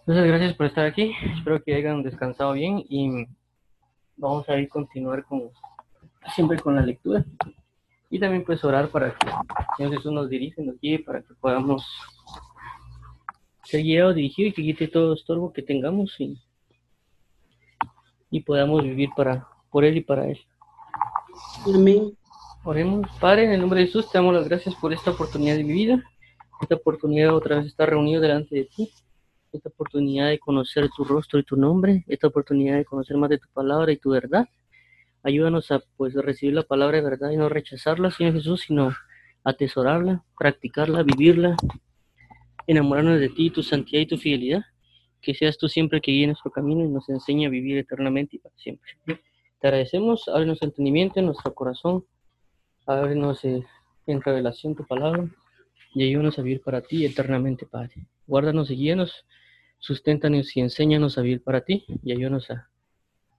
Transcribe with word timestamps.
Entonces, 0.00 0.26
gracias 0.26 0.54
por 0.54 0.66
estar 0.66 0.86
aquí. 0.86 1.12
Espero 1.36 1.62
que 1.62 1.74
hayan 1.74 2.02
descansado 2.02 2.52
bien 2.52 2.84
y 2.88 3.26
vamos 4.16 4.48
a 4.48 4.58
ir 4.58 4.66
a 4.66 4.68
continuar 4.68 5.24
con 5.24 5.50
siempre 6.34 6.58
con 6.58 6.76
la 6.76 6.82
lectura 6.82 7.24
y 8.10 8.18
también 8.18 8.44
pues 8.44 8.62
orar 8.64 8.88
para 8.88 9.14
que 9.14 9.26
Señor 9.76 9.96
Jesús 9.96 10.12
nos 10.12 10.28
dirija, 10.28 10.60
nos 10.62 10.78
guíe 10.80 10.98
para 10.98 11.22
que 11.22 11.32
podamos 11.34 11.86
ser 13.64 13.82
guiados, 13.82 14.16
dirigidos 14.16 14.52
y 14.52 14.54
que 14.54 14.62
quite 14.62 14.88
todo 14.88 15.14
estorbo 15.14 15.52
que 15.52 15.62
tengamos 15.62 16.14
y, 16.18 16.38
y 18.30 18.40
podamos 18.40 18.82
vivir 18.82 19.10
para 19.16 19.46
por 19.70 19.84
Él 19.84 19.96
y 19.96 20.00
para 20.00 20.26
Él. 20.26 20.40
Amén. 21.64 22.16
Oremos, 22.64 23.08
Padre, 23.20 23.44
en 23.44 23.52
el 23.52 23.60
nombre 23.60 23.80
de 23.80 23.86
Jesús, 23.86 24.10
te 24.10 24.18
damos 24.18 24.34
las 24.34 24.48
gracias 24.48 24.74
por 24.74 24.92
esta 24.92 25.12
oportunidad 25.12 25.56
de 25.56 25.64
mi 25.64 25.72
vida, 25.72 26.02
esta 26.60 26.74
oportunidad 26.74 27.34
otra 27.34 27.56
vez 27.56 27.66
estar 27.66 27.88
reunido 27.88 28.20
delante 28.20 28.54
de 28.54 28.64
ti, 28.64 28.90
esta 29.52 29.68
oportunidad 29.68 30.28
de 30.28 30.38
conocer 30.38 30.88
tu 30.94 31.04
rostro 31.04 31.38
y 31.38 31.42
tu 31.42 31.56
nombre, 31.56 32.04
esta 32.06 32.28
oportunidad 32.28 32.76
de 32.76 32.84
conocer 32.84 33.16
más 33.16 33.30
de 33.30 33.38
tu 33.38 33.48
palabra 33.52 33.90
y 33.92 33.96
tu 33.96 34.10
verdad. 34.10 34.46
Ayúdanos 35.22 35.70
a 35.70 35.82
pues 35.96 36.14
recibir 36.14 36.54
la 36.54 36.62
palabra 36.62 36.98
de 36.98 37.02
verdad 37.02 37.30
y 37.30 37.36
no 37.36 37.48
rechazarla, 37.48 38.10
Señor 38.10 38.34
Jesús, 38.34 38.62
sino 38.62 38.92
atesorarla, 39.42 40.24
practicarla, 40.38 41.02
vivirla, 41.02 41.56
enamorarnos 42.66 43.20
de 43.20 43.28
ti, 43.30 43.50
tu 43.50 43.62
santidad 43.62 44.02
y 44.02 44.06
tu 44.06 44.16
fidelidad. 44.16 44.62
Que 45.20 45.34
seas 45.34 45.58
tú 45.58 45.68
siempre 45.68 46.00
que 46.00 46.12
guíe 46.12 46.26
nuestro 46.26 46.50
camino 46.50 46.84
y 46.84 46.88
nos 46.88 47.08
enseñe 47.10 47.46
a 47.46 47.50
vivir 47.50 47.76
eternamente 47.76 48.36
y 48.36 48.38
para 48.38 48.56
siempre. 48.56 48.92
Te 49.04 49.66
agradecemos, 49.66 50.28
ábrenos 50.28 50.62
entendimiento 50.62 51.20
en 51.20 51.26
nuestro 51.26 51.52
corazón, 51.52 52.06
ábrenos 52.86 53.44
eh, 53.44 53.62
en 54.06 54.22
revelación 54.22 54.74
tu 54.74 54.86
palabra 54.86 55.28
y 55.94 56.04
ayúdanos 56.04 56.38
a 56.38 56.42
vivir 56.42 56.62
para 56.62 56.80
ti 56.82 57.04
eternamente, 57.04 57.66
Padre. 57.66 58.06
Guárdanos 58.26 58.70
y 58.70 58.76
guíanos, 58.76 59.26
susténtanos 59.78 60.56
y 60.56 60.60
enséñanos 60.60 61.18
a 61.18 61.22
vivir 61.22 61.42
para 61.42 61.62
ti 61.62 61.84
y 62.02 62.12
ayúdanos 62.12 62.50
a 62.50 62.68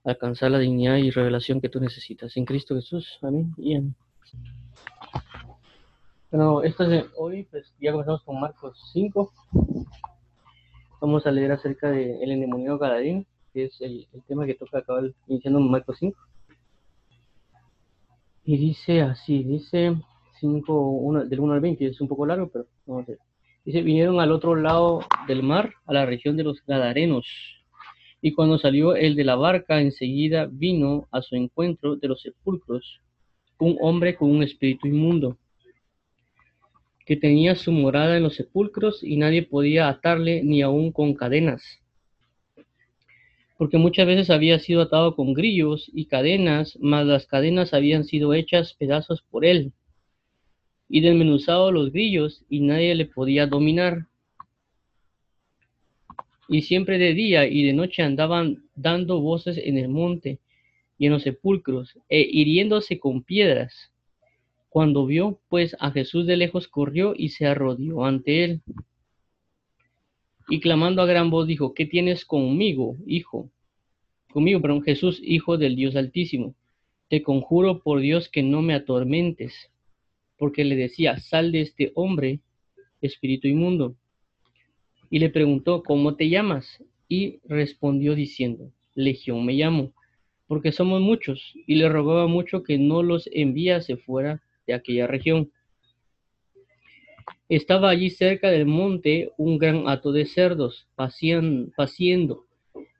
alcanzar 0.04 0.50
la 0.50 0.58
dignidad 0.58 0.96
y 0.96 1.10
revelación 1.10 1.60
que 1.60 1.68
tú 1.68 1.80
necesitas. 1.80 2.36
En 2.36 2.44
Cristo 2.44 2.74
Jesús. 2.74 3.18
Amén 3.22 3.54
y 3.56 3.76
amén. 3.76 3.94
Bueno, 6.30 6.62
esto 6.62 6.84
es 6.84 7.04
hoy, 7.16 7.44
pues 7.44 7.72
ya 7.78 7.92
comenzamos 7.92 8.22
con 8.22 8.40
Marcos 8.40 8.78
5. 8.92 9.32
Vamos 11.00 11.26
a 11.26 11.30
leer 11.30 11.52
acerca 11.52 11.90
del 11.90 12.20
de 12.20 12.32
endemoniado 12.32 12.78
galadín, 12.78 13.26
que 13.52 13.64
es 13.64 13.80
el, 13.80 14.08
tema 14.26 14.46
que 14.46 14.54
toca 14.54 14.78
acabar 14.78 15.12
iniciando 15.26 15.60
Marcos 15.60 15.96
5. 15.98 16.18
Y 18.44 18.56
dice 18.56 19.02
así, 19.02 19.44
dice 19.44 19.94
5, 20.42 21.24
del 21.26 21.40
1 21.40 21.52
al 21.54 21.60
20, 21.60 21.86
es 21.86 22.00
un 22.02 22.08
poco 22.08 22.26
largo, 22.26 22.50
pero 22.52 22.66
vamos 22.84 23.04
a 23.04 23.12
ver. 23.12 23.18
Dice, 23.64 23.80
vinieron 23.80 24.20
al 24.20 24.32
otro 24.32 24.56
lado 24.56 25.00
del 25.26 25.42
mar, 25.42 25.72
a 25.86 25.94
la 25.94 26.04
región 26.04 26.36
de 26.36 26.44
los 26.44 26.62
Gadarenos 26.66 27.26
y 28.24 28.32
cuando 28.32 28.56
salió 28.56 28.94
el 28.94 29.16
de 29.16 29.24
la 29.24 29.34
barca, 29.34 29.80
enseguida 29.80 30.48
vino 30.50 31.08
a 31.10 31.22
su 31.22 31.34
encuentro 31.34 31.96
de 31.96 32.06
los 32.06 32.22
sepulcros 32.22 33.00
un 33.58 33.76
hombre 33.80 34.16
con 34.16 34.30
un 34.30 34.42
espíritu 34.42 34.88
inmundo, 34.88 35.38
que 37.06 37.16
tenía 37.16 37.54
su 37.54 37.70
morada 37.70 38.16
en 38.16 38.24
los 38.24 38.34
sepulcros 38.34 39.04
y 39.04 39.16
nadie 39.16 39.42
podía 39.44 39.88
atarle 39.88 40.42
ni 40.42 40.62
aun 40.62 40.90
con 40.90 41.14
cadenas, 41.14 41.62
porque 43.58 43.78
muchas 43.78 44.06
veces 44.06 44.30
había 44.30 44.58
sido 44.58 44.82
atado 44.82 45.14
con 45.14 45.32
grillos 45.32 45.90
y 45.94 46.06
cadenas, 46.06 46.76
mas 46.80 47.06
las 47.06 47.26
cadenas 47.26 47.72
habían 47.72 48.04
sido 48.04 48.34
hechas 48.34 48.74
pedazos 48.74 49.22
por 49.30 49.44
él, 49.44 49.72
y 50.92 51.00
desmenuzado 51.00 51.72
los 51.72 51.90
grillos 51.90 52.44
y 52.50 52.60
nadie 52.60 52.94
le 52.94 53.06
podía 53.06 53.46
dominar 53.46 54.08
y 56.52 56.60
siempre 56.60 56.98
de 56.98 57.14
día 57.14 57.46
y 57.46 57.64
de 57.64 57.72
noche 57.72 58.02
andaban 58.02 58.64
dando 58.74 59.18
voces 59.18 59.56
en 59.56 59.78
el 59.78 59.88
monte 59.88 60.38
y 60.98 61.06
en 61.06 61.12
los 61.12 61.22
sepulcros, 61.22 61.98
e 62.10 62.20
hiriéndose 62.20 63.00
con 63.00 63.22
piedras. 63.22 63.90
Cuando 64.68 65.06
vio, 65.06 65.40
pues, 65.48 65.74
a 65.80 65.90
Jesús 65.92 66.26
de 66.26 66.36
lejos, 66.36 66.68
corrió 66.68 67.14
y 67.16 67.30
se 67.30 67.46
arrodilló 67.46 68.04
ante 68.04 68.44
él. 68.44 68.60
Y 70.50 70.60
clamando 70.60 71.00
a 71.00 71.06
gran 71.06 71.30
voz 71.30 71.46
dijo, 71.46 71.72
¿qué 71.72 71.86
tienes 71.86 72.26
conmigo, 72.26 72.96
hijo? 73.06 73.50
Conmigo, 74.30 74.60
perdón, 74.60 74.82
Jesús, 74.82 75.20
hijo 75.24 75.56
del 75.56 75.74
Dios 75.74 75.96
Altísimo. 75.96 76.54
Te 77.08 77.22
conjuro 77.22 77.82
por 77.82 78.00
Dios 78.00 78.28
que 78.28 78.42
no 78.42 78.60
me 78.60 78.74
atormentes, 78.74 79.71
porque 80.42 80.64
le 80.64 80.74
decía, 80.74 81.18
sal 81.18 81.52
de 81.52 81.60
este 81.60 81.92
hombre, 81.94 82.40
espíritu 83.00 83.46
inmundo 83.46 83.94
y 85.08 85.20
le 85.20 85.30
preguntó, 85.30 85.84
¿cómo 85.84 86.16
te 86.16 86.28
llamas? 86.28 86.82
Y 87.06 87.38
respondió 87.44 88.16
diciendo, 88.16 88.72
Legión 88.96 89.46
me 89.46 89.52
llamo, 89.52 89.92
porque 90.48 90.72
somos 90.72 91.00
muchos, 91.00 91.54
y 91.68 91.76
le 91.76 91.88
rogaba 91.88 92.26
mucho 92.26 92.64
que 92.64 92.76
no 92.76 93.04
los 93.04 93.30
enviase 93.32 93.96
fuera 93.96 94.42
de 94.66 94.74
aquella 94.74 95.06
región. 95.06 95.52
Estaba 97.48 97.90
allí 97.90 98.10
cerca 98.10 98.50
del 98.50 98.66
monte 98.66 99.30
un 99.36 99.58
gran 99.58 99.86
hato 99.86 100.10
de 100.10 100.26
cerdos, 100.26 100.88
paciendo, 100.96 102.46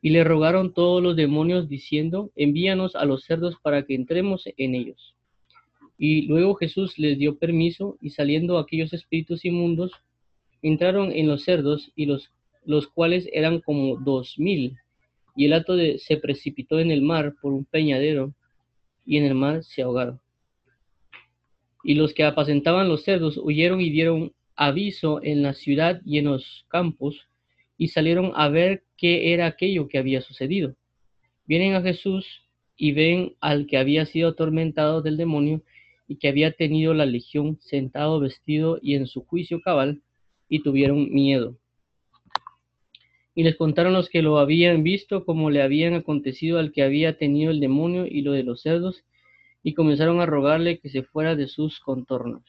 y 0.01 0.11
le 0.11 0.23
rogaron 0.23 0.73
todos 0.73 1.03
los 1.03 1.17
demonios 1.17 1.69
diciendo, 1.69 2.31
envíanos 2.37 2.95
a 2.95 3.05
los 3.05 3.25
cerdos 3.25 3.57
para 3.61 3.85
que 3.85 3.97
entremos 3.97 4.45
en 4.57 4.77
ellos. 4.77 5.17
Y 6.05 6.23
luego 6.23 6.57
Jesús 6.57 6.99
les 6.99 7.17
dio 7.17 7.39
permiso, 7.39 7.97
y 8.01 8.11
saliendo 8.11 8.59
aquellos 8.59 8.93
espíritus 8.93 9.45
inmundos, 9.45 9.93
entraron 10.61 11.13
en 11.13 11.29
los 11.29 11.45
cerdos 11.45 11.93
y 11.95 12.07
los, 12.07 12.33
los 12.65 12.89
cuales 12.89 13.29
eran 13.33 13.61
como 13.61 13.97
dos 13.99 14.37
mil. 14.37 14.77
Y 15.37 15.45
el 15.45 15.53
hato 15.53 15.77
de, 15.77 16.01
se 16.01 16.17
precipitó 16.17 16.81
en 16.81 16.91
el 16.91 17.03
mar 17.03 17.37
por 17.41 17.53
un 17.53 17.65
peñadero 17.65 18.35
y 19.07 19.19
en 19.19 19.27
el 19.27 19.37
mar 19.37 19.63
se 19.63 19.83
ahogaron. 19.83 20.21
Y 21.85 21.95
los 21.95 22.13
que 22.15 22.25
apacentaban 22.25 22.89
los 22.89 23.05
cerdos 23.05 23.39
huyeron 23.41 23.81
y 23.81 23.91
dieron 23.91 24.33
aviso 24.57 25.23
en 25.23 25.45
la 25.45 25.55
ciudad 25.55 26.03
y 26.05 26.19
en 26.19 26.25
los 26.25 26.67
campos 26.67 27.29
y 27.79 27.89
salieron 27.89 28.33
a 28.35 28.49
ver 28.49 28.83
qué 28.97 29.35
era 29.35 29.47
aquello 29.47 29.87
que 29.87 29.99
había 29.99 30.21
sucedido. 30.21 30.75
Vienen 31.47 31.75
a 31.75 31.81
Jesús 31.81 32.27
y 32.77 32.91
ven 32.91 33.37
al 33.41 33.69
que 33.69 33.79
había 33.79 34.05
sido 34.05 34.31
atormentado 34.31 35.01
del 35.01 35.17
demonio 35.17 35.63
y 36.13 36.17
que 36.17 36.29
había 36.29 36.53
tenido 36.53 36.93
la 36.93 37.07
legión 37.07 37.59
sentado 37.63 38.21
vestido 38.21 38.79
y 38.83 38.97
en 38.97 39.07
su 39.07 39.25
juicio 39.25 39.63
cabal 39.63 40.03
y 40.47 40.63
tuvieron 40.63 41.11
miedo. 41.11 41.57
Y 43.35 43.45
les 43.45 43.57
contaron 43.57 43.95
los 43.95 44.11
que 44.11 44.21
lo 44.21 44.39
habían 44.39 44.83
visto 44.83 45.25
como 45.25 45.49
le 45.49 45.63
habían 45.63 45.95
acontecido 45.95 46.59
al 46.59 46.71
que 46.71 46.83
había 46.83 47.17
tenido 47.17 47.51
el 47.51 47.61
demonio 47.61 48.07
y 48.07 48.21
lo 48.21 48.33
de 48.33 48.43
los 48.43 48.61
cerdos, 48.61 49.05
y 49.63 49.73
comenzaron 49.73 50.21
a 50.21 50.27
rogarle 50.27 50.81
que 50.81 50.91
se 50.91 51.03
fuera 51.03 51.35
de 51.35 51.49
sus 51.49 51.81
contornos. 51.81 52.43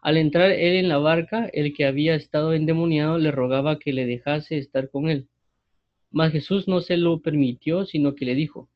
Al 0.00 0.16
entrar 0.16 0.50
él 0.50 0.76
en 0.76 0.88
la 0.88 0.96
barca, 0.96 1.44
el 1.52 1.74
que 1.74 1.84
había 1.84 2.14
estado 2.14 2.54
endemoniado 2.54 3.18
le 3.18 3.32
rogaba 3.32 3.78
que 3.78 3.92
le 3.92 4.06
dejase 4.06 4.56
estar 4.56 4.88
con 4.88 5.10
él. 5.10 5.28
Mas 6.10 6.32
Jesús 6.32 6.68
no 6.68 6.80
se 6.80 6.96
lo 6.96 7.20
permitió, 7.20 7.84
sino 7.84 8.14
que 8.14 8.24
le 8.24 8.34
dijo, 8.34 8.70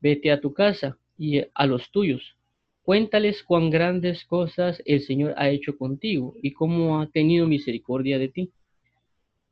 vete 0.00 0.32
a 0.32 0.40
tu 0.40 0.54
casa 0.54 0.96
y 1.20 1.42
a 1.54 1.66
los 1.66 1.90
tuyos, 1.90 2.34
Cuéntales 2.82 3.44
cuán 3.44 3.70
grandes 3.70 4.24
cosas 4.24 4.82
el 4.84 5.02
Señor 5.02 5.34
ha 5.36 5.48
hecho 5.50 5.76
contigo 5.76 6.34
y 6.42 6.52
cómo 6.52 7.00
ha 7.00 7.06
tenido 7.06 7.46
misericordia 7.46 8.18
de 8.18 8.28
ti. 8.30 8.52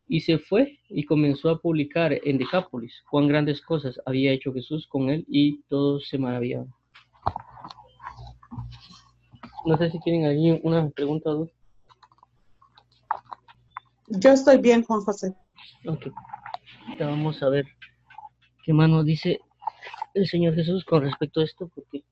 Y 0.08 0.22
se 0.22 0.38
fue 0.38 0.80
y 0.88 1.04
comenzó 1.04 1.50
a 1.50 1.60
publicar 1.60 2.18
en 2.24 2.38
Decápolis 2.38 3.04
cuán 3.08 3.28
grandes 3.28 3.60
cosas 3.60 4.00
había 4.06 4.32
hecho 4.32 4.52
Jesús 4.52 4.86
con 4.88 5.10
él 5.10 5.24
y 5.28 5.60
todos 5.68 6.08
se 6.08 6.18
maravillaban. 6.18 6.74
No 9.66 9.76
sé 9.76 9.90
si 9.90 10.00
tienen 10.00 10.24
alguien 10.24 10.60
una 10.64 10.88
pregunta 10.88 11.30
o 11.30 11.34
dos. 11.34 11.50
Yo 14.08 14.30
estoy 14.30 14.56
bien, 14.58 14.82
Juan 14.82 15.02
José. 15.02 15.34
Ok. 15.86 16.08
Ya 16.98 17.06
vamos 17.06 17.42
a 17.42 17.50
ver 17.50 17.66
qué 18.64 18.72
más 18.72 18.88
nos 18.88 19.04
dice 19.04 19.38
el 20.14 20.26
Señor 20.26 20.54
Jesús 20.54 20.84
con 20.84 21.02
respecto 21.02 21.40
a 21.40 21.44
esto, 21.44 21.68
porque 21.74 22.04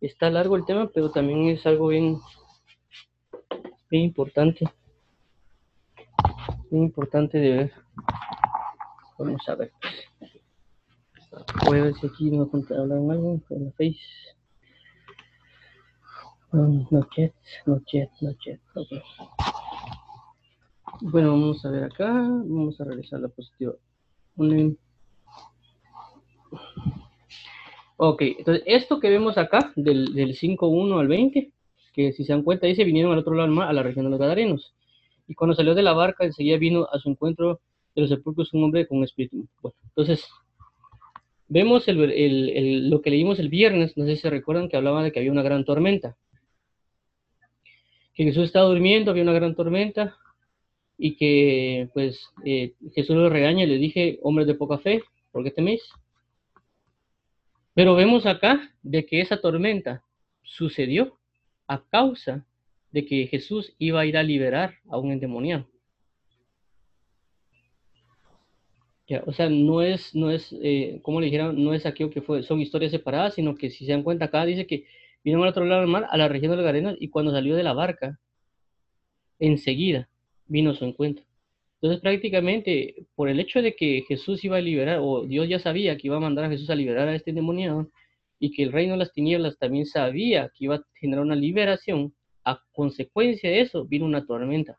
está 0.00 0.30
largo 0.30 0.56
el 0.56 0.64
tema, 0.64 0.90
pero 0.92 1.10
también 1.10 1.48
es 1.48 1.64
algo 1.66 1.88
bien, 1.88 2.18
bien 3.90 4.04
importante. 4.04 4.66
Bien 6.70 6.84
importante 6.84 7.38
de 7.38 7.50
ver. 7.50 7.72
Vamos 9.18 9.48
a 9.48 9.54
ver. 9.54 9.72
Voy 11.66 11.78
a 11.78 11.82
ver 11.84 11.94
si 11.94 12.06
aquí 12.06 12.30
no 12.30 12.50
hablan 12.70 13.10
algo 13.10 13.40
en 13.50 13.64
la 13.64 13.70
face. 13.72 13.98
Um, 16.52 16.84
no 16.90 17.06
chat, 17.14 17.32
no 17.66 17.80
chat, 17.86 18.10
no 18.20 18.32
chat. 18.34 18.58
Okay. 18.74 19.02
Bueno, 21.02 21.30
vamos 21.30 21.64
a 21.64 21.70
ver 21.70 21.84
acá. 21.84 22.10
Vamos 22.12 22.80
a 22.80 22.84
realizar 22.84 23.20
la 23.20 23.28
positiva. 23.28 23.74
Ok, 27.96 28.22
entonces 28.22 28.62
esto 28.66 28.98
que 28.98 29.10
vemos 29.10 29.36
acá, 29.36 29.72
del, 29.76 30.14
del 30.14 30.34
5.1 30.34 30.98
al 30.98 31.08
20, 31.08 31.52
que 31.92 32.12
si 32.12 32.24
se 32.24 32.32
dan 32.32 32.42
cuenta, 32.42 32.66
dice, 32.66 32.84
vinieron 32.84 33.12
al 33.12 33.18
otro 33.18 33.34
lado 33.34 33.48
del 33.48 33.56
mar, 33.56 33.68
a 33.68 33.72
la 33.72 33.82
región 33.82 34.06
de 34.06 34.10
los 34.10 34.20
Gadarenos. 34.20 34.74
Y 35.28 35.34
cuando 35.34 35.54
salió 35.54 35.74
de 35.74 35.82
la 35.82 35.92
barca, 35.92 36.24
enseguida 36.24 36.56
vino 36.56 36.88
a 36.90 36.98
su 36.98 37.10
encuentro 37.10 37.60
de 37.94 38.02
los 38.02 38.10
sepulcros 38.10 38.52
un 38.52 38.64
hombre 38.64 38.86
con 38.86 39.04
espíritu. 39.04 39.46
Entonces, 39.88 40.26
vemos 41.46 41.84
lo 41.88 43.02
que 43.02 43.10
leímos 43.10 43.38
el 43.38 43.48
viernes, 43.48 43.96
no 43.96 44.06
sé 44.06 44.16
si 44.16 44.22
se 44.22 44.30
recuerdan 44.30 44.68
que 44.68 44.76
hablaba 44.76 45.02
de 45.02 45.12
que 45.12 45.18
había 45.18 45.32
una 45.32 45.42
gran 45.42 45.64
tormenta. 45.64 46.16
Que 48.14 48.24
Jesús 48.24 48.44
estaba 48.44 48.66
durmiendo, 48.66 49.10
había 49.10 49.22
una 49.24 49.32
gran 49.32 49.54
tormenta, 49.54 50.16
y 51.02 51.16
que 51.16 51.88
pues 51.94 52.30
eh, 52.44 52.74
Jesús 52.94 53.16
lo 53.16 53.30
regaña 53.30 53.64
y 53.64 53.66
le 53.66 53.78
dije, 53.78 54.18
hombres 54.22 54.46
de 54.46 54.54
poca 54.54 54.78
fe, 54.78 55.02
¿por 55.32 55.42
qué 55.42 55.50
teméis? 55.50 55.82
Pero 57.74 57.94
vemos 57.94 58.26
acá 58.26 58.72
de 58.82 59.06
que 59.06 59.20
esa 59.20 59.40
tormenta 59.40 60.04
sucedió 60.42 61.18
a 61.66 61.82
causa 61.84 62.46
de 62.90 63.06
que 63.06 63.26
Jesús 63.26 63.74
iba 63.78 64.00
a 64.00 64.06
ir 64.06 64.16
a 64.16 64.22
liberar 64.22 64.74
a 64.88 64.98
un 64.98 65.12
endemoniado. 65.12 65.66
O 69.26 69.32
sea, 69.32 69.48
no 69.48 69.82
es, 69.82 70.14
no 70.14 70.30
es, 70.30 70.54
eh, 70.62 71.00
como 71.02 71.20
le 71.20 71.26
dijeron, 71.26 71.62
no 71.62 71.74
es 71.74 71.84
aquello 71.84 72.10
que 72.10 72.22
fue, 72.22 72.44
son 72.44 72.60
historias 72.60 72.92
separadas, 72.92 73.34
sino 73.34 73.56
que 73.56 73.70
si 73.70 73.84
se 73.84 73.92
dan 73.92 74.04
cuenta 74.04 74.26
acá 74.26 74.44
dice 74.44 74.66
que 74.66 74.86
vino 75.24 75.42
al 75.42 75.48
otro 75.48 75.64
lado 75.64 75.80
del 75.80 75.90
mar, 75.90 76.06
a 76.10 76.16
la 76.16 76.28
región 76.28 76.52
de 76.52 76.56
los 76.56 76.64
Garenas, 76.64 76.96
y 77.00 77.08
cuando 77.08 77.32
salió 77.32 77.56
de 77.56 77.64
la 77.64 77.72
barca, 77.72 78.20
enseguida 79.40 80.08
vino 80.46 80.74
su 80.74 80.84
encuentro. 80.84 81.24
Entonces 81.80 82.02
prácticamente 82.02 83.06
por 83.14 83.30
el 83.30 83.40
hecho 83.40 83.62
de 83.62 83.74
que 83.74 84.04
Jesús 84.06 84.44
iba 84.44 84.58
a 84.58 84.60
liberar, 84.60 84.98
o 85.00 85.24
Dios 85.24 85.48
ya 85.48 85.58
sabía 85.58 85.96
que 85.96 86.08
iba 86.08 86.16
a 86.18 86.20
mandar 86.20 86.44
a 86.44 86.50
Jesús 86.50 86.68
a 86.68 86.74
liberar 86.74 87.08
a 87.08 87.14
este 87.14 87.30
endemoniado, 87.30 87.90
y 88.38 88.52
que 88.52 88.62
el 88.62 88.72
reino 88.72 88.92
de 88.92 88.98
las 88.98 89.12
tinieblas 89.12 89.58
también 89.58 89.86
sabía 89.86 90.50
que 90.54 90.64
iba 90.64 90.76
a 90.76 90.84
generar 90.94 91.24
una 91.24 91.34
liberación, 91.34 92.14
a 92.44 92.62
consecuencia 92.72 93.50
de 93.50 93.60
eso 93.60 93.84
vino 93.86 94.06
una 94.06 94.26
tormenta 94.26 94.78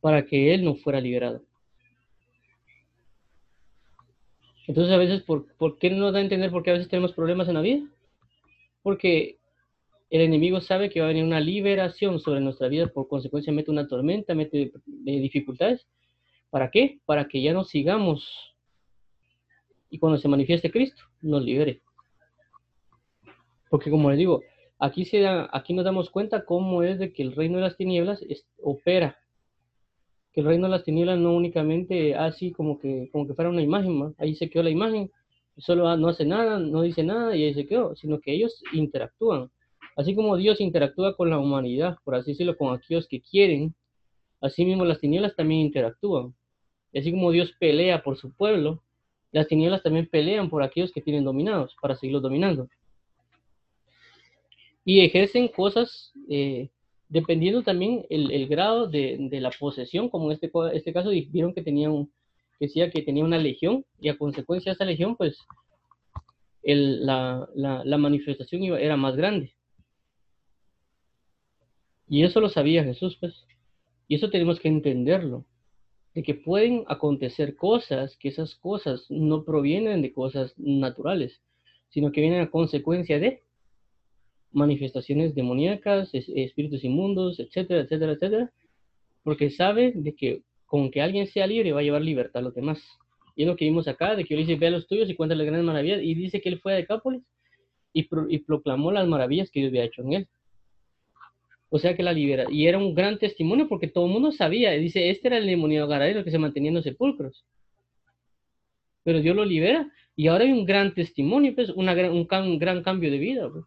para 0.00 0.24
que 0.24 0.52
él 0.52 0.64
no 0.64 0.74
fuera 0.74 1.00
liberado. 1.00 1.42
Entonces 4.66 4.92
a 4.92 4.98
veces, 4.98 5.22
¿por, 5.22 5.52
¿por 5.56 5.78
qué 5.78 5.90
no 5.90 6.12
da 6.12 6.18
a 6.18 6.22
entender 6.22 6.50
por 6.50 6.62
qué 6.62 6.70
a 6.70 6.74
veces 6.74 6.88
tenemos 6.88 7.12
problemas 7.12 7.48
en 7.48 7.54
la 7.54 7.60
vida? 7.60 7.82
Porque 8.82 9.38
el 10.10 10.20
enemigo 10.20 10.60
sabe 10.60 10.90
que 10.90 11.00
va 11.00 11.06
a 11.06 11.08
venir 11.08 11.24
una 11.24 11.40
liberación 11.40 12.20
sobre 12.20 12.40
nuestra 12.40 12.68
vida, 12.68 12.86
por 12.86 13.08
consecuencia 13.08 13.52
mete 13.52 13.70
una 13.70 13.88
tormenta, 13.88 14.34
mete 14.34 14.72
dificultades. 14.86 15.86
¿Para 16.50 16.70
qué? 16.70 17.00
Para 17.04 17.26
que 17.26 17.42
ya 17.42 17.52
no 17.52 17.64
sigamos 17.64 18.54
y 19.94 19.98
cuando 19.98 20.18
se 20.18 20.26
manifieste 20.26 20.72
Cristo, 20.72 21.04
nos 21.22 21.44
libere. 21.44 21.80
Porque 23.70 23.92
como 23.92 24.10
les 24.10 24.18
digo, 24.18 24.42
aquí, 24.80 25.04
se 25.04 25.20
da, 25.20 25.48
aquí 25.52 25.72
nos 25.72 25.84
damos 25.84 26.10
cuenta 26.10 26.44
cómo 26.44 26.82
es 26.82 26.98
de 26.98 27.12
que 27.12 27.22
el 27.22 27.32
reino 27.36 27.58
de 27.58 27.62
las 27.62 27.76
tinieblas 27.76 28.20
opera. 28.60 29.16
Que 30.32 30.40
el 30.40 30.48
reino 30.48 30.64
de 30.64 30.72
las 30.72 30.82
tinieblas 30.82 31.20
no 31.20 31.36
únicamente 31.36 32.16
así 32.16 32.50
como 32.50 32.80
que, 32.80 33.08
como 33.12 33.28
que 33.28 33.34
fuera 33.34 33.50
una 33.50 33.62
imagen, 33.62 34.16
ahí 34.18 34.34
se 34.34 34.50
quedó 34.50 34.64
la 34.64 34.70
imagen, 34.70 35.12
solo 35.58 35.96
no 35.96 36.08
hace 36.08 36.24
nada, 36.24 36.58
no 36.58 36.82
dice 36.82 37.04
nada 37.04 37.36
y 37.36 37.44
ahí 37.44 37.54
se 37.54 37.66
quedó, 37.66 37.94
sino 37.94 38.18
que 38.18 38.32
ellos 38.32 38.64
interactúan. 38.72 39.48
Así 39.96 40.14
como 40.14 40.36
Dios 40.36 40.60
interactúa 40.60 41.16
con 41.16 41.30
la 41.30 41.38
humanidad, 41.38 41.98
por 42.04 42.16
así 42.16 42.32
decirlo, 42.32 42.56
con 42.56 42.74
aquellos 42.74 43.06
que 43.06 43.20
quieren, 43.20 43.74
así 44.40 44.64
mismo 44.64 44.84
las 44.84 45.00
tinieblas 45.00 45.36
también 45.36 45.60
interactúan. 45.60 46.34
así 46.94 47.10
como 47.10 47.30
Dios 47.30 47.52
pelea 47.58 48.02
por 48.02 48.16
su 48.16 48.32
pueblo, 48.32 48.82
las 49.32 49.48
tinieblas 49.48 49.82
también 49.82 50.08
pelean 50.08 50.48
por 50.48 50.62
aquellos 50.62 50.92
que 50.92 51.00
tienen 51.00 51.24
dominados, 51.24 51.74
para 51.80 51.96
seguirlos 51.96 52.22
dominando. 52.22 52.68
Y 54.84 55.00
ejercen 55.00 55.48
cosas 55.48 56.12
eh, 56.28 56.68
dependiendo 57.08 57.62
también 57.62 58.04
el, 58.10 58.46
grado 58.48 58.88
de, 58.88 59.28
la 59.30 59.50
posesión, 59.50 60.08
como 60.08 60.26
en 60.26 60.32
este, 60.32 60.50
este 60.72 60.92
caso 60.92 61.10
vieron 61.10 61.54
que 61.54 61.62
tenía 61.62 61.90
un, 61.90 62.06
que 62.58 62.66
decía 62.66 62.90
que 62.90 63.02
tenía 63.02 63.24
una 63.24 63.38
legión, 63.38 63.84
y 64.00 64.08
a 64.08 64.18
consecuencia 64.18 64.70
de 64.70 64.74
esa 64.74 64.84
legión, 64.84 65.16
pues 65.16 65.38
la 66.62 67.98
manifestación 67.98 68.62
era 68.64 68.96
más 68.96 69.16
grande. 69.16 69.54
Y 72.08 72.22
eso 72.24 72.40
lo 72.40 72.48
sabía 72.48 72.84
Jesús, 72.84 73.16
pues. 73.18 73.46
Y 74.08 74.16
eso 74.16 74.30
tenemos 74.30 74.60
que 74.60 74.68
entenderlo. 74.68 75.44
De 76.14 76.22
que 76.22 76.34
pueden 76.34 76.84
acontecer 76.86 77.56
cosas, 77.56 78.16
que 78.18 78.28
esas 78.28 78.54
cosas 78.54 79.06
no 79.08 79.44
provienen 79.44 80.00
de 80.02 80.12
cosas 80.12 80.54
naturales, 80.56 81.40
sino 81.88 82.12
que 82.12 82.20
vienen 82.20 82.40
a 82.40 82.50
consecuencia 82.50 83.18
de 83.18 83.42
manifestaciones 84.52 85.34
demoníacas, 85.34 86.10
espíritus 86.12 86.84
inmundos, 86.84 87.40
etcétera, 87.40 87.80
etcétera, 87.80 88.12
etcétera. 88.12 88.52
Porque 89.24 89.50
sabe 89.50 89.92
de 89.94 90.14
que 90.14 90.42
con 90.66 90.90
que 90.90 91.02
alguien 91.02 91.26
sea 91.26 91.46
libre 91.46 91.72
va 91.72 91.80
a 91.80 91.82
llevar 91.82 92.02
libertad 92.02 92.40
a 92.40 92.44
los 92.44 92.54
demás. 92.54 92.80
Y 93.36 93.42
es 93.42 93.48
lo 93.48 93.56
que 93.56 93.64
vimos 93.64 93.88
acá, 93.88 94.14
de 94.14 94.24
que 94.24 94.36
dice, 94.36 94.54
ve 94.54 94.68
a 94.68 94.70
los 94.70 94.86
tuyos 94.86 95.10
y 95.10 95.14
cuenta 95.14 95.34
las 95.34 95.46
grandes 95.46 95.66
maravillas. 95.66 96.00
Y 96.02 96.14
dice 96.14 96.40
que 96.40 96.48
él 96.48 96.60
fue 96.60 96.74
a 96.74 96.76
Decápolis 96.76 97.22
y, 97.92 98.08
y 98.28 98.38
proclamó 98.38 98.92
las 98.92 99.08
maravillas 99.08 99.50
que 99.50 99.60
Dios 99.60 99.70
había 99.70 99.84
hecho 99.84 100.02
en 100.02 100.12
él. 100.12 100.28
O 101.74 101.80
sea 101.80 101.96
que 101.96 102.04
la 102.04 102.12
libera. 102.12 102.46
Y 102.48 102.68
era 102.68 102.78
un 102.78 102.94
gran 102.94 103.18
testimonio 103.18 103.68
porque 103.68 103.88
todo 103.88 104.06
el 104.06 104.12
mundo 104.12 104.30
sabía. 104.30 104.70
Dice, 104.70 105.10
este 105.10 105.26
era 105.26 105.38
el 105.38 105.46
demonio 105.46 105.88
garadero 105.88 106.22
que 106.22 106.30
se 106.30 106.38
mantenía 106.38 106.68
en 106.68 106.76
los 106.76 106.84
sepulcros. 106.84 107.44
Pero 109.02 109.20
Dios 109.20 109.34
lo 109.34 109.44
libera. 109.44 109.90
Y 110.14 110.28
ahora 110.28 110.44
hay 110.44 110.52
un 110.52 110.66
gran 110.66 110.94
testimonio, 110.94 111.52
pues, 111.52 111.70
una 111.70 111.92
un, 112.12 112.58
gran 112.60 112.80
cambio 112.84 113.10
de 113.10 113.18
vida. 113.18 113.50
Pues. 113.50 113.64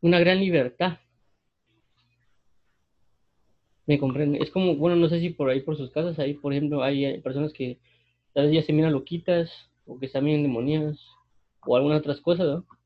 Una 0.00 0.18
gran 0.18 0.40
libertad. 0.40 0.98
Me 3.86 3.96
comprende. 4.00 4.40
Es 4.42 4.50
como, 4.50 4.74
bueno, 4.74 4.96
no 4.96 5.08
sé 5.08 5.20
si 5.20 5.30
por 5.30 5.50
ahí, 5.50 5.60
por 5.60 5.76
sus 5.76 5.92
casas, 5.92 6.18
ahí, 6.18 6.34
por 6.34 6.52
ejemplo, 6.52 6.82
hay 6.82 7.20
personas 7.20 7.52
que 7.52 7.78
tal 8.32 8.46
vez 8.46 8.54
ya 8.54 8.62
se 8.62 8.72
miran 8.72 8.92
loquitas 8.92 9.70
o 9.86 10.00
que 10.00 10.06
están 10.06 10.24
bien 10.24 10.42
demoniadas 10.42 10.98
o 11.64 11.76
algunas 11.76 12.00
otras 12.00 12.20
cosas, 12.20 12.46
¿no? 12.48 12.77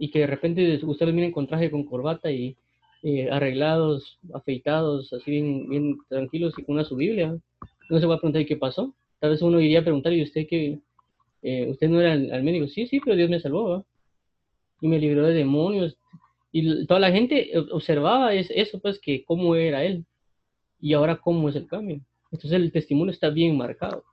Y 0.00 0.10
que 0.10 0.20
de 0.20 0.26
repente 0.26 0.80
ustedes 0.82 1.12
miren 1.12 1.30
con 1.30 1.46
traje, 1.46 1.70
con 1.70 1.84
corbata 1.84 2.30
y 2.30 2.56
eh, 3.02 3.28
arreglados, 3.30 4.18
afeitados, 4.32 5.12
así 5.12 5.30
bien, 5.30 5.68
bien 5.68 5.98
tranquilos 6.08 6.54
y 6.56 6.64
con 6.64 6.76
una 6.76 6.84
su 6.84 6.96
Biblia. 6.96 7.36
No 7.90 8.00
se 8.00 8.06
va 8.06 8.14
a 8.14 8.18
preguntar 8.18 8.46
qué 8.46 8.56
pasó. 8.56 8.94
Tal 9.18 9.30
vez 9.30 9.42
uno 9.42 9.60
iría 9.60 9.80
a 9.80 9.84
preguntar, 9.84 10.14
¿y 10.14 10.22
usted 10.22 10.46
qué? 10.48 10.78
Eh, 11.42 11.68
¿Usted 11.68 11.90
no 11.90 12.00
era 12.00 12.14
el, 12.14 12.42
médico? 12.42 12.66
Sí, 12.68 12.86
sí, 12.86 12.98
pero 13.04 13.14
Dios 13.14 13.28
me 13.28 13.40
salvó, 13.40 13.84
Y 14.80 14.88
me 14.88 14.98
libró 14.98 15.26
de 15.26 15.34
demonios. 15.34 15.98
Y 16.50 16.86
toda 16.86 16.98
la 16.98 17.12
gente 17.12 17.52
observaba 17.70 18.32
eso, 18.32 18.80
pues, 18.80 18.98
que 19.00 19.22
cómo 19.26 19.54
era 19.54 19.84
él. 19.84 20.06
Y 20.80 20.94
ahora 20.94 21.16
cómo 21.16 21.50
es 21.50 21.56
el 21.56 21.66
cambio. 21.66 22.00
Entonces 22.32 22.52
el 22.52 22.72
testimonio 22.72 23.12
está 23.12 23.28
bien 23.28 23.54
marcado. 23.54 24.04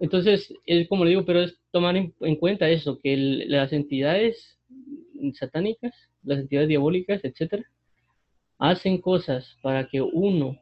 Entonces, 0.00 0.52
es 0.66 0.88
como 0.88 1.04
le 1.04 1.10
digo, 1.10 1.24
pero 1.24 1.40
es 1.42 1.58
tomar 1.72 1.96
en, 1.96 2.36
cuenta 2.36 2.68
eso, 2.68 3.00
que 3.00 3.16
las 3.16 3.72
entidades 3.72 4.58
satánicas, 5.34 5.92
las 6.22 6.38
entidades 6.38 6.68
diabólicas, 6.68 7.24
etcétera, 7.24 7.64
hacen 8.58 9.00
cosas 9.00 9.56
para 9.62 9.88
que 9.88 10.00
uno 10.00 10.58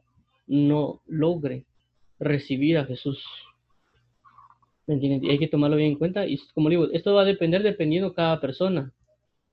no 0.47 1.01
logre 1.05 1.65
recibir 2.19 2.77
a 2.77 2.85
Jesús. 2.85 3.23
¿Me 4.87 4.95
entienden? 4.95 5.29
hay 5.29 5.37
que 5.37 5.47
tomarlo 5.47 5.75
bien 5.75 5.91
en 5.91 5.97
cuenta. 5.97 6.25
Y 6.25 6.39
como 6.53 6.69
digo, 6.69 6.87
esto 6.91 7.13
va 7.13 7.21
a 7.21 7.25
depender 7.25 7.61
dependiendo 7.61 8.13
cada 8.13 8.39
persona, 8.39 8.93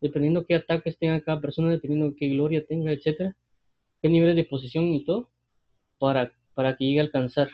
dependiendo 0.00 0.46
qué 0.46 0.54
ataques 0.54 0.96
tenga 0.96 1.20
cada 1.20 1.40
persona, 1.40 1.70
dependiendo 1.70 2.14
qué 2.16 2.28
gloria 2.28 2.64
tenga, 2.64 2.92
etcétera, 2.92 3.36
qué 4.00 4.08
nivel 4.08 4.36
de 4.36 4.44
posición 4.44 4.84
y 4.94 5.04
todo, 5.04 5.28
para, 5.98 6.32
para 6.54 6.76
que 6.76 6.84
llegue 6.84 7.00
a 7.00 7.02
alcanzar 7.02 7.48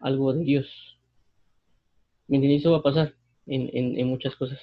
algo 0.00 0.32
de 0.32 0.44
Dios. 0.44 0.93
¿Me 2.28 2.54
Eso 2.54 2.72
va 2.72 2.78
a 2.78 2.82
pasar 2.82 3.14
en, 3.46 3.70
en, 3.98 4.06
muchas 4.06 4.34
cosas. 4.36 4.58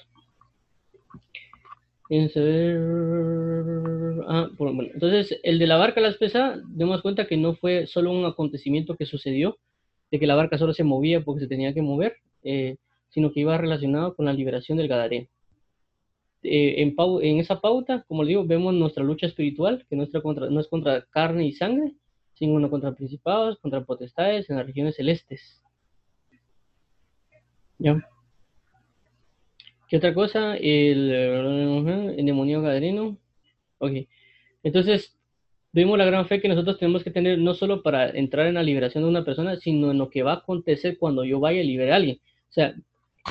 Ah, 4.28 4.50
entonces, 4.94 5.40
el 5.44 5.60
de 5.60 5.68
la 5.68 5.78
barca 5.78 6.02
las 6.02 6.18
pesa, 6.18 6.60
demos 6.68 7.02
cuenta 7.02 7.28
que 7.28 7.38
no 7.38 7.56
fue 7.56 7.88
solo 7.88 8.12
un 8.12 8.26
acontecimiento 8.26 8.96
que 8.96 9.06
sucedió, 9.06 9.58
de 10.12 10.20
que 10.20 10.28
la 10.28 10.36
barca 10.36 10.58
solo 10.58 10.74
se 10.74 10.84
movía 10.84 11.24
porque 11.24 11.42
se 11.42 11.48
tenía 11.48 11.74
que 11.74 11.82
mover, 11.82 12.18
eh, 12.44 12.78
sino 13.10 13.32
que 13.32 13.42
iba 13.42 13.58
relacionado 13.58 14.16
con 14.16 14.26
la 14.26 14.34
liberación 14.34 14.78
del 14.78 14.88
Gadareno. 14.88 15.28
Eh, 16.44 16.82
en, 16.82 17.40
esa 17.40 17.62
pauta, 17.62 18.04
como 18.08 18.24
les 18.24 18.30
digo, 18.30 18.46
vemos 18.46 18.74
nuestra 18.74 19.04
lucha 19.04 19.28
espiritual, 19.28 19.86
que 19.90 19.96
nuestra 19.96 20.22
no 20.24 20.60
es 20.60 20.68
contra 20.68 21.06
carne 21.12 21.46
y 21.46 21.54
sangre, 21.54 21.94
sino 22.34 22.70
contra 22.70 22.94
principados, 22.94 23.60
contra 23.60 23.86
potestades 23.86 24.50
en 24.50 24.58
las 24.58 24.66
regiones 24.66 24.96
celestes. 24.96 25.62
¿Ya? 27.82 28.00
¿Qué 29.90 29.98
otra 29.98 30.14
cosa? 30.14 30.56
El, 30.56 31.12
el 31.12 32.26
demonio 32.26 32.62
gadareno. 32.62 33.18
Ok. 33.80 33.94
Entonces, 34.64 35.18
vemos 35.74 35.98
la 35.98 36.06
gran 36.06 36.28
fe 36.28 36.40
que 36.42 36.48
nosotros 36.48 36.78
tenemos 36.78 37.04
que 37.04 37.12
tener 37.12 37.40
no 37.40 37.54
solo 37.56 37.82
para 37.82 38.10
entrar 38.12 38.46
en 38.48 38.54
la 38.56 38.64
liberación 38.64 39.04
de 39.04 39.10
una 39.10 39.26
persona, 39.26 39.56
sino 39.58 39.92
en 39.92 39.98
lo 39.98 40.10
que 40.10 40.24
va 40.24 40.34
a 40.34 40.36
acontecer 40.38 40.98
cuando 41.00 41.26
yo 41.26 41.40
vaya 41.40 41.62
a 41.62 41.64
liberar 41.64 41.94
a 41.94 41.96
alguien. 41.98 42.20
O 42.50 42.54
sea, 42.54 42.76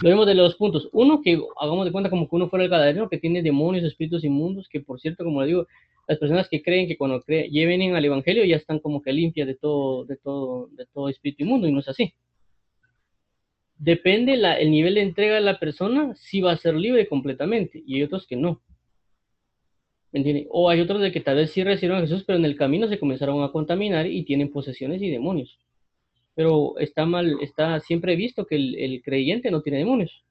Lo 0.03 0.09
vemos 0.11 0.27
de 0.27 0.35
los 0.35 0.57
puntos. 0.57 0.89
Uno, 0.93 1.21
que 1.23 1.39
hagamos 1.61 1.85
de 1.85 1.93
cuenta 1.93 2.11
como 2.11 2.29
que 2.29 2.37
uno 2.37 2.49
fuera 2.49 2.65
el 2.65 2.71
gadareno 2.71 3.09
que 3.09 3.19
tiene 3.19 3.43
demonios, 3.43 3.85
espíritus 3.85 4.25
inmundos, 4.25 4.69
que 4.69 4.81
por 4.81 5.01
cierto, 5.01 5.25
como 5.25 5.43
le 5.43 5.49
digo, 5.49 5.67
las 6.09 6.19
personas 6.19 6.49
que 6.49 6.63
creen 6.63 6.89
que 6.89 6.97
cuando 6.97 7.21
creen, 7.23 7.51
lleven 7.51 7.95
al 7.95 8.05
evangelio 8.05 8.45
ya 8.45 8.57
están 8.57 8.81
como 8.81 9.03
que 9.03 9.13
limpias 9.13 9.47
de 9.49 9.55
todo, 9.57 10.05
de 10.07 10.17
todo, 10.17 10.69
de 10.73 10.87
todo 10.87 11.09
espíritu 11.09 11.45
inmundo, 11.45 11.69
y 11.69 11.73
no 11.73 11.81
es 11.81 11.89
así. 11.89 12.15
Depende 13.81 14.37
la, 14.37 14.59
el 14.59 14.71
nivel 14.71 14.97
de 14.97 15.01
entrega 15.01 15.37
de 15.37 15.41
la 15.41 15.59
persona, 15.59 16.15
si 16.15 16.43
va 16.43 16.53
a 16.53 16.57
ser 16.59 16.75
libre 16.75 17.09
completamente, 17.09 17.83
y 17.87 17.97
hay 17.97 18.03
otros 18.03 18.27
que 18.27 18.37
no. 18.37 18.61
O 20.51 20.69
hay 20.69 20.83
otros 20.83 21.01
de 21.01 21.11
que 21.11 21.21
tal 21.21 21.37
vez 21.37 21.51
sí 21.51 21.65
recibieron 21.65 21.97
a 21.97 22.01
Jesús, 22.03 22.25
pero 22.27 22.39
en 22.39 22.45
el 22.45 22.57
camino 22.57 22.89
se 22.89 22.99
comenzaron 22.99 23.43
a 23.43 23.53
contaminar 23.53 24.07
y 24.07 24.23
tienen 24.25 24.53
posesiones 24.53 25.01
y 25.01 25.09
demonios. 25.09 25.59
Pero 26.35 26.79
está 26.79 27.07
mal, 27.07 27.39
está 27.41 27.81
siempre 27.81 28.17
visto 28.17 28.47
que 28.47 28.57
el, 28.57 29.01
creyente 29.03 29.51
no 29.51 29.63
tiene 29.63 29.79
demonios. 29.79 30.25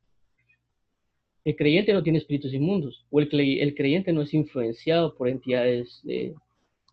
El 1.43 1.55
creyente 1.55 1.91
no 1.91 2.03
tiene 2.03 2.19
espíritus 2.19 2.53
inmundos, 2.53 3.07
o 3.09 3.19
el, 3.19 3.29
el 3.33 3.73
creyente 3.73 4.13
no 4.13 4.21
es 4.21 4.31
influenciado 4.35 5.15
por 5.15 5.27
entidades 5.27 6.01
de, 6.03 6.35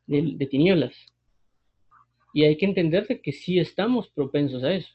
de, 0.07 0.47
tinieblas. 0.47 0.95
Y 2.33 2.45
hay 2.45 2.57
que 2.57 2.65
entender 2.65 3.21
que 3.23 3.33
sí 3.33 3.59
estamos 3.59 4.09
propensos 4.09 4.65
a 4.65 4.73
eso, 4.73 4.95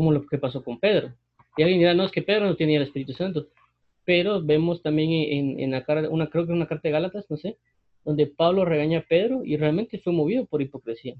como 0.00 0.12
lo 0.12 0.26
que 0.26 0.38
pasó 0.38 0.64
con 0.64 0.80
Pedro. 0.80 1.12
Y 1.58 1.62
alguien 1.62 1.80
dirá, 1.80 1.92
no, 1.92 2.04
es 2.04 2.10
que 2.10 2.22
Pedro 2.22 2.46
no 2.46 2.56
tenía 2.56 2.78
el 2.78 2.84
Espíritu 2.84 3.12
Santo 3.12 3.48
pero 4.10 4.42
vemos 4.42 4.82
también 4.82 5.10
en, 5.12 5.60
en 5.60 5.70
la 5.70 5.84
una, 6.10 6.28
creo 6.28 6.44
que 6.44 6.52
una 6.52 6.66
carta 6.66 6.88
de 6.88 6.92
Gálatas, 6.92 7.26
no 7.30 7.36
sé, 7.36 7.58
donde 8.04 8.26
Pablo 8.26 8.64
regaña 8.64 8.98
a 8.98 9.04
Pedro 9.08 9.42
y 9.44 9.56
realmente 9.56 10.00
fue 10.00 10.12
movido 10.12 10.46
por 10.46 10.62
hipocresía. 10.62 11.14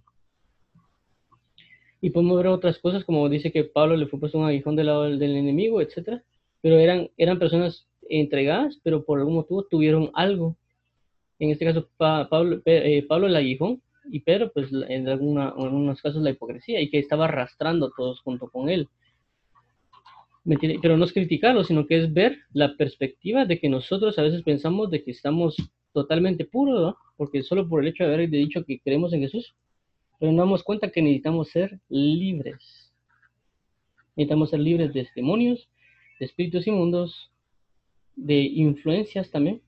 Y 2.01 2.11
podemos 2.11 2.37
ver 2.39 2.49
otras 2.49 2.79
cosas, 2.79 3.05
como 3.05 3.29
dice 3.29 3.53
que 3.53 3.63
Pablo 3.63 3.97
le 3.97 4.07
fue 4.07 4.19
puesto 4.19 4.39
un 4.39 4.47
aguijón 4.47 4.75
del 4.75 4.87
lado 4.87 5.05
del, 5.05 5.23
enemigo, 5.23 5.81
etcétera, 5.81 6.25
pero 6.63 6.81
eran, 6.81 7.11
eran 7.17 7.39
personas 7.39 7.87
entregadas, 8.09 8.81
pero 8.83 9.05
por 9.05 9.21
algún 9.21 9.35
motivo 9.35 9.63
tuvieron 9.63 10.11
algo. 10.15 10.57
En 11.39 11.51
este 11.51 11.67
caso, 11.67 11.89
Pablo, 11.97 12.61
eh, 12.65 13.05
Pablo 13.07 13.29
el 13.29 13.37
aguijón 13.37 13.83
y 14.11 14.21
Pedro, 14.21 14.51
pues 14.53 14.69
en, 14.89 15.09
alguna, 15.09 15.55
en 15.57 15.65
algunos 15.65 16.03
casos 16.03 16.23
la 16.23 16.31
hipocresía, 16.31 16.81
y 16.81 16.91
que 16.91 16.99
estaba 16.99 17.27
arrastrando 17.27 17.87
a 17.87 17.93
todos 17.97 18.21
junto 18.21 18.49
con 18.49 18.69
él. 18.69 18.89
Pero 20.83 20.97
no 20.97 21.05
es 21.05 21.13
criticarlo, 21.13 21.65
sino 21.65 21.87
que 21.87 21.99
es 21.99 22.13
ver 22.13 22.39
la 22.53 22.77
perspectiva 22.77 23.45
de 23.45 23.61
que 23.61 23.69
nosotros 23.69 24.19
a 24.19 24.23
veces 24.23 24.43
pensamos 24.43 24.91
de 24.91 25.05
que 25.05 25.13
estamos 25.13 25.57
totalmente 25.93 26.45
puros, 26.45 26.81
¿no? 26.81 26.97
porque 27.17 27.43
solo 27.43 27.69
por 27.69 27.83
el 27.83 27.89
hecho 27.89 28.05
de 28.05 28.15
haber 28.15 28.31
dicho 28.31 28.65
que 28.65 28.81
creemos 28.81 29.13
en 29.13 29.21
Jesús, 29.21 29.55
pero 30.19 30.33
no 30.33 30.39
damos 30.43 30.63
cuenta 30.63 30.91
que 30.91 31.03
necesitamos 31.03 31.49
ser 31.51 31.79
libres. 31.89 32.93
Necesitamos 34.17 34.51
ser 34.51 34.61
libres 34.61 34.93
de 34.93 35.07
demonios, 35.15 35.69
de 36.19 36.27
espíritus 36.27 36.67
inmundos, 36.67 37.31
de 38.17 38.41
influencias 38.41 39.31
también. 39.31 39.63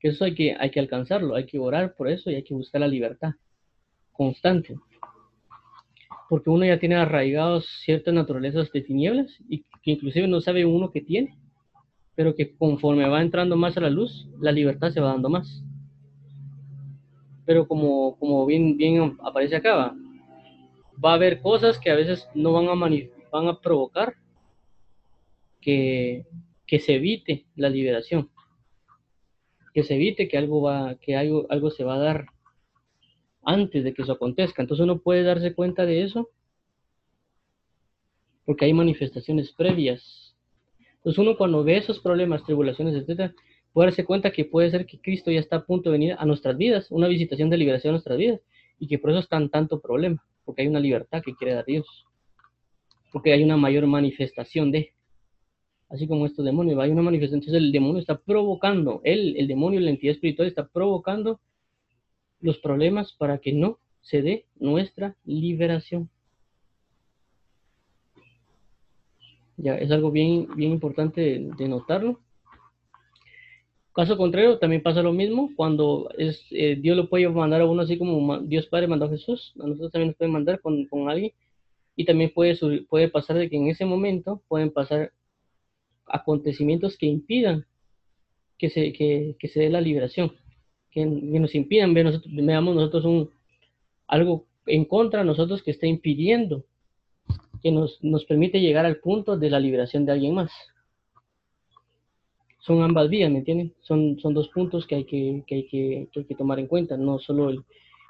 Que 0.00 0.08
eso 0.08 0.24
hay 0.24 0.34
que, 0.34 0.56
hay 0.58 0.70
que 0.70 0.80
alcanzarlo, 0.80 1.34
hay 1.34 1.46
que 1.46 1.58
orar 1.58 1.94
por 1.94 2.08
eso 2.08 2.30
y 2.30 2.34
hay 2.34 2.42
que 2.42 2.54
buscar 2.54 2.80
la 2.80 2.88
libertad 2.88 3.34
constante 4.14 4.76
porque 6.28 6.50
uno 6.50 6.64
ya 6.64 6.78
tiene 6.78 6.96
arraigados 6.96 7.66
ciertas 7.84 8.14
naturalezas 8.14 8.72
de 8.72 8.80
tinieblas 8.80 9.38
y 9.48 9.62
que 9.82 9.92
inclusive 9.92 10.26
no 10.26 10.40
sabe 10.40 10.64
uno 10.64 10.90
que 10.90 11.00
tiene, 11.00 11.36
pero 12.14 12.34
que 12.34 12.56
conforme 12.56 13.08
va 13.08 13.22
entrando 13.22 13.56
más 13.56 13.76
a 13.76 13.80
la 13.80 13.90
luz, 13.90 14.28
la 14.40 14.52
libertad 14.52 14.90
se 14.90 15.00
va 15.00 15.12
dando 15.12 15.28
más. 15.28 15.62
Pero 17.44 17.68
como, 17.68 18.16
como 18.18 18.46
bien, 18.46 18.76
bien 18.76 19.16
aparece 19.22 19.56
acá, 19.56 19.94
va, 21.04 21.10
a 21.10 21.14
haber 21.14 21.40
cosas 21.40 21.78
que 21.78 21.90
a 21.90 21.94
veces 21.94 22.26
no 22.34 22.52
van 22.52 22.68
a, 22.68 22.90
van 23.30 23.48
a 23.48 23.60
provocar 23.60 24.14
que, 25.60 26.26
que 26.66 26.80
se 26.80 26.94
evite 26.94 27.44
la 27.54 27.68
liberación, 27.68 28.30
que 29.74 29.82
se 29.82 29.94
evite 29.94 30.26
que 30.26 30.38
algo, 30.38 30.62
va, 30.62 30.94
que 30.96 31.16
algo, 31.16 31.46
algo 31.50 31.70
se 31.70 31.84
va 31.84 31.96
a 31.96 31.98
dar 31.98 32.26
antes 33.46 33.84
de 33.84 33.94
que 33.94 34.02
eso 34.02 34.12
acontezca. 34.12 34.62
Entonces 34.62 34.84
uno 34.84 34.98
puede 34.98 35.22
darse 35.22 35.54
cuenta 35.54 35.86
de 35.86 36.02
eso 36.02 36.30
porque 38.44 38.66
hay 38.66 38.72
manifestaciones 38.72 39.52
previas. 39.52 40.34
Entonces 40.96 41.18
uno 41.18 41.36
cuando 41.36 41.64
ve 41.64 41.76
esos 41.76 42.00
problemas, 42.00 42.44
tribulaciones, 42.44 42.94
etcétera, 42.94 43.34
puede 43.72 43.88
darse 43.88 44.04
cuenta 44.04 44.30
que 44.30 44.44
puede 44.44 44.70
ser 44.70 44.86
que 44.86 45.00
Cristo 45.00 45.30
ya 45.30 45.40
está 45.40 45.56
a 45.56 45.64
punto 45.64 45.90
de 45.90 45.98
venir 45.98 46.16
a 46.18 46.24
nuestras 46.24 46.56
vidas, 46.56 46.90
una 46.90 47.08
visitación 47.08 47.50
de 47.50 47.58
liberación 47.58 47.90
a 47.90 47.94
nuestras 47.94 48.16
vidas, 48.16 48.40
y 48.78 48.86
que 48.86 48.98
por 48.98 49.10
eso 49.10 49.20
es 49.20 49.28
tan 49.28 49.50
tanto 49.50 49.80
problema, 49.80 50.24
porque 50.44 50.62
hay 50.62 50.68
una 50.68 50.80
libertad 50.80 51.22
que 51.22 51.34
quiere 51.34 51.54
dar 51.54 51.64
Dios, 51.64 52.06
porque 53.12 53.32
hay 53.32 53.42
una 53.42 53.56
mayor 53.56 53.86
manifestación 53.86 54.70
de, 54.70 54.92
así 55.88 56.06
como 56.06 56.26
estos 56.26 56.44
demonios, 56.44 56.78
hay 56.78 56.90
una 56.90 57.02
manifestación, 57.02 57.40
entonces 57.40 57.62
el 57.62 57.72
demonio 57.72 57.98
está 57.98 58.18
provocando, 58.18 59.00
él, 59.04 59.34
el 59.36 59.48
demonio, 59.48 59.80
la 59.80 59.90
entidad 59.90 60.14
espiritual 60.14 60.48
está 60.48 60.68
provocando 60.68 61.40
los 62.44 62.58
problemas 62.58 63.14
para 63.14 63.38
que 63.38 63.54
no 63.54 63.78
se 64.02 64.20
dé 64.20 64.44
nuestra 64.56 65.16
liberación. 65.24 66.10
Ya, 69.56 69.76
es 69.76 69.90
algo 69.90 70.10
bien, 70.10 70.48
bien 70.54 70.72
importante 70.72 71.40
de, 71.56 71.68
notarlo. 71.68 72.20
Caso 73.94 74.18
contrario, 74.18 74.58
también 74.58 74.82
pasa 74.82 75.02
lo 75.02 75.12
mismo 75.12 75.52
cuando 75.56 76.10
es, 76.18 76.44
eh, 76.50 76.76
Dios 76.78 76.98
lo 76.98 77.08
puede 77.08 77.26
mandar 77.30 77.62
a 77.62 77.66
uno 77.66 77.80
así 77.80 77.96
como 77.96 78.40
Dios 78.40 78.66
Padre 78.66 78.88
mandó 78.88 79.06
a 79.06 79.10
Jesús, 79.10 79.54
a 79.58 79.66
nosotros 79.66 79.92
también 79.92 80.08
nos 80.08 80.16
puede 80.16 80.30
mandar 80.30 80.60
con, 80.60 80.84
con 80.86 81.08
alguien 81.08 81.32
y 81.96 82.04
también 82.04 82.30
puede, 82.34 82.58
puede 82.90 83.08
pasar 83.08 83.38
de 83.38 83.48
que 83.48 83.56
en 83.56 83.68
ese 83.68 83.86
momento 83.86 84.42
pueden 84.48 84.70
pasar 84.70 85.12
acontecimientos 86.04 86.98
que 86.98 87.06
impidan 87.06 87.64
que 88.58 88.68
se, 88.68 88.92
que, 88.92 89.36
que 89.38 89.48
se 89.48 89.60
dé 89.60 89.70
la 89.70 89.80
liberación 89.80 90.32
que, 90.94 91.04
nos 91.04 91.54
impidan 91.54 91.92
ver 91.92 92.06
nosotros, 92.06 92.32
veamos 92.34 92.74
nosotros 92.74 93.04
un, 93.04 93.30
algo 94.06 94.46
en 94.66 94.84
contra 94.84 95.20
de 95.20 95.26
nosotros 95.26 95.62
que 95.62 95.72
está 95.72 95.86
impidiendo 95.86 96.64
que 97.62 97.72
nos, 97.72 97.98
nos 98.02 98.24
permite 98.24 98.60
llegar 98.60 98.86
al 98.86 98.98
punto 98.98 99.36
de 99.36 99.50
la 99.50 99.58
liberación 99.58 100.04
de 100.04 100.12
alguien 100.12 100.34
más. 100.34 100.52
Son 102.60 102.82
ambas 102.82 103.08
vías, 103.08 103.30
¿me 103.30 103.38
entienden? 103.38 103.74
Son, 103.80 104.18
son 104.20 104.34
dos 104.34 104.48
puntos 104.48 104.86
que 104.86 104.94
hay 104.94 105.04
que, 105.04 105.42
que 105.46 105.54
hay 105.54 105.66
que, 105.66 106.08
hay 106.14 106.24
que 106.24 106.34
tomar 106.34 106.58
en 106.58 106.66
cuenta, 106.66 106.96
no 106.96 107.18
solo 107.18 107.50
el, 107.50 107.64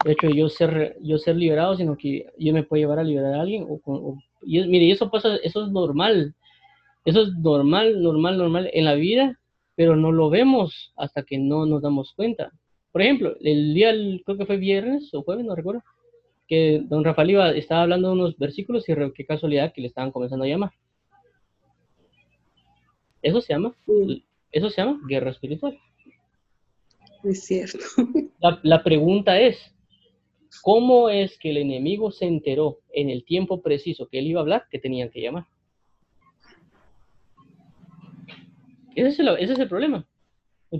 hecho 0.04 0.26
de 0.26 0.36
yo 0.36 0.48
ser, 0.48 0.96
yo 1.00 1.18
ser 1.18 1.36
liberado, 1.36 1.76
sino 1.76 1.96
que 1.96 2.26
yo 2.36 2.52
me 2.52 2.64
puedo 2.64 2.80
llevar 2.80 2.98
a 2.98 3.04
liberar 3.04 3.34
a 3.34 3.42
alguien. 3.42 3.66
O, 3.68 4.18
y 4.42 4.60
mire, 4.66 4.90
eso 4.90 5.10
pasa, 5.10 5.36
eso 5.36 5.64
es 5.64 5.70
normal. 5.70 6.34
Eso 7.04 7.22
es 7.22 7.34
normal, 7.34 8.02
normal, 8.02 8.38
normal 8.38 8.70
en 8.72 8.84
la 8.84 8.94
vida, 8.94 9.38
pero 9.76 9.96
no 9.96 10.10
lo 10.10 10.30
vemos 10.30 10.92
hasta 10.96 11.22
que 11.22 11.38
no 11.38 11.64
nos 11.66 11.82
damos 11.82 12.12
cuenta. 12.14 12.52
Por 12.94 13.02
ejemplo, 13.02 13.36
el 13.40 13.74
día, 13.74 13.90
creo 14.24 14.38
que 14.38 14.46
fue 14.46 14.56
viernes 14.56 15.12
o 15.14 15.24
jueves, 15.24 15.44
no 15.44 15.56
recuerdo, 15.56 15.82
que 16.46 16.80
don 16.84 17.02
Rafael 17.02 17.30
iba, 17.30 17.50
estaba 17.50 17.82
hablando 17.82 18.06
de 18.06 18.14
unos 18.14 18.38
versículos 18.38 18.88
y 18.88 18.94
qué 19.16 19.26
casualidad 19.26 19.72
que 19.72 19.80
le 19.80 19.88
estaban 19.88 20.12
comenzando 20.12 20.44
a 20.44 20.48
llamar. 20.48 20.70
Eso 23.20 23.40
se 23.40 23.52
llama, 23.52 23.74
eso 24.52 24.70
se 24.70 24.80
llama 24.80 25.00
guerra 25.08 25.32
espiritual. 25.32 25.76
Es 27.24 27.42
cierto. 27.46 27.78
La, 28.40 28.60
la 28.62 28.84
pregunta 28.84 29.40
es, 29.40 29.74
¿cómo 30.62 31.10
es 31.10 31.36
que 31.36 31.50
el 31.50 31.56
enemigo 31.56 32.12
se 32.12 32.26
enteró 32.26 32.78
en 32.92 33.10
el 33.10 33.24
tiempo 33.24 33.60
preciso 33.60 34.06
que 34.06 34.20
él 34.20 34.28
iba 34.28 34.38
a 34.38 34.42
hablar 34.42 34.66
que 34.70 34.78
tenían 34.78 35.10
que 35.10 35.20
llamar? 35.20 35.46
Ese 38.94 39.08
es 39.08 39.18
el, 39.18 39.28
ese 39.30 39.54
es 39.54 39.58
el 39.58 39.68
problema. 39.68 40.06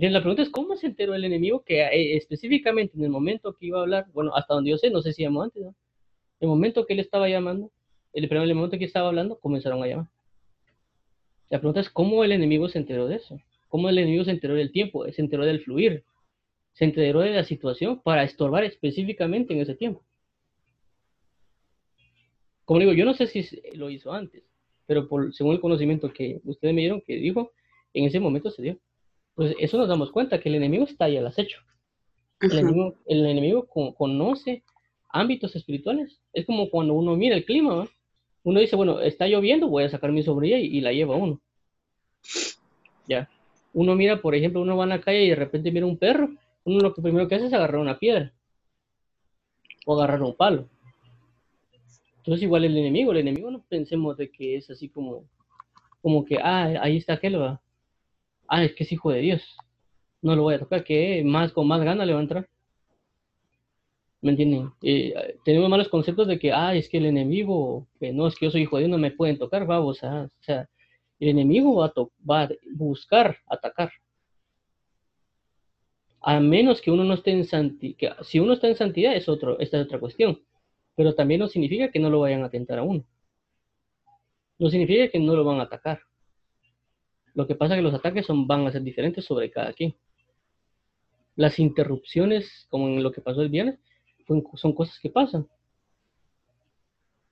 La 0.01 0.19
pregunta 0.19 0.41
es, 0.41 0.49
¿cómo 0.49 0.75
se 0.75 0.87
enteró 0.87 1.15
el 1.15 1.23
enemigo 1.23 1.63
que 1.63 1.81
eh, 1.81 2.17
específicamente 2.17 2.97
en 2.97 3.05
el 3.05 3.09
momento 3.09 3.55
que 3.55 3.67
iba 3.67 3.79
a 3.79 3.83
hablar, 3.83 4.07
bueno, 4.11 4.35
hasta 4.35 4.53
donde 4.53 4.71
yo 4.71 4.77
sé, 4.77 4.89
no 4.89 5.01
sé 5.01 5.13
si 5.13 5.23
llamó 5.23 5.43
antes, 5.43 5.63
¿no? 5.63 5.73
El 6.41 6.49
momento 6.49 6.85
que 6.85 6.93
él 6.93 6.99
estaba 6.99 7.29
llamando, 7.29 7.71
el 8.11 8.27
primer 8.27 8.53
momento 8.53 8.77
que 8.77 8.83
estaba 8.83 9.07
hablando, 9.07 9.39
comenzaron 9.39 9.81
a 9.81 9.87
llamar. 9.87 10.07
La 11.49 11.59
pregunta 11.59 11.79
es, 11.79 11.89
¿cómo 11.89 12.25
el 12.25 12.33
enemigo 12.33 12.67
se 12.67 12.77
enteró 12.77 13.07
de 13.07 13.15
eso? 13.15 13.39
¿Cómo 13.69 13.87
el 13.87 13.97
enemigo 13.97 14.25
se 14.25 14.31
enteró 14.31 14.55
del 14.55 14.73
tiempo? 14.73 15.09
Se 15.09 15.21
enteró 15.21 15.45
del 15.45 15.61
fluir. 15.61 16.03
Se 16.73 16.83
enteró 16.83 17.21
de 17.21 17.29
la 17.29 17.45
situación 17.45 18.01
para 18.01 18.23
estorbar 18.23 18.65
específicamente 18.65 19.53
en 19.53 19.61
ese 19.61 19.75
tiempo. 19.75 20.03
Como 22.65 22.81
digo, 22.81 22.91
yo 22.91 23.05
no 23.05 23.13
sé 23.13 23.27
si 23.27 23.47
lo 23.75 23.89
hizo 23.89 24.11
antes, 24.11 24.43
pero 24.87 25.07
por, 25.07 25.33
según 25.33 25.53
el 25.53 25.61
conocimiento 25.61 26.11
que 26.11 26.41
ustedes 26.43 26.73
me 26.73 26.81
dieron, 26.81 26.99
que 26.99 27.15
dijo, 27.15 27.53
en 27.93 28.03
ese 28.03 28.19
momento 28.19 28.51
se 28.51 28.61
dio 28.61 28.77
pues 29.35 29.55
eso 29.59 29.77
nos 29.77 29.87
damos 29.87 30.11
cuenta 30.11 30.39
que 30.39 30.49
el 30.49 30.55
enemigo 30.55 30.85
está 30.85 31.05
ahí 31.05 31.17
al 31.17 31.27
acecho. 31.27 31.59
El 32.39 32.51
enemigo, 32.51 32.95
el 33.05 33.25
enemigo 33.25 33.67
conoce 33.67 34.63
ámbitos 35.09 35.55
espirituales. 35.55 36.19
Es 36.33 36.45
como 36.45 36.69
cuando 36.69 36.93
uno 36.93 37.15
mira 37.15 37.35
el 37.35 37.45
clima, 37.45 37.87
uno 38.43 38.59
dice, 38.59 38.75
bueno, 38.75 38.99
está 38.99 39.27
lloviendo, 39.27 39.67
voy 39.67 39.83
a 39.83 39.89
sacar 39.89 40.11
mi 40.11 40.23
sombrilla 40.23 40.57
y, 40.57 40.81
la 40.81 40.91
lleva 40.91 41.15
uno. 41.15 41.39
Ya. 43.07 43.29
Uno 43.73 43.95
mira, 43.95 44.21
por 44.21 44.35
ejemplo, 44.35 44.61
uno 44.61 44.77
va 44.77 44.85
a 44.85 44.87
la 44.87 45.01
calle 45.01 45.25
y 45.25 45.29
de 45.29 45.35
repente 45.35 45.71
mira 45.71 45.85
un 45.85 45.97
perro, 45.97 46.29
uno 46.63 46.79
lo 46.79 46.93
que 46.93 47.01
primero 47.01 47.27
que 47.27 47.35
hace 47.35 47.47
es 47.47 47.53
agarrar 47.53 47.81
una 47.81 47.99
piedra 47.99 48.33
o 49.85 49.95
agarrar 49.95 50.21
un 50.21 50.35
palo. 50.35 50.67
Entonces 52.17 52.43
igual 52.43 52.65
el 52.65 52.77
enemigo, 52.77 53.11
el 53.11 53.19
enemigo 53.19 53.51
no 53.51 53.63
pensemos 53.67 54.17
de 54.17 54.31
que 54.31 54.55
es 54.55 54.69
así 54.69 54.89
como 54.89 55.25
como 56.05 56.23
que, 56.23 56.37
ah, 56.37 56.65
ahí 56.83 56.97
está 56.97 57.13
aquel, 57.13 57.41
va. 57.41 57.59
Ah, 58.47 58.63
es 58.63 58.73
que 58.75 58.83
es 58.83 58.91
hijo 58.91 59.11
de 59.11 59.19
Dios. 59.21 59.41
No 60.21 60.35
lo 60.35 60.43
voy 60.43 60.55
a 60.55 60.59
tocar, 60.59 60.83
que 60.83 61.23
más 61.23 61.51
con 61.53 61.67
más 61.67 61.81
gana 61.83 62.05
le 62.05 62.13
va 62.13 62.19
a 62.19 62.23
entrar. 62.23 62.49
¿Me 64.21 64.31
entienden? 64.31 64.71
Eh, 64.81 65.37
tenemos 65.45 65.69
malos 65.69 65.87
conceptos 65.89 66.27
de 66.27 66.39
que, 66.39 66.51
ah, 66.51 66.75
es 66.75 66.89
que 66.89 66.97
el 66.97 67.05
enemigo, 67.05 67.87
que 67.99 68.11
no, 68.11 68.27
es 68.27 68.35
que 68.35 68.47
yo 68.47 68.51
soy 68.51 68.63
hijo 68.63 68.77
de 68.77 68.83
Dios, 68.83 68.91
no 68.91 68.97
me 68.97 69.11
pueden 69.11 69.37
tocar, 69.37 69.67
vamos, 69.67 70.01
o 70.03 70.29
sea, 70.41 70.67
el 71.19 71.29
enemigo 71.29 71.75
va 71.75 71.87
a, 71.87 71.93
va 72.27 72.43
a 72.43 72.49
buscar 72.75 73.37
atacar. 73.47 73.91
A 76.21 76.39
menos 76.39 76.81
que 76.81 76.89
uno 76.89 77.03
no 77.03 77.13
esté 77.13 77.31
en 77.31 77.45
santidad, 77.45 78.17
si 78.23 78.39
uno 78.39 78.53
está 78.53 78.67
en 78.67 78.75
santidad 78.75 79.15
es 79.15 79.29
otro, 79.29 79.59
esta 79.59 79.77
es 79.79 79.85
otra 79.85 79.99
cuestión, 79.99 80.41
pero 80.95 81.13
también 81.13 81.39
no 81.41 81.47
significa 81.47 81.91
que 81.91 81.99
no 81.99 82.09
lo 82.09 82.21
vayan 82.21 82.41
a 82.41 82.47
atentar 82.47 82.79
a 82.79 82.83
uno. 82.83 83.05
No 84.57 84.69
significa 84.69 85.07
que 85.09 85.19
no 85.19 85.35
lo 85.35 85.43
van 85.43 85.59
a 85.59 85.63
atacar. 85.63 85.99
Lo 87.35 87.45
que 87.45 87.55
pasa 87.55 87.75
es 87.75 87.79
que 87.79 87.83
los 87.83 87.93
ataques 87.93 88.25
son, 88.25 88.47
van 88.47 88.65
a 88.65 88.71
ser 88.71 88.81
diferentes 88.81 89.25
sobre 89.25 89.51
cada 89.51 89.73
quien. 89.73 89.93
Las 91.35 91.59
interrupciones, 91.59 92.65
como 92.69 92.87
en 92.87 93.03
lo 93.03 93.11
que 93.11 93.21
pasó 93.21 93.41
el 93.41 93.49
viernes, 93.49 93.77
son 94.55 94.73
cosas 94.73 94.97
que 94.99 95.09
pasan. 95.09 95.47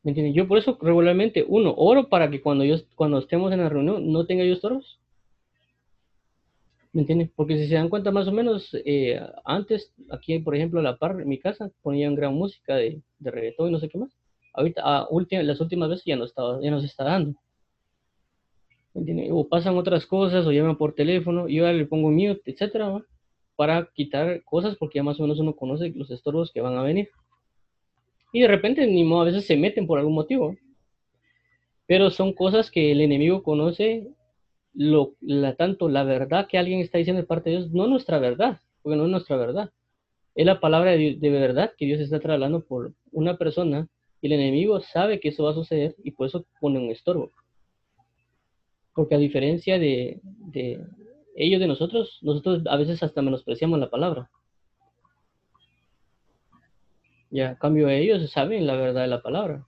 ¿Me 0.04 0.12
entiendes? 0.12 0.36
Yo 0.36 0.48
por 0.48 0.58
eso 0.58 0.78
regularmente, 0.82 1.46
uno, 1.48 1.74
oro 1.78 2.10
para 2.10 2.30
que 2.30 2.42
cuando 2.42 2.66
yo 2.66 2.76
cuando 2.96 3.20
estemos 3.20 3.54
en 3.54 3.60
la 3.60 3.70
reunión 3.70 4.12
no 4.12 4.26
tenga 4.26 4.44
yo 4.44 4.54
estorbos. 4.54 5.00
¿Me 6.92 7.02
entiendes? 7.02 7.32
Porque 7.36 7.58
si 7.58 7.68
se 7.68 7.76
dan 7.76 7.90
cuenta 7.90 8.12
más 8.12 8.28
o 8.28 8.32
menos, 8.34 8.70
eh, 8.86 9.20
antes, 9.46 9.94
aquí 10.12 10.38
por 10.40 10.56
ejemplo, 10.56 10.82
la 10.82 10.98
par, 10.98 11.20
en 11.22 11.28
mi 11.30 11.40
casa, 11.40 11.72
ponían 11.82 12.16
gran 12.16 12.34
música 12.36 12.76
de, 12.76 13.02
de 13.20 13.32
reggaetón 13.32 13.70
y 13.70 13.72
no 13.72 13.80
sé 13.80 13.88
qué 13.90 13.98
más. 13.98 14.12
Ahorita, 14.54 14.82
a 14.84 15.08
las 15.44 15.62
últimas 15.62 15.90
veces 15.90 16.04
ya 16.06 16.18
no, 16.18 16.26
estaba, 16.26 16.62
ya 16.62 16.70
no 16.70 16.82
se 16.82 16.88
está 16.88 17.06
dando. 17.06 17.40
O 18.96 19.48
pasan 19.48 19.78
otras 19.78 20.06
cosas, 20.06 20.46
o 20.46 20.52
llaman 20.52 20.78
por 20.78 20.94
teléfono, 20.94 21.48
yo 21.48 21.72
le 21.72 21.86
pongo 21.86 22.12
mute, 22.12 22.42
etcétera, 22.46 23.04
para 23.56 23.90
quitar 23.94 24.44
cosas 24.44 24.76
porque 24.78 25.00
ya 25.00 25.04
más 25.04 25.20
o 25.20 25.24
menos 25.24 25.40
uno 25.40 25.56
conoce 25.56 25.92
los 25.96 26.12
estorbos 26.12 26.52
que 26.52 26.62
van 26.62 26.78
a 26.78 26.84
venir. 26.84 27.10
Y 28.32 28.42
de 28.42 28.48
repente 28.48 28.86
ni 28.88 29.04
modo, 29.04 29.22
a 29.22 29.26
veces 29.26 29.46
se 29.46 29.58
meten 29.58 29.88
por 29.88 30.00
algún 30.00 30.14
motivo. 30.14 30.56
Pero 31.88 32.10
son 32.10 32.34
cosas 32.34 32.72
que 32.72 32.92
el 32.92 33.02
enemigo 33.02 33.44
conoce 33.44 34.08
lo, 34.74 35.14
tanto 35.58 35.90
la 35.90 36.04
verdad 36.04 36.48
que 36.48 36.58
alguien 36.58 36.80
está 36.80 36.98
diciendo 36.98 37.22
de 37.22 37.28
parte 37.28 37.50
de 37.50 37.58
Dios, 37.58 37.72
no 37.72 37.88
nuestra 37.88 38.20
verdad, 38.20 38.60
porque 38.82 38.98
no 38.98 39.06
es 39.06 39.12
nuestra 39.12 39.38
verdad. 39.38 39.72
Es 40.36 40.46
la 40.46 40.60
palabra 40.60 40.92
de, 40.92 41.18
de 41.20 41.30
verdad 41.30 41.74
que 41.78 41.86
Dios 41.86 42.00
está 42.00 42.20
trasladando 42.20 42.66
por 42.66 42.94
una 43.12 43.38
persona 43.38 43.88
y 44.22 44.28
el 44.28 44.34
enemigo 44.34 44.80
sabe 44.82 45.20
que 45.20 45.30
eso 45.30 45.44
va 45.44 45.52
a 45.52 45.56
suceder 45.56 45.96
y 46.04 46.12
por 46.12 46.28
eso 46.28 46.46
pone 46.60 46.80
un 46.80 46.92
estorbo. 46.92 47.32
Porque 48.94 49.16
a 49.16 49.18
diferencia 49.18 49.80
de, 49.80 50.22
ellos 51.36 51.60
de 51.60 51.68
nosotros, 51.68 52.20
nosotros 52.22 52.64
a 52.68 52.78
veces 52.78 53.02
hasta 53.02 53.22
menospreciamos 53.22 53.80
la 53.80 53.90
palabra. 53.90 54.30
Ya, 57.32 57.52
a 57.52 57.58
cambio 57.58 57.90
ellos 57.90 58.30
saben 58.30 58.68
la 58.68 58.76
verdad 58.76 59.02
de 59.02 59.08
la 59.08 59.22
palabra. 59.22 59.66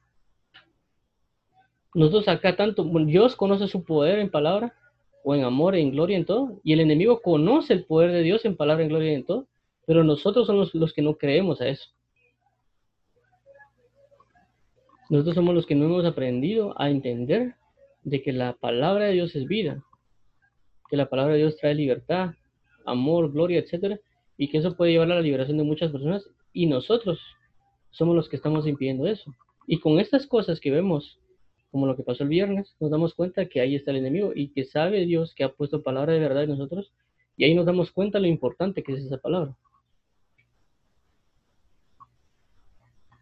Nosotros 1.95 2.27
acá 2.27 2.55
tanto, 2.55 2.83
Dios 3.05 3.35
conoce 3.35 3.67
su 3.67 3.83
poder 3.83 4.19
en 4.19 4.29
palabra, 4.29 4.75
o 5.27 5.33
en 5.33 5.43
amor, 5.43 5.75
en 5.75 5.89
gloria, 5.89 6.17
en 6.17 6.25
todo, 6.25 6.59
y 6.63 6.73
el 6.73 6.79
enemigo 6.81 7.19
conoce 7.21 7.73
el 7.73 7.85
poder 7.85 8.11
de 8.11 8.21
Dios 8.21 8.45
en 8.45 8.55
palabra, 8.55 8.83
en 8.83 8.89
gloria, 8.89 9.11
en 9.11 9.25
todo, 9.25 9.47
pero 9.87 10.03
nosotros 10.03 10.45
somos 10.45 10.75
los 10.75 10.93
que 10.93 11.01
no 11.01 11.17
creemos 11.17 11.61
a 11.61 11.67
eso. 11.67 11.89
Nosotros 15.09 15.33
somos 15.33 15.55
los 15.55 15.65
que 15.65 15.73
no 15.73 15.85
hemos 15.85 16.05
aprendido 16.05 16.79
a 16.79 16.91
entender 16.91 17.55
de 18.05 18.21
que 18.21 18.31
la 18.31 18.53
palabra 18.53 19.05
de 19.05 19.13
Dios 19.13 19.35
es 19.35 19.45
vida, 19.47 19.83
que 20.89 20.95
la 20.95 21.09
palabra 21.09 21.33
de 21.33 21.39
Dios 21.39 21.57
trae 21.57 21.73
libertad, 21.75 22.35
amor, 22.85 23.31
gloria, 23.31 23.59
etcétera, 23.59 23.99
y 24.37 24.49
que 24.49 24.59
eso 24.59 24.77
puede 24.77 24.91
llevar 24.91 25.11
a 25.11 25.15
la 25.15 25.21
liberación 25.21 25.57
de 25.57 25.63
muchas 25.63 25.91
personas 25.91 26.29
y 26.53 26.67
nosotros 26.67 27.19
somos 27.89 28.15
los 28.15 28.29
que 28.29 28.35
estamos 28.35 28.67
impidiendo 28.67 29.07
eso. 29.07 29.33
Y 29.67 29.79
con 29.79 29.99
estas 29.99 30.27
cosas 30.27 30.59
que 30.59 30.69
vemos, 30.69 31.19
como 31.71 31.87
lo 31.87 31.95
que 31.95 32.03
pasó 32.03 32.23
el 32.23 32.29
viernes, 32.29 32.75
nos 32.79 32.91
damos 32.91 33.15
cuenta 33.15 33.47
que 33.47 33.59
ahí 33.59 33.75
está 33.75 33.89
el 33.89 33.97
enemigo 33.97 34.33
y 34.35 34.49
que 34.49 34.65
sabe 34.65 35.05
Dios 35.05 35.33
que 35.33 35.43
ha 35.43 35.51
puesto 35.51 35.81
palabra 35.81 36.13
de 36.13 36.19
verdad 36.19 36.43
en 36.43 36.51
nosotros 36.51 36.93
y 37.37 37.45
ahí 37.45 37.55
nos 37.55 37.65
damos 37.65 37.91
cuenta 37.91 38.19
lo 38.19 38.27
importante 38.27 38.83
que 38.83 38.93
es 38.93 39.03
esa 39.03 39.17
palabra. 39.17 39.57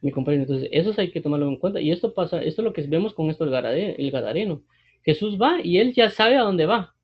Mi 0.01 0.11
compañero, 0.11 0.43
entonces 0.43 0.67
eso 0.73 0.93
hay 0.97 1.11
que 1.11 1.21
tomarlo 1.21 1.47
en 1.47 1.55
cuenta 1.55 1.79
y 1.79 1.89
esto 1.89 2.13
pasa, 2.13 2.43
esto 2.43 2.61
es 2.61 2.65
lo 2.65 2.73
que 2.73 2.81
vemos 2.81 3.13
con 3.13 3.29
esto 3.29 3.45
el 3.45 4.11
Gadareno. 4.11 4.61
Jesús 5.03 5.37
va 5.41 5.61
y 5.61 5.77
él 5.77 5.93
ya 5.93 6.09
sabe 6.09 6.37
a 6.37 6.43
dónde 6.43 6.65
va. 6.65 6.95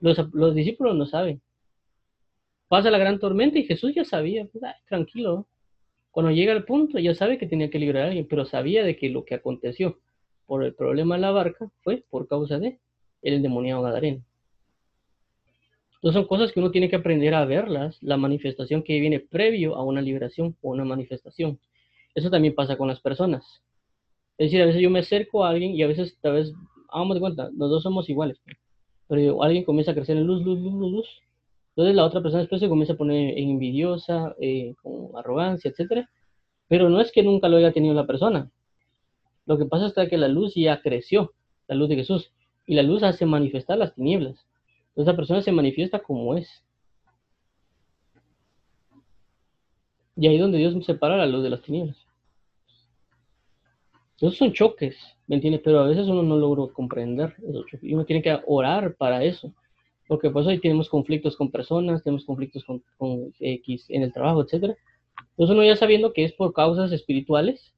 Los, 0.00 0.54
discípulos 0.54 0.96
no 0.96 1.06
saben. 1.06 1.40
Pasa 2.68 2.90
la 2.90 2.98
gran 2.98 3.18
tormenta 3.18 3.58
y 3.58 3.64
Jesús 3.64 3.94
ya 3.94 4.04
sabía, 4.04 4.46
pues, 4.46 4.64
tranquilo. 4.88 5.46
Cuando 6.10 6.32
llega 6.32 6.52
al 6.52 6.64
punto, 6.64 6.98
ya 6.98 7.14
sabe 7.14 7.38
que 7.38 7.46
tenía 7.46 7.70
que 7.70 7.78
librar 7.78 8.04
a 8.04 8.06
alguien, 8.08 8.26
pero 8.28 8.44
sabía 8.44 8.82
de 8.82 8.96
que 8.96 9.10
lo 9.10 9.24
que 9.24 9.34
aconteció 9.34 9.98
por 10.46 10.64
el 10.64 10.74
problema 10.74 11.14
de 11.14 11.20
la 11.20 11.30
barca 11.30 11.70
fue 11.82 12.04
por 12.10 12.26
causa 12.26 12.58
de 12.58 12.78
el 13.22 13.34
endemoniado 13.34 13.82
Gadareno. 13.82 14.24
Entonces 15.96 16.18
son 16.18 16.26
cosas 16.26 16.50
que 16.50 16.60
uno 16.60 16.70
tiene 16.70 16.88
que 16.88 16.96
aprender 16.96 17.34
a 17.34 17.44
verlas, 17.44 17.98
la 18.02 18.16
manifestación 18.16 18.82
que 18.82 18.98
viene 18.98 19.20
previo 19.20 19.76
a 19.76 19.84
una 19.84 20.00
liberación 20.00 20.56
o 20.62 20.70
una 20.70 20.84
manifestación. 20.84 21.60
Eso 22.14 22.30
también 22.30 22.54
pasa 22.54 22.76
con 22.76 22.88
las 22.88 23.00
personas. 23.00 23.62
Es 24.38 24.46
decir, 24.46 24.62
a 24.62 24.66
veces 24.66 24.80
yo 24.80 24.88
me 24.88 25.00
acerco 25.00 25.44
a 25.44 25.50
alguien 25.50 25.74
y 25.74 25.82
a 25.82 25.86
veces, 25.86 26.16
tal 26.22 26.32
vez, 26.32 26.54
hagamos 26.92 27.14
de 27.16 27.20
cuenta, 27.20 27.50
los 27.56 27.70
dos 27.70 27.82
somos 27.82 28.08
iguales 28.08 28.40
pero 29.10 29.42
alguien 29.42 29.64
comienza 29.64 29.90
a 29.90 29.94
crecer 29.94 30.16
en 30.16 30.24
luz, 30.24 30.40
luz, 30.44 30.60
luz, 30.60 30.72
luz, 30.72 30.92
luz. 30.92 31.08
Entonces 31.70 31.96
la 31.96 32.04
otra 32.04 32.22
persona 32.22 32.42
después 32.42 32.60
se 32.60 32.68
comienza 32.68 32.92
a 32.92 32.96
poner 32.96 33.36
envidiosa, 33.36 34.36
eh, 34.40 34.76
con 34.80 35.08
arrogancia, 35.18 35.68
etc. 35.68 36.06
Pero 36.68 36.88
no 36.88 37.00
es 37.00 37.10
que 37.10 37.24
nunca 37.24 37.48
lo 37.48 37.56
haya 37.56 37.72
tenido 37.72 37.92
la 37.92 38.06
persona. 38.06 38.52
Lo 39.46 39.58
que 39.58 39.64
pasa 39.64 39.86
es 39.86 40.08
que 40.08 40.16
la 40.16 40.28
luz 40.28 40.54
ya 40.54 40.80
creció, 40.80 41.32
la 41.66 41.74
luz 41.74 41.88
de 41.88 41.96
Jesús, 41.96 42.30
y 42.66 42.76
la 42.76 42.84
luz 42.84 43.02
hace 43.02 43.26
manifestar 43.26 43.78
las 43.78 43.96
tinieblas. 43.96 44.46
Entonces 44.90 45.12
la 45.12 45.16
persona 45.16 45.42
se 45.42 45.50
manifiesta 45.50 45.98
como 45.98 46.36
es. 46.36 46.62
Y 50.14 50.28
ahí 50.28 50.36
es 50.36 50.40
donde 50.40 50.58
Dios 50.58 50.86
separa 50.86 51.16
la 51.16 51.26
luz 51.26 51.42
de 51.42 51.50
las 51.50 51.62
tinieblas. 51.62 51.96
Esos 54.20 54.36
son 54.36 54.52
choques, 54.52 54.96
¿me 55.26 55.36
entiendes? 55.36 55.62
Pero 55.64 55.80
a 55.80 55.88
veces 55.88 56.06
uno 56.06 56.22
no 56.22 56.36
logra 56.36 56.70
comprender 56.74 57.34
esos 57.38 57.64
choques. 57.66 57.84
Y 57.84 57.94
uno 57.94 58.04
tiene 58.04 58.22
que 58.22 58.38
orar 58.46 58.94
para 58.96 59.24
eso. 59.24 59.52
Porque 60.06 60.28
por 60.28 60.42
eso 60.42 60.50
ahí 60.50 60.58
tenemos 60.58 60.90
conflictos 60.90 61.36
con 61.36 61.50
personas, 61.50 62.02
tenemos 62.02 62.26
conflictos 62.26 62.64
con, 62.64 62.82
X 63.38 63.86
en 63.88 64.02
el 64.02 64.12
trabajo, 64.12 64.42
etc. 64.42 64.76
Entonces 65.30 65.54
uno 65.54 65.64
ya 65.64 65.76
sabiendo 65.76 66.12
que 66.12 66.24
es 66.24 66.32
por 66.32 66.52
causas 66.52 66.92
espirituales, 66.92 67.72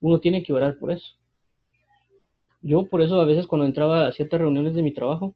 uno 0.00 0.20
tiene 0.20 0.42
que 0.42 0.54
orar 0.54 0.78
por 0.78 0.92
eso. 0.92 1.16
Yo 2.62 2.86
por 2.86 3.02
eso 3.02 3.20
a 3.20 3.24
veces 3.26 3.46
cuando 3.46 3.66
entraba 3.66 4.06
a 4.06 4.12
ciertas 4.12 4.40
reuniones 4.40 4.74
de 4.74 4.82
mi 4.82 4.92
trabajo, 4.92 5.34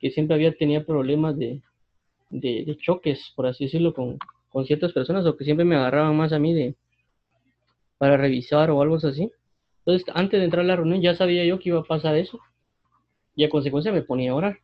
que 0.00 0.10
siempre 0.10 0.36
había 0.36 0.56
tenía 0.56 0.86
problemas 0.86 1.36
de, 1.36 1.60
de, 2.30 2.76
choques, 2.80 3.32
por 3.36 3.46
así 3.46 3.64
decirlo, 3.64 3.92
con, 3.92 4.18
con, 4.48 4.64
ciertas 4.64 4.92
personas, 4.92 5.26
o 5.26 5.36
que 5.36 5.44
siempre 5.44 5.66
me 5.66 5.76
agarraban 5.76 6.16
más 6.16 6.32
a 6.32 6.38
mí 6.38 6.54
de 6.54 6.76
para 7.98 8.16
revisar 8.16 8.70
o 8.70 8.80
algo 8.80 8.96
así. 8.96 9.30
Entonces, 9.80 10.04
antes 10.14 10.38
de 10.38 10.44
entrar 10.44 10.64
a 10.64 10.68
la 10.68 10.76
reunión 10.76 11.00
ya 11.00 11.14
sabía 11.14 11.44
yo 11.44 11.58
que 11.58 11.70
iba 11.70 11.80
a 11.80 11.84
pasar 11.84 12.16
eso. 12.16 12.38
Y 13.34 13.44
a 13.44 13.50
consecuencia 13.50 13.92
me 13.92 14.02
ponía 14.02 14.32
a 14.32 14.34
orar. 14.34 14.58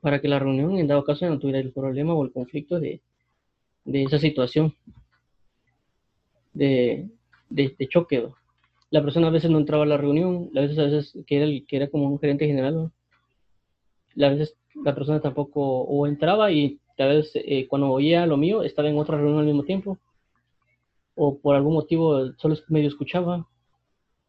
Para 0.00 0.20
que 0.20 0.28
la 0.28 0.38
reunión, 0.38 0.78
en 0.78 0.86
dado 0.86 1.04
caso, 1.04 1.26
no 1.26 1.38
tuviera 1.38 1.58
el 1.58 1.72
problema 1.72 2.14
o 2.14 2.24
el 2.24 2.32
conflicto 2.32 2.78
de, 2.78 3.00
esa 3.84 4.18
situación 4.18 4.74
de, 6.52 7.08
de, 7.50 7.88
choque. 7.88 8.28
La 8.90 9.02
persona 9.02 9.26
a 9.28 9.30
veces 9.30 9.50
no 9.50 9.58
entraba 9.58 9.82
a 9.82 9.86
la 9.86 9.96
reunión, 9.96 10.50
a 10.54 10.60
veces, 10.60 10.78
a 10.78 10.84
veces 10.84 11.18
que, 11.26 11.36
era 11.36 11.44
el, 11.46 11.66
que 11.66 11.76
era 11.76 11.88
como 11.88 12.06
un 12.08 12.20
gerente 12.20 12.46
general. 12.46 12.92
A 14.16 14.28
veces 14.28 14.56
la 14.84 14.94
persona 14.94 15.20
tampoco 15.20 15.60
o 15.82 16.06
entraba 16.06 16.52
y 16.52 16.78
a 16.98 17.06
veces 17.06 17.32
eh, 17.34 17.66
cuando 17.68 17.90
oía 17.90 18.26
lo 18.26 18.36
mío 18.36 18.62
estaba 18.62 18.88
en 18.88 18.98
otra 18.98 19.16
reunión 19.16 19.40
al 19.40 19.46
mismo 19.46 19.64
tiempo 19.64 19.98
o 21.14 21.38
por 21.38 21.56
algún 21.56 21.74
motivo 21.74 22.32
solo 22.36 22.56
medio 22.68 22.88
escuchaba 22.88 23.46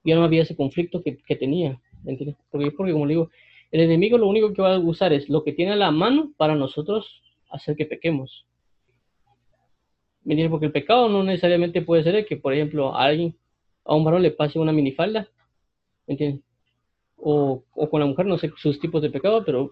ya 0.08 0.16
no 0.16 0.24
había 0.24 0.44
ese 0.44 0.56
conflicto 0.56 1.04
que, 1.04 1.36
tenía. 1.36 1.80
¿entiendes? 2.06 2.38
Porque, 2.50 2.74
como 2.74 3.08
digo, 3.08 3.30
el 3.72 3.82
enemigo 3.82 4.18
lo 4.18 4.28
único 4.28 4.54
que 4.54 4.62
va 4.62 4.76
a 4.76 4.80
usar 4.80 5.12
es 5.12 5.28
lo 5.30 5.44
que 5.44 5.52
tiene 5.52 5.74
a 5.74 5.76
la 5.76 5.92
mano 5.92 6.32
para 6.38 6.56
nosotros 6.56 7.22
hacer 7.50 7.76
que 7.76 7.86
pequemos. 7.86 8.46
Porque 10.50 10.66
el 10.66 10.72
pecado 10.72 11.10
no 11.10 11.24
necesariamente 11.24 11.82
puede 11.82 12.04
ser 12.04 12.26
que, 12.26 12.38
por 12.38 12.54
ejemplo, 12.54 12.96
a 12.96 13.04
alguien, 13.04 13.36
a 13.86 13.96
un 13.96 14.04
varón 14.04 14.22
le 14.22 14.32
pase 14.32 14.60
una 14.60 14.72
minifalda, 14.72 15.28
¿me 16.06 16.14
entiendes? 16.14 16.44
O, 17.18 17.64
o, 17.74 17.90
con 17.90 18.00
la 18.00 18.06
mujer, 18.06 18.26
no 18.26 18.38
sé 18.38 18.52
sus 18.58 18.80
tipos 18.80 19.02
de 19.02 19.10
pecado, 19.10 19.44
pero 19.46 19.72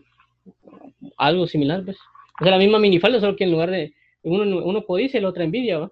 algo 1.17 1.47
similar, 1.47 1.83
pues. 1.83 1.97
O 2.39 2.43
sea, 2.43 2.51
la 2.51 2.57
misma 2.57 2.79
minifalda, 2.79 3.19
solo 3.19 3.35
que 3.35 3.45
en 3.45 3.51
lugar 3.51 3.71
de 3.71 3.93
uno, 4.23 4.63
uno 4.65 4.85
codicia 4.85 5.17
y 5.17 5.21
la 5.21 5.29
otra 5.29 5.43
envidia, 5.43 5.79
¿va? 5.79 5.91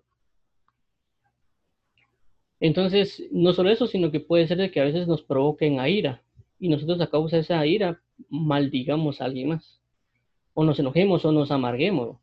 Entonces, 2.63 3.21
no 3.29 3.51
solo 3.51 3.71
eso, 3.71 3.87
sino 3.87 4.09
que 4.09 4.21
puede 4.21 4.47
ser 4.47 4.57
de 4.57 4.71
que 4.71 4.79
a 4.79 4.85
veces 4.85 5.05
nos 5.05 5.21
provoquen 5.21 5.81
a 5.81 5.89
ira. 5.89 6.23
y 6.59 6.69
nosotros 6.69 7.01
a 7.01 7.07
causa 7.07 7.35
de 7.35 7.41
esa 7.41 7.65
ira 7.65 8.01
maldigamos 8.29 9.19
a 9.19 9.25
alguien 9.25 9.49
más. 9.49 9.81
O 10.53 10.63
nos 10.63 10.79
enojemos 10.79 11.25
o 11.25 11.33
nos 11.33 11.51
amarguemos. 11.51 12.17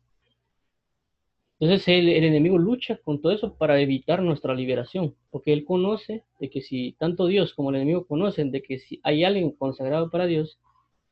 Entonces 1.59 1.87
el, 1.89 2.09
enemigo 2.09 2.57
lucha 2.57 2.97
con 3.03 3.21
todo 3.21 3.33
eso 3.33 3.53
para 3.55 3.79
evitar 3.81 4.23
nuestra 4.23 4.55
liberación, 4.55 5.15
porque 5.29 5.53
él 5.53 5.63
conoce 5.63 6.23
de 6.39 6.49
que 6.49 6.61
si 6.61 6.93
tanto 6.93 7.27
Dios 7.27 7.53
como 7.53 7.69
el 7.69 7.75
enemigo 7.75 8.07
conocen 8.07 8.51
de 8.51 8.63
que 8.63 8.79
si 8.79 8.99
hay 9.03 9.23
alguien 9.23 9.51
consagrado 9.51 10.09
para 10.09 10.25
Dios, 10.25 10.57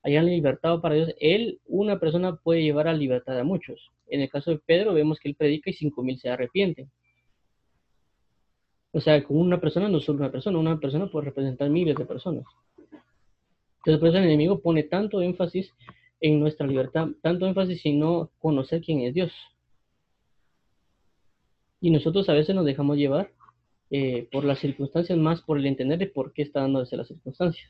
hay 0.02 0.16
alguien 0.16 0.38
libertado 0.38 0.82
para 0.82 0.96
Dios, 0.96 1.14
él, 1.20 1.60
una 1.68 2.00
persona 2.00 2.38
puede 2.38 2.64
llevar 2.64 2.88
a 2.88 2.94
libertad 2.94 3.38
a 3.38 3.44
muchos. 3.44 3.92
En 4.08 4.22
el 4.22 4.30
caso 4.32 4.50
de 4.50 4.58
Pedro 4.58 4.96
vemos 4.96 5.20
que 5.20 5.30
él 5.30 5.36
predica 5.36 5.70
y 5.70 5.74
cinco 5.74 6.02
mil 6.02 6.18
se 6.18 6.30
arrepienten. 6.30 6.90
O 8.92 9.02
sea, 9.02 9.24
con 9.24 9.38
una 9.38 9.60
persona 9.60 9.88
no 9.88 10.00
solo 10.00 10.20
una 10.20 10.32
persona, 10.32 10.58
una 10.58 10.80
persona 10.80 11.08
puede 11.08 11.26
representar 11.26 11.70
miles 11.70 11.96
de 11.96 12.06
personas. 12.06 12.46
Entonces, 13.78 14.00
por 14.00 14.10
eso 14.10 14.18
el 14.18 14.26
enemigo 14.26 14.60
pone 14.60 14.84
tanto 14.84 15.22
énfasis 15.22 15.74
en 16.20 16.40
nuestra 16.40 16.68
libertad, 16.68 17.08
tanto 17.22 17.48
énfasis 17.48 17.86
en 17.86 18.00
no 18.00 18.32
conocer 18.40 18.82
quién 18.82 19.02
es 19.02 19.14
Dios. 19.14 19.32
Y 21.82 21.92
nosotros 21.92 22.28
a 22.30 22.34
veces 22.34 22.56
nos 22.56 22.66
dejamos 22.66 22.98
llevar 22.98 23.32
eh, 23.90 24.28
por 24.32 24.44
las 24.44 24.60
circunstancias, 24.60 25.18
más 25.18 25.42
por 25.42 25.58
el 25.58 25.66
entender 25.66 25.98
de 25.98 26.08
por 26.08 26.34
qué 26.34 26.42
está 26.42 26.62
dándose 26.62 26.98
las 26.98 27.08
circunstancias. 27.08 27.70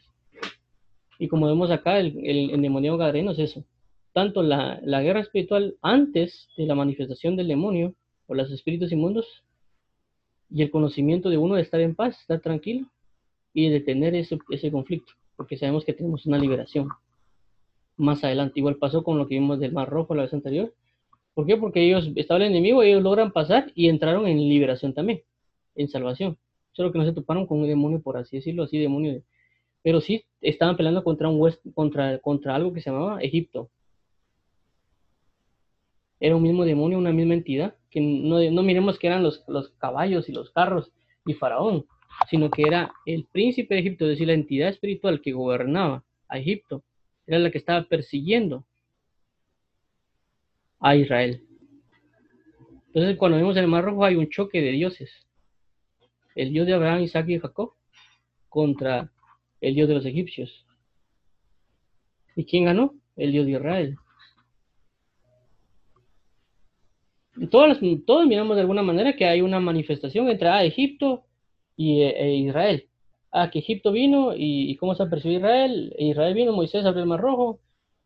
Y 1.19 1.27
como 1.27 1.47
vemos 1.47 1.69
acá, 1.69 1.99
el, 1.99 2.61
demonio 2.61 2.97
gadareno 2.97 3.31
es 3.31 3.39
eso. 3.39 3.65
Tanto 4.13 4.41
la, 4.41 4.79
la 4.83 5.01
guerra 5.01 5.19
espiritual 5.19 5.77
antes 5.81 6.47
de 6.57 6.65
la 6.65 6.75
manifestación 6.75 7.35
del 7.35 7.49
demonio 7.49 7.93
o 8.25 8.33
los 8.33 8.49
espíritus 8.51 8.91
inmundos 8.91 9.43
y 10.49 10.61
el 10.63 10.71
conocimiento 10.71 11.29
de 11.29 11.37
uno 11.37 11.55
de 11.55 11.61
estar 11.61 11.79
en 11.79 11.95
paz, 11.95 12.19
estar 12.19 12.39
tranquilo 12.39 12.87
y 13.53 13.69
de 13.69 13.81
tener 13.81 14.15
ese, 14.15 14.37
ese 14.49 14.71
conflicto, 14.71 15.13
porque 15.35 15.57
sabemos 15.57 15.85
que 15.85 15.93
tenemos 15.93 16.25
una 16.25 16.37
liberación 16.37 16.89
más 17.97 18.23
adelante. 18.23 18.59
Igual 18.59 18.77
pasó 18.77 19.03
con 19.03 19.17
lo 19.17 19.27
que 19.27 19.35
vimos 19.35 19.59
del 19.59 19.73
Mar 19.73 19.89
Rojo 19.89 20.15
la 20.15 20.23
vez 20.23 20.33
anterior. 20.33 20.73
¿Por 21.33 21.45
qué? 21.45 21.57
Porque 21.57 21.85
ellos, 21.85 22.09
estaba 22.15 22.39
el 22.39 22.51
enemigo, 22.51 22.81
ellos 22.81 23.03
logran 23.03 23.31
pasar 23.31 23.71
y 23.75 23.89
entraron 23.89 24.27
en 24.27 24.37
liberación 24.37 24.93
también, 24.93 25.21
en 25.75 25.87
salvación. 25.87 26.37
Solo 26.71 26.91
que 26.91 26.97
no 26.97 27.05
se 27.05 27.13
toparon 27.13 27.45
con 27.45 27.59
un 27.59 27.67
demonio, 27.67 28.01
por 28.01 28.17
así 28.17 28.37
decirlo, 28.37 28.63
así 28.63 28.77
demonio. 28.77 29.21
Pero 29.81 30.01
sí 30.01 30.25
estaban 30.41 30.75
peleando 30.75 31.03
contra, 31.03 31.29
un 31.29 31.53
contra, 31.73 32.19
contra 32.19 32.55
algo 32.55 32.73
que 32.73 32.81
se 32.81 32.89
llamaba 32.89 33.21
Egipto. 33.21 33.69
Era 36.19 36.35
un 36.35 36.43
mismo 36.43 36.65
demonio, 36.65 36.97
una 36.97 37.13
misma 37.13 37.35
entidad, 37.35 37.75
que 37.89 38.01
no, 38.01 38.39
no 38.51 38.63
miremos 38.63 38.99
que 38.99 39.07
eran 39.07 39.23
los, 39.23 39.43
los 39.47 39.69
caballos 39.71 40.29
y 40.29 40.31
los 40.31 40.51
carros 40.51 40.91
y 41.25 41.33
Faraón, 41.33 41.85
sino 42.29 42.49
que 42.49 42.63
era 42.63 42.91
el 43.05 43.25
príncipe 43.25 43.75
de 43.75 43.81
Egipto, 43.81 44.05
es 44.05 44.11
decir, 44.11 44.27
la 44.27 44.33
entidad 44.33 44.69
espiritual 44.69 45.21
que 45.21 45.31
gobernaba 45.31 46.03
a 46.27 46.37
Egipto, 46.37 46.83
era 47.25 47.39
la 47.39 47.51
que 47.51 47.57
estaba 47.57 47.83
persiguiendo 47.83 48.65
a 50.79 50.95
Israel. 50.95 51.43
Entonces, 52.87 53.17
cuando 53.17 53.37
vemos 53.37 53.55
el 53.57 53.67
Mar 53.67 53.83
Rojo 53.83 54.03
hay 54.03 54.15
un 54.15 54.29
choque 54.29 54.61
de 54.61 54.71
dioses. 54.71 55.11
El 56.35 56.51
Dios 56.51 56.65
de 56.65 56.73
Abraham, 56.73 57.01
Isaac 57.01 57.29
y 57.29 57.39
Jacob 57.39 57.73
contra 58.47 59.11
el 59.61 59.75
Dios 59.75 59.87
de 59.87 59.93
los 59.95 60.05
egipcios. 60.05 60.65
¿Y 62.35 62.45
quién 62.45 62.65
ganó? 62.65 62.95
El 63.15 63.31
Dios 63.31 63.45
de 63.45 63.51
Israel. 63.51 63.97
Todos, 67.47 67.79
todos 68.05 68.27
miramos 68.27 68.55
de 68.55 68.61
alguna 68.61 68.81
manera 68.81 69.15
que 69.15 69.25
hay 69.25 69.41
una 69.41 69.59
manifestación 69.59 70.29
entre 70.29 70.49
ah, 70.49 70.63
Egipto 70.63 71.23
y 71.75 72.01
e 72.01 72.35
Israel. 72.35 72.87
Ah, 73.31 73.49
que 73.49 73.59
Egipto 73.59 73.91
vino 73.91 74.35
y, 74.35 74.69
y 74.71 74.75
cómo 74.75 74.95
se 74.95 75.03
apercibió 75.03 75.37
Israel. 75.37 75.93
E 75.97 76.07
Israel 76.07 76.33
vino, 76.33 76.51
Moisés 76.51 76.85
abrió 76.85 77.03
el 77.03 77.09
Mar 77.09 77.21
Rojo 77.21 77.59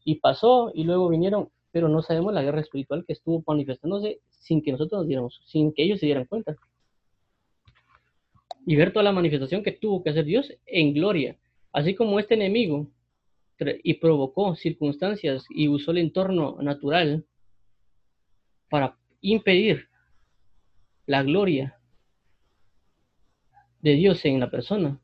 y 0.03 0.15
pasó 0.15 0.71
y 0.73 0.83
luego 0.83 1.09
vinieron, 1.09 1.49
pero 1.71 1.87
no 1.87 2.01
sabemos 2.01 2.33
la 2.33 2.43
guerra 2.43 2.61
espiritual 2.61 3.05
que 3.05 3.13
estuvo 3.13 3.43
manifestándose 3.47 4.19
sin 4.29 4.61
que 4.61 4.71
nosotros 4.71 5.01
nos 5.01 5.07
diéramos, 5.07 5.41
sin 5.45 5.73
que 5.73 5.83
ellos 5.83 5.99
se 5.99 6.05
dieran 6.05 6.25
cuenta. 6.25 6.55
Y 8.65 8.75
ver 8.75 8.93
toda 8.93 9.03
la 9.03 9.11
manifestación 9.11 9.63
que 9.63 9.71
tuvo 9.71 10.03
que 10.03 10.11
hacer 10.11 10.25
Dios 10.25 10.53
en 10.65 10.93
gloria. 10.93 11.37
Así 11.71 11.95
como 11.95 12.19
este 12.19 12.35
enemigo 12.35 12.87
y 13.83 13.95
provocó 13.95 14.55
circunstancias 14.55 15.45
y 15.49 15.67
usó 15.67 15.91
el 15.91 15.99
entorno 15.99 16.57
natural 16.61 17.25
para 18.69 18.97
impedir 19.23 19.87
la 21.07 21.23
gloria 21.23 21.79
de 23.81 23.93
Dios 23.95 24.23
en 24.25 24.39
la 24.39 24.51
persona. 24.51 24.99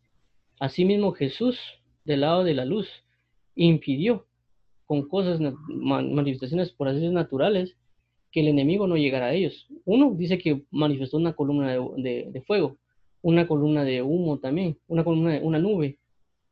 Asimismo 0.59 1.13
Jesús, 1.13 1.57
del 2.03 2.21
lado 2.21 2.43
de 2.43 2.53
la 2.53 2.65
luz, 2.65 2.87
impidió 3.55 4.27
con 4.85 5.07
cosas, 5.07 5.39
manifestaciones 5.67 6.71
por 6.71 6.89
así 6.89 7.07
naturales, 7.09 7.77
que 8.31 8.41
el 8.41 8.49
enemigo 8.49 8.87
no 8.87 8.97
llegara 8.97 9.27
a 9.27 9.33
ellos. 9.33 9.67
Uno 9.85 10.13
dice 10.15 10.37
que 10.37 10.63
manifestó 10.69 11.17
una 11.17 11.33
columna 11.33 11.71
de, 11.71 12.29
de, 12.29 12.41
fuego, 12.41 12.77
una 13.21 13.47
columna 13.47 13.83
de 13.83 14.01
humo 14.01 14.39
también, 14.39 14.77
una 14.87 15.03
columna 15.03 15.33
de 15.33 15.39
una 15.41 15.59
nube, 15.59 15.97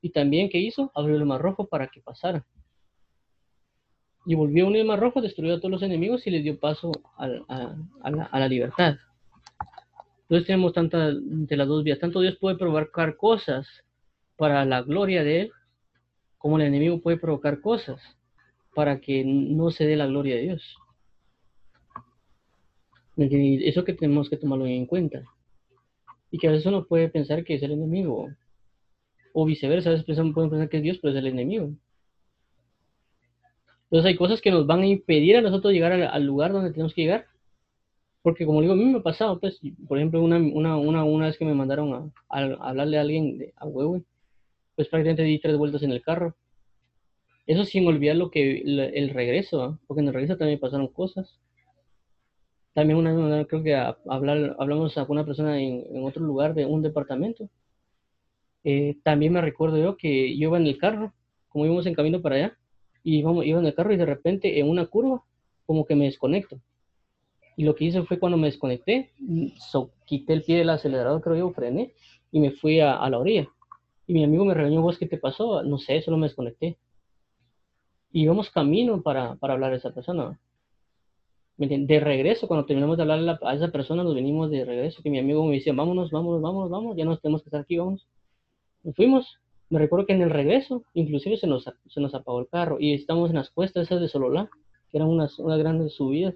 y 0.01 0.11
también, 0.11 0.49
¿qué 0.49 0.59
hizo? 0.59 0.91
Abrió 0.95 1.17
el 1.17 1.25
mar 1.25 1.41
rojo 1.41 1.67
para 1.67 1.87
que 1.87 2.01
pasara. 2.01 2.45
Y 4.27 4.35
volvió 4.35 4.65
a 4.65 4.67
unir 4.67 4.85
rojo, 4.85 5.21
destruyó 5.21 5.55
a 5.55 5.57
todos 5.57 5.71
los 5.71 5.81
enemigos 5.81 6.27
y 6.27 6.31
les 6.31 6.43
dio 6.43 6.59
paso 6.59 6.91
a, 7.17 7.27
la, 7.27 8.47
libertad. 8.47 8.97
Entonces 10.23 10.45
tenemos 10.45 10.73
tantas 10.73 11.15
de 11.21 11.55
las 11.55 11.67
dos 11.67 11.83
vías. 11.83 11.99
Tanto 11.99 12.19
Dios 12.19 12.37
puede 12.37 12.57
provocar 12.57 13.15
cosas 13.15 13.65
para 14.35 14.65
la 14.65 14.81
gloria 14.81 15.23
de 15.23 15.41
Él, 15.41 15.51
como 16.37 16.57
el 16.57 16.65
enemigo 16.65 17.01
puede 17.01 17.17
provocar 17.17 17.61
cosas 17.61 18.01
para 18.75 18.99
que 18.99 19.23
no 19.25 19.71
se 19.71 19.85
dé 19.85 19.95
la 19.95 20.07
gloria 20.07 20.35
de 20.35 20.41
Dios. 20.41 20.77
Eso 23.17 23.83
que 23.83 23.93
tenemos 23.93 24.29
que 24.29 24.37
tomarlo 24.37 24.67
en 24.67 24.85
cuenta. 24.85 25.23
Y 26.29 26.37
que 26.37 26.47
a 26.47 26.51
veces 26.51 26.65
uno 26.67 26.85
puede 26.85 27.09
pensar 27.09 27.43
que 27.43 27.55
es 27.55 27.63
el 27.63 27.71
enemigo 27.71 28.27
o 29.33 29.45
viceversa, 29.45 29.89
a 29.89 29.93
veces 29.93 30.05
pueden 30.33 30.49
pensar 30.49 30.67
que 30.67 30.77
es 30.77 30.83
Dios, 30.83 30.99
pero 31.01 31.13
es 31.13 31.17
el 31.17 31.27
enemigo. 31.27 31.71
Entonces 33.89 34.09
hay 34.09 34.15
cosas 34.15 34.41
que 34.41 34.51
nos 34.51 34.67
van 34.67 34.81
a 34.81 34.87
impedir 34.87 35.37
a 35.37 35.41
nosotros 35.41 35.73
llegar 35.73 35.93
al, 35.93 36.23
lugar 36.25 36.51
donde 36.51 36.71
tenemos 36.71 36.93
que 36.93 37.03
llegar. 37.03 37.25
Porque 38.21 38.45
como 38.45 38.61
digo, 38.61 38.73
a 38.73 38.75
mí 38.75 38.85
me 38.85 38.99
ha 38.99 39.03
pasado, 39.03 39.39
pues, 39.39 39.59
por 39.87 39.97
ejemplo, 39.97 40.21
una, 40.21 40.37
una, 40.37 40.77
una, 40.77 41.03
una 41.03 41.27
vez 41.27 41.37
que 41.37 41.45
me 41.45 41.53
mandaron 41.53 42.11
a, 42.29 42.39
hablarle 42.59 42.97
a 42.97 43.01
alguien 43.01 43.37
de, 43.37 43.53
a 43.55 43.65
huevo, 43.65 44.01
pues 44.75 44.89
prácticamente 44.89 45.23
di 45.23 45.39
tres 45.39 45.57
vueltas 45.57 45.83
en 45.83 45.91
el 45.91 46.01
carro. 46.01 46.35
Eso 47.45 47.63
sin 47.63 47.87
olvidar 47.87 48.17
lo 48.17 48.29
que 48.29 48.57
el, 48.59 49.09
regreso, 49.11 49.65
¿eh? 49.65 49.77
porque 49.87 50.01
en 50.01 50.09
el 50.09 50.13
regreso 50.13 50.37
también 50.37 50.59
pasaron 50.59 50.87
cosas. 50.87 51.39
También 52.73 52.99
una 52.99 53.37
vez 53.37 53.47
creo 53.47 53.63
que 53.63 53.75
a, 53.75 53.97
hablamos 54.09 54.97
a 54.97 55.03
una 55.03 55.25
persona 55.25 55.59
en, 55.59 55.85
en 55.95 56.03
otro 56.03 56.23
lugar 56.23 56.53
de 56.53 56.65
un 56.65 56.81
departamento 56.81 57.49
eh, 58.69 58.97
también 59.01 59.31
me 59.31 59.39
recuerdo 59.39 59.77
yo 59.77 59.95
que 59.95 60.37
yo 60.37 60.49
iba 60.49 60.57
en 60.57 60.67
el 60.67 60.77
carro, 60.77 61.13
como 61.47 61.65
íbamos 61.65 61.85
en 61.85 61.93
camino 61.93 62.21
para 62.21 62.35
allá, 62.35 62.57
y 63.07 63.19
íbamos, 63.19 63.45
iba 63.45 63.57
en 63.57 63.65
el 63.65 63.73
carro 63.73 63.93
y 63.93 63.95
de 63.95 64.05
repente 64.05 64.59
en 64.59 64.67
una 64.67 64.85
curva 64.85 65.23
como 65.65 65.85
que 65.85 65.95
me 65.95 66.03
desconecto. 66.03 66.59
Y 67.55 67.63
lo 67.63 67.73
que 67.73 67.85
hice 67.85 68.03
fue 68.03 68.19
cuando 68.19 68.37
me 68.37 68.47
desconecté, 68.47 69.13
so, 69.71 69.91
quité 70.05 70.33
el 70.33 70.43
pie 70.43 70.57
del 70.57 70.69
acelerador, 70.69 71.21
creo 71.21 71.37
yo, 71.37 71.51
frené 71.51 71.93
y 72.33 72.41
me 72.41 72.51
fui 72.51 72.81
a, 72.81 72.97
a 72.97 73.09
la 73.09 73.19
orilla. 73.19 73.47
Y 74.07 74.13
mi 74.13 74.25
amigo 74.25 74.43
me 74.43 74.53
regañó, 74.53 74.81
¿vos 74.81 74.97
qué 74.97 75.05
te 75.07 75.17
pasó? 75.17 75.63
No 75.63 75.77
sé, 75.77 76.01
solo 76.01 76.17
me 76.17 76.27
desconecté. 76.27 76.77
Y 78.11 78.23
íbamos 78.23 78.49
camino 78.49 79.01
para, 79.01 79.35
para 79.35 79.53
hablar 79.53 79.71
a 79.71 79.77
esa 79.77 79.93
persona. 79.93 80.37
De 81.55 81.99
regreso, 82.01 82.49
cuando 82.49 82.65
terminamos 82.65 82.97
de 82.97 83.03
hablar 83.03 83.39
a 83.41 83.55
esa 83.55 83.69
persona, 83.69 84.03
nos 84.03 84.15
venimos 84.15 84.51
de 84.51 84.65
regreso, 84.65 85.01
que 85.01 85.09
mi 85.09 85.19
amigo 85.19 85.45
me 85.45 85.55
decía, 85.55 85.71
vámonos, 85.71 86.11
vámonos, 86.11 86.41
vámonos, 86.41 86.69
vámonos, 86.69 86.97
ya 86.97 87.05
no 87.05 87.17
tenemos 87.17 87.41
que 87.41 87.47
estar 87.47 87.61
aquí, 87.61 87.77
vamos 87.77 88.05
fuimos. 88.95 89.39
Me 89.69 89.79
recuerdo 89.79 90.05
que 90.05 90.13
en 90.13 90.21
el 90.21 90.29
regreso, 90.29 90.83
inclusive 90.93 91.37
se 91.37 91.47
nos, 91.47 91.65
se 91.87 91.99
nos 91.99 92.15
apagó 92.15 92.39
el 92.39 92.47
carro 92.47 92.77
y 92.79 92.93
estamos 92.93 93.29
en 93.29 93.35
las 93.35 93.49
cuestas 93.49 93.83
esas 93.83 93.99
de 93.99 94.07
Sololá, 94.07 94.49
que 94.89 94.97
eran 94.97 95.09
unas, 95.09 95.37
unas 95.39 95.59
grandes 95.59 95.93
subidas. 95.93 96.35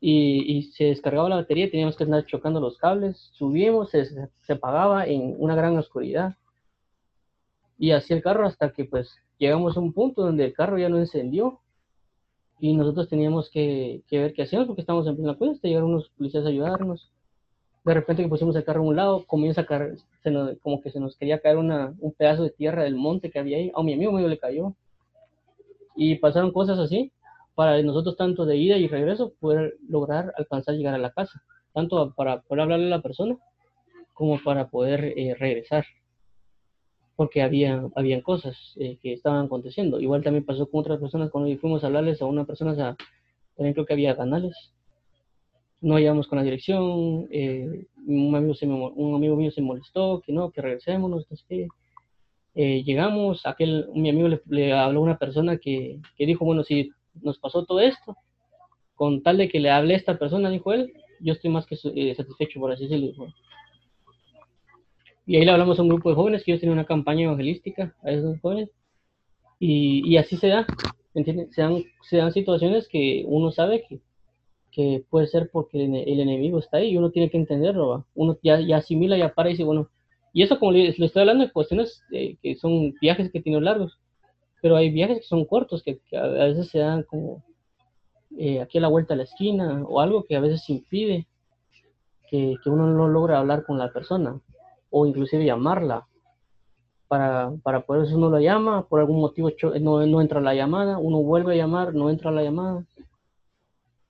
Y, 0.00 0.58
y, 0.58 0.62
se 0.72 0.84
descargaba 0.84 1.30
la 1.30 1.36
batería, 1.36 1.70
teníamos 1.70 1.96
que 1.96 2.04
andar 2.04 2.26
chocando 2.26 2.60
los 2.60 2.76
cables, 2.76 3.30
subimos, 3.32 3.90
se, 3.90 4.04
se 4.04 4.52
apagaba 4.52 5.06
en 5.06 5.34
una 5.38 5.54
gran 5.54 5.78
oscuridad. 5.78 6.36
Y 7.78 7.92
así 7.92 8.12
el 8.12 8.22
carro 8.22 8.46
hasta 8.46 8.70
que 8.70 8.84
pues 8.84 9.16
llegamos 9.38 9.76
a 9.76 9.80
un 9.80 9.94
punto 9.94 10.22
donde 10.22 10.44
el 10.44 10.52
carro 10.52 10.78
ya 10.78 10.90
no 10.90 10.98
encendió 10.98 11.60
y 12.60 12.74
nosotros 12.74 13.08
teníamos 13.08 13.50
que, 13.50 14.02
que 14.06 14.18
ver 14.18 14.34
qué 14.34 14.42
hacíamos 14.42 14.66
porque 14.66 14.82
estábamos 14.82 15.06
en 15.06 15.16
plena 15.16 15.34
cuesta, 15.34 15.66
llegaron 15.66 15.90
unos 15.90 16.10
policías 16.10 16.44
a 16.44 16.48
ayudarnos 16.48 17.10
de 17.84 17.94
repente 17.94 18.22
que 18.22 18.28
pusimos 18.28 18.56
el 18.56 18.64
carro 18.64 18.80
a 18.80 18.84
un 18.84 18.96
lado, 18.96 19.24
comienza 19.26 19.62
a 19.62 19.66
caer, 19.66 19.98
se 20.22 20.30
nos, 20.30 20.58
como 20.60 20.80
que 20.80 20.90
se 20.90 21.00
nos 21.00 21.16
quería 21.16 21.40
caer 21.40 21.58
una, 21.58 21.94
un 22.00 22.12
pedazo 22.12 22.42
de 22.42 22.50
tierra 22.50 22.82
del 22.84 22.96
monte 22.96 23.30
que 23.30 23.38
había 23.38 23.58
ahí, 23.58 23.70
a 23.74 23.82
mi 23.82 23.92
amigo 23.92 24.12
medio 24.12 24.28
le 24.28 24.38
cayó. 24.38 24.74
Y 25.96 26.16
pasaron 26.16 26.52
cosas 26.52 26.78
así, 26.78 27.12
para 27.54 27.80
nosotros 27.82 28.16
tanto 28.16 28.46
de 28.46 28.56
ida 28.56 28.76
y 28.78 28.88
regreso, 28.88 29.32
poder 29.38 29.76
lograr 29.88 30.32
alcanzar 30.36 30.74
llegar 30.74 30.94
a 30.94 30.98
la 30.98 31.12
casa, 31.12 31.42
tanto 31.72 32.12
para 32.14 32.40
poder 32.42 32.62
hablarle 32.62 32.86
a 32.86 32.96
la 32.96 33.02
persona, 33.02 33.36
como 34.14 34.42
para 34.42 34.68
poder 34.68 35.04
eh, 35.16 35.34
regresar. 35.38 35.84
porque 37.16 37.42
había 37.42 37.88
habían 37.94 38.22
cosas 38.22 38.56
eh, 38.76 38.98
que 39.00 39.12
estaban 39.12 39.46
aconteciendo. 39.46 40.00
Igual 40.00 40.22
también 40.22 40.44
pasó 40.44 40.68
con 40.68 40.80
otras 40.80 40.98
personas 41.00 41.30
cuando 41.30 41.54
fuimos 41.58 41.84
a 41.84 41.86
hablarles 41.88 42.20
a 42.22 42.26
una 42.26 42.44
persona, 42.44 42.74
también 43.56 43.74
creo 43.74 43.86
que 43.86 43.92
había 43.92 44.16
canales. 44.16 44.73
No 45.84 45.98
íbamos 45.98 46.28
con 46.28 46.38
la 46.38 46.44
dirección, 46.44 47.28
eh, 47.30 47.86
un, 48.06 48.34
amigo 48.34 48.54
se 48.54 48.66
un 48.66 49.14
amigo 49.14 49.36
mío 49.36 49.50
se 49.50 49.60
molestó, 49.60 50.22
que 50.24 50.32
no, 50.32 50.50
que 50.50 50.62
regresémonos, 50.62 51.26
no 51.30 51.36
sé 51.36 51.68
eh, 52.54 52.82
llegamos, 52.84 53.44
aquel, 53.44 53.88
mi 53.94 54.08
amigo 54.08 54.28
le, 54.46 54.72
habló 54.72 55.00
a 55.00 55.02
una 55.02 55.18
persona 55.18 55.58
que, 55.58 56.00
que 56.16 56.24
dijo, 56.24 56.46
bueno, 56.46 56.64
si 56.64 56.90
nos 57.20 57.38
pasó 57.38 57.66
todo 57.66 57.80
esto, 57.80 58.16
con 58.94 59.22
tal 59.22 59.36
de 59.36 59.50
que 59.50 59.60
le 59.60 59.70
hable 59.70 59.92
a 59.92 59.98
esta 59.98 60.18
persona, 60.18 60.48
dijo 60.48 60.72
él, 60.72 60.94
yo 61.20 61.34
estoy 61.34 61.50
más 61.50 61.66
que 61.66 61.76
satisfecho, 61.76 62.60
por 62.60 62.72
así 62.72 62.84
decirlo. 62.84 63.26
Y 65.26 65.36
ahí 65.36 65.44
le 65.44 65.50
hablamos 65.50 65.78
a 65.78 65.82
un 65.82 65.88
grupo 65.88 66.08
de 66.08 66.16
jóvenes 66.16 66.44
que 66.44 66.52
ellos 66.52 66.60
tienen 66.60 66.78
una 66.78 66.86
campaña 66.86 67.24
evangelística 67.24 67.94
a 68.02 68.10
esos 68.10 68.40
jóvenes. 68.40 68.70
Y, 69.58 70.08
y 70.08 70.16
así 70.16 70.38
se 70.38 70.48
da, 70.48 70.66
¿entiendes? 71.14 71.54
Se 71.54 71.60
dan, 71.60 71.82
se 72.02 72.16
dan 72.18 72.32
situaciones 72.32 72.88
que 72.88 73.24
uno 73.26 73.50
sabe 73.50 73.84
que, 73.88 74.00
que 74.74 75.04
puede 75.08 75.28
ser 75.28 75.50
porque 75.52 75.84
el, 75.84 76.20
enemigo 76.20 76.58
está 76.58 76.78
ahí 76.78 76.90
y 76.90 76.96
uno 76.96 77.10
tiene 77.10 77.30
que 77.30 77.36
entenderlo. 77.36 78.06
Uno 78.14 78.36
ya, 78.42 78.58
asimila, 78.76 79.16
ya 79.16 79.32
para 79.32 79.48
y 79.48 79.52
dice, 79.52 79.62
bueno, 79.62 79.88
y 80.32 80.42
eso 80.42 80.58
como 80.58 80.72
le, 80.72 80.88
estoy 80.88 81.20
hablando 81.20 81.44
de 81.44 81.52
cuestiones 81.52 82.02
que 82.10 82.56
son 82.56 82.92
viajes 83.00 83.30
que 83.30 83.40
tienen 83.40 83.64
largos, 83.64 84.00
pero 84.60 84.74
hay 84.76 84.90
viajes 84.90 85.18
que 85.18 85.26
son 85.26 85.44
cortos, 85.44 85.84
que, 85.84 86.00
a 86.16 86.26
veces 86.26 86.68
se 86.70 86.80
dan 86.80 87.04
como 87.04 87.44
eh, 88.36 88.60
aquí 88.60 88.78
a 88.78 88.80
la 88.80 88.88
vuelta 88.88 89.14
a 89.14 89.16
la 89.16 89.22
esquina 89.22 89.84
o 89.84 90.00
algo 90.00 90.24
que 90.24 90.34
a 90.34 90.40
veces 90.40 90.68
impide 90.68 91.28
que, 92.28 92.56
que 92.62 92.70
uno 92.70 92.88
no 92.88 93.06
logra 93.06 93.38
hablar 93.38 93.64
con 93.64 93.78
la 93.78 93.92
persona 93.92 94.40
o 94.90 95.06
inclusive 95.06 95.44
llamarla. 95.44 96.06
Para, 97.06 97.52
para 97.62 97.82
poder 97.82 98.06
eso 98.06 98.16
uno 98.16 98.30
lo 98.30 98.40
llama, 98.40 98.88
por 98.88 98.98
algún 98.98 99.20
motivo 99.20 99.50
no, 99.80 100.04
no 100.04 100.20
entra 100.20 100.40
la 100.40 100.54
llamada, 100.54 100.98
uno 100.98 101.18
vuelve 101.22 101.52
a 101.52 101.56
llamar, 101.56 101.94
no 101.94 102.10
entra 102.10 102.32
la 102.32 102.42
llamada. 102.42 102.84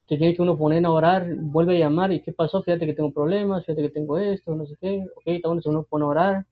Se 0.09 0.19
tiene 0.19 0.35
que 0.35 0.43
uno 0.43 0.59
poner 0.59 0.85
a 0.85 0.91
orar, 0.91 1.35
vuelve 1.37 1.77
a 1.77 1.81
llamar, 1.81 2.13
¿y 2.13 2.21
qué 2.21 2.33
pasó? 2.33 2.63
Fíjate 2.63 2.87
que 2.87 2.93
tengo 2.93 3.13
problemas, 3.13 3.65
fíjate 3.65 3.83
que 3.83 3.91
tengo 3.91 4.19
esto, 4.19 4.55
no 4.55 4.67
sé 4.67 4.77
qué. 4.81 5.05
Ok, 5.17 5.23
entonces 5.27 5.67
uno 5.67 5.85
pone 5.85 6.05
a 6.05 6.09
orar 6.09 6.47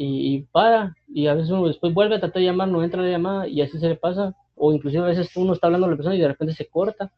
y, 0.00 0.42
para, 0.52 0.94
y 1.08 1.26
a 1.26 1.34
veces 1.34 1.50
uno 1.50 1.66
después 1.66 1.92
vuelve 1.92 2.14
a 2.14 2.20
tratar 2.20 2.40
de 2.40 2.46
llamar, 2.46 2.68
no 2.68 2.84
entra 2.84 3.02
la 3.02 3.10
llamada 3.10 3.48
y 3.48 3.60
así 3.60 3.78
se 3.78 3.88
le 3.88 3.96
pasa. 3.96 4.36
O 4.54 4.72
inclusive 4.72 5.02
a 5.02 5.08
veces 5.08 5.36
uno 5.36 5.52
está 5.52 5.66
hablando 5.66 5.86
a 5.86 5.90
la 5.90 5.96
persona 5.96 6.14
y 6.14 6.20
de 6.20 6.28
repente 6.28 6.54
se 6.54 6.68
corta. 6.68 7.12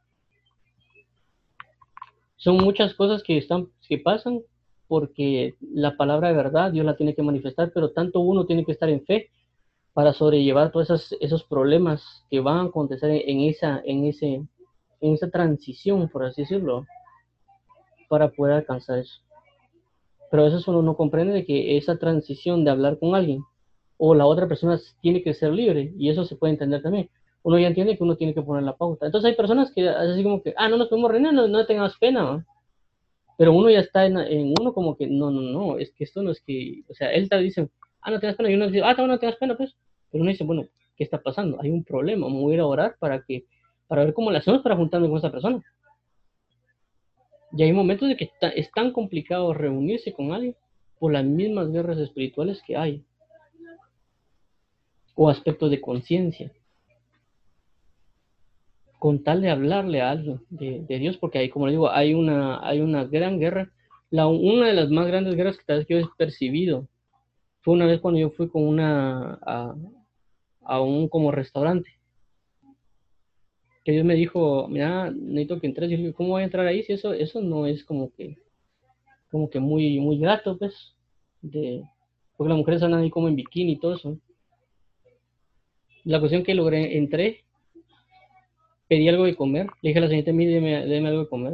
Son 2.37 2.57
muchas 2.57 2.95
cosas 2.95 3.23
que, 3.23 3.37
están, 3.37 3.69
que 3.87 3.99
pasan 3.99 4.41
porque 4.89 5.57
la 5.61 5.97
palabra 5.97 6.29
de 6.29 6.35
verdad 6.35 6.73
Dios 6.73 6.87
la 6.87 6.97
tiene 6.97 7.15
que 7.15 7.23
manifestar, 7.23 7.71
pero 7.75 7.91
tanto 7.91 8.21
uno 8.21 8.47
tiene 8.47 8.65
que 8.65 8.73
estar 8.73 8.89
en 8.89 9.05
fe 9.05 9.29
para 9.93 10.15
sobrellevar 10.15 10.73
todos 10.73 10.89
esos, 10.89 11.17
esos 11.21 11.45
problemas 11.45 12.25
que 12.31 12.41
van 12.41 12.57
a 12.59 12.69
acontecer 12.69 13.11
en 13.11 13.41
esa, 13.41 13.83
en, 13.85 14.07
ese, 14.07 14.43
en 15.01 15.15
esa 15.15 15.31
transición, 15.31 16.09
por 16.09 16.25
así 16.25 16.43
decirlo, 16.43 16.87
para 18.09 18.29
poder 18.29 18.55
alcanzar 18.55 18.99
eso. 18.99 19.21
Pero 20.31 20.43
a 20.43 20.47
veces 20.47 20.67
uno 20.69 20.83
no 20.83 20.97
comprende 20.97 21.33
de 21.33 21.45
que 21.45 21.77
esa 21.77 21.99
transición 21.99 22.65
de 22.65 22.71
hablar 22.71 22.99
con 22.99 23.15
alguien 23.15 23.43
o 23.97 24.15
la 24.15 24.27
otra 24.27 24.49
persona 24.49 24.79
tiene 25.01 25.23
que 25.23 25.35
ser 25.35 25.53
libre, 25.53 25.93
y 25.99 26.09
eso 26.09 26.25
se 26.25 26.37
puede 26.37 26.53
entender 26.53 26.83
también. 26.83 27.11
Uno 27.43 27.59
ya 27.59 27.69
entiende 27.69 27.97
que 27.97 28.03
uno 28.05 28.17
tiene 28.17 28.35
que 28.35 28.43
poner 28.43 28.63
la 28.63 28.77
pauta. 28.77 29.07
Entonces 29.07 29.31
hay 29.31 29.37
personas 29.37 29.73
que 29.73 29.89
así 29.89 30.23
como 30.23 30.43
que, 30.43 30.55
ah, 30.57 30.69
no 30.69 30.77
nos 30.77 30.89
podemos 30.89 31.11
reinar, 31.11 31.35
no, 31.35 31.49
no 31.49 31.67
tengas 31.67 31.97
pena. 31.99 32.23
¿no? 32.23 32.45
pero 33.41 33.55
uno 33.55 33.71
ya 33.71 33.81
está 33.81 34.05
en, 34.05 34.53
uno 34.61 34.75
como 34.75 34.99
que, 34.99 35.07
no, 35.07 35.31
no, 35.31 35.41
no, 35.41 35.79
es 35.79 35.91
que 35.93 36.05
esto 36.05 36.23
no 36.23 36.31
es 36.31 36.43
que, 36.43 36.83
o 36.91 36.93
sea, 36.93 37.11
él 37.11 37.27
te 37.27 37.39
dice, 37.39 37.71
ah, 38.03 38.11
no 38.11 38.21
tengas 38.21 38.37
pena, 38.37 38.51
y 38.51 38.55
uno 38.55 38.67
dice, 38.67 38.83
ah, 38.85 38.93
no, 38.93 39.07
no 39.07 39.19
tengas 39.19 39.37
pena, 39.37 39.57
pues, 39.57 39.75
pero 40.13 40.21
uno 40.21 40.31
dice, 40.31 40.45
bueno, 40.45 40.67
¿qué 40.95 41.05
está 41.05 41.23
pasando? 41.23 41.59
Hay 41.59 41.71
un 41.71 41.83
problema, 41.83 42.27
voy 42.29 42.53
a 42.53 42.55
ir 42.57 42.61
a 42.61 42.67
orar 42.67 42.97
para 43.01 43.23
que, 43.23 43.47
para 43.91 44.05
ver 44.05 44.15
cómo 44.15 44.31
le 44.31 44.39
hacemos 44.39 44.63
para 44.63 44.77
juntarme 44.77 45.09
con 45.09 45.19
esa 45.19 45.33
persona. 45.33 45.61
Y 47.53 47.65
hay 47.65 47.73
momentos 47.73 48.09
de 48.09 48.17
que 48.17 48.31
es 48.55 48.71
tan 48.71 48.93
complicado 48.93 49.53
reunirse 49.53 50.13
con 50.13 50.33
alguien 50.33 50.55
por 51.01 51.13
las 51.13 51.25
mismas 51.25 51.73
guerras 51.73 51.99
espirituales 51.99 52.63
que 52.65 52.77
hay, 52.77 53.05
o 55.17 55.29
aspectos 55.29 55.71
de 55.71 55.81
conciencia 55.81 56.53
con 59.01 59.25
tal 59.25 59.41
de 59.41 59.51
hablarle 59.51 60.03
a 60.03 60.11
alguien 60.11 60.41
de, 60.51 60.99
Dios, 60.99 61.17
porque 61.17 61.39
ahí, 61.39 61.49
como 61.49 61.67
le 61.67 61.73
digo, 61.73 61.91
hay 61.91 62.13
una, 62.13 62.61
hay 62.63 62.83
una 62.83 63.05
gran 63.05 63.41
guerra. 63.41 63.73
Una 64.11 64.67
de 64.67 64.75
las 64.75 64.91
más 64.91 65.07
grandes 65.07 65.35
guerras 65.37 65.57
que 65.57 65.65
tal 65.65 65.79
vez 65.79 65.89
yo 65.89 65.99
he 65.99 66.05
percibido 66.19 66.87
fue 67.63 67.75
una 67.75 67.87
vez 67.87 68.01
cuando 68.01 68.21
yo 68.21 68.29
fui 68.31 68.51
con 68.51 68.63
una, 68.63 69.39
a, 70.61 70.81
un 70.83 71.09
como 71.09 71.31
restaurante. 71.33 71.91
Que 73.91 73.95
Dios 73.95 74.07
me 74.07 74.15
dijo, 74.15 74.69
mira, 74.69 75.11
necesito 75.11 75.61
que 75.61 75.67
entres. 75.67 75.91
Y 75.91 76.01
yo 76.01 76.15
¿cómo 76.15 76.29
voy 76.29 76.43
a 76.43 76.45
entrar 76.45 76.65
ahí 76.65 76.85
si 76.85 76.93
eso, 76.93 77.13
eso 77.13 77.41
no 77.41 77.67
es 77.67 77.83
como 77.83 78.13
que, 78.13 78.39
como 79.33 79.51
que 79.51 79.59
muy, 79.59 79.99
muy 79.99 80.17
grato, 80.17 80.57
pues? 80.57 80.95
De, 81.43 81.83
porque 82.37 82.51
las 82.51 82.59
mujeres 82.59 82.85
andan 82.85 83.01
ahí 83.01 83.11
como 83.11 83.27
en 83.27 83.35
bikini 83.35 83.73
y 83.73 83.81
todo 83.81 83.97
eso. 83.97 84.17
La 86.05 86.21
cuestión 86.21 86.45
que 86.45 86.55
logré, 86.55 86.99
entré 86.99 87.43
pedí 88.87 89.09
algo 89.09 89.25
de 89.25 89.35
comer. 89.35 89.67
Le 89.83 89.89
dije 89.89 89.99
a 89.99 90.03
la 90.03 90.09
señorita, 90.09 90.33
mire, 90.33 90.61
déme, 90.87 91.09
algo 91.09 91.23
de 91.23 91.29
comer. 91.29 91.53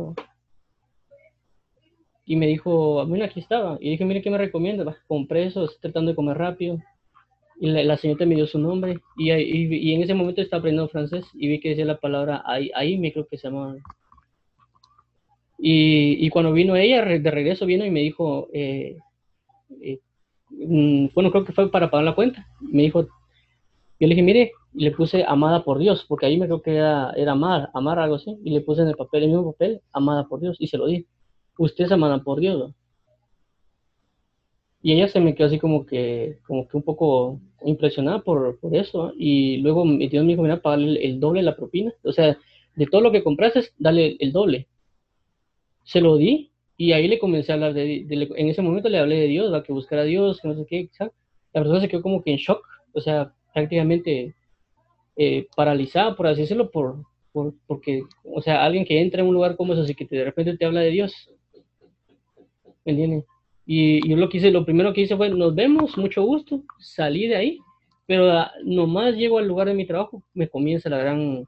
Y 2.27 2.37
me 2.37 2.49
dijo, 2.49 3.07
mira, 3.07 3.25
aquí 3.25 3.41
estaba. 3.41 3.79
Y 3.81 3.93
dije, 3.93 4.05
mire, 4.05 4.21
¿qué 4.21 4.29
me 4.29 4.37
recomienda? 4.37 4.95
compré 5.07 5.47
eso, 5.47 5.65
estoy 5.65 5.81
tratando 5.81 6.11
de 6.11 6.17
comer 6.17 6.37
rápido. 6.37 6.83
Y 7.59 7.69
la, 7.69 7.97
señorita 7.97 8.27
me 8.27 8.35
dio 8.35 8.47
su 8.47 8.59
nombre. 8.59 8.99
Y, 9.17 9.31
en 9.31 10.03
ese 10.03 10.15
momento 10.15 10.41
estaba 10.41 10.61
aprendiendo 10.61 10.89
francés 10.89 11.25
y 11.35 11.49
vi 11.49 11.61
que 11.61 11.71
decía 11.71 11.85
la 11.85 11.99
palabra 11.99 12.43
ahí, 12.45 12.71
ahí 12.75 12.99
me 12.99 13.13
creo 13.13 13.27
que 13.27 13.39
se 13.39 13.49
llama. 13.49 13.77
Y, 15.59 16.29
cuando 16.31 16.53
vino 16.53 16.77
ella, 16.77 17.05
de 17.05 17.31
regreso 17.31 17.67
vino 17.67 17.85
y 17.85 17.91
me 17.91 18.01
dijo, 18.01 18.49
eh, 18.53 18.97
eh, 19.83 20.01
mm, 20.51 21.09
bueno, 21.15 21.31
creo 21.31 21.45
que 21.45 21.53
fue 21.53 21.71
para 21.71 21.91
pagar 21.91 22.05
la 22.05 22.15
cuenta. 22.15 22.47
Me 22.61 22.83
dijo, 22.83 23.03
yo 23.99 24.07
le 24.07 24.09
dije, 24.09 24.23
mire, 24.23 24.53
y 24.75 24.85
le 24.85 24.91
puse 24.91 25.25
amada 25.27 25.65
por 25.65 25.79
Dios, 25.79 26.05
porque 26.07 26.27
ahí 26.27 26.37
me 26.39 26.47
creo 26.47 26.61
que 26.61 26.77
era, 26.77 27.13
era 27.17 27.33
amar, 27.33 27.71
amar 27.73 27.99
algo 27.99 28.17
así, 28.17 28.37
y 28.45 28.51
le 28.51 28.61
puse 28.61 28.83
en 28.83 28.89
el 28.89 28.95
papel, 28.95 29.23
el 29.23 29.31
mismo 29.31 29.53
papel, 29.53 29.81
amada 29.93 30.29
por 30.29 30.41
Dios, 30.41 30.57
y 30.61 30.67
se 30.67 30.77
lo 30.77 30.87
di. 30.87 31.07
Usted 31.57 31.85
es 31.87 31.93
amada 31.93 32.23
por 32.23 32.41
Dios. 32.41 32.75
Y 34.87 34.93
ella 34.93 35.09
se 35.09 35.19
me 35.19 35.35
quedó 35.35 35.49
así 35.49 35.59
como 35.59 35.85
que, 35.85 36.39
como 36.47 36.69
que 36.69 36.77
un 36.77 36.85
poco 36.85 37.41
impresionada 37.65 38.21
por, 38.21 38.57
por 38.61 38.77
eso, 38.77 39.13
y 39.19 39.57
luego 39.57 39.85
mi 39.85 40.07
Dios 40.07 40.23
me 40.25 40.31
dijo, 40.31 40.43
mira, 40.43 40.63
pagarle 40.63 41.05
el, 41.05 41.19
doble 41.19 41.41
de 41.41 41.47
la 41.47 41.57
propina, 41.57 41.93
o 42.05 42.13
sea, 42.13 42.39
de 42.77 42.87
todo 42.87 43.01
lo 43.01 43.11
que 43.11 43.25
compraste, 43.25 43.65
dale 43.79 44.17
el 44.21 44.31
doble. 44.31 44.69
Se 45.83 46.01
lo 46.01 46.17
di, 46.17 46.53
y 46.77 46.93
ahí 46.93 47.09
le 47.09 47.19
comencé 47.19 47.51
a 47.51 47.57
hablar 47.57 47.75
de, 47.75 48.07
en 48.09 48.49
ese 48.49 48.63
momento 48.63 48.89
le 48.89 49.01
hablé 49.01 49.17
de 49.17 49.27
Dios, 49.27 49.53
a 49.53 49.65
que 49.65 49.73
buscara 49.73 50.03
a 50.03 50.05
Dios, 50.05 50.41
que 50.41 50.47
no 50.47 50.55
sé 50.55 50.65
qué, 50.69 50.89
la 51.01 51.11
persona 51.53 51.81
se 51.81 51.89
quedó 51.89 52.03
como 52.03 52.23
que 52.23 52.31
en 52.31 52.37
shock, 52.37 52.65
o 52.93 53.01
sea, 53.01 53.35
prácticamente 53.53 54.37
eh, 55.17 55.49
paralizada, 55.57 56.15
por 56.15 56.29
así 56.29 56.43
decirlo, 56.43 56.71
por, 56.71 57.03
por, 57.33 57.55
porque, 57.67 58.05
o 58.23 58.41
sea, 58.41 58.65
alguien 58.65 58.85
que 58.85 59.01
entra 59.01 59.21
en 59.21 59.27
un 59.27 59.35
lugar 59.35 59.57
como 59.57 59.73
eso, 59.73 59.85
y 59.85 59.97
que 59.97 60.07
de 60.09 60.27
repente 60.27 60.57
te 60.57 60.65
habla 60.65 60.83
de 60.83 60.91
Dios, 60.91 61.13
¿me 62.85 62.93
entiendes? 62.93 63.25
Y 63.67 64.09
yo 64.09 64.17
lo 64.17 64.29
que 64.29 64.39
hice, 64.39 64.51
lo 64.53 64.65
primero 64.65 64.93
que 64.93 65.03
hice 65.03 65.17
fue, 65.17 65.29
nos 65.29 65.55
vemos, 65.55 65.99
mucho 65.99 66.23
gusto, 66.23 66.63
salí 66.79 67.27
de 67.27 67.37
ahí, 67.37 67.59
pero 68.07 68.31
ah, 68.31 68.53
nomás 68.65 69.17
llego 69.17 69.39
al 69.39 69.49
lugar 69.49 69.67
de 69.67 69.75
mi 69.75 69.87
trabajo, 69.87 70.23
me 70.35 70.49
comienza 70.49 70.89
la 70.89 70.99
gran, 70.99 71.45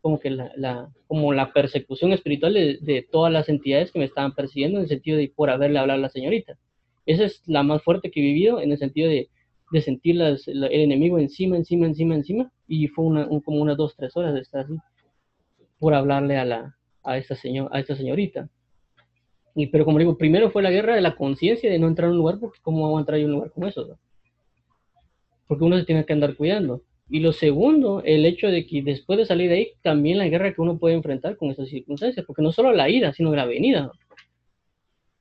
como 0.00 0.20
que 0.20 0.30
la, 0.30 0.52
la 0.56 0.88
como 1.08 1.32
la 1.32 1.52
persecución 1.52 2.12
espiritual 2.12 2.54
de, 2.54 2.78
de, 2.80 3.06
todas 3.10 3.32
las 3.32 3.48
entidades 3.48 3.90
que 3.90 3.98
me 3.98 4.04
estaban 4.04 4.34
persiguiendo 4.34 4.78
en 4.78 4.84
el 4.84 4.88
sentido 4.88 5.18
de 5.18 5.32
por 5.34 5.50
haberle 5.50 5.80
hablado 5.80 5.98
a 5.98 6.02
la 6.02 6.08
señorita. 6.08 6.56
Esa 7.04 7.24
es 7.24 7.42
la 7.46 7.62
más 7.62 7.82
fuerte 7.82 8.10
que 8.10 8.20
he 8.20 8.22
vivido 8.22 8.60
en 8.60 8.72
el 8.72 8.78
sentido 8.78 9.08
de, 9.08 9.28
de 9.72 9.80
sentir 9.80 10.20
el 10.20 10.64
enemigo 10.70 11.18
encima, 11.18 11.56
encima, 11.56 11.86
encima, 11.86 12.14
encima, 12.14 12.52
y 12.68 12.88
fue 12.88 13.04
una, 13.04 13.28
como 13.44 13.60
unas 13.60 13.76
dos, 13.76 13.96
tres 13.96 14.16
horas 14.16 14.34
de 14.34 14.40
estar 14.40 14.64
así, 14.64 14.74
por 15.78 15.94
hablarle 15.94 16.36
a, 16.36 16.44
la, 16.44 16.76
a, 17.02 17.18
esta, 17.18 17.34
señor, 17.34 17.68
a 17.72 17.80
esta 17.80 17.96
señorita. 17.96 18.48
Y, 19.56 19.66
pero 19.66 19.84
como 19.84 19.98
digo, 19.98 20.16
primero 20.16 20.50
fue 20.50 20.62
la 20.62 20.70
guerra 20.70 20.94
de 20.94 21.00
la 21.00 21.16
conciencia 21.16 21.68
de 21.68 21.78
no 21.80 21.88
entrar 21.88 22.06
en 22.06 22.12
un 22.12 22.18
lugar, 22.18 22.38
porque 22.38 22.60
¿cómo 22.62 22.82
vamos 22.82 22.98
a 22.98 23.00
entrar 23.00 23.18
en 23.18 23.26
un 23.26 23.32
lugar 23.32 23.50
como 23.50 23.66
eso? 23.66 23.98
Porque 25.48 25.64
uno 25.64 25.76
se 25.78 25.84
tiene 25.84 26.04
que 26.04 26.12
andar 26.12 26.36
cuidando. 26.36 26.82
Y 27.08 27.20
lo 27.20 27.32
segundo, 27.32 28.02
el 28.04 28.24
hecho 28.24 28.48
de 28.48 28.66
que 28.66 28.82
después 28.82 29.18
de 29.18 29.26
salir 29.26 29.48
de 29.48 29.56
ahí, 29.56 29.72
también 29.82 30.18
la 30.18 30.28
guerra 30.28 30.52
que 30.52 30.60
uno 30.60 30.78
puede 30.78 30.94
enfrentar 30.94 31.36
con 31.36 31.50
esas 31.50 31.68
circunstancias, 31.68 32.24
porque 32.24 32.42
no 32.42 32.52
solo 32.52 32.72
la 32.72 32.88
ida, 32.88 33.12
sino 33.12 33.34
la 33.34 33.46
venida. 33.46 33.90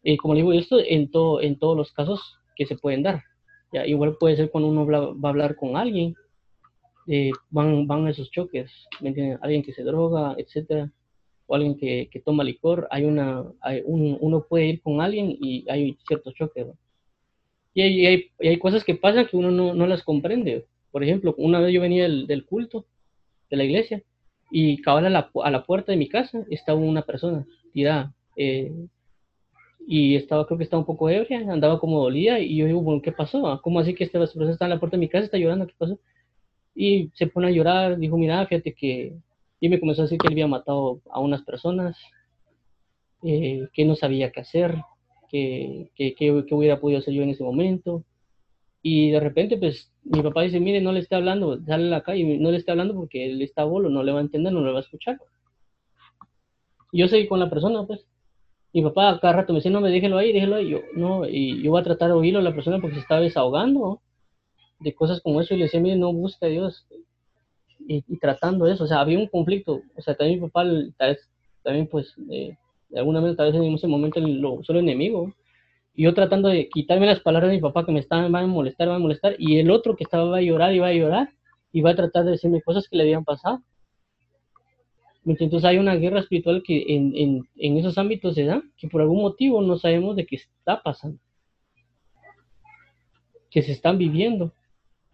Y 0.04 0.18
como 0.18 0.36
digo, 0.36 0.54
esto 0.54 0.78
en, 0.80 1.10
todo, 1.10 1.42
en 1.42 1.58
todos 1.58 1.76
los 1.76 1.92
casos 1.92 2.38
que 2.56 2.68
se 2.68 2.76
pueden 2.76 3.02
dar 3.02 3.24
igual 3.86 4.18
puede 4.18 4.38
ser 4.38 4.50
cuando 4.50 4.70
uno 4.70 4.86
va 4.86 5.28
a 5.28 5.32
hablar 5.32 5.56
con 5.56 5.76
alguien, 5.76 6.16
eh, 7.08 7.32
van, 7.50 7.86
van 7.88 8.08
esos 8.08 8.32
choques, 8.32 8.72
¿me 9.02 9.10
entienden? 9.10 9.40
Alguien 9.42 9.64
que 9.64 9.74
se 9.74 9.84
droga, 9.84 10.36
etcétera, 10.38 10.92
o 11.48 11.56
alguien 11.56 11.78
que, 11.78 12.10
que 12.12 12.20
toma 12.20 12.44
licor, 12.44 12.88
hay 12.92 13.06
una, 13.06 13.44
hay 13.62 13.82
un, 13.86 14.18
uno 14.20 14.46
puede 14.48 14.66
ir 14.68 14.82
con 14.82 15.02
alguien 15.02 15.38
y 15.40 15.66
hay 15.70 15.98
ciertos 16.08 16.34
choques. 16.34 16.68
Y 17.74 17.82
hay, 17.82 18.32
hay, 18.40 18.58
cosas 18.58 18.84
que 18.84 18.96
pasan 18.96 19.28
que 19.28 19.36
uno 19.36 19.52
no, 19.52 19.74
no, 19.74 19.86
las 19.86 20.02
comprende. 20.04 20.66
Por 20.92 21.04
ejemplo, 21.04 21.36
una 21.38 21.60
vez 21.60 21.74
yo 21.74 21.82
venía 21.82 22.04
del, 22.04 22.26
del 22.26 22.46
culto 22.46 22.86
de 23.50 23.58
la 23.58 23.66
iglesia 23.66 24.02
y 24.50 24.82
cabal 24.82 25.06
a 25.08 25.10
la, 25.10 25.30
a 25.44 25.52
la, 25.52 25.66
puerta 25.66 25.92
de 25.92 25.98
mi 25.98 26.08
casa 26.08 26.46
estaba 26.50 26.80
una 26.80 27.02
persona 27.02 27.46
tirada. 27.74 28.14
Eh, 28.38 28.72
y 29.88 30.16
estaba, 30.16 30.46
creo 30.46 30.58
que 30.58 30.64
estaba 30.64 30.80
un 30.80 30.86
poco 30.86 31.10
ebria, 31.10 31.40
andaba 31.52 31.80
como 31.80 32.02
dolida, 32.02 32.40
y 32.40 32.58
yo 32.58 32.66
digo, 32.66 32.82
bueno, 32.82 33.02
¿qué 33.02 33.12
pasó? 33.12 33.60
¿Cómo 33.62 33.80
así 33.80 33.94
que 33.94 34.04
esta 34.04 34.20
persona 34.20 34.52
está 34.52 34.66
en 34.66 34.72
la 34.72 34.80
puerta 34.80 34.98
de 34.98 35.02
mi 35.02 35.10
casa, 35.10 35.26
está 35.26 35.38
llorando? 35.38 35.68
¿Qué 35.68 35.74
pasó? 35.78 36.00
Y 36.74 37.12
se 37.14 37.28
pone 37.28 37.48
a 37.48 37.52
llorar, 37.52 37.98
dijo, 37.98 38.18
mira, 38.18 38.46
fíjate 38.48 38.74
que, 38.74 39.14
y 39.60 39.70
me 39.70 39.80
comenzó 39.80 40.02
a 40.02 40.06
decir 40.06 40.18
que 40.18 40.28
él 40.28 40.34
había 40.34 40.48
matado 40.48 41.02
a 41.12 41.20
unas 41.20 41.44
personas, 41.44 41.98
eh, 43.24 43.68
que 43.74 43.86
no 43.86 43.96
sabía 43.96 44.32
qué 44.32 44.42
hacer, 44.42 44.76
que, 45.30 45.92
que, 45.96 46.16
que, 46.16 46.32
hubiera 46.32 46.80
podido 46.80 47.00
hacer 47.00 47.14
yo 47.14 47.24
en 47.24 47.30
ese 47.30 47.44
momento. 47.44 48.04
Y 48.82 49.12
de 49.12 49.20
repente, 49.20 49.58
pues, 49.58 49.92
mi 50.04 50.22
papá 50.22 50.44
dice, 50.44 50.60
mire, 50.60 50.82
no 50.82 50.92
le 50.92 51.00
está 51.00 51.18
hablando, 51.18 51.60
sale 51.66 51.88
a 51.88 51.90
la 51.90 52.02
calle, 52.02 52.38
no 52.38 52.52
le 52.52 52.58
está 52.58 52.74
hablando 52.74 52.94
porque 52.94 53.26
él 53.26 53.42
está 53.42 53.64
bolo, 53.64 53.90
no 53.90 54.04
le 54.04 54.12
va 54.12 54.20
a 54.20 54.24
entender, 54.24 54.54
no 54.54 54.62
le 54.62 54.72
va 54.72 54.80
a 54.80 54.82
escuchar. 54.82 55.20
Yo 56.92 57.08
seguí 57.08 57.28
con 57.28 57.40
la 57.40 57.50
persona, 57.50 57.86
pues, 57.86 58.06
mi 58.74 58.82
papá 58.84 59.20
cada 59.22 59.34
rato 59.34 59.54
me 59.54 59.60
decía, 59.60 59.72
no 59.72 59.82
me 59.82 59.90
déjelo 59.90 60.18
ahí, 60.18 60.34
déjelo 60.34 60.58
ahí. 60.58 60.70
Yo, 60.70 60.80
no, 60.96 61.26
y 61.28 61.64
yo 61.64 61.72
voy 61.72 61.82
a 61.82 61.84
tratar 61.84 62.10
de 62.10 62.16
oírlo 62.16 62.40
a 62.40 62.44
la 62.44 62.54
persona 62.54 62.80
porque 62.80 62.96
se 62.96 63.02
estaba 63.02 63.22
desahogando 63.22 64.02
de 64.80 64.94
cosas 64.94 65.22
como 65.22 65.42
eso 65.42 65.54
y 65.54 65.58
le 65.58 65.64
decía, 65.64 65.80
mire, 65.80 65.96
no 65.96 66.12
busca 66.14 66.46
a 66.46 66.50
Dios. 66.50 66.86
Y, 67.88 68.02
tratando 68.18 68.68
eso, 68.68 68.86
o 68.86 68.88
sea, 68.88 69.02
había 69.02 69.20
un 69.20 69.28
conflicto. 69.28 69.82
O 69.96 70.02
sea, 70.02 70.16
también 70.16 70.40
mi 70.40 70.48
papá, 70.48 70.64
tal 70.98 71.10
vez, 71.10 71.30
también 71.64 71.88
pues, 71.88 72.14
eh, 72.32 72.58
de 72.90 73.00
alguna 73.00 73.22
manera, 73.22 73.38
tal 73.38 73.52
vez 73.52 73.62
en 73.62 73.74
ese 73.74 73.88
momento 73.88 74.20
lo 74.20 74.64
solo 74.64 74.80
enemigo. 74.80 75.34
Y 75.94 76.04
yo 76.04 76.14
tratando 76.14 76.50
de 76.50 76.68
quitarme 76.70 77.06
las 77.06 77.22
palabras 77.22 77.52
de 77.52 77.58
mi 77.58 77.62
papá 77.62 77.86
que 77.86 77.92
me 77.92 78.00
estaban, 78.00 78.36
a 78.36 78.48
molestar, 78.48 78.88
van 78.88 78.98
a 78.98 79.00
molestar. 79.00 79.36
Y 79.38 79.60
el 79.60 79.72
otro 79.72 79.96
que 79.96 80.04
estaba 80.04 80.38
a 80.38 80.42
llorar, 80.42 80.74
iba 80.74 80.88
a 80.88 80.94
llorar, 80.94 81.30
y 81.72 81.80
iba 81.80 81.92
a 81.92 81.96
tratar 81.96 82.26
de 82.26 82.32
decirme 82.32 82.62
cosas 82.62 82.88
que 82.88 82.98
le 82.98 83.04
habían 83.04 83.24
pasado. 83.24 83.62
Entonces 85.26 85.66
hay 85.66 85.78
una 85.78 85.96
guerra 85.96 86.20
espiritual 86.20 86.62
que 86.64 86.86
en, 86.88 87.48
esos 87.78 87.98
ámbitos 87.98 88.36
se 88.36 88.46
da, 88.46 88.62
que 88.78 88.88
por 88.88 89.02
algún 89.02 89.22
motivo 89.22 89.62
no 89.62 89.78
sabemos 89.78 90.16
de 90.16 90.26
qué 90.26 90.36
está 90.36 90.84
pasando, 90.84 91.18
que 93.50 93.64
se 93.64 93.72
están 93.72 93.98
viviendo, 93.98 94.54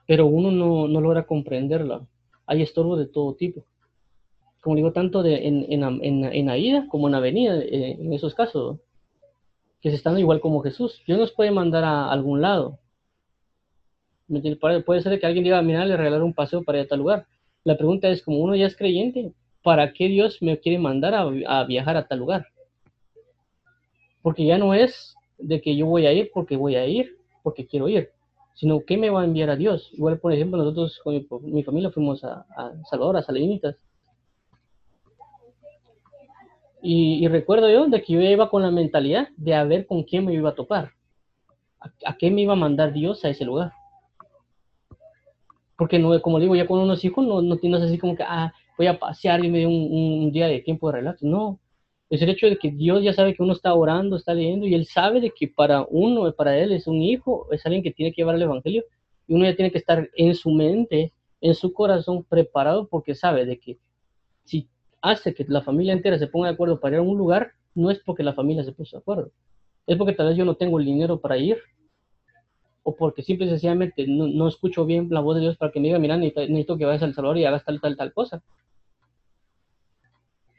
pero 0.08 0.26
uno 0.26 0.52
no, 0.52 0.88
logra 1.00 1.24
comprenderla. 1.24 2.06
Hay 2.52 2.62
estorbos 2.62 3.00
de 3.00 3.06
todo 3.06 3.34
tipo. 3.36 3.64
Como 4.60 4.76
digo, 4.76 4.92
tanto 4.92 5.24
de, 5.24 5.48
en, 5.48 5.66
en, 5.70 6.50
Aida 6.50 6.86
como 6.90 7.08
en 7.08 7.16
Avenida, 7.16 7.58
eh, 7.58 7.96
en 7.98 8.12
esos 8.12 8.36
casos, 8.36 8.78
que 9.80 9.90
se 9.90 9.96
están 9.96 10.20
igual 10.20 10.42
como 10.42 10.60
Jesús. 10.60 11.02
Dios 11.08 11.18
nos 11.18 11.32
puede 11.32 11.52
mandar 11.52 11.86
a 11.86 12.12
algún 12.12 12.42
lado. 12.42 12.78
Puede 14.60 15.02
ser 15.02 15.18
que 15.18 15.26
alguien 15.26 15.46
diga, 15.46 15.62
mira, 15.62 15.86
le 15.86 15.96
regalar 15.96 16.24
un 16.24 16.34
paseo 16.34 16.62
para 16.62 16.80
ir 16.80 16.86
a 16.86 16.88
tal 16.90 17.00
lugar. 17.00 17.26
La 17.64 17.78
pregunta 17.78 18.10
es, 18.10 18.22
como 18.22 18.40
uno 18.40 18.54
ya 18.54 18.66
es 18.66 18.76
creyente, 18.76 19.32
¿para 19.64 19.94
qué 19.94 20.10
Dios 20.10 20.42
me 20.42 20.60
quiere 20.60 20.78
mandar 20.78 21.16
a, 21.16 21.64
viajar 21.64 21.96
a 21.96 22.06
tal 22.06 22.20
lugar? 22.20 22.48
Porque 24.22 24.46
ya 24.46 24.58
no 24.58 24.74
es 24.74 25.16
de 25.38 25.62
que 25.62 25.78
yo 25.78 25.86
voy 25.86 26.06
a 26.06 26.12
ir 26.12 26.32
porque 26.34 26.58
voy 26.58 26.76
a 26.76 26.86
ir, 26.86 27.16
porque 27.44 27.66
quiero 27.66 27.88
ir, 27.88 28.12
sino 28.54 28.82
que 28.86 28.98
me 28.98 29.10
va 29.10 29.22
a 29.22 29.26
enviar 29.26 29.50
a 29.50 29.56
Dios. 29.56 29.90
Igual, 29.94 30.20
por 30.20 30.34
ejemplo, 30.34 30.58
nosotros 30.58 31.00
con 31.04 31.26
mi, 31.44 31.64
familia 31.64 31.92
fuimos 31.92 32.24
a, 32.24 32.46
a, 32.56 32.74
Salvador, 32.90 33.18
a 33.18 33.24
Salinitas. 33.24 33.76
Y, 36.82 37.28
recuerdo 37.28 37.70
yo 37.70 37.88
de 37.88 38.02
que 38.02 38.14
yo 38.14 38.22
iba 38.22 38.50
con 38.50 38.64
la 38.64 38.72
mentalidad 38.72 39.30
de 39.38 39.54
a 39.54 39.64
ver 39.64 39.86
con 39.86 40.04
quién 40.04 40.26
me 40.26 40.34
iba 40.34 40.50
a 40.50 40.56
topar, 40.56 40.92
a, 41.80 42.18
qué 42.18 42.32
me 42.32 42.42
iba 42.42 42.54
a 42.54 42.56
mandar 42.58 42.92
Dios 42.92 43.24
a 43.24 43.30
ese 43.30 43.46
lugar. 43.46 43.72
Porque 45.78 46.00
no, 46.00 46.20
como 46.22 46.40
digo, 46.40 46.56
ya 46.56 46.68
con 46.68 46.80
unos 46.80 47.04
hijos 47.06 47.26
no, 47.26 47.42
no 47.42 47.58
tienes 47.58 47.82
así 47.82 48.00
como 48.00 48.16
que, 48.16 48.24
ah, 48.24 48.54
voy 48.78 48.88
a 48.88 48.98
pasear 48.98 49.44
y 49.46 49.50
me 49.50 49.60
dio 49.60 49.70
un, 49.70 50.32
día 50.32 50.48
de 50.48 50.60
tiempo 50.60 50.88
de 50.88 50.98
relax. 50.98 51.22
No, 51.22 51.60
es 52.12 52.22
el 52.22 52.30
hecho 52.30 52.46
de 52.46 52.58
que 52.58 52.72
Dios 52.72 53.02
ya 53.02 53.14
sabe 53.14 53.34
que 53.34 53.42
uno 53.42 53.54
está 53.54 53.74
orando, 53.74 54.18
está 54.18 54.34
leyendo, 54.34 54.68
y 54.68 54.76
Él 54.76 54.86
sabe 54.86 55.22
de 55.22 55.32
que 55.32 55.48
para 55.48 55.88
uno, 55.90 56.30
para 56.34 56.58
Él 56.58 56.74
es 56.74 56.86
un 56.86 57.02
hijo, 57.02 57.48
es 57.52 57.66
alguien 57.66 57.82
que 57.82 57.92
tiene 57.92 58.12
que 58.12 58.22
llevar 58.22 58.36
el 58.36 58.42
Evangelio, 58.42 58.84
y 59.28 59.34
uno 59.34 59.46
ya 59.46 59.56
tiene 59.56 59.72
que 59.72 59.78
estar 59.78 60.10
en 60.18 60.36
su 60.36 60.52
mente, 60.52 61.14
en 61.40 61.56
su 61.56 61.72
corazón, 61.72 62.26
preparado, 62.26 62.90
porque 62.90 63.16
sabe 63.16 63.46
de 63.46 63.58
que 63.58 63.80
si 64.44 64.68
hace 65.02 65.34
que 65.34 65.46
la 65.48 65.62
familia 65.62 65.94
entera 65.94 66.20
se 66.20 66.28
ponga 66.28 66.50
de 66.50 66.54
acuerdo 66.56 66.82
para 66.82 66.98
ir 66.98 67.00
a 67.00 67.02
un 67.02 67.18
lugar, 67.18 67.54
no 67.74 67.90
es 67.90 68.00
porque 68.00 68.24
la 68.24 68.34
familia 68.34 68.66
se 68.66 68.74
puso 68.74 68.98
de 68.98 69.02
acuerdo, 69.02 69.32
es 69.88 69.98
porque 69.98 70.14
tal 70.14 70.28
vez 70.28 70.36
yo 70.36 70.44
no 70.44 70.56
tengo 70.56 70.80
el 70.80 70.86
dinero 70.86 71.22
para 71.22 71.38
ir, 71.38 71.60
o 72.84 72.94
porque 72.94 73.24
simple 73.24 73.46
y 73.46 73.50
sencillamente 73.50 74.06
no, 74.06 74.50
escucho 74.50 74.86
bien 74.86 75.08
la 75.12 75.22
voz 75.22 75.36
de 75.36 75.42
Dios 75.44 75.56
para 75.56 75.72
que 75.72 75.80
me 75.80 75.88
diga, 75.88 76.00
mira, 76.00 76.18
necesito, 76.18 76.78
que 76.78 76.84
vayas 76.84 77.04
al 77.04 77.14
Salvador 77.14 77.38
y 77.38 77.46
hagas 77.46 77.64
tal, 77.64 77.80
tal, 77.80 77.96
tal 77.96 78.12
cosa. 78.12 78.44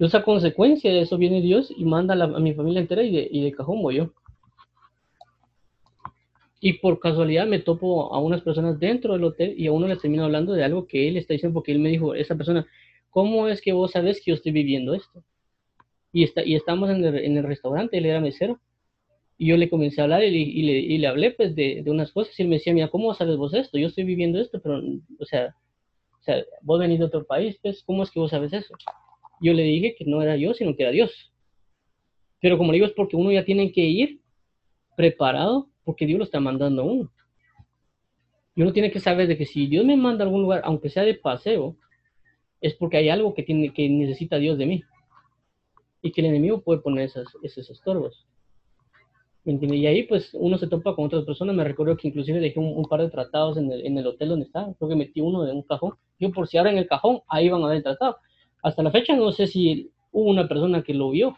Entonces, 0.02 0.20
a 0.20 0.24
consecuencia 0.24 0.92
de 0.92 1.02
eso 1.02 1.16
viene 1.16 1.40
Dios 1.40 1.72
y 1.76 1.84
manda 1.84 2.14
a, 2.14 2.26
mi 2.40 2.54
familia 2.54 2.80
entera 2.80 3.04
y 3.04 3.12
de, 3.12 3.28
y 3.30 3.44
de 3.44 3.52
cajón 3.52 3.80
voy 3.82 3.98
yo. 3.98 4.10
Y 6.58 6.72
por 6.72 6.98
casualidad 6.98 7.46
me 7.46 7.60
topo 7.60 8.12
a 8.12 8.18
unas 8.18 8.42
personas 8.42 8.80
dentro 8.80 9.12
del 9.12 9.22
hotel 9.22 9.54
y 9.56 9.68
a 9.68 9.72
uno 9.72 9.86
les 9.86 10.00
termino 10.00 10.24
hablando 10.24 10.54
de 10.54 10.64
algo 10.64 10.88
que 10.88 11.06
él 11.06 11.16
está 11.16 11.34
diciendo 11.34 11.54
porque 11.54 11.70
él 11.70 11.78
me 11.78 11.88
dijo, 11.88 12.16
esa 12.16 12.34
persona, 12.34 12.66
¿cómo 13.10 13.46
es 13.46 13.62
que 13.62 13.72
vos 13.72 13.92
sabes 13.92 14.16
que 14.18 14.32
yo 14.32 14.34
estoy 14.34 14.50
viviendo 14.50 14.92
esto? 14.92 15.22
Y, 16.12 16.24
está, 16.24 16.44
y 16.44 16.56
estamos 16.56 16.90
en 16.90 17.04
el, 17.04 17.18
en 17.18 17.36
el 17.36 17.44
restaurante, 17.44 17.96
él 17.96 18.06
era 18.06 18.18
mesero. 18.18 18.58
Y 19.38 19.46
yo 19.46 19.56
le 19.56 19.70
comencé 19.70 20.00
a 20.00 20.04
hablar 20.04 20.24
y, 20.24 20.32
le, 20.32 20.72
y 20.80 20.98
le, 20.98 21.06
hablé 21.06 21.30
pues 21.30 21.54
de, 21.54 21.80
de, 21.84 21.90
unas 21.92 22.10
cosas 22.10 22.36
y 22.40 22.42
él 22.42 22.48
me 22.48 22.56
decía, 22.56 22.74
mira, 22.74 22.88
¿cómo 22.88 23.14
sabes 23.14 23.36
vos 23.36 23.54
esto? 23.54 23.78
Yo 23.78 23.86
estoy 23.86 24.02
viviendo 24.02 24.40
esto, 24.40 24.60
pero, 24.60 24.82
o 25.20 25.24
sea, 25.24 25.54
o 26.18 26.24
sea, 26.24 26.42
vos 26.60 26.80
venís 26.80 26.98
de 26.98 27.04
otro 27.04 27.24
país, 27.24 27.56
pues, 27.62 27.84
¿cómo 27.84 28.02
es 28.02 28.10
que 28.10 28.18
vos 28.18 28.32
sabes 28.32 28.52
eso? 28.52 28.74
Yo 29.42 29.52
le 29.52 29.62
dije 29.62 29.94
que 29.96 30.04
no 30.04 30.22
era 30.22 30.36
yo, 30.36 30.54
sino 30.54 30.74
que 30.76 30.82
era 30.84 30.92
Dios. 30.92 31.32
Pero 32.40 32.58
como 32.58 32.72
digo, 32.72 32.86
es 32.86 32.92
porque 32.92 33.16
uno 33.16 33.30
ya 33.30 33.44
tiene 33.44 33.72
que 33.72 33.82
ir 33.82 34.20
preparado 34.96 35.68
porque 35.84 36.06
Dios 36.06 36.18
lo 36.18 36.24
está 36.24 36.40
mandando 36.40 36.82
a 36.82 36.84
uno. 36.84 37.12
Y 38.54 38.62
uno 38.62 38.72
tiene 38.72 38.90
que 38.90 39.00
saber 39.00 39.28
de 39.28 39.36
que 39.36 39.46
si 39.46 39.66
Dios 39.66 39.84
me 39.84 39.96
manda 39.96 40.24
a 40.24 40.26
algún 40.26 40.42
lugar, 40.42 40.62
aunque 40.64 40.90
sea 40.90 41.04
de 41.04 41.14
paseo, 41.14 41.76
es 42.60 42.74
porque 42.74 42.98
hay 42.98 43.08
algo 43.08 43.34
que, 43.34 43.42
tiene, 43.42 43.72
que 43.72 43.88
necesita 43.88 44.36
Dios 44.36 44.58
de 44.58 44.66
mí. 44.66 44.82
Y 46.02 46.12
que 46.12 46.20
el 46.20 46.28
enemigo 46.28 46.62
puede 46.62 46.80
poner 46.80 47.04
esos, 47.04 47.26
esos 47.42 47.70
estorbos. 47.70 48.26
¿Me 49.44 49.76
Y 49.76 49.86
ahí 49.86 50.04
pues 50.04 50.30
uno 50.34 50.56
se 50.56 50.68
topa 50.68 50.94
con 50.94 51.06
otras 51.06 51.24
personas. 51.24 51.56
Me 51.56 51.64
recuerdo 51.64 51.96
que 51.96 52.08
inclusive 52.08 52.38
dejé 52.38 52.60
un, 52.60 52.84
par 52.84 53.00
de 53.00 53.10
tratados 53.10 53.56
en 53.56 53.72
el, 53.72 53.84
en 53.84 53.98
el, 53.98 54.06
hotel 54.06 54.28
donde 54.28 54.46
estaba. 54.46 54.72
Creo 54.74 54.90
que 54.90 54.96
metí 54.96 55.20
uno 55.20 55.48
en 55.48 55.56
un 55.56 55.62
cajón. 55.62 55.94
Yo 56.20 56.30
por 56.30 56.46
si 56.46 56.58
abren 56.58 56.78
el 56.78 56.86
cajón, 56.86 57.20
ahí 57.28 57.48
van 57.48 57.62
a 57.62 57.68
ver 57.68 57.78
el 57.78 57.82
tratado. 57.82 58.18
Hasta 58.62 58.82
la 58.82 58.92
fecha 58.92 59.16
no 59.16 59.32
sé 59.32 59.48
si 59.48 59.90
hubo 60.12 60.30
una 60.30 60.48
persona 60.48 60.82
que 60.82 60.94
lo 60.94 61.10
vio 61.10 61.36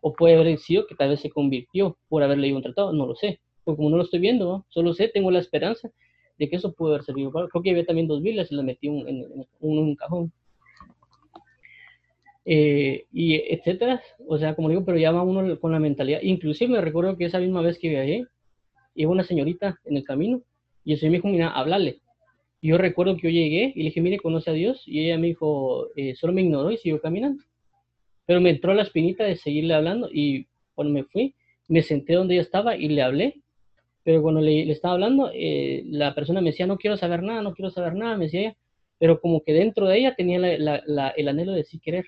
o 0.00 0.12
puede 0.12 0.36
haber 0.36 0.58
sido 0.58 0.86
que 0.86 0.96
tal 0.96 1.10
vez 1.10 1.20
se 1.20 1.30
convirtió 1.30 1.96
por 2.08 2.22
haber 2.22 2.38
leído 2.38 2.56
un 2.56 2.62
tratado, 2.62 2.92
no 2.92 3.06
lo 3.06 3.14
sé. 3.14 3.40
Porque 3.64 3.76
como 3.76 3.90
no 3.90 3.98
lo 3.98 4.02
estoy 4.02 4.18
viendo, 4.18 4.64
solo 4.68 4.94
sé, 4.94 5.08
tengo 5.08 5.30
la 5.30 5.38
esperanza 5.38 5.90
de 6.38 6.48
que 6.48 6.56
eso 6.56 6.72
puede 6.72 6.94
haber 6.94 7.04
servido. 7.04 7.30
Creo 7.30 7.62
que 7.62 7.70
había 7.70 7.84
también 7.84 8.08
dos 8.08 8.22
Biblias 8.22 8.50
y 8.50 8.54
las 8.56 8.64
metí 8.64 8.88
en, 8.88 9.06
en, 9.08 9.46
un 9.60 9.94
cajón. 9.94 10.32
Eh, 12.46 13.04
y 13.12 13.34
etcétera, 13.34 14.02
o 14.26 14.38
sea, 14.38 14.56
como 14.56 14.70
digo, 14.70 14.84
pero 14.84 14.96
ya 14.98 15.12
va 15.12 15.22
uno 15.22 15.60
con 15.60 15.70
la 15.70 15.78
mentalidad. 15.78 16.20
Inclusive 16.22 16.72
me 16.72 16.80
recuerdo 16.80 17.16
que 17.16 17.26
esa 17.26 17.38
misma 17.38 17.60
vez 17.60 17.78
que 17.78 17.90
viajé, 17.90 18.24
iba 18.94 19.12
una 19.12 19.22
señorita 19.22 19.78
en 19.84 19.98
el 19.98 20.04
camino 20.04 20.42
y 20.82 20.96
señor 20.96 21.12
me 21.12 21.18
dijo, 21.18 21.28
mira, 21.28 21.50
háblale 21.50 22.00
yo 22.62 22.78
recuerdo 22.78 23.16
que 23.16 23.22
yo 23.22 23.30
llegué 23.30 23.72
y 23.74 23.78
le 23.78 23.84
dije, 23.86 24.00
mire, 24.00 24.18
conoce 24.18 24.50
a 24.50 24.54
Dios. 24.54 24.82
Y 24.86 25.04
ella 25.04 25.18
me 25.18 25.28
dijo, 25.28 25.88
eh, 25.96 26.14
solo 26.14 26.32
me 26.32 26.42
ignoró 26.42 26.70
y 26.70 26.76
siguió 26.76 27.00
caminando. 27.00 27.42
Pero 28.26 28.40
me 28.40 28.50
entró 28.50 28.74
la 28.74 28.82
espinita 28.82 29.24
de 29.24 29.36
seguirle 29.36 29.74
hablando 29.74 30.08
y 30.12 30.46
cuando 30.74 30.92
me 30.92 31.04
fui, 31.04 31.34
me 31.68 31.82
senté 31.82 32.14
donde 32.14 32.34
ella 32.34 32.42
estaba 32.42 32.76
y 32.76 32.88
le 32.88 33.02
hablé. 33.02 33.42
Pero 34.02 34.22
cuando 34.22 34.40
le, 34.40 34.70
estaba 34.70 34.94
hablando, 34.94 35.30
eh, 35.32 35.82
la 35.86 36.14
persona 36.14 36.40
me 36.40 36.50
decía, 36.50 36.66
no 36.66 36.78
quiero 36.78 36.96
saber 36.96 37.22
nada, 37.22 37.42
no 37.42 37.54
quiero 37.54 37.70
saber 37.70 37.94
nada, 37.94 38.16
me 38.16 38.26
decía 38.26 38.40
ella. 38.40 38.56
Pero 38.98 39.20
como 39.20 39.42
que 39.42 39.52
dentro 39.52 39.86
de 39.86 39.98
ella 39.98 40.14
tenía 40.14 40.38
el 40.38 41.28
anhelo 41.28 41.52
de 41.52 41.64
sí 41.64 41.78
querer. 41.78 42.06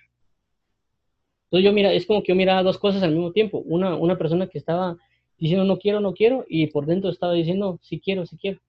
Entonces 1.44 1.64
yo 1.64 1.72
mira, 1.72 1.92
es 1.92 2.06
como 2.06 2.22
que 2.22 2.32
yo 2.32 2.36
miraba 2.36 2.62
dos 2.62 2.78
cosas 2.78 3.02
al 3.02 3.12
mismo 3.12 3.32
tiempo. 3.32 3.58
Una, 3.58 3.94
una 3.94 4.18
persona 4.18 4.46
que 4.46 4.58
estaba 4.58 4.96
diciendo 5.38 5.64
no 5.64 5.78
quiero, 5.78 6.00
no 6.00 6.14
quiero, 6.14 6.44
y 6.48 6.66
por 6.68 6.86
dentro 6.86 7.10
estaba 7.10 7.32
diciendo 7.32 7.78
sí 7.82 8.00
quiero, 8.00 8.26
sí 8.26 8.36
quiero. 8.36 8.60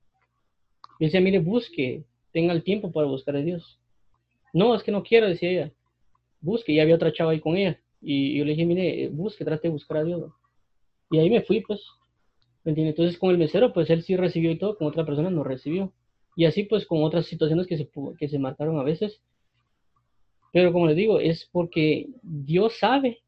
Y 1.03 1.07
decía, 1.07 1.19
mire, 1.19 1.39
busque, 1.39 2.05
tenga 2.31 2.53
el 2.53 2.63
tiempo 2.63 2.89
para 2.93 3.07
buscar 3.07 3.35
a 3.35 3.41
Dios. 3.41 3.77
No, 4.53 4.73
es 4.73 4.83
que 4.83 4.91
no 4.93 5.03
quiero, 5.03 5.27
decía 5.27 5.49
ella. 5.49 5.71
Busque, 6.39 6.71
y 6.71 6.79
había 6.79 6.95
otra 6.95 7.11
chava 7.11 7.31
ahí 7.31 7.41
con 7.41 7.57
ella. 7.57 7.77
Y 7.99 8.37
yo 8.37 8.45
le 8.45 8.51
dije, 8.51 8.65
mire, 8.65 9.09
busque, 9.09 9.43
trate 9.43 9.67
de 9.67 9.73
buscar 9.73 9.97
a 9.97 10.05
Dios. 10.05 10.31
Y 11.11 11.17
ahí 11.17 11.29
me 11.29 11.41
fui, 11.41 11.59
pues. 11.59 11.81
Entonces 12.63 13.17
con 13.17 13.31
el 13.31 13.37
mesero, 13.37 13.73
pues 13.73 13.89
él 13.89 14.01
sí 14.03 14.15
recibió 14.15 14.49
y 14.49 14.57
todo, 14.57 14.77
con 14.77 14.87
otra 14.87 15.05
persona 15.05 15.29
no 15.29 15.43
recibió. 15.43 15.91
Y 16.37 16.45
así 16.45 16.63
pues 16.63 16.85
con 16.85 17.03
otras 17.03 17.25
situaciones 17.25 17.67
que 17.67 17.75
se, 17.75 17.89
que 18.17 18.29
se 18.29 18.39
marcaron 18.39 18.79
a 18.79 18.83
veces. 18.83 19.21
Pero 20.53 20.71
como 20.71 20.87
les 20.87 20.95
digo, 20.95 21.19
es 21.19 21.49
porque 21.51 22.07
Dios 22.21 22.79
sabe 22.79 23.23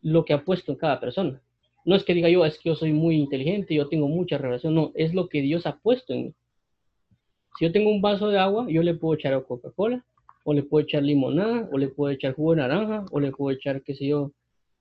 lo 0.00 0.24
que 0.24 0.32
ha 0.32 0.44
puesto 0.44 0.72
en 0.72 0.78
cada 0.78 0.98
persona. 0.98 1.40
No 1.84 1.94
es 1.94 2.02
que 2.02 2.14
diga 2.14 2.28
yo, 2.28 2.44
es 2.44 2.58
que 2.58 2.70
yo 2.70 2.74
soy 2.74 2.92
muy 2.92 3.14
inteligente, 3.14 3.76
yo 3.76 3.88
tengo 3.88 4.08
mucha 4.08 4.38
relación, 4.38 4.74
no, 4.74 4.90
es 4.96 5.14
lo 5.14 5.28
que 5.28 5.40
Dios 5.40 5.66
ha 5.66 5.76
puesto 5.76 6.12
en 6.12 6.24
mí. 6.24 6.34
Si 7.58 7.64
yo 7.64 7.72
tengo 7.72 7.90
un 7.90 8.00
vaso 8.00 8.28
de 8.28 8.38
agua, 8.38 8.66
yo 8.68 8.82
le 8.82 8.94
puedo 8.94 9.14
echar 9.14 9.42
Coca-Cola, 9.44 10.04
o 10.44 10.54
le 10.54 10.62
puedo 10.62 10.84
echar 10.84 11.02
limonada, 11.02 11.68
o 11.70 11.78
le 11.78 11.88
puedo 11.88 12.12
echar 12.12 12.34
jugo 12.34 12.52
de 12.52 12.62
naranja, 12.62 13.04
o 13.10 13.20
le 13.20 13.30
puedo 13.30 13.54
echar, 13.54 13.82
qué 13.82 13.94
sé 13.94 14.06
yo, 14.06 14.32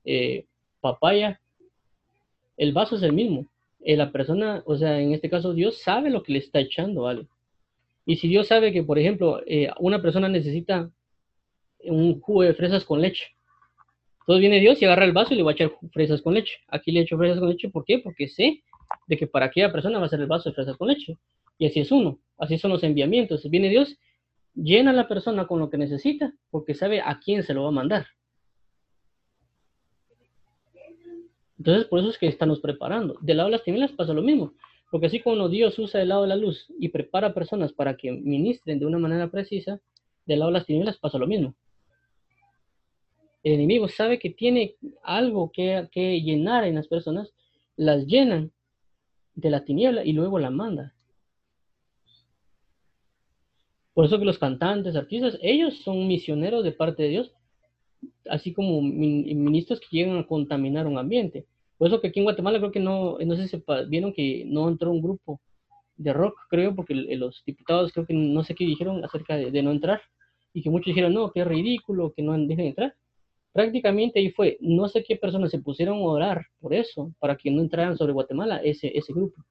eh, 0.06 0.46
papaya. 0.80 1.40
El 2.58 2.74
vaso 2.74 2.96
es 2.96 3.04
el 3.04 3.14
mismo. 3.14 3.46
Eh, 3.82 3.98
la 3.98 4.12
persona, 4.12 4.64
o 4.66 4.78
sea, 4.78 5.00
en 5.00 5.14
este 5.14 5.30
caso 5.30 5.54
Dios 5.54 5.80
sabe 5.80 6.10
lo 6.10 6.24
que 6.24 6.34
le 6.34 6.40
está 6.40 6.60
echando, 6.60 7.04
¿vale? 7.04 7.28
Y 8.06 8.18
si 8.18 8.28
Dios 8.28 8.48
sabe 8.48 8.72
que, 8.72 8.84
por 8.84 9.00
ejemplo, 9.00 9.42
eh, 9.46 9.70
una 9.80 10.02
persona 10.02 10.28
necesita 10.30 10.90
un 11.84 12.20
jugo 12.20 12.44
de 12.44 12.54
fresas 12.54 12.86
con 12.86 13.02
leche, 13.02 13.36
entonces 14.22 14.42
viene 14.42 14.60
Dios 14.60 14.82
y 14.82 14.86
agarra 14.86 15.06
el 15.06 15.14
vaso 15.14 15.34
y 15.34 15.38
le 15.38 15.44
va 15.44 15.52
a 15.52 15.54
echar 15.54 15.72
fresas 15.92 16.22
con 16.22 16.36
leche. 16.36 16.60
Aquí 16.68 16.92
le 16.92 17.02
echo 17.02 17.18
fresas 17.18 17.40
con 17.40 17.50
leche, 17.50 17.70
¿por 17.70 17.84
qué? 17.84 18.00
Porque 18.00 18.28
sé 18.28 18.64
de 19.08 19.18
que 19.18 19.28
para 19.28 19.48
aquella 19.48 19.72
persona 19.72 20.00
va 20.00 20.06
a 20.06 20.10
ser 20.10 20.22
el 20.22 20.28
vaso 20.28 20.50
de 20.50 20.56
fresas 20.56 20.78
con 20.78 20.88
leche. 20.88 21.18
Y 21.62 21.68
así 21.68 21.80
es 21.80 21.92
uno, 21.92 22.18
así 22.40 22.58
son 22.58 22.72
los 22.72 22.84
enviamientos. 22.84 23.48
Viene 23.48 23.70
Dios, 23.70 23.96
llena 24.56 24.90
a 24.90 24.94
la 24.96 25.08
persona 25.08 25.46
con 25.46 25.60
lo 25.60 25.70
que 25.70 25.78
necesita, 25.78 26.34
porque 26.50 26.74
sabe 26.74 27.02
a 27.02 27.20
quién 27.24 27.44
se 27.44 27.54
lo 27.54 27.62
va 27.62 27.70
a 27.70 27.72
mandar. 27.72 28.08
Entonces, 31.60 31.86
por 31.86 32.00
eso 32.00 32.10
es 32.10 32.18
que 32.18 32.26
estamos 32.26 32.62
preparando. 32.62 33.16
Del 33.22 33.38
lado 33.38 33.50
de 33.50 33.58
las 33.58 33.64
tinieblas 33.64 33.92
pasa 33.92 34.12
lo 34.12 34.24
mismo. 34.24 34.56
Porque 34.90 35.06
así 35.06 35.20
como 35.20 35.50
Dios 35.50 35.78
usa 35.78 36.02
el 36.02 36.10
lado 36.10 36.24
de 36.24 36.30
la 36.30 36.36
luz 36.36 36.66
y 36.80 36.90
prepara 36.90 37.36
personas 37.36 37.74
para 37.74 37.96
que 37.96 38.12
ministren 38.12 38.80
de 38.80 38.88
una 38.88 38.98
manera 38.98 39.30
precisa, 39.30 39.80
del 40.26 40.40
lado 40.40 40.50
de 40.50 40.58
las 40.58 40.66
tinieblas 40.66 40.98
pasa 40.98 41.20
lo 41.20 41.28
mismo. 41.28 41.54
El 43.44 43.54
enemigo 43.54 43.88
sabe 43.88 44.18
que 44.18 44.32
tiene 44.32 44.78
algo 45.04 45.52
que, 45.52 45.88
que 45.92 46.22
llenar 46.22 46.64
en 46.64 46.74
las 46.74 46.88
personas, 46.88 47.32
las 47.76 48.08
llenan 48.08 48.52
de 49.36 49.52
la 49.52 49.64
tiniebla 49.64 50.04
y 50.04 50.14
luego 50.14 50.40
la 50.40 50.50
manda. 50.50 50.96
Por 53.94 54.06
eso 54.06 54.20
que 54.20 54.26
los 54.26 54.40
cantantes, 54.40 54.96
artistas, 54.96 55.38
ellos 55.42 55.80
son 55.80 56.08
misioneros 56.08 56.64
de 56.64 56.72
parte 56.72 57.04
de 57.04 57.10
Dios, 57.10 57.32
así 58.30 58.54
como 58.54 58.82
ministros 58.82 59.80
que 59.80 59.88
llegan 59.92 60.18
a 60.18 60.28
contaminar 60.28 60.88
un 60.88 60.98
ambiente. 60.98 61.46
Por 61.78 61.88
eso 61.88 62.00
que 62.00 62.08
aquí 62.08 62.20
en 62.20 62.26
Guatemala 62.26 62.60
creo 62.60 62.72
que 62.72 62.80
no, 62.80 63.18
no 63.20 63.36
sé 63.36 63.48
si 63.48 63.64
vieron 63.88 64.14
que 64.14 64.46
no 64.46 64.70
entró 64.70 64.92
un 64.92 65.02
grupo 65.02 65.42
de 65.98 66.14
rock, 66.14 66.36
creo, 66.50 66.76
porque 66.76 66.94
los 66.94 67.44
diputados 67.46 67.92
creo 67.92 68.06
que 68.06 68.14
no 68.14 68.44
sé 68.44 68.56
qué 68.56 68.66
dijeron 68.66 69.04
acerca 69.04 69.36
de, 69.36 69.64
no 69.64 69.72
entrar, 69.72 70.02
y 70.54 70.62
que 70.62 70.70
muchos 70.70 70.88
dijeron, 70.88 71.14
no, 71.14 71.32
que 71.32 71.42
es 71.42 71.48
ridículo, 71.48 72.14
que 72.14 72.24
no 72.24 72.38
dejen 72.38 72.68
entrar. 72.68 72.96
Prácticamente 73.52 74.20
ahí 74.20 74.32
fue, 74.32 74.58
no 74.62 74.88
sé 74.88 75.04
qué 75.04 75.18
personas 75.18 75.52
se 75.52 75.60
pusieron 75.60 75.98
a 75.98 76.04
orar 76.04 76.46
por 76.60 76.74
eso, 76.74 77.14
para 77.20 77.36
que 77.36 77.52
no 77.52 77.62
entraran 77.62 77.98
sobre 77.98 78.14
Guatemala 78.14 78.58
ese, 78.64 78.98
ese 78.98 79.12
grupo. 79.12 79.44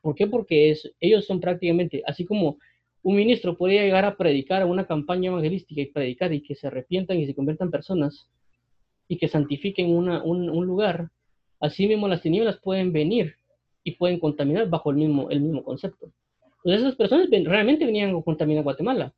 ¿Por 0.00 0.14
qué? 0.14 0.26
Porque 0.26 0.74
ellos 1.00 1.26
son 1.26 1.40
prácticamente, 1.40 2.02
así 2.06 2.24
como 2.24 2.58
un 3.02 3.16
ministro 3.16 3.56
podría 3.56 3.82
llegar 3.82 4.04
a 4.04 4.16
predicar 4.16 4.64
una 4.66 4.86
campaña 4.86 5.30
evangelística 5.30 5.80
y 5.80 5.86
predicar 5.86 6.32
y 6.32 6.42
que 6.42 6.54
se 6.54 6.66
arrepientan 6.66 7.18
y 7.18 7.26
se 7.26 7.34
conviertan 7.34 7.70
personas, 7.70 8.28
y 9.08 9.16
que 9.16 9.28
santifiquen 9.28 9.90
un, 9.90 10.66
lugar, 10.66 11.10
así 11.60 11.88
mismo 11.88 12.06
las 12.08 12.20
tinieblas 12.20 12.58
pueden 12.58 12.92
venir 12.92 13.36
y 13.82 13.92
pueden 13.92 14.20
contaminar 14.20 14.68
bajo 14.68 14.90
el 14.90 14.96
mismo, 14.96 15.30
el 15.30 15.40
mismo 15.40 15.64
concepto. 15.64 16.12
Entonces 16.58 16.82
esas 16.82 16.96
personas 16.96 17.28
realmente 17.30 17.86
venían 17.86 18.14
a 18.14 18.22
contaminar 18.22 18.64
Guatemala. 18.64 19.14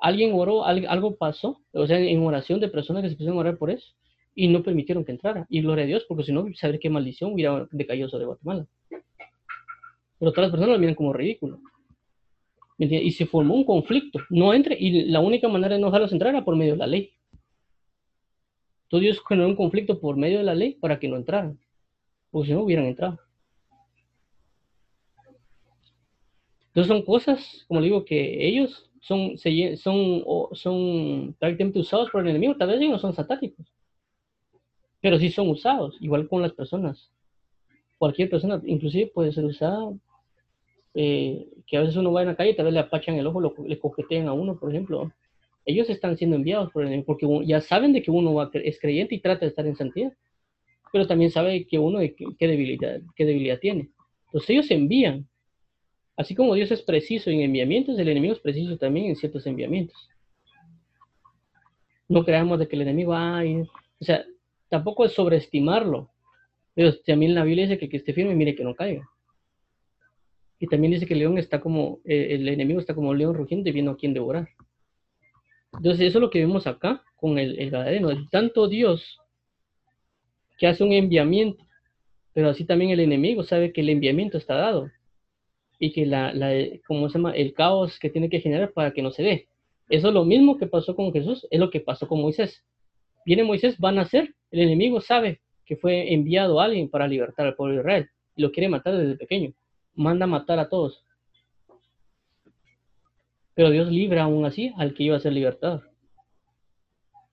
Alguien 0.00 0.32
oró, 0.34 0.64
algo 0.64 1.16
pasó, 1.16 1.60
o 1.72 1.86
sea, 1.86 1.98
en 1.98 2.20
oración 2.24 2.58
de 2.60 2.68
personas 2.68 3.02
que 3.02 3.10
se 3.10 3.16
pusieron 3.16 3.36
a 3.38 3.40
orar 3.40 3.58
por 3.58 3.70
eso 3.70 3.94
y 4.34 4.48
no 4.48 4.62
permitieron 4.62 5.04
que 5.04 5.12
entrara. 5.12 5.46
Y 5.48 5.62
gloria 5.62 5.84
a 5.84 5.88
Dios, 5.88 6.04
porque 6.08 6.24
si 6.24 6.32
no, 6.32 6.46
saber 6.54 6.78
qué 6.78 6.90
maldición 6.90 7.32
hubiera 7.32 7.68
decaído 7.70 8.08
sobre 8.08 8.26
Guatemala. 8.26 8.66
Pero 10.18 10.32
todas 10.32 10.48
las 10.48 10.50
personas 10.50 10.74
lo 10.74 10.78
miran 10.78 10.94
como 10.94 11.12
ridículo. 11.12 11.60
Y 12.78 13.10
se 13.10 13.26
formó 13.26 13.54
un 13.54 13.64
conflicto. 13.64 14.20
No 14.30 14.54
entre, 14.54 14.76
y 14.78 15.06
la 15.06 15.20
única 15.20 15.48
manera 15.48 15.74
de 15.74 15.80
no 15.80 15.88
dejarlos 15.88 16.12
entrar 16.12 16.32
era 16.32 16.44
por 16.44 16.54
medio 16.54 16.72
de 16.72 16.78
la 16.78 16.86
ley. 16.86 17.10
Todo 18.88 19.00
Dios 19.00 19.20
generó 19.28 19.48
un 19.48 19.56
conflicto 19.56 20.00
por 20.00 20.16
medio 20.16 20.38
de 20.38 20.44
la 20.44 20.54
ley 20.54 20.74
para 20.74 20.98
que 20.98 21.08
no 21.08 21.16
entraran, 21.16 21.58
porque 22.30 22.48
si 22.48 22.54
no 22.54 22.62
hubieran 22.62 22.86
entrado. 22.86 23.18
Entonces 26.68 26.88
son 26.88 27.02
cosas, 27.02 27.64
como 27.66 27.82
digo, 27.82 28.04
que 28.04 28.46
ellos 28.46 28.88
son, 29.00 29.36
son, 29.76 30.24
son 30.52 31.36
prácticamente 31.38 31.80
usados 31.80 32.10
por 32.10 32.22
el 32.22 32.28
enemigo. 32.28 32.56
Tal 32.56 32.68
vez 32.68 32.78
ellos 32.78 32.92
no 32.92 32.98
son 32.98 33.14
satánicos, 33.14 33.66
pero 35.00 35.18
sí 35.18 35.30
son 35.30 35.48
usados, 35.48 35.96
igual 36.00 36.28
con 36.28 36.40
las 36.40 36.52
personas. 36.52 37.10
Cualquier 37.98 38.30
persona, 38.30 38.62
inclusive 38.64 39.10
puede 39.12 39.32
ser 39.32 39.44
usada, 39.44 39.92
eh, 40.94 41.46
que 41.66 41.76
a 41.76 41.80
veces 41.80 41.96
uno 41.96 42.12
va 42.12 42.22
en 42.22 42.28
la 42.28 42.36
calle 42.36 42.50
y 42.50 42.56
tal 42.56 42.66
vez 42.66 42.74
le 42.74 42.80
apachan 42.80 43.16
el 43.16 43.26
ojo, 43.26 43.40
le 43.66 43.78
coquetean 43.78 44.28
a 44.28 44.32
uno, 44.32 44.58
por 44.58 44.70
ejemplo 44.70 45.12
ellos 45.68 45.90
están 45.90 46.16
siendo 46.16 46.36
enviados 46.36 46.72
por 46.72 46.86
el 46.86 47.04
porque 47.04 47.26
ya 47.44 47.60
saben 47.60 47.92
de 47.92 48.02
que 48.02 48.10
uno 48.10 48.50
es 48.54 48.80
creyente 48.80 49.14
y 49.14 49.20
trata 49.20 49.40
de 49.40 49.48
estar 49.48 49.66
en 49.66 49.76
santidad, 49.76 50.14
pero 50.90 51.06
también 51.06 51.30
sabe 51.30 51.66
que 51.66 51.78
uno 51.78 51.98
qué 52.38 52.46
debilidad, 52.48 53.02
qué 53.14 53.26
debilidad 53.26 53.58
tiene. 53.58 53.90
Entonces 54.26 54.50
ellos 54.50 54.70
envían. 54.70 55.28
Así 56.16 56.34
como 56.34 56.54
Dios 56.54 56.70
es 56.70 56.80
preciso 56.80 57.28
en 57.28 57.40
enviamientos, 57.40 57.98
el 57.98 58.08
enemigo 58.08 58.32
es 58.32 58.40
preciso 58.40 58.78
también 58.78 59.06
en 59.06 59.16
ciertos 59.16 59.46
enviamientos. 59.46 60.08
No 62.08 62.24
creamos 62.24 62.58
de 62.58 62.66
que 62.66 62.74
el 62.74 62.82
enemigo, 62.82 63.14
ay, 63.14 63.60
o 63.60 64.04
sea, 64.04 64.24
tampoco 64.70 65.04
es 65.04 65.12
sobreestimarlo. 65.12 66.08
Pero 66.74 66.96
también 67.00 67.34
la 67.34 67.44
Biblia 67.44 67.64
dice 67.64 67.78
que 67.78 67.84
el 67.84 67.90
que 67.90 67.98
esté 67.98 68.14
firme, 68.14 68.34
mire 68.34 68.54
que 68.54 68.64
no 68.64 68.74
caiga. 68.74 69.06
Y 70.58 70.66
también 70.66 70.92
dice 70.92 71.06
que 71.06 71.14
el 71.14 71.20
león 71.20 71.38
está 71.38 71.60
como, 71.60 72.00
eh, 72.04 72.28
el 72.30 72.48
enemigo 72.48 72.80
está 72.80 72.94
como 72.94 73.10
un 73.10 73.18
león 73.18 73.34
rugiente 73.34 73.72
viendo 73.72 73.92
a 73.92 73.96
quién 73.96 74.14
devorar. 74.14 74.48
Entonces, 75.74 76.06
eso 76.06 76.18
es 76.18 76.22
lo 76.22 76.30
que 76.30 76.40
vemos 76.40 76.66
acá 76.66 77.02
con 77.16 77.38
el, 77.38 77.58
el 77.58 77.70
Gadareno. 77.70 78.10
tanto 78.30 78.68
Dios 78.68 79.18
que 80.58 80.66
hace 80.66 80.82
un 80.82 80.92
enviamiento, 80.92 81.64
pero 82.32 82.48
así 82.48 82.64
también 82.64 82.90
el 82.90 83.00
enemigo 83.00 83.44
sabe 83.44 83.72
que 83.72 83.80
el 83.80 83.90
enviamiento 83.90 84.38
está 84.38 84.54
dado 84.54 84.90
y 85.78 85.92
que 85.92 86.06
la, 86.06 86.32
la 86.32 86.52
¿cómo 86.86 87.08
se 87.08 87.18
llama? 87.18 87.32
El 87.32 87.54
caos 87.54 87.98
que 87.98 88.10
tiene 88.10 88.28
que 88.28 88.40
generar 88.40 88.72
para 88.72 88.92
que 88.92 89.02
no 89.02 89.10
se 89.10 89.22
dé. 89.22 89.48
Eso 89.88 90.08
es 90.08 90.14
lo 90.14 90.24
mismo 90.24 90.58
que 90.58 90.66
pasó 90.66 90.94
con 90.94 91.12
Jesús, 91.12 91.46
es 91.50 91.60
lo 91.60 91.70
que 91.70 91.80
pasó 91.80 92.08
con 92.08 92.20
Moisés. 92.20 92.64
Viene 93.24 93.44
Moisés, 93.44 93.78
van 93.78 93.98
a 93.98 94.02
nacer, 94.02 94.34
el 94.50 94.60
enemigo 94.60 95.00
sabe 95.00 95.40
que 95.64 95.76
fue 95.76 96.12
enviado 96.12 96.60
a 96.60 96.64
alguien 96.64 96.88
para 96.88 97.06
libertar 97.06 97.46
al 97.46 97.54
pueblo 97.54 97.74
de 97.74 97.80
Israel 97.80 98.10
y 98.36 98.42
lo 98.42 98.50
quiere 98.50 98.68
matar 98.68 98.96
desde 98.96 99.16
pequeño. 99.16 99.52
Manda 99.98 100.28
matar 100.28 100.60
a 100.60 100.68
todos. 100.68 101.04
Pero 103.54 103.70
Dios 103.70 103.90
libra 103.90 104.22
aún 104.22 104.46
así 104.46 104.72
al 104.76 104.94
que 104.94 105.02
iba 105.02 105.16
a 105.16 105.20
ser 105.20 105.32
libertador. 105.32 105.90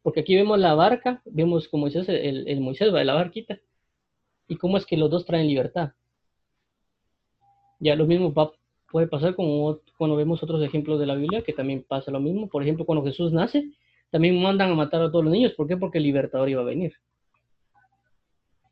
Porque 0.02 0.22
aquí 0.22 0.36
vemos 0.36 0.58
la 0.58 0.74
barca, 0.74 1.22
vemos 1.26 1.68
como 1.68 1.82
Moisés, 1.82 2.10
el, 2.10 2.48
el 2.48 2.62
Moisés 2.62 2.92
va 2.92 2.98
de 2.98 3.06
la 3.06 3.14
barquita, 3.14 3.60
y 4.48 4.56
cómo 4.56 4.78
es 4.78 4.86
que 4.88 4.98
los 4.98 5.12
dos 5.12 5.26
traen 5.26 5.46
libertad. 5.46 5.92
Ya 7.80 7.96
lo 7.96 8.08
mismo 8.08 8.34
puede 8.92 9.08
pasar 9.08 9.36
cuando 9.36 10.16
vemos 10.16 10.42
otros 10.42 10.64
ejemplos 10.64 11.00
de 11.00 11.06
la 11.06 11.14
Biblia, 11.14 11.44
que 11.44 11.54
también 11.54 11.86
pasa 11.88 12.10
lo 12.10 12.20
mismo. 12.20 12.50
Por 12.50 12.64
ejemplo, 12.64 12.84
cuando 12.84 13.06
Jesús 13.06 13.32
nace, 13.32 13.72
también 14.10 14.42
mandan 14.42 14.72
a 14.72 14.76
matar 14.76 15.04
a 15.04 15.12
todos 15.12 15.26
los 15.26 15.34
niños. 15.34 15.54
¿Por 15.54 15.68
qué? 15.68 15.78
Porque 15.78 16.00
el 16.00 16.06
libertador 16.06 16.50
iba 16.50 16.62
a 16.62 16.66
venir. 16.66 16.94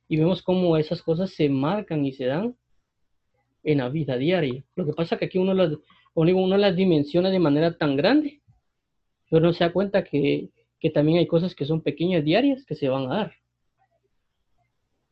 Y 0.08 0.18
vemos 0.18 0.42
cómo 0.42 0.78
esas 0.78 1.04
cosas 1.04 1.30
se 1.30 1.48
marcan 1.48 2.04
y 2.06 2.14
se 2.14 2.26
dan 2.26 2.56
en 3.64 3.78
la 3.80 3.90
vida 3.90 4.18
diaria. 4.18 4.64
Lo 4.76 4.86
que 4.86 4.94
pasa 4.94 5.16
es 5.16 5.20
que 5.20 5.26
aquí 5.26 5.38
uno 5.38 5.54
las, 5.54 5.72
las 6.16 6.76
dimensiona 6.76 7.30
de 7.30 7.40
manera 7.40 7.78
tan 7.78 7.96
grande, 7.96 8.42
pero 9.30 9.46
no 9.46 9.54
se 9.54 9.64
da 9.64 9.74
cuenta 9.74 10.04
que, 10.04 10.50
también 10.94 11.18
hay 11.20 11.28
cosas 11.28 11.56
que 11.56 11.66
son 11.66 11.82
pequeñas 11.82 12.26
diarias 12.26 12.66
que 12.66 12.76
se 12.76 12.90
van 12.90 13.10
a 13.10 13.16
dar. 13.16 13.34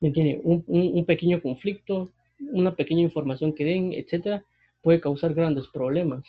¿Me 0.02 0.10
entiende? 0.10 0.42
Un, 0.44 1.06
pequeño 1.06 1.42
conflicto, 1.42 2.12
una 2.40 2.76
pequeña 2.76 3.02
información 3.02 3.54
que 3.54 3.64
den, 3.64 3.94
etcétera, 3.94 4.44
puede 4.82 5.00
causar 5.00 5.34
grandes 5.34 5.68
problemas. 5.68 6.26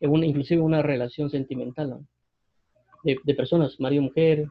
Una, 0.00 0.24
inclusive 0.24 0.60
una 0.62 0.80
relación 0.80 1.28
sentimental 1.28 2.06
de, 3.04 3.34
personas, 3.34 3.78
marido, 3.78 4.02
mujer, 4.02 4.48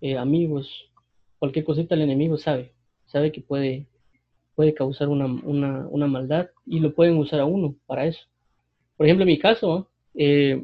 eh, 0.00 0.16
amigos, 0.16 0.90
cualquier 1.38 1.64
cosita 1.64 1.94
el 1.94 2.02
enemigo 2.02 2.38
sabe, 2.38 2.72
sabe 3.06 3.32
que 3.32 3.40
puede 3.40 3.86
puede 4.62 4.74
causar 4.74 5.08
una, 5.08 6.06
maldad 6.06 6.46
y 6.66 6.78
lo 6.78 6.94
pueden 6.94 7.18
usar 7.18 7.40
a 7.40 7.44
uno 7.44 7.74
para 7.84 8.06
eso. 8.06 8.20
Por 8.96 9.06
ejemplo, 9.06 9.24
en 9.24 9.30
mi 9.30 9.38
caso, 9.40 9.88
eh, 10.14 10.62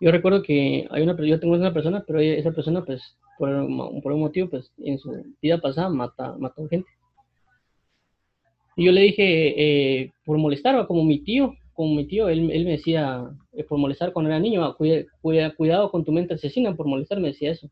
yo 0.00 0.10
recuerdo 0.10 0.42
que 0.42 0.88
hay 0.90 1.02
una, 1.02 1.14
yo 1.22 1.38
tengo 1.38 1.54
una 1.54 1.74
persona, 1.74 2.02
pero 2.06 2.18
esa 2.18 2.52
persona, 2.52 2.82
pues, 2.82 3.02
por, 3.38 3.50
por 4.02 4.12
un 4.12 4.20
motivo, 4.20 4.48
pues, 4.48 4.72
en 4.78 4.98
su 4.98 5.22
vida 5.42 5.58
pasada 5.58 5.90
mata, 5.90 6.34
mató 6.38 6.66
gente. 6.66 6.88
Y 8.74 8.86
yo 8.86 8.92
le 8.92 9.02
dije, 9.02 9.24
eh, 10.00 10.12
por 10.24 10.38
molestar, 10.38 10.86
como 10.86 11.04
mi 11.04 11.18
tío, 11.18 11.52
como 11.74 11.94
mi 11.94 12.06
tío, 12.06 12.30
él, 12.30 12.40
me 12.40 12.64
decía, 12.64 13.28
eh, 13.52 13.64
por 13.64 13.76
molestar 13.76 14.14
cuando 14.14 14.30
era 14.30 14.40
niño, 14.40 14.74
cuida, 14.76 15.04
cuidado 15.54 15.90
con 15.90 16.06
tu 16.06 16.12
mente 16.12 16.32
asesina, 16.32 16.74
por 16.74 16.86
molestar, 16.86 17.20
me 17.20 17.28
decía 17.28 17.50
eso 17.50 17.68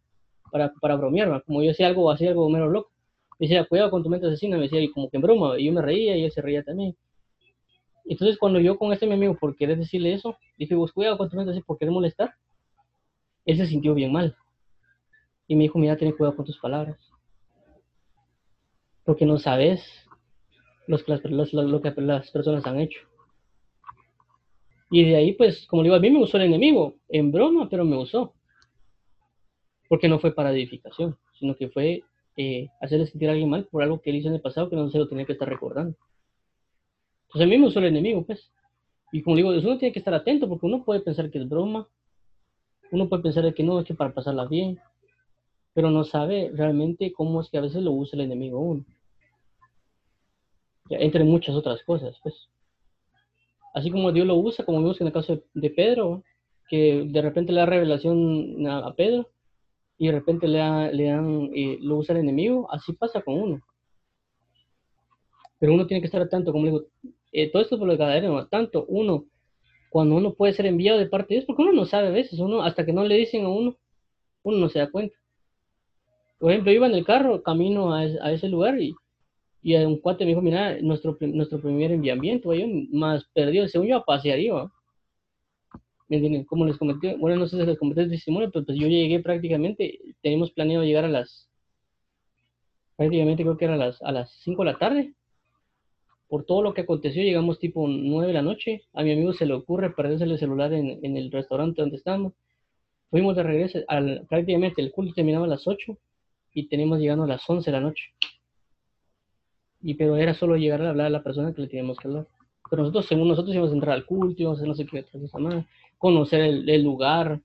para, 0.53 0.75
para 0.79 0.97
bromear, 0.97 1.43
como 1.47 1.63
yo 1.63 1.69
decía 1.69 1.87
algo, 1.87 2.11
así 2.11 2.27
algo 2.27 2.51
menos 2.51 2.71
loco. 2.71 2.94
Me 3.39 3.47
decía, 3.47 3.65
cuidado 3.65 3.91
con 3.91 4.03
tu 4.03 4.09
mente 4.09 4.27
asesina, 4.27 4.57
me 4.57 4.65
decía, 4.65 4.81
y 4.81 4.91
como 4.91 5.11
que 5.11 5.17
en 5.17 5.23
broma, 5.23 5.59
y 5.59 5.67
yo 5.67 5.73
me 5.73 5.83
reía 5.83 6.17
y 6.17 6.25
él 6.25 6.33
se 6.33 6.41
reía 6.41 6.63
también. 6.63 6.97
Entonces, 8.05 8.39
cuando 8.39 8.61
yo 8.61 8.79
con 8.79 8.93
este 8.93 9.07
mi 9.07 9.15
amigo, 9.15 9.37
por 9.37 9.57
querer 9.57 9.79
decirle 9.79 10.13
eso, 10.13 10.37
dije, 10.59 10.75
vos 10.75 10.93
cuidado 10.93 11.17
con 11.17 11.29
tu 11.29 11.37
mente 11.37 11.51
asesina, 11.51 11.67
por 11.67 11.79
querer 11.79 11.93
molestar, 11.93 12.35
él 13.47 13.57
se 13.57 13.67
sintió 13.67 13.95
bien 13.95 14.13
mal. 14.13 14.37
Y 15.47 15.57
me 15.57 15.65
dijo, 15.65 15.79
mira, 15.79 15.97
ten 15.97 16.13
cuidado 16.13 16.37
con 16.37 16.45
tus 16.45 16.59
palabras. 16.59 16.99
Porque 19.05 19.27
no 19.27 19.39
sabes 19.39 19.85
los, 20.87 21.05
lo 21.53 21.81
que 21.81 21.93
las 21.97 22.31
personas 22.31 22.67
han 22.67 22.81
hecho. 22.81 23.01
Y 24.91 25.05
de 25.05 25.17
ahí, 25.17 25.33
pues, 25.33 25.67
como 25.67 25.83
digo, 25.83 25.95
a 25.95 26.01
mí 26.01 26.11
me 26.11 26.23
usó 26.23 26.37
el 26.37 26.45
enemigo, 26.45 26.95
en 27.09 27.33
broma, 27.33 27.69
pero 27.69 27.85
me 27.85 27.97
usó. 27.97 28.35
Porque 29.89 30.09
no 30.09 30.19
fue 30.19 30.35
para 30.35 30.53
edificación, 30.53 31.19
sino 31.39 31.55
que 31.57 31.69
fue 31.69 32.03
eh, 32.37 32.69
hacerle 32.81 33.07
sentir 33.07 33.29
a 33.29 33.33
alguien 33.33 33.51
mal 33.51 33.67
por 33.67 33.83
algo 33.83 34.01
que 34.01 34.11
él 34.11 34.17
hizo 34.17 34.29
en 34.29 34.35
el 34.35 34.41
pasado 34.41 34.69
que 34.69 34.77
no 34.77 34.91
se 34.91 34.99
lo 34.99 35.09
tenía 35.09 35.25
que 35.25 35.33
estar 35.33 35.49
recordando. 35.49 35.97
Entonces 37.27 37.47
a 37.47 37.51
mí 37.51 37.59
me 37.59 37.67
usó 37.67 37.79
el 37.81 37.87
enemigo, 37.87 38.25
pues. 38.25 38.51
Y 39.13 39.23
como 39.23 39.37
digo, 39.37 39.51
uno 39.51 39.79
tiene 39.79 39.93
que 39.93 39.99
estar 40.01 40.15
atento 40.15 40.49
porque 40.49 40.67
uno 40.67 40.85
puede 40.85 41.01
pensar 41.01 41.31
que 41.31 41.39
es 41.39 41.49
broma, 41.49 41.89
uno 42.91 43.09
puede 43.09 43.23
pensar 43.23 43.53
que 43.55 43.63
no, 43.63 43.81
es 43.81 43.87
que 43.87 43.95
para 43.95 44.13
pasarla 44.13 44.47
bien, 44.47 44.79
pero 45.73 45.91
no 45.91 46.05
sabe 46.05 46.51
realmente 46.55 47.13
cómo 47.13 47.41
es 47.41 47.51
que 47.51 47.59
a 47.59 47.61
veces 47.61 47.83
lo 47.83 47.93
usa 47.93 48.17
el 48.17 48.25
enemigo 48.25 48.61
uno. 48.61 48.85
entre 50.91 51.25
muchas 51.25 51.55
otras 51.55 51.83
cosas, 51.85 52.17
pues. 52.23 52.35
Así 53.75 53.91
como 53.91 54.13
Dios 54.13 54.27
lo 54.27 54.37
usa, 54.37 54.65
como 54.65 54.79
vimos 54.79 55.01
en 55.01 55.09
el 55.09 55.13
caso 55.13 55.43
de, 55.53 55.71
Pedro, 55.71 56.23
que 56.69 57.05
de 57.09 57.23
repente 57.23 57.53
le 57.53 57.61
da 57.61 57.67
revelación 57.67 58.67
a, 58.69 58.95
Pedro 58.95 59.29
y 59.99 60.07
de 60.07 60.13
repente 60.13 60.49
le, 60.49 60.59
dan, 60.59 61.51
eh, 61.55 61.79
lo 61.81 61.99
usa 61.99 62.15
el 62.15 62.23
enemigo, 62.23 62.69
así 62.71 62.93
pasa 62.93 63.23
con 63.23 63.35
uno. 63.35 63.61
Pero 65.59 65.73
uno 65.73 65.87
tiene 65.87 66.01
que 66.01 66.07
estar 66.07 66.23
atento, 66.23 66.53
como 66.53 66.65
digo, 66.67 66.85
eh, 67.33 67.51
todo 67.51 67.63
esto 67.63 67.79
por 67.79 67.89
lo 67.89 67.97
que 67.97 68.47
tanto 68.51 68.85
uno, 68.89 69.25
cuando 69.91 70.17
uno 70.17 70.35
puede 70.35 70.53
ser 70.53 70.67
enviado 70.67 70.99
de 70.99 71.07
parte 71.07 71.29
de 71.29 71.37
Dios, 71.37 71.47
porque 71.47 71.63
uno 71.63 71.73
no 71.73 71.85
sabe 71.85 72.09
a 72.09 72.11
veces, 72.11 72.39
uno, 72.39 72.63
hasta 72.63 72.85
que 72.85 72.93
no 72.93 73.05
le 73.05 73.17
dicen 73.17 73.45
a 73.45 73.49
uno, 73.49 73.77
uno 74.43 74.59
no 74.59 74.69
se 74.69 74.81
da 74.81 74.91
cuenta. 74.91 75.17
Por 76.39 76.51
ejemplo, 76.51 76.73
iba 76.73 76.87
en 76.87 76.95
el 76.95 77.05
carro, 77.05 77.43
camino 77.43 77.95
a, 77.95 78.01
a 78.01 78.33
ese 78.33 78.49
lugar 78.49 78.81
y 78.81 78.95
y 79.65 79.75
un 79.77 79.99
cuate 79.99 80.25
me 80.25 80.33
dijo, 80.33 80.43
mira, 80.43 80.77
nuestro, 80.83 81.17
nuestro 81.21 81.59
primer 81.59 81.91
enviamiento, 81.91 82.53
yo 82.53 82.67
más 82.93 83.25
perdido, 83.33 83.67
según 83.67 83.89
yo 83.89 83.97
a 83.97 84.05
pasear 84.05 84.39
iba. 84.39 84.71
¿Me 86.09 86.17
entienden? 86.17 86.45
Como 86.45 86.67
les 86.67 86.77
comenté, 86.77 87.17
bueno, 87.17 87.37
no 87.37 87.47
sé 87.49 87.59
si 87.59 87.67
les 87.67 87.79
comenté 87.79 88.03
el 88.03 88.11
testimonio, 88.11 88.51
pero 88.53 88.65
pues 88.65 88.79
yo 88.79 88.87
llegué 88.87 89.21
prácticamente, 89.21 89.99
tenemos 90.23 90.53
planeado 90.53 90.85
llegar 90.85 91.05
a 91.05 91.09
las, 91.09 91.49
prácticamente 92.97 93.43
creo 93.43 93.57
que 93.57 93.65
era 93.65 93.75
a 93.75 93.79
las, 93.79 94.03
a 94.03 94.13
las 94.13 94.31
5 94.43 94.65
de 94.65 94.73
la 94.73 94.79
tarde. 94.79 95.15
Por 96.29 96.45
todo 96.45 96.63
lo 96.63 96.75
que 96.75 96.83
aconteció, 96.83 97.23
llegamos 97.23 97.59
tipo 97.59 97.87
9 97.87 98.29
de 98.29 98.33
la 98.33 98.43
noche. 98.43 98.83
A 98.93 99.03
mi 99.03 99.13
amigo 99.13 99.33
se 99.35 99.47
le 99.47 99.55
ocurre 99.55 99.91
perderse 99.91 100.25
el 100.25 100.39
celular 100.39 100.73
en, 100.73 100.99
en 101.03 101.17
el 101.17 101.31
restaurante 101.31 101.83
donde 101.83 101.97
estábamos. 101.97 102.33
Fuimos 103.11 103.37
de 103.37 103.43
regreso, 103.45 103.79
al, 103.89 104.27
prácticamente 104.29 104.83
el 104.83 104.91
culto 104.91 105.15
terminaba 105.15 105.45
a 105.45 105.49
las 105.49 105.67
8 105.67 105.97
y 106.53 106.67
tenemos 106.69 106.99
llegando 106.99 107.25
a 107.25 107.29
las 107.29 107.49
11 107.49 107.71
de 107.71 107.77
la 107.77 107.81
noche 107.81 108.05
y 109.85 109.95
pero 109.95 110.17
era 110.17 110.33
solo 110.33 110.57
llegar 110.57 110.81
a 110.81 110.89
hablar 110.89 111.07
a 111.09 111.11
la 111.11 111.23
persona 111.23 111.53
que 111.53 111.61
le 111.61 111.69
teníamos 111.69 111.99
que 111.99 112.09
hablar. 112.09 112.27
Pero 112.71 112.83
nosotros, 112.83 113.07
según 113.07 113.29
nosotros, 113.29 113.55
íbamos 113.55 113.73
a 113.73 113.75
entrar 113.75 113.95
al 113.95 114.07
culto, 114.07 114.43
íbamos 114.43 114.59
a 114.59 114.61
hacer 114.61 114.69
no 114.69 114.75
sé 114.75 114.87
qué 114.87 115.01
otra 115.01 115.21
cosa 115.21 115.39
más, 115.39 115.65
conocer 115.99 116.41
el, 116.41 116.83
lugar. 116.83 117.41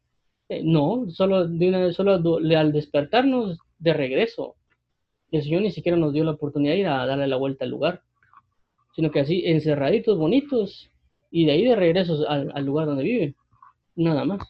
Eh, 0.47 0.61
no, 0.63 1.05
solo, 1.09 1.47
de 1.47 1.69
una, 1.69 1.91
solo 1.93 2.13
al 2.57 2.71
despertarnos 2.71 3.59
de 3.77 3.93
regreso. 3.93 4.55
El 5.31 5.43
Señor 5.43 5.61
ni 5.61 5.71
siquiera 5.71 5.97
nos 5.97 6.13
dio 6.13 6.23
la 6.23 6.31
oportunidad 6.31 6.73
de 6.73 6.79
ir 6.79 6.87
a 6.87 7.05
darle 7.05 7.27
la 7.27 7.37
vuelta 7.37 7.65
al 7.65 7.71
lugar, 7.71 8.01
sino 8.95 9.11
que 9.11 9.19
así, 9.19 9.43
encerraditos, 9.45 10.17
bonitos, 10.17 10.89
y 11.31 11.45
de 11.45 11.51
ahí 11.51 11.65
de 11.65 11.75
regreso 11.75 12.27
al, 12.27 12.65
lugar 12.65 12.87
donde 12.87 13.03
viven. 13.03 13.35
Nada 13.95 14.25
más. 14.25 14.41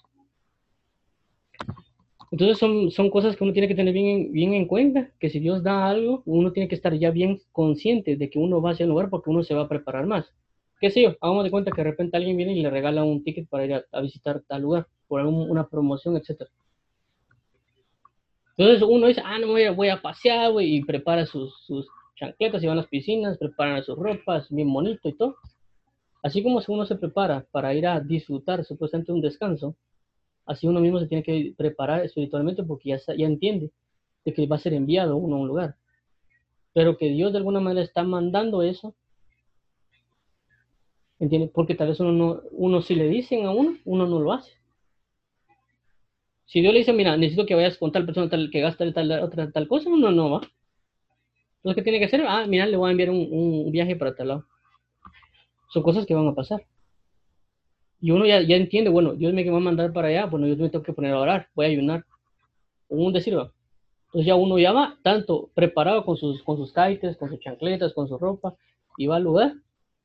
Entonces 2.32 2.60
son, 2.60 2.92
son 2.92 3.10
cosas 3.10 3.36
que 3.36 3.44
uno 3.44 3.54
tiene 3.54 3.68
que 3.68 3.76
tener 3.76 3.94
bien, 3.94 4.32
bien 4.32 4.54
en 4.54 4.68
cuenta, 4.68 5.10
que 5.20 5.30
si 5.30 5.40
Dios 5.40 5.64
da 5.64 5.88
algo, 5.88 6.22
uno 6.26 6.52
tiene 6.52 6.70
que 6.70 6.76
estar 6.76 6.94
ya 6.94 7.10
bien 7.10 7.42
consciente 7.52 8.16
de 8.16 8.30
que 8.30 8.38
uno 8.38 8.62
va 8.62 8.72
hacia 8.72 8.84
el 8.84 8.92
lugar 8.92 9.10
porque 9.10 9.32
uno 9.32 9.44
se 9.44 9.56
va 9.56 9.64
a 9.64 9.68
preparar 9.68 10.06
más. 10.06 10.32
¿Qué 10.80 10.90
sé 10.90 11.02
yo? 11.02 11.16
Hagamos 11.20 11.44
de 11.44 11.52
cuenta 11.52 11.72
que 11.72 11.84
de 11.84 11.90
repente 11.90 12.16
alguien 12.16 12.38
viene 12.38 12.54
y 12.54 12.62
le 12.62 12.70
regala 12.70 13.04
un 13.04 13.24
ticket 13.24 13.50
para 13.50 13.66
ir 13.66 13.86
a, 13.92 14.02
visitar 14.02 14.42
tal 14.48 14.62
lugar, 14.62 14.88
por 15.08 15.26
una 15.26 15.68
promoción, 15.68 16.16
etc. 16.16 16.44
Entonces 18.56 18.88
uno 18.88 19.08
dice, 19.08 19.22
ah, 19.26 19.40
no, 19.40 19.48
voy 19.48 19.64
a, 19.64 19.72
voy 19.72 19.90
a 19.90 20.02
pasear, 20.02 20.52
güey, 20.52 20.78
y 20.78 20.84
prepara 20.84 21.26
sus, 21.26 21.54
sus 21.66 21.88
chancletas 22.16 22.64
y 22.64 22.68
van 22.68 22.78
a 22.78 22.82
las 22.82 22.90
piscinas, 22.90 23.38
preparan 23.38 23.84
sus 23.84 23.98
ropas, 23.98 24.48
bien 24.50 24.72
bonito 24.72 25.10
y 25.10 25.14
todo. 25.14 25.36
Así 26.22 26.44
como 26.44 26.62
si 26.62 26.72
uno 26.72 26.86
se 26.86 26.96
prepara 26.96 27.46
para 27.52 27.74
ir 27.74 27.88
a 27.88 28.00
disfrutar 28.00 28.64
supuestamente 28.66 29.12
un 29.12 29.22
descanso, 29.22 29.76
así 30.46 30.68
uno 30.68 30.80
mismo 30.80 31.00
se 31.00 31.08
tiene 31.08 31.24
que 31.24 31.54
preparar 31.58 32.04
espiritualmente 32.06 32.64
porque 32.64 32.90
ya, 32.90 32.98
ya 33.16 33.26
entiende 33.26 33.72
de 34.26 34.34
que 34.34 34.48
va 34.48 34.58
a 34.58 34.60
ser 34.60 34.74
enviado 34.74 35.16
uno 35.18 35.38
a 35.38 35.40
un 35.40 35.48
lugar. 35.48 35.76
Pero 36.74 36.98
que 36.98 37.08
Dios 37.10 37.32
de 37.32 37.38
alguna 37.38 37.60
manera 37.60 37.86
está 37.86 38.04
mandando 38.04 38.62
eso, 38.62 38.96
¿entiende? 41.20 41.52
Porque 41.54 41.76
tal 41.76 41.90
vez 41.90 42.00
uno, 42.00 42.12
no, 42.12 42.42
uno 42.52 42.82
si 42.82 42.96
le 42.96 43.08
dicen 43.08 43.46
a 43.46 43.52
uno, 43.52 43.78
uno 43.86 44.08
no 44.08 44.20
lo 44.20 44.34
hace. 44.34 44.52
Si 46.46 46.62
Dios 46.62 46.74
le 46.74 46.80
dice, 46.80 46.94
mira, 46.94 47.16
necesito 47.16 47.46
que 47.46 47.56
vayas 47.56 47.78
con 47.78 47.92
tal 47.92 48.06
persona 48.06 48.30
tal, 48.30 48.50
que 48.50 48.62
gasta 48.62 48.92
tal, 48.92 49.12
otra 49.12 49.52
tal 49.52 49.68
cosa, 49.68 49.90
uno 49.90 50.12
no 50.12 50.32
va. 50.32 50.42
Entonces, 51.58 51.76
¿qué 51.76 51.84
tiene 51.84 52.00
que 52.00 52.06
hacer? 52.06 52.24
Ah, 52.28 52.46
mira, 52.48 52.66
le 52.66 52.78
voy 52.78 52.88
a 52.88 52.92
enviar 52.92 53.10
un, 53.10 53.28
un 53.32 53.72
viaje 53.72 53.96
para 53.96 54.16
tal 54.16 54.30
lado. 54.30 54.46
Son 55.70 55.84
cosas 55.84 56.06
que 56.06 56.16
van 56.16 56.28
a 56.28 56.34
pasar. 56.34 56.66
Y 58.02 58.12
uno 58.12 58.26
ya, 58.26 58.42
ya 58.42 58.56
entiende, 58.56 58.90
bueno, 58.90 59.14
Dios 59.14 59.34
me 59.34 59.50
va 59.50 59.58
a 59.58 59.60
mandar 59.60 59.92
para 59.92 60.08
allá, 60.08 60.26
bueno, 60.26 60.48
yo 60.48 60.56
me 60.56 60.70
tengo 60.70 60.84
que 60.84 60.94
poner 60.94 61.14
a 61.14 61.20
orar, 61.20 61.50
voy 61.54 61.66
a 61.66 61.70
ayunar. 61.70 62.06
Un 62.88 63.12
decir, 63.14 63.34
entonces 63.34 64.26
ya 64.26 64.36
uno 64.36 64.58
ya 64.58 64.72
va 64.72 64.98
tanto 65.04 65.52
preparado 65.54 66.04
con 66.06 66.18
sus, 66.18 66.42
con 66.44 66.58
sus 66.58 66.74
kites, 66.74 67.18
con 67.18 67.30
sus 67.30 67.40
chancletas, 67.40 67.94
con 67.94 68.08
su 68.08 68.18
ropa, 68.18 68.56
y 68.98 69.06
va 69.08 69.18
al 69.18 69.24
lugar, 69.24 69.54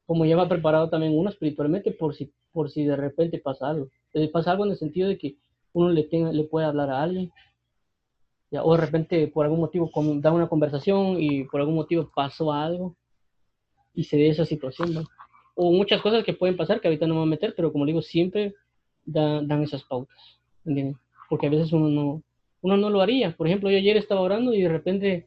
como 0.07 0.24
ya 0.24 0.36
va 0.36 0.48
preparado 0.48 0.90
también 0.90 1.16
uno 1.16 1.30
espiritualmente 1.30 1.90
por 1.90 2.14
si, 2.14 2.32
por 2.52 2.70
si 2.70 2.84
de 2.84 2.96
repente 2.96 3.38
pasa 3.38 3.70
algo. 3.70 3.88
Entonces 4.07 4.30
pasa 4.30 4.52
algo 4.52 4.64
en 4.64 4.72
el 4.72 4.76
sentido 4.76 5.09
de 5.09 5.18
que 5.18 5.36
uno 5.72 5.90
le, 5.90 6.05
tenga, 6.05 6.32
le 6.32 6.44
puede 6.44 6.66
hablar 6.66 6.90
a 6.90 7.02
alguien, 7.02 7.32
ya, 8.50 8.62
o 8.62 8.74
de 8.74 8.80
repente 8.80 9.26
por 9.28 9.44
algún 9.44 9.61
motivo 9.61 9.90
da 10.20 10.32
una 10.32 10.48
conversación 10.48 11.16
y 11.18 11.44
por 11.44 11.61
algún 11.61 11.74
motivo 11.74 12.11
pasó 12.14 12.52
algo 12.52 12.94
y 13.94 14.05
se 14.05 14.16
ve 14.16 14.28
esa 14.28 14.44
situación, 14.44 14.94
¿no? 14.94 15.05
o 15.55 15.72
muchas 15.72 16.00
cosas 16.02 16.24
que 16.24 16.32
pueden 16.32 16.57
pasar 16.57 16.80
que 16.80 16.88
ahorita 16.88 17.07
no 17.07 17.14
me 17.14 17.20
voy 17.20 17.28
a 17.28 17.30
meter, 17.30 17.55
pero 17.57 17.72
como 17.72 17.86
digo, 17.86 18.02
siempre 18.02 18.55
dan 19.05 19.62
esas 19.62 19.84
pautas, 19.84 20.18
¿entienden? 20.64 20.96
Porque 21.28 21.46
a 21.46 21.50
veces 21.50 21.72
uno 21.72 21.88
no, 21.88 22.22
uno 22.62 22.76
no 22.76 22.90
lo 22.90 23.00
haría. 23.00 23.36
Por 23.36 23.46
ejemplo, 23.46 23.70
yo 23.70 23.76
ayer 23.76 23.96
estaba 23.96 24.20
orando 24.20 24.52
y 24.52 24.62
de 24.62 24.68
repente 24.68 25.26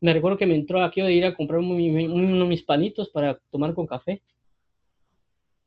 me 0.00 0.12
recuerdo 0.12 0.38
que 0.38 0.46
me 0.46 0.54
entró 0.54 0.82
aquí 0.82 1.00
de 1.00 1.12
ir 1.12 1.24
a 1.24 1.34
comprar 1.34 1.60
uno 1.60 1.74
de 1.74 2.44
mis 2.44 2.62
panitos 2.62 3.08
para 3.10 3.38
tomar 3.50 3.74
con 3.74 3.86
café. 3.86 4.22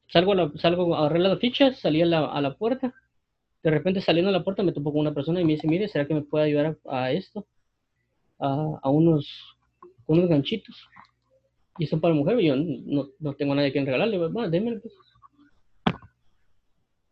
Salgo 0.08 0.34
a, 0.34 0.36
la, 0.36 0.52
salgo 0.56 0.96
a 0.96 1.00
agarrar 1.00 1.20
las 1.22 1.40
fichas, 1.40 1.80
salí 1.80 2.02
a 2.02 2.06
la, 2.06 2.26
a 2.26 2.42
la, 2.42 2.56
puerta. 2.56 2.94
De 3.64 3.70
repente 3.70 4.02
saliendo 4.02 4.30
a 4.30 4.34
la 4.34 4.44
puerta 4.44 4.64
me 4.64 4.72
topo 4.72 4.92
con 4.92 5.02
una 5.02 5.14
persona 5.14 5.42
y 5.42 5.46
me 5.46 5.54
dice, 5.54 5.68
mire, 5.68 5.88
¿será 5.88 6.06
que 6.06 6.14
me 6.14 6.22
puede 6.22 6.46
ayudar 6.46 6.78
a, 6.90 7.12
esto? 7.12 7.46
A, 8.40 8.90
unos, 8.90 9.28
unos 10.08 10.28
ganchitos 10.28 10.76
y 11.78 11.88
son 11.88 12.02
para 12.02 12.14
mujer, 12.14 12.40
y 12.40 12.48
yo 12.48 12.56
no, 12.56 13.08
no 13.20 13.34
tengo 13.34 13.54
a 13.54 13.56
nadie 13.56 13.72
que 13.72 13.84
regalarle, 13.84 14.18
pues, 14.18 14.32
bueno, 14.32 14.50
démelo 14.50 14.82
pues. 14.82 14.94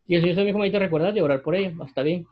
Y 0.05 0.15
el 0.15 0.21
Señor 0.21 0.37
me 0.37 0.45
dijo, 0.45 0.59
me 0.59 0.71
te 0.71 0.79
recuerdas 0.79 1.13
de 1.13 1.21
orar 1.21 1.41
por 1.41 1.55
ella, 1.55 1.73
está 1.85 2.01
bien. 2.03 2.27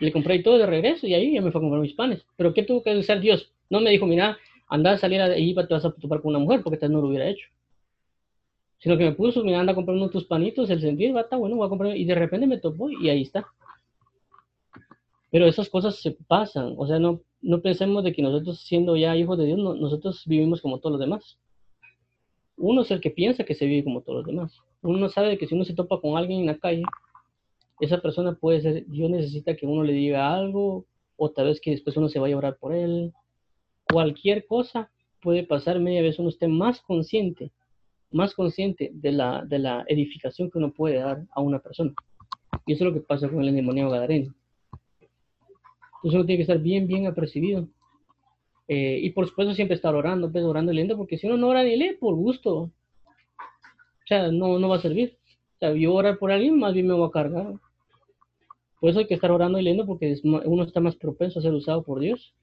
Le 0.00 0.12
compré 0.12 0.42
todo 0.42 0.58
de 0.58 0.66
regreso 0.66 1.06
y 1.06 1.14
ahí 1.14 1.34
ya 1.34 1.42
me 1.42 1.52
fue 1.52 1.60
a 1.60 1.62
comprar 1.62 1.82
mis 1.82 1.94
panes. 1.94 2.24
Pero 2.36 2.52
¿qué 2.54 2.62
tuvo 2.62 2.82
que 2.82 2.90
hacer 2.90 3.20
Dios? 3.20 3.52
No 3.68 3.80
me 3.80 3.90
dijo, 3.90 4.06
mira, 4.06 4.38
anda 4.68 4.92
a 4.92 4.98
salir 4.98 5.20
ahí, 5.20 5.54
te 5.54 5.74
vas 5.74 5.84
a 5.84 5.92
topar 5.92 6.22
con 6.22 6.30
una 6.30 6.38
mujer, 6.38 6.62
porque 6.62 6.78
tal 6.78 6.92
no 6.92 7.00
lo 7.00 7.08
hubiera 7.08 7.28
hecho. 7.28 7.46
Sino 8.78 8.96
que 8.96 9.04
me 9.04 9.12
puso, 9.12 9.44
mira, 9.44 9.60
anda 9.60 9.72
a 9.72 9.74
comprar 9.74 9.96
tus 10.10 10.24
panitos, 10.24 10.70
el 10.70 10.80
sentir, 10.80 11.14
va, 11.14 11.20
está 11.20 11.36
bueno, 11.36 11.56
voy 11.56 11.66
a 11.66 11.68
comprar. 11.68 11.96
Y 11.96 12.04
de 12.04 12.14
repente 12.14 12.46
me 12.46 12.58
topó 12.58 12.90
y 12.90 13.10
ahí 13.10 13.22
está. 13.22 13.46
Pero 15.30 15.46
esas 15.46 15.68
cosas 15.68 16.00
se 16.00 16.12
pasan, 16.12 16.74
o 16.76 16.86
sea, 16.86 16.98
no, 16.98 17.20
no 17.42 17.60
pensemos 17.60 18.02
de 18.02 18.12
que 18.12 18.22
nosotros 18.22 18.60
siendo 18.60 18.96
ya 18.96 19.16
hijos 19.16 19.38
de 19.38 19.46
Dios, 19.46 19.58
nosotros 19.58 20.24
vivimos 20.26 20.60
como 20.60 20.78
todos 20.78 20.92
los 20.92 21.00
demás. 21.00 21.38
Uno 22.56 22.82
es 22.82 22.90
el 22.90 23.00
que 23.00 23.10
piensa 23.10 23.44
que 23.44 23.54
se 23.54 23.66
vive 23.66 23.84
como 23.84 24.00
todos 24.00 24.18
los 24.18 24.26
demás. 24.26 24.58
Uno 24.82 25.08
sabe 25.08 25.38
que 25.38 25.46
si 25.46 25.54
uno 25.54 25.64
se 25.64 25.74
topa 25.74 26.00
con 26.00 26.16
alguien 26.16 26.40
en 26.40 26.46
la 26.46 26.58
calle, 26.58 26.82
esa 27.80 28.00
persona 28.00 28.34
puede 28.34 28.60
ser, 28.60 28.86
Dios 28.86 29.10
necesita 29.10 29.56
que 29.56 29.66
uno 29.66 29.82
le 29.82 29.92
diga 29.92 30.34
algo, 30.34 30.86
o 31.16 31.30
tal 31.30 31.46
vez 31.46 31.60
que 31.60 31.70
después 31.72 31.96
uno 31.96 32.08
se 32.08 32.18
vaya 32.18 32.34
a 32.34 32.38
orar 32.38 32.56
por 32.56 32.74
él. 32.74 33.12
Cualquier 33.90 34.46
cosa 34.46 34.90
puede 35.20 35.44
pasar, 35.44 35.78
media 35.78 36.00
vez 36.00 36.18
uno 36.18 36.30
esté 36.30 36.48
más 36.48 36.80
consciente, 36.80 37.52
más 38.10 38.34
consciente 38.34 38.90
de 38.94 39.12
la, 39.12 39.44
de 39.44 39.58
la 39.58 39.84
edificación 39.86 40.50
que 40.50 40.58
uno 40.58 40.72
puede 40.72 40.96
dar 40.96 41.24
a 41.32 41.42
una 41.42 41.58
persona. 41.58 41.92
Y 42.66 42.72
eso 42.72 42.84
es 42.84 42.92
lo 42.92 42.94
que 42.94 43.06
pasa 43.06 43.28
con 43.28 43.42
el 43.42 43.48
endemoniado 43.48 43.90
gadareno 43.90 44.34
Entonces 45.00 46.14
uno 46.14 46.24
tiene 46.24 46.38
que 46.38 46.42
estar 46.42 46.58
bien, 46.58 46.86
bien 46.86 47.06
apercibido. 47.06 47.68
Eh, 48.66 49.00
y 49.02 49.10
por 49.10 49.28
supuesto 49.28 49.54
siempre 49.54 49.74
estar 49.74 49.94
orando, 49.94 50.30
pues 50.30 50.44
orando 50.44 50.72
y 50.72 50.76
leyendo, 50.76 50.96
porque 50.96 51.18
si 51.18 51.26
uno 51.26 51.36
no 51.36 51.48
ora 51.48 51.64
ni 51.64 51.76
lee, 51.76 51.96
por 52.00 52.14
gusto, 52.14 52.56
o 52.56 52.72
sea, 54.06 54.30
no, 54.30 54.58
no 54.58 54.68
va 54.68 54.76
a 54.76 54.80
servir. 54.80 55.18
O 55.56 55.58
sea, 55.58 55.74
yo 55.74 55.92
orar 55.92 56.18
por 56.18 56.32
alguien, 56.32 56.58
más 56.58 56.72
bien 56.72 56.86
me 56.86 56.94
voy 56.94 57.08
a 57.08 57.10
cargar. 57.10 57.54
Por 58.80 58.90
eso 58.90 58.98
hay 58.98 59.06
que 59.06 59.14
estar 59.14 59.30
orando 59.30 59.58
y 59.58 59.62
leyendo, 59.62 59.86
porque 59.86 60.16
uno 60.24 60.64
está 60.64 60.80
más 60.80 60.96
propenso 60.96 61.38
a 61.38 61.42
ser 61.42 61.52
usado 61.52 61.82
por 61.82 62.00
Dios. 62.00 62.34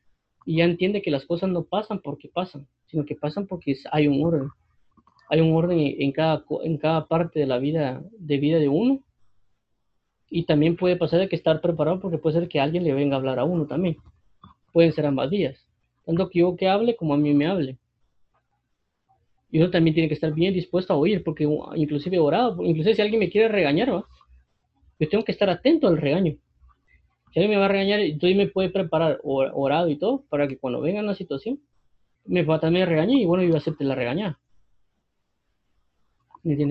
Y 0.46 0.58
ya 0.58 0.66
entiende 0.66 1.02
que 1.02 1.12
las 1.12 1.26
cosas 1.26 1.50
no 1.50 1.64
pasan 1.64 2.00
porque 2.00 2.30
pasan, 2.30 2.68
sino 2.86 3.06
que 3.06 3.16
pasan 3.16 3.48
porque 3.48 3.76
hay 3.92 4.08
un 4.08 4.24
orden. 4.24 4.50
Hay 5.30 5.42
un 5.42 5.54
orden 5.54 5.80
en 5.80 6.12
cada, 6.14 6.46
en 6.64 6.78
cada 6.78 7.06
parte 7.08 7.40
de 7.40 7.48
la 7.48 7.58
vida, 7.58 8.02
de 8.18 8.38
vida 8.38 8.60
de 8.60 8.70
uno 8.70 9.04
y 10.30 10.44
también 10.44 10.76
puede 10.76 10.96
pasar 10.96 11.20
de 11.20 11.30
que 11.30 11.36
estar 11.36 11.62
preparado 11.62 12.00
porque 12.00 12.18
puede 12.18 12.40
ser 12.40 12.50
que 12.50 12.60
alguien 12.60 12.84
le 12.84 12.94
venga 12.94 13.16
a 13.16 13.20
hablar 13.20 13.40
a 13.40 13.46
uno 13.46 13.66
también. 13.66 13.98
Pueden 14.74 14.92
ser 14.94 15.06
ambas 15.06 15.30
vías. 15.30 15.68
Tanto 16.06 16.30
que 16.30 16.40
yo 16.40 16.56
que 16.56 16.68
hable 16.68 16.96
como 16.96 17.14
a 17.14 17.18
mí 17.18 17.34
me 17.34 17.48
hable. 17.48 17.78
Y 19.50 19.60
uno 19.60 19.72
también 19.72 19.94
tiene 19.94 20.10
que 20.10 20.16
estar 20.16 20.34
bien 20.34 20.54
dispuesto 20.54 20.94
a 20.94 20.98
oír, 20.98 21.24
porque 21.24 21.48
inclusive 21.76 22.20
orado, 22.20 22.62
inclusive 22.64 22.96
si 22.96 23.02
alguien 23.02 23.20
me 23.20 23.30
quiere 23.30 23.48
regañar, 23.48 24.04
yo 25.00 25.10
tengo 25.10 25.24
que 25.24 25.32
estar 25.32 25.50
atento 25.50 25.88
al 25.88 25.98
regaño. 25.98 26.36
Si 27.32 27.40
alguien 27.40 27.52
me 27.52 27.58
va 27.58 27.66
a 27.66 27.70
regañar, 27.70 28.00
entonces 28.00 28.38
me 28.38 28.48
puede 28.48 28.70
preparar 28.70 29.20
orado 29.24 29.90
y 29.90 29.98
todo, 29.98 30.24
para 30.30 30.48
que 30.48 30.58
cuando 30.58 30.82
venga 30.82 31.02
una 31.02 31.16
situación, 31.16 31.60
me 32.26 32.44
va 32.44 32.60
también 32.60 32.88
regañar 32.88 33.18
y 33.18 33.26
bueno, 33.26 33.44
yo 33.44 33.56
acepte 33.56 33.84
la 33.84 33.96
regañada. 33.96 34.40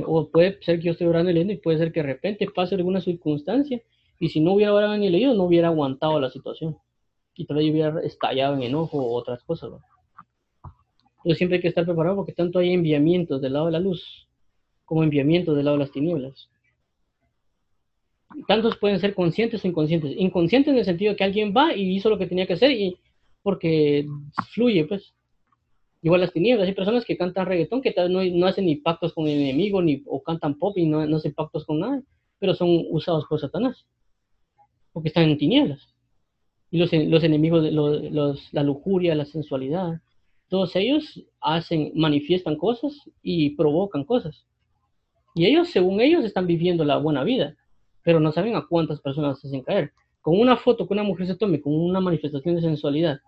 O 0.07 0.29
puede 0.31 0.59
ser 0.63 0.79
que 0.79 0.87
yo 0.87 0.93
esté 0.93 1.07
orando 1.07 1.31
y 1.31 1.35
leyendo 1.35 1.53
y 1.53 1.59
puede 1.59 1.79
ser 1.79 1.93
que 1.93 2.01
de 2.01 2.07
repente 2.07 2.47
pase 2.55 2.75
alguna 2.75 3.01
circunstancia 3.01 3.83
y 4.19 4.31
si 4.31 4.41
no 4.41 4.55
hubiera 4.55 4.73
orado 4.73 4.97
ni 4.97 5.11
leído 5.11 5.35
no 5.35 5.45
hubiera 5.45 5.69
aguantado 5.69 6.19
la 6.19 6.31
situación 6.31 6.79
y 7.35 7.45
tal 7.45 7.59
vez 7.59 7.71
hubiera 7.71 8.01
estallado 8.01 8.55
en 8.55 8.63
enojo 8.63 8.99
o 8.99 9.13
otras 9.13 9.43
cosas. 9.43 9.71
Entonces 11.19 11.39
siempre 11.39 11.57
hay 11.57 11.63
que 11.63 11.69
estar 11.69 11.85
preparado 11.85 12.17
porque 12.17 12.33
tanto 12.33 12.59
hay 12.59 12.73
enviamientos 12.73 13.43
del 13.43 13.53
lado 13.53 13.67
de 13.67 13.73
la 13.73 13.81
luz 13.81 14.27
como 14.87 15.03
enviamientos 15.03 15.55
del 15.55 15.67
lado 15.67 15.77
de 15.77 15.85
las 15.85 15.93
tinieblas. 15.93 16.49
Tantos 18.47 18.77
pueden 18.77 19.01
ser 19.01 19.15
conscientes 19.15 19.65
o 19.65 19.69
inconscientes. 19.69 20.15
Inconscientes 20.17 20.73
en 20.73 20.79
el 20.79 20.85
sentido 20.85 21.17
que 21.17 21.25
alguien 21.25 21.55
va 21.57 21.75
y 21.75 21.97
hizo 21.97 22.11
lo 22.11 22.19
que 22.19 22.27
tenía 22.27 22.47
que 22.47 22.55
hacer 22.55 22.71
y 22.71 22.97
porque 23.43 24.07
fluye, 24.53 24.85
pues. 24.85 25.15
Igual 26.03 26.21
las 26.21 26.33
tinieblas, 26.33 26.69
hay 26.69 26.75
personas 26.75 27.05
que 27.05 27.17
cantan 27.17 27.47
reggaetón 27.47 27.81
que 27.81 27.95
vez 27.97 28.11
no, 28.11 28.47
hacen 28.47 28.67
ni 28.67 28.77
pactos 28.77 29.13
con 29.13 29.27
el 29.27 29.41
enemigo, 29.41 29.83
ni, 29.83 30.03
o 30.07 30.23
cantan 30.23 30.59
pop 30.59 30.77
y 30.79 30.87
no, 30.87 31.07
no 31.07 31.17
hacen 31.17 31.33
pactos 31.33 31.65
con 31.65 31.81
nadie, 31.81 32.03
pero 32.39 32.55
son 32.55 32.85
usados 32.91 33.25
por 33.29 33.41
Satanás, 33.41 33.87
porque 34.93 35.09
están 35.09 35.25
en 35.25 35.39
tinieblas. 35.39 35.95
Y 36.71 36.79
los, 36.79 36.93
los 36.93 37.25
enemigos, 37.25 37.73
los, 37.73 38.53
la 38.53 38.63
lujuria, 38.63 39.15
la 39.15 39.25
sensualidad, 39.25 40.01
todos 40.49 40.77
ellos 40.77 41.25
hacen, 41.41 41.93
manifiestan 41.95 42.57
cosas 42.57 42.93
y 43.23 43.51
provocan 43.57 44.05
cosas. 44.05 44.45
Y 45.35 45.47
ellos, 45.47 45.71
según 45.71 46.01
ellos, 46.01 46.25
están 46.25 46.47
viviendo 46.47 46.85
la 46.85 46.99
buena 46.99 47.25
vida, 47.25 47.57
pero 48.07 48.21
no 48.21 48.31
saben 48.31 48.55
a 48.55 48.65
cuántas 48.65 49.01
personas 49.01 49.45
hacen 49.45 49.65
caer. 49.65 49.93
Con 50.21 50.39
una 50.39 50.57
foto 50.57 50.87
que 50.87 50.95
una 50.95 51.03
mujer 51.03 51.27
se 51.27 51.35
tome, 51.35 51.61
con 51.61 51.75
una 51.75 51.99
manifestación 51.99 52.55
de 52.55 52.61
sensualidad, 52.61 53.19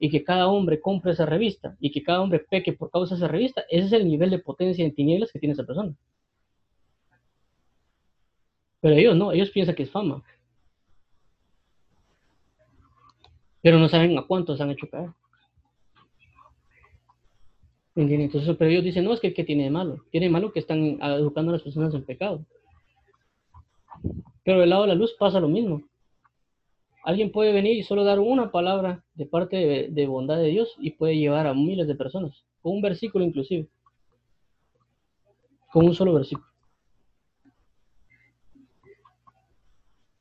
y 0.00 0.10
que 0.10 0.24
cada 0.24 0.48
hombre 0.48 0.80
compre 0.80 1.12
esa 1.12 1.24
revista 1.24 1.76
y 1.78 1.92
que 1.92 2.02
cada 2.02 2.20
hombre 2.20 2.40
peque 2.40 2.72
por 2.72 2.90
causa 2.90 3.14
de 3.14 3.20
esa 3.20 3.28
revista, 3.28 3.62
ese 3.70 3.86
es 3.86 3.92
el 3.92 4.08
nivel 4.08 4.30
de 4.30 4.40
potencia 4.40 4.84
en 4.84 4.92
tinieblas 4.92 5.30
que 5.30 5.38
tiene 5.38 5.52
esa 5.52 5.64
persona. 5.64 5.94
Pero 8.80 8.96
ellos 8.96 9.14
no, 9.14 9.30
ellos 9.30 9.50
piensan 9.50 9.76
que 9.76 9.84
es 9.84 9.90
fama. 9.92 10.24
Pero 13.62 13.78
no 13.78 13.88
saben 13.88 14.18
a 14.18 14.26
cuántos 14.26 14.60
han 14.60 14.70
hecho 14.70 14.88
caer. 14.90 15.10
Entonces, 17.94 18.56
pero 18.56 18.68
ellos 18.68 18.82
dicen, 18.82 19.04
no, 19.04 19.14
es 19.14 19.20
que 19.20 19.32
¿qué 19.32 19.44
tiene 19.44 19.62
de 19.62 19.70
malo? 19.70 20.04
Tiene 20.10 20.26
de 20.26 20.32
malo 20.32 20.52
que 20.52 20.58
están 20.58 20.98
educando 21.00 21.52
a 21.52 21.54
las 21.54 21.62
personas 21.62 21.94
en 21.94 22.04
pecado. 22.04 22.44
Pero 24.44 24.60
del 24.60 24.70
lado 24.70 24.82
de 24.82 24.88
la 24.88 24.94
luz 24.94 25.14
pasa 25.18 25.40
lo 25.40 25.48
mismo. 25.48 25.82
Alguien 27.04 27.32
puede 27.32 27.52
venir 27.52 27.76
y 27.76 27.82
solo 27.82 28.04
dar 28.04 28.18
una 28.18 28.50
palabra 28.50 29.04
de 29.14 29.24
parte 29.26 29.88
de, 29.90 30.06
bondad 30.06 30.36
de 30.36 30.48
Dios 30.48 30.74
y 30.78 30.90
puede 30.90 31.16
llevar 31.16 31.46
a 31.46 31.54
miles 31.54 31.86
de 31.86 31.94
personas, 31.94 32.44
con 32.60 32.72
un 32.74 32.82
versículo 32.82 33.24
inclusive, 33.24 33.68
con 35.72 35.86
un 35.86 35.94
solo 35.94 36.12
versículo. 36.12 36.46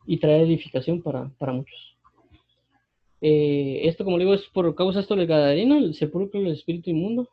Y 0.05 0.17
traer 0.19 0.41
edificación 0.41 1.01
para, 1.01 1.30
muchos. 1.51 1.97
Eh, 3.19 3.82
esto, 3.84 4.05
como 4.05 4.17
digo, 4.17 4.34
es 4.34 4.45
por 4.47 4.73
causa 4.75 5.01
esto 5.01 5.15
del 5.15 5.28
Gadareno, 5.28 5.78
el 5.78 5.93
sepulcro 5.93 6.39
del 6.39 6.53
espíritu 6.53 6.89
inmundo. 6.89 7.28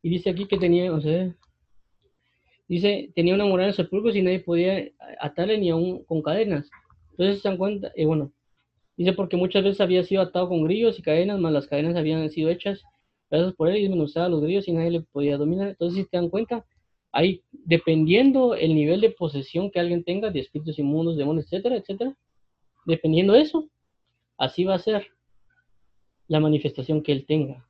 Y 0.00 0.08
dice 0.08 0.30
aquí 0.30 0.46
que 0.46 0.56
tenía, 0.56 0.90
o 0.92 1.00
sea, 1.00 1.34
dice, 2.68 3.10
tenía 3.14 3.34
una 3.34 3.44
morada 3.44 3.68
en 3.68 3.70
el 3.70 3.76
sepulcro 3.76 4.14
y 4.14 4.22
nadie 4.22 4.40
podía 4.40 4.88
atarle 5.20 5.58
ni 5.58 5.70
aún 5.70 6.04
con 6.04 6.22
cadenas. 6.22 6.70
Entonces 7.12 7.42
se 7.42 7.48
dan 7.48 7.58
cuenta, 7.58 7.90
eh, 7.96 8.06
bueno, 8.06 8.32
Dice 8.98 9.12
porque 9.12 9.36
muchas 9.36 9.62
veces 9.62 9.80
había 9.80 10.02
sido 10.02 10.22
atado 10.22 10.48
con 10.48 10.64
grillos 10.64 10.98
y 10.98 11.02
cadenas, 11.02 11.38
más 11.38 11.52
las 11.52 11.68
cadenas 11.68 11.94
habían 11.94 12.28
sido 12.30 12.50
hechas 12.50 12.82
gracias 13.30 13.54
por 13.54 13.68
él 13.68 13.76
y 13.76 13.82
desmenuzaba 13.82 14.28
los 14.28 14.42
grillos 14.42 14.66
y 14.66 14.72
nadie 14.72 14.90
le 14.90 15.00
podía 15.02 15.36
dominar. 15.36 15.68
Entonces, 15.68 16.02
si 16.02 16.10
te 16.10 16.16
dan 16.16 16.28
cuenta, 16.28 16.64
ahí, 17.12 17.42
dependiendo 17.52 18.54
el 18.54 18.74
nivel 18.74 19.00
de 19.00 19.10
posesión 19.10 19.70
que 19.70 19.78
alguien 19.78 20.02
tenga 20.02 20.30
de 20.30 20.40
espíritus 20.40 20.80
inmundos, 20.80 21.16
demonios, 21.16 21.44
etcétera, 21.44 21.76
etcétera, 21.76 22.16
dependiendo 22.86 23.34
de 23.34 23.42
eso, 23.42 23.68
así 24.36 24.64
va 24.64 24.74
a 24.74 24.80
ser 24.80 25.06
la 26.26 26.40
manifestación 26.40 27.02
que 27.02 27.12
él 27.12 27.24
tenga. 27.24 27.67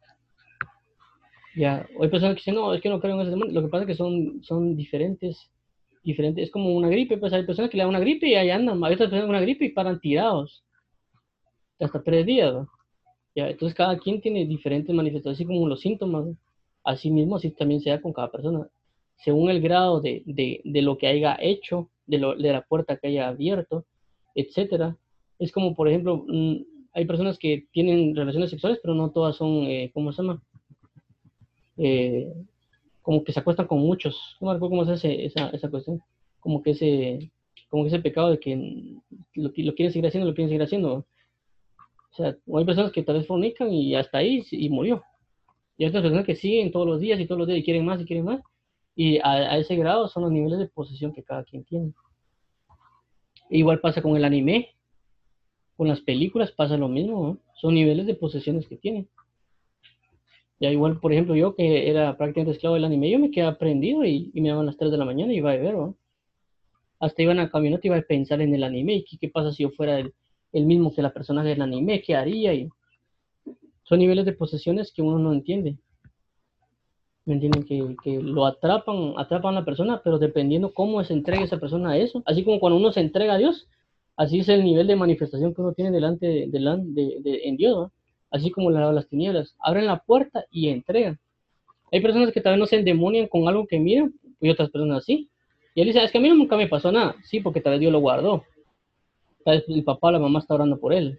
Ya, 1.55 1.86
hay 2.01 2.09
personas 2.09 2.34
que 2.34 2.40
dicen, 2.40 2.55
no, 2.55 2.72
es 2.72 2.80
que 2.80 2.88
no 2.88 3.01
creo 3.01 3.14
en 3.14 3.20
ese 3.22 3.30
demonio. 3.30 3.55
Lo 3.55 3.62
que 3.62 3.68
pasa 3.68 3.82
es 3.82 3.88
que 3.88 3.94
son, 3.94 4.42
son 4.42 4.76
diferentes, 4.76 5.51
diferentes. 6.05 6.44
Es 6.44 6.51
como 6.51 6.74
una 6.74 6.88
gripe, 6.88 7.16
pues 7.18 7.32
hay 7.32 7.44
personas 7.44 7.70
que 7.70 7.76
le 7.76 7.82
dan 7.82 7.90
una 7.90 8.01
gripe 8.01 8.28
y 8.28 8.34
ahí 8.34 8.51
andan. 8.51 8.82
Hay 8.84 8.94
otras 8.94 9.11
personas 9.11 9.28
una 9.28 9.40
gripe 9.40 9.64
y 9.64 9.70
paran 9.70 10.01
tirados 10.01 10.62
hasta 11.80 12.03
tres 12.03 12.26
días. 12.26 12.55
Entonces 13.34 13.76
cada 13.76 13.99
quien 13.99 14.20
tiene 14.20 14.46
diferentes 14.46 14.94
manifestaciones, 14.94 15.38
así 15.38 15.46
como 15.46 15.68
los 15.68 15.80
síntomas. 15.80 16.26
Así 16.84 17.11
mismo, 17.11 17.36
así 17.36 17.51
también 17.51 17.80
sea 17.80 18.01
con 18.01 18.12
cada 18.12 18.30
persona. 18.30 18.66
Según 19.16 19.51
el 19.51 19.61
grado 19.61 20.01
de, 20.01 20.22
de, 20.24 20.61
de 20.64 20.82
lo 20.82 20.96
que 20.96 21.07
haya 21.07 21.36
hecho, 21.40 21.90
de, 22.07 22.18
lo, 22.18 22.34
de 22.34 22.53
la 22.53 22.62
puerta 22.62 22.96
que 22.96 23.09
haya 23.09 23.28
abierto, 23.28 23.84
etcétera. 24.34 24.96
Es 25.38 25.53
como, 25.53 25.74
por 25.74 25.88
ejemplo, 25.88 26.24
mm, 26.26 26.57
hay 26.94 27.05
personas 27.05 27.38
que 27.38 27.66
tienen 27.72 28.16
relaciones 28.16 28.51
sexuales, 28.51 28.78
pero 28.82 28.94
no 28.94 29.11
todas 29.11 29.36
son, 29.36 29.64
eh, 29.64 29.90
¿cómo 29.92 30.12
se 30.12 30.22
llama? 30.22 30.42
Eh, 31.79 32.33
como 33.03 33.24
que 33.24 33.33
se 33.33 33.41
acuestan 33.41 33.66
con 33.66 33.79
muchos. 33.79 34.37
No 34.41 34.49
me 34.49 34.57
acuerdo 34.57 34.70
cómo 34.70 34.85
se 34.85 34.93
hace 34.93 35.24
esa, 35.24 35.49
esa 35.51 35.70
cuestión. 35.70 36.01
Como 36.41 36.62
que 36.62 36.72
ese, 36.72 37.31
como 37.70 37.85
que 37.85 37.89
ese 37.89 38.01
pecado 38.01 38.31
de 38.31 38.39
que 38.39 38.55
lo, 39.35 39.51
lo 39.55 39.74
quieren 39.74 39.93
seguir 39.93 40.07
haciendo, 40.07 40.29
lo 40.29 40.35
quieren 40.35 40.51
seguir 40.51 40.62
haciendo. 40.62 41.07
O 42.11 42.14
sea, 42.14 42.37
hay 42.57 42.64
personas 42.64 42.93
que 42.93 43.03
tal 43.03 43.16
vez 43.16 43.26
fornican 43.26 43.72
y 43.72 43.95
hasta 43.95 44.18
ahí 44.18 44.45
y 44.51 44.68
murió. 44.68 45.03
Y 45.76 45.85
hay 45.85 45.91
otras 45.91 46.03
personas 46.03 46.26
que 46.26 46.35
siguen 46.35 46.72
todos 46.72 46.87
los 46.87 47.01
días 47.01 47.20
y 47.20 47.26
todos 47.26 47.39
los 47.39 47.47
días 47.47 47.61
y 47.61 47.64
quieren 47.64 47.87
más 47.87 48.01
y 48.01 48.05
quieren 48.05 48.24
más. 48.24 48.41
Y 48.97 49.18
a, 49.22 49.57
ese 49.59 49.76
grado 49.76 50.09
son 50.09 50.24
los 50.24 50.33
niveles 50.33 50.59
de 50.59 50.66
posesión 50.66 51.12
que 51.12 51.22
cada 51.22 51.45
quien 51.45 51.64
tiene. 51.64 51.93
igual 53.49 53.81
pasa 53.81 54.03
con 54.03 54.16
el 54.16 54.24
anime. 54.24 54.74
Con 55.76 55.87
las 55.87 56.01
películas 56.01 56.51
pasa 56.51 56.76
lo 56.76 56.89
mismo. 56.89 57.39
Son 57.55 57.74
niveles 57.74 58.07
de 58.07 58.14
posesiones 58.14 58.66
que 58.66 58.76
tienen. 58.76 59.09
Ya 60.61 60.70
igual, 60.70 60.98
por 60.98 61.12
ejemplo, 61.12 61.36
yo 61.36 61.54
que 61.54 61.88
era 61.88 62.16
prácticamente 62.16 62.52
esclavo 62.52 62.74
del 62.74 62.84
anime, 62.84 63.11
yo 63.11 63.18
me 63.18 63.30
quedé 63.30 63.46
aprendido 63.46 64.04
y, 64.04 64.32
me 64.34 64.48
daban 64.48 64.66
las 64.66 64.76
3 64.76 64.90
de 64.90 64.98
la 64.98 65.04
mañana 65.04 65.32
y 65.32 65.36
iba 65.36 65.52
a 65.52 65.56
ver, 65.56 65.74
¿no? 65.74 65.96
Hasta 66.98 67.22
iba 67.22 67.30
en 67.32 67.38
la 67.38 67.50
camioneta 67.50 67.82
y 67.84 67.88
iba 67.88 67.96
a 67.96 68.02
pensar 68.02 68.40
en 68.40 68.54
el 68.54 68.64
anime 68.64 68.94
y 68.94 69.04
qué, 69.04 69.18
qué 69.18 69.28
pasa 69.28 69.52
si 69.52 69.62
yo 69.62 69.70
fuera 69.70 70.00
el, 70.00 70.12
mismo 70.52 70.92
que 70.92 71.02
la 71.02 71.12
persona 71.12 71.44
del 71.44 71.62
anime, 71.62 72.02
que 72.02 72.16
haría. 72.16 72.54
Y 72.54 72.68
son 73.84 74.00
niveles 74.00 74.24
de 74.24 74.32
posesiones 74.32 74.92
que 74.92 75.02
uno 75.02 75.18
no 75.20 75.32
entiende. 75.32 75.78
¿Me 77.24 77.34
entienden? 77.34 77.64
Que, 78.02 78.20
lo 78.20 78.44
atrapan, 78.44 79.14
atrapan 79.16 79.54
a 79.54 79.61
la 79.61 79.64
persona, 79.64 80.00
pero 80.02 80.18
dependiendo 80.18 80.74
cómo 80.74 81.04
se 81.04 81.12
entrega 81.12 81.44
esa 81.44 81.61
persona 81.61 81.90
a 81.90 81.98
eso, 81.98 82.22
así 82.26 82.42
como 82.42 82.59
cuando 82.59 82.78
uno 82.78 82.90
se 82.90 83.00
entrega 83.00 83.34
a 83.34 83.38
Dios, 83.38 83.68
así 84.16 84.40
es 84.40 84.48
el 84.48 84.64
nivel 84.64 84.88
de 84.88 84.96
manifestación 84.96 85.54
que 85.54 85.61
uno 85.61 85.72
tiene 85.72 85.92
delante 85.92 86.26
de, 86.26 86.48
de, 86.48 87.40
en 87.44 87.56
Dios, 87.56 87.92
así 88.31 88.51
como 88.51 88.70
la, 88.70 88.93
las 88.93 89.09
tinieblas. 89.09 89.55
Abren 89.61 89.87
la 89.87 89.99
puerta 89.99 90.45
y 90.51 90.68
entregan. 90.68 91.18
Hay 91.91 92.01
personas 92.01 92.33
que 92.33 92.41
tal 92.41 92.55
vez 92.55 92.61
no 92.61 92.66
se 92.66 92.76
endemonian 92.76 93.29
con 93.29 93.49
algo 93.49 93.66
que 93.66 93.79
miran, 93.79 94.12
y 94.41 94.51
otras 94.51 94.70
personas 94.70 95.05
sí. 95.05 95.29
Y 95.74 95.81
él 95.81 95.87
dice, 95.89 96.03
es 96.03 96.12
que 96.12 96.18
a 96.18 96.20
mí 96.20 96.29
nunca 96.29 96.57
me 96.57 96.68
pasó 96.68 96.93
nada. 96.93 97.16
Sí, 97.24 97.41
porque 97.41 97.61
tal 97.61 97.72
vez 97.72 97.81
Dios 97.81 97.93
lo 97.93 98.01
guardó 98.01 98.45
el 99.53 99.85
papá 99.85 100.09
o 100.09 100.12
la 100.12 100.18
mamá 100.18 100.41
está 100.41 100.55
orando 100.55 100.79
por 100.79 100.93
él. 100.93 101.18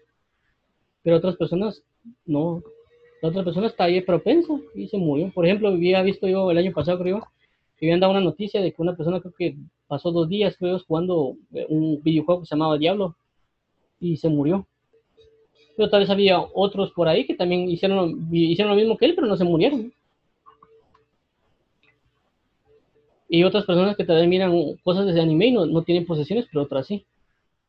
Pero 1.03 1.17
otras 1.17 1.35
personas 1.35 1.83
no. 2.25 2.61
La 3.21 3.29
otra 3.29 3.43
persona 3.43 3.67
está 3.67 3.85
ahí 3.85 4.01
propensa 4.01 4.53
y 4.75 4.87
se 4.87 4.97
murió. 4.97 5.31
Por 5.33 5.45
ejemplo, 5.45 5.69
había 5.69 6.01
visto 6.03 6.27
yo 6.27 6.51
el 6.51 6.57
año 6.57 6.71
pasado, 6.71 6.99
creo, 6.99 7.19
que 7.77 7.85
habían 7.85 7.99
dado 7.99 8.11
una 8.11 8.21
noticia 8.21 8.61
de 8.61 8.71
que 8.73 8.81
una 8.81 8.95
persona 8.95 9.19
creo 9.19 9.33
que 9.37 9.57
pasó 9.87 10.11
dos 10.11 10.29
días, 10.29 10.55
creo, 10.57 10.79
jugando 10.79 11.35
un 11.67 12.01
videojuego 12.01 12.41
que 12.41 12.47
se 12.47 12.55
llamaba 12.55 12.77
Diablo 12.77 13.15
y 13.99 14.17
se 14.17 14.29
murió. 14.29 14.67
Pero 15.79 15.89
tal 15.89 16.01
vez 16.01 16.09
había 16.09 16.41
otros 16.41 16.91
por 16.91 17.07
ahí 17.07 17.25
que 17.25 17.35
también 17.35 17.69
hicieron, 17.69 18.27
hicieron 18.33 18.71
lo 18.71 18.75
mismo 18.77 18.97
que 18.97 19.05
él, 19.05 19.15
pero 19.15 19.27
no 19.27 19.37
se 19.37 19.45
murieron. 19.45 19.93
Y 23.29 23.45
otras 23.45 23.63
personas 23.63 23.95
que 23.95 24.03
también 24.03 24.29
miran 24.29 24.75
cosas 24.83 25.05
desde 25.05 25.21
anime 25.21 25.47
y 25.47 25.51
no, 25.53 25.65
no 25.65 25.83
tienen 25.83 26.05
posesiones, 26.05 26.47
pero 26.51 26.65
otras 26.65 26.85
sí. 26.85 27.05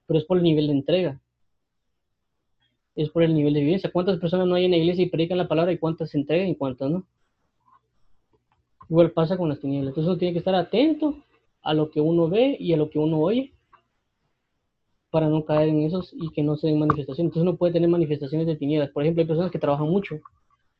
Pero 0.09 0.19
es 0.19 0.25
por 0.25 0.39
el 0.39 0.43
nivel 0.43 0.67
de 0.67 0.73
entrega. 0.73 1.21
Es 2.97 3.11
por 3.11 3.23
el 3.23 3.33
nivel 3.33 3.55
de 3.55 3.61
vivencia. 3.61 3.93
¿Cuántas 3.93 4.19
personas 4.19 4.49
no 4.49 4.57
hay 4.57 4.65
en 4.65 4.73
la 4.73 4.79
iglesia 4.79 5.05
y 5.05 5.09
predican 5.09 5.39
la 5.39 5.47
palabra 5.47 5.71
y 5.71 5.79
cuántas 5.79 6.11
se 6.11 6.19
entregan 6.19 6.49
y 6.49 6.57
cuántas 6.57 6.91
no? 6.91 7.07
Igual 8.89 9.13
pasa 9.13 9.37
con 9.37 9.51
las 9.51 9.61
tinieblas. 9.61 9.91
Entonces 9.91 10.09
uno 10.09 10.19
tiene 10.19 10.33
que 10.33 10.41
estar 10.41 10.57
atento 10.57 11.15
a 11.63 11.75
lo 11.75 11.93
que 11.93 12.01
uno 12.01 12.29
ve 12.29 12.57
y 12.59 12.73
a 12.73 12.77
lo 12.77 12.91
que 12.91 12.99
uno 12.99 13.21
oye 13.21 13.53
para 15.11 15.29
no 15.29 15.45
caer 15.45 15.69
en 15.69 15.83
esos 15.83 16.13
y 16.13 16.31
que 16.31 16.43
no 16.43 16.57
se 16.57 16.69
den 16.69 16.79
manifestaciones. 16.79 17.31
Entonces 17.31 17.43
uno 17.43 17.57
puede 17.57 17.73
tener 17.73 17.89
manifestaciones 17.89 18.47
de 18.47 18.57
tinieblas. 18.57 18.91
Por 18.91 19.03
ejemplo, 19.03 19.23
hay 19.23 19.27
personas 19.29 19.51
que 19.51 19.59
trabajan 19.59 19.89
mucho 19.89 20.21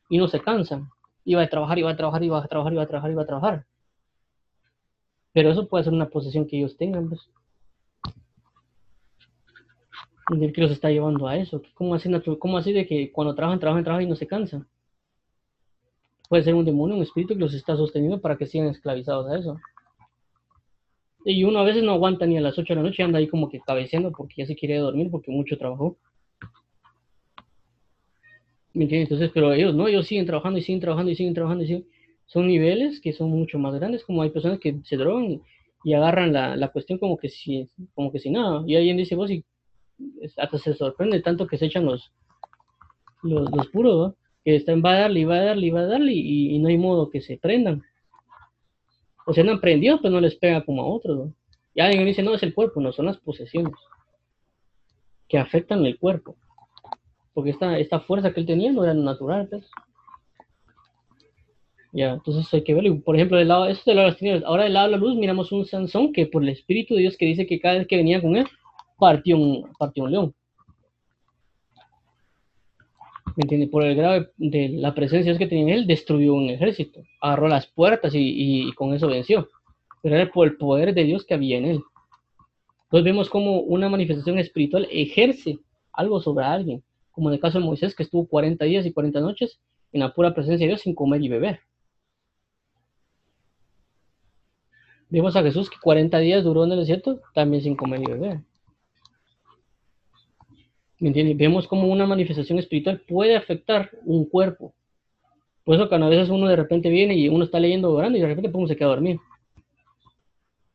y 0.09 0.17
no 0.17 0.27
se 0.27 0.39
cansan. 0.39 0.89
Y 1.23 1.35
va 1.35 1.43
a 1.43 1.49
trabajar, 1.49 1.77
y 1.77 1.83
va 1.83 1.91
a 1.91 1.97
trabajar, 1.97 2.23
y 2.23 2.29
va 2.29 2.39
a 2.39 2.47
trabajar, 2.47 2.73
y 2.73 2.75
va 2.77 2.83
a 2.83 2.87
trabajar, 2.87 3.11
y 3.11 3.15
va 3.15 3.23
a 3.23 3.27
trabajar. 3.27 3.65
Pero 5.33 5.51
eso 5.51 5.67
puede 5.67 5.83
ser 5.83 5.93
una 5.93 6.09
posesión 6.09 6.47
que 6.47 6.57
ellos 6.57 6.75
tengan, 6.77 7.09
pues. 7.09 7.21
que 10.53 10.61
los 10.61 10.71
está 10.71 10.89
llevando 10.89 11.27
a 11.27 11.37
eso. 11.37 11.61
¿Cómo 11.73 11.95
así, 11.95 12.09
¿Cómo 12.39 12.57
así 12.57 12.71
de 12.73 12.87
que 12.87 13.11
cuando 13.11 13.35
trabajan, 13.35 13.59
trabajan, 13.59 13.83
trabajan 13.83 14.05
y 14.05 14.09
no 14.09 14.15
se 14.15 14.27
cansan? 14.27 14.67
Puede 16.29 16.43
ser 16.43 16.55
un 16.55 16.63
demonio, 16.63 16.95
un 16.95 17.03
espíritu 17.03 17.33
que 17.33 17.41
los 17.41 17.53
está 17.53 17.75
sosteniendo 17.75 18.21
para 18.21 18.37
que 18.37 18.45
sigan 18.45 18.69
esclavizados 18.69 19.29
a 19.29 19.37
eso. 19.37 19.57
Y 21.25 21.43
uno 21.43 21.59
a 21.59 21.63
veces 21.63 21.83
no 21.83 21.91
aguanta 21.91 22.25
ni 22.25 22.37
a 22.37 22.41
las 22.41 22.57
8 22.57 22.73
de 22.73 22.81
la 22.81 22.87
noche, 22.87 23.03
anda 23.03 23.19
ahí 23.19 23.27
como 23.27 23.49
que 23.49 23.59
cabeceando 23.59 24.11
porque 24.11 24.35
ya 24.37 24.45
se 24.45 24.55
quiere 24.55 24.77
dormir 24.77 25.09
porque 25.11 25.31
mucho 25.31 25.57
trabajó. 25.57 25.97
¿Me 28.73 28.83
entiendes? 28.83 29.11
Entonces, 29.11 29.31
pero 29.33 29.53
ellos 29.53 29.75
no, 29.75 29.87
ellos 29.87 30.07
siguen 30.07 30.25
trabajando 30.25 30.57
y 30.57 30.63
siguen 30.63 30.79
trabajando 30.79 31.11
y 31.11 31.15
siguen 31.15 31.33
trabajando 31.33 31.63
y 31.63 31.67
siguen. 31.67 31.87
Son 32.25 32.47
niveles 32.47 33.01
que 33.01 33.11
son 33.11 33.29
mucho 33.29 33.59
más 33.59 33.75
grandes, 33.75 34.03
como 34.05 34.21
hay 34.21 34.29
personas 34.29 34.59
que 34.59 34.79
se 34.83 34.95
drogan 34.95 35.41
y 35.83 35.93
agarran 35.93 36.31
la, 36.31 36.55
la 36.55 36.69
cuestión 36.69 36.97
como 36.97 37.17
que 37.17 37.29
si, 37.29 37.69
como 37.93 38.11
que 38.11 38.19
si 38.19 38.29
nada. 38.29 38.63
Y 38.65 38.75
alguien 38.75 38.97
dice, 38.97 39.15
vos, 39.15 39.29
y 39.29 39.43
hasta 40.37 40.57
se 40.57 40.73
sorprende 40.73 41.21
tanto 41.21 41.45
que 41.45 41.57
se 41.57 41.65
echan 41.65 41.85
los, 41.85 42.11
los, 43.21 43.67
puros, 43.67 44.13
que 44.43 44.55
están, 44.55 44.81
va 44.83 44.93
a 44.93 44.99
darle 45.01 45.25
va 45.25 45.35
a 45.35 45.43
darle 45.43 45.71
va 45.71 45.81
a 45.81 45.85
darle 45.85 46.13
y 46.13 46.57
no 46.59 46.69
hay 46.69 46.77
modo 46.77 47.09
que 47.09 47.21
se 47.21 47.37
prendan 47.37 47.83
o 49.31 49.33
sea, 49.33 49.45
no 49.45 49.53
han 49.53 49.61
prendido, 49.61 49.97
pero 50.01 50.13
no 50.13 50.19
les 50.19 50.35
pega 50.35 50.65
como 50.65 50.81
a 50.81 50.87
otros. 50.87 51.29
Y 51.73 51.79
alguien 51.79 52.05
dice, 52.05 52.21
no, 52.21 52.33
es 52.33 52.43
el 52.43 52.53
cuerpo, 52.53 52.81
no 52.81 52.91
son 52.91 53.05
las 53.05 53.17
posesiones 53.17 53.73
que 55.29 55.37
afectan 55.37 55.85
el 55.85 55.97
cuerpo. 55.97 56.35
Porque 57.33 57.51
esta, 57.51 57.79
esta 57.79 58.01
fuerza 58.01 58.33
que 58.33 58.41
él 58.41 58.45
tenía 58.45 58.73
no 58.73 58.83
era 58.83 58.93
natural, 58.93 59.47
pues. 59.49 59.63
Ya, 61.93 62.11
entonces 62.11 62.53
hay 62.53 62.65
que 62.65 62.73
verlo. 62.73 62.99
Por 62.99 63.15
ejemplo, 63.15 63.37
del 63.37 63.47
lado, 63.47 63.67
eso 63.67 63.81
del 63.85 63.95
lado 63.95 64.07
de 64.07 64.11
las 64.11 64.19
tinieblas. 64.19 64.43
Ahora 64.43 64.65
del 64.65 64.73
lado 64.73 64.87
de 64.87 64.91
la 64.91 64.97
luz 64.97 65.15
miramos 65.15 65.49
un 65.53 65.65
Sansón 65.65 66.11
que 66.11 66.25
por 66.25 66.43
el 66.43 66.49
Espíritu 66.49 66.95
de 66.95 67.01
Dios 67.01 67.15
que 67.15 67.25
dice 67.25 67.47
que 67.47 67.61
cada 67.61 67.77
vez 67.77 67.87
que 67.87 67.95
venía 67.95 68.21
con 68.21 68.35
él, 68.35 68.45
partió 68.99 69.37
un, 69.37 69.71
partió 69.79 70.03
un 70.03 70.11
león. 70.11 70.35
¿Me 73.35 73.43
entiende? 73.43 73.67
Por 73.67 73.83
el 73.83 73.95
grado 73.95 74.27
de, 74.37 74.69
la 74.69 74.93
presencia 74.93 75.37
que 75.37 75.47
tenía 75.47 75.63
en 75.63 75.69
él, 75.69 75.87
destruyó 75.87 76.33
un 76.33 76.49
ejército, 76.49 77.01
agarró 77.21 77.47
las 77.47 77.67
puertas 77.67 78.13
y, 78.15 78.71
con 78.73 78.93
eso 78.93 79.07
venció. 79.07 79.49
Pero 80.01 80.15
era 80.15 80.31
por 80.31 80.47
el 80.47 80.57
poder 80.57 80.93
de 80.93 81.03
Dios 81.03 81.25
que 81.25 81.33
había 81.33 81.57
en 81.57 81.65
él. 81.65 81.83
Entonces 82.85 83.05
vemos 83.05 83.29
como 83.29 83.59
una 83.61 83.87
manifestación 83.87 84.39
espiritual 84.39 84.87
ejerce 84.91 85.59
algo 85.93 86.19
sobre 86.19 86.45
alguien, 86.45 86.83
como 87.11 87.29
en 87.29 87.35
el 87.35 87.39
caso 87.39 87.59
de 87.59 87.65
Moisés, 87.65 87.95
que 87.95 88.03
estuvo 88.03 88.27
40 88.27 88.65
días 88.65 88.85
y 88.85 88.91
40 88.91 89.19
noches 89.21 89.59
en 89.93 90.01
la 90.01 90.13
pura 90.13 90.33
presencia 90.33 90.65
de 90.65 90.71
Dios 90.71 90.81
sin 90.81 90.95
comer 90.95 91.21
y 91.21 91.29
beber. 91.29 91.59
Vemos 95.09 95.35
a 95.35 95.43
Jesús 95.43 95.69
que 95.69 95.77
40 95.81 96.17
días 96.19 96.43
duró 96.43 96.63
en 96.63 96.71
el 96.71 96.79
desierto 96.79 97.21
también 97.33 97.63
sin 97.63 97.75
comer 97.75 98.01
y 98.01 98.11
beber. 98.11 98.39
¿Me 101.01 101.07
entiendes? 101.07 101.35
Vemos 101.35 101.67
como 101.67 101.87
una 101.87 102.05
manifestación 102.05 102.59
espiritual 102.59 103.01
puede 103.07 103.35
afectar 103.35 103.89
un 104.05 104.23
cuerpo. 104.23 104.71
Por 105.63 105.73
eso 105.75 105.89
que 105.89 105.95
a 105.95 105.97
veces 105.97 106.29
uno 106.29 106.47
de 106.47 106.55
repente 106.55 106.89
viene 106.91 107.15
y 107.15 107.27
uno 107.27 107.43
está 107.43 107.59
leyendo 107.59 107.91
orando 107.91 108.19
y 108.19 108.21
de 108.21 108.27
repente 108.27 108.51
pum, 108.51 108.67
se 108.67 108.75
queda 108.75 108.89
dormido. 108.89 109.19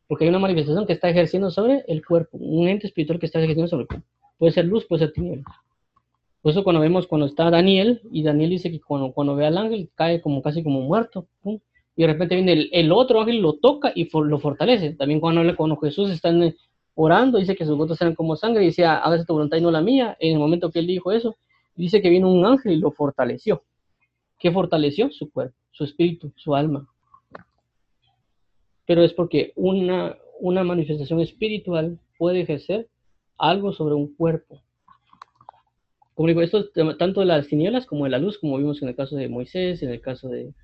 Porque 0.08 0.24
hay 0.24 0.30
una 0.30 0.40
manifestación 0.40 0.84
que 0.84 0.94
está 0.94 1.08
ejerciendo 1.08 1.48
sobre 1.52 1.84
el 1.86 2.04
cuerpo, 2.04 2.38
un 2.38 2.66
ente 2.66 2.88
espiritual 2.88 3.20
que 3.20 3.26
está 3.26 3.38
ejerciendo 3.38 3.68
sobre 3.68 3.82
el 3.82 3.86
cuerpo. 3.86 4.06
Puede 4.36 4.52
ser 4.52 4.64
luz, 4.64 4.84
puede 4.84 5.04
ser 5.04 5.12
tinieblas. 5.12 5.46
Por 6.42 6.50
eso 6.50 6.64
cuando 6.64 6.80
vemos 6.80 7.06
cuando 7.06 7.26
está 7.26 7.48
Daniel, 7.48 8.00
y 8.10 8.24
Daniel 8.24 8.50
dice 8.50 8.68
que 8.68 8.80
cuando, 8.80 9.12
cuando 9.12 9.36
ve 9.36 9.46
al 9.46 9.56
ángel 9.56 9.90
cae 9.94 10.20
como 10.20 10.42
casi 10.42 10.64
como 10.64 10.80
muerto, 10.80 11.28
y 11.44 12.02
de 12.02 12.06
repente 12.06 12.34
viene 12.34 12.52
el, 12.52 12.70
el, 12.72 12.90
otro 12.90 13.20
ángel, 13.20 13.40
lo 13.40 13.54
toca 13.54 13.92
y 13.94 14.08
lo 14.12 14.38
fortalece. 14.40 14.90
También 14.94 15.20
cuando 15.20 15.54
con 15.54 15.78
Jesús 15.80 16.10
está 16.10 16.30
en, 16.30 16.56
orando, 16.96 17.38
dice 17.38 17.54
que 17.54 17.66
sus 17.66 17.76
gotas 17.76 18.00
eran 18.00 18.14
como 18.14 18.36
sangre, 18.36 18.64
y 18.64 18.66
decía, 18.66 18.96
hágase 18.96 19.26
tu 19.26 19.34
voluntad 19.34 19.58
y 19.58 19.60
no 19.60 19.70
la 19.70 19.82
mía. 19.82 20.16
En 20.18 20.32
el 20.32 20.38
momento 20.38 20.70
que 20.70 20.80
él 20.80 20.86
dijo 20.86 21.12
eso, 21.12 21.36
dice 21.76 22.00
que 22.02 22.10
vino 22.10 22.32
un 22.32 22.44
ángel 22.44 22.72
y 22.72 22.78
lo 22.78 22.90
fortaleció. 22.90 23.62
¿Qué 24.38 24.50
fortaleció? 24.50 25.10
Su 25.12 25.30
cuerpo, 25.30 25.56
su 25.70 25.84
espíritu, 25.84 26.32
su 26.36 26.54
alma. 26.54 26.88
Pero 28.86 29.02
es 29.02 29.12
porque 29.12 29.52
una, 29.56 30.16
una 30.40 30.64
manifestación 30.64 31.20
espiritual 31.20 31.98
puede 32.18 32.40
ejercer 32.40 32.88
algo 33.36 33.72
sobre 33.72 33.94
un 33.94 34.14
cuerpo. 34.14 34.62
Como 36.14 36.28
digo, 36.28 36.40
esto 36.40 36.70
tanto 36.96 37.20
de 37.20 37.26
las 37.26 37.46
tinieblas 37.46 37.84
como 37.84 38.04
de 38.04 38.10
la 38.10 38.18
luz, 38.18 38.38
como 38.38 38.56
vimos 38.56 38.80
en 38.80 38.88
el 38.88 38.96
caso 38.96 39.16
de 39.16 39.28
Moisés, 39.28 39.82
en 39.82 39.90
el 39.90 40.00
caso 40.00 40.28
de, 40.28 40.54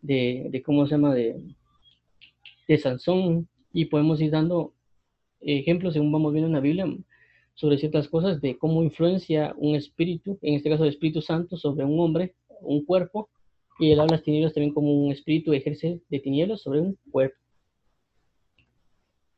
de, 0.00 0.48
de 0.50 0.62
¿cómo 0.62 0.86
se 0.86 0.96
llama?, 0.96 1.14
de, 1.14 1.40
de 2.66 2.78
Sansón, 2.78 3.48
y 3.72 3.84
podemos 3.84 4.20
ir 4.20 4.32
dando 4.32 4.72
ejemplos, 5.40 5.94
según 5.94 6.12
vamos 6.12 6.32
viendo 6.32 6.48
en 6.48 6.54
la 6.54 6.60
Biblia, 6.60 6.86
sobre 7.54 7.78
ciertas 7.78 8.08
cosas 8.08 8.40
de 8.40 8.56
cómo 8.56 8.84
influencia 8.84 9.52
un 9.56 9.74
espíritu, 9.74 10.38
en 10.42 10.54
este 10.54 10.70
caso 10.70 10.84
el 10.84 10.90
Espíritu 10.90 11.20
Santo, 11.20 11.56
sobre 11.56 11.84
un 11.84 11.98
hombre, 11.98 12.34
un 12.60 12.84
cuerpo, 12.84 13.30
y 13.80 13.90
él 13.90 14.00
habla 14.00 14.16
las 14.16 14.22
tinieblas 14.22 14.54
también 14.54 14.72
como 14.72 14.92
un 14.92 15.10
espíritu 15.10 15.52
ejerce 15.52 16.00
de 16.08 16.20
tinieblas 16.20 16.60
sobre 16.60 16.80
un 16.80 16.96
cuerpo. 17.10 17.36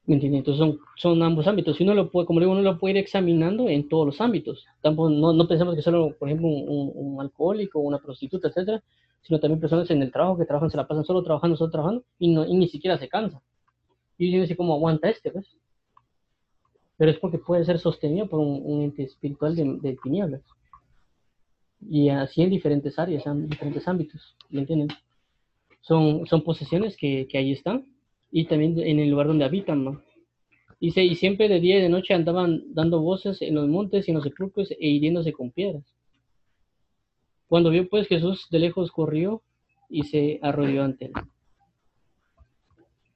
¿Me 0.04 0.14
entiendes? 0.14 0.40
Entonces 0.40 0.58
son, 0.58 0.80
son 0.96 1.22
ambos 1.22 1.46
ámbitos. 1.46 1.76
Si 1.76 1.82
uno 1.82 1.94
lo 1.94 2.10
puede, 2.10 2.26
como 2.26 2.40
digo, 2.40 2.52
uno 2.52 2.62
lo 2.62 2.78
puede 2.78 2.92
ir 2.92 2.98
examinando 2.98 3.68
en 3.68 3.88
todos 3.88 4.06
los 4.06 4.20
ámbitos. 4.20 4.66
No, 4.82 5.32
no 5.32 5.48
pensamos 5.48 5.74
que 5.74 5.82
solo, 5.82 6.16
por 6.18 6.28
ejemplo, 6.28 6.48
un, 6.48 6.92
un, 6.94 7.20
alcohólico, 7.20 7.78
una 7.78 7.98
prostituta, 7.98 8.48
etcétera, 8.48 8.82
sino 9.22 9.38
también 9.38 9.60
personas 9.60 9.90
en 9.90 10.02
el 10.02 10.10
trabajo 10.10 10.36
que 10.36 10.46
trabajan, 10.46 10.70
se 10.70 10.76
la 10.76 10.88
pasan 10.88 11.04
solo 11.04 11.22
trabajando, 11.22 11.56
solo 11.56 11.70
trabajando, 11.70 12.04
y, 12.18 12.28
no, 12.28 12.46
y 12.46 12.54
ni 12.54 12.68
siquiera 12.68 12.98
se 12.98 13.08
cansan. 13.08 13.40
Y 14.18 14.26
dicen 14.26 14.42
así 14.42 14.56
como 14.56 14.74
aguanta 14.74 15.08
este, 15.08 15.30
pues 15.30 15.56
pero 17.00 17.12
es 17.12 17.18
porque 17.18 17.38
puede 17.38 17.64
ser 17.64 17.78
sostenido 17.78 18.28
por 18.28 18.40
un, 18.40 18.82
ente 18.82 19.04
espiritual 19.04 19.56
de, 19.56 19.96
tinieblas. 20.02 20.42
Y 21.80 22.10
así 22.10 22.42
en 22.42 22.50
diferentes 22.50 22.98
áreas, 22.98 23.26
en 23.26 23.48
diferentes 23.48 23.88
ámbitos, 23.88 24.36
¿me 24.50 24.60
entienden? 24.60 24.88
Son, 25.80 26.26
son 26.26 26.44
posesiones 26.44 26.98
que, 26.98 27.26
que 27.26 27.38
ahí 27.38 27.52
están 27.52 27.86
y 28.30 28.44
también 28.44 28.78
en 28.78 28.98
el 28.98 29.08
lugar 29.08 29.28
donde 29.28 29.46
habitan, 29.46 29.82
¿no? 29.82 30.02
Dice, 30.78 31.02
y 31.02 31.14
siempre 31.14 31.48
de 31.48 31.60
día 31.60 31.78
y 31.78 31.80
de 31.80 31.88
noche 31.88 32.12
andaban 32.12 32.64
dando 32.74 33.00
voces 33.00 33.40
en 33.40 33.54
los 33.54 33.66
montes 33.66 34.06
y 34.06 34.10
en 34.10 34.16
los 34.16 34.24
sepulcros 34.24 34.70
e 34.70 34.76
hiriéndose 34.86 35.32
con 35.32 35.52
piedras. 35.52 35.86
Cuando 37.46 37.70
vio 37.70 37.88
pues 37.88 38.08
Jesús 38.08 38.46
de 38.50 38.58
lejos 38.58 38.92
corrió 38.92 39.40
y 39.88 40.02
se 40.02 40.38
arrodilló 40.42 40.84
ante 40.84 41.06
él 41.06 41.12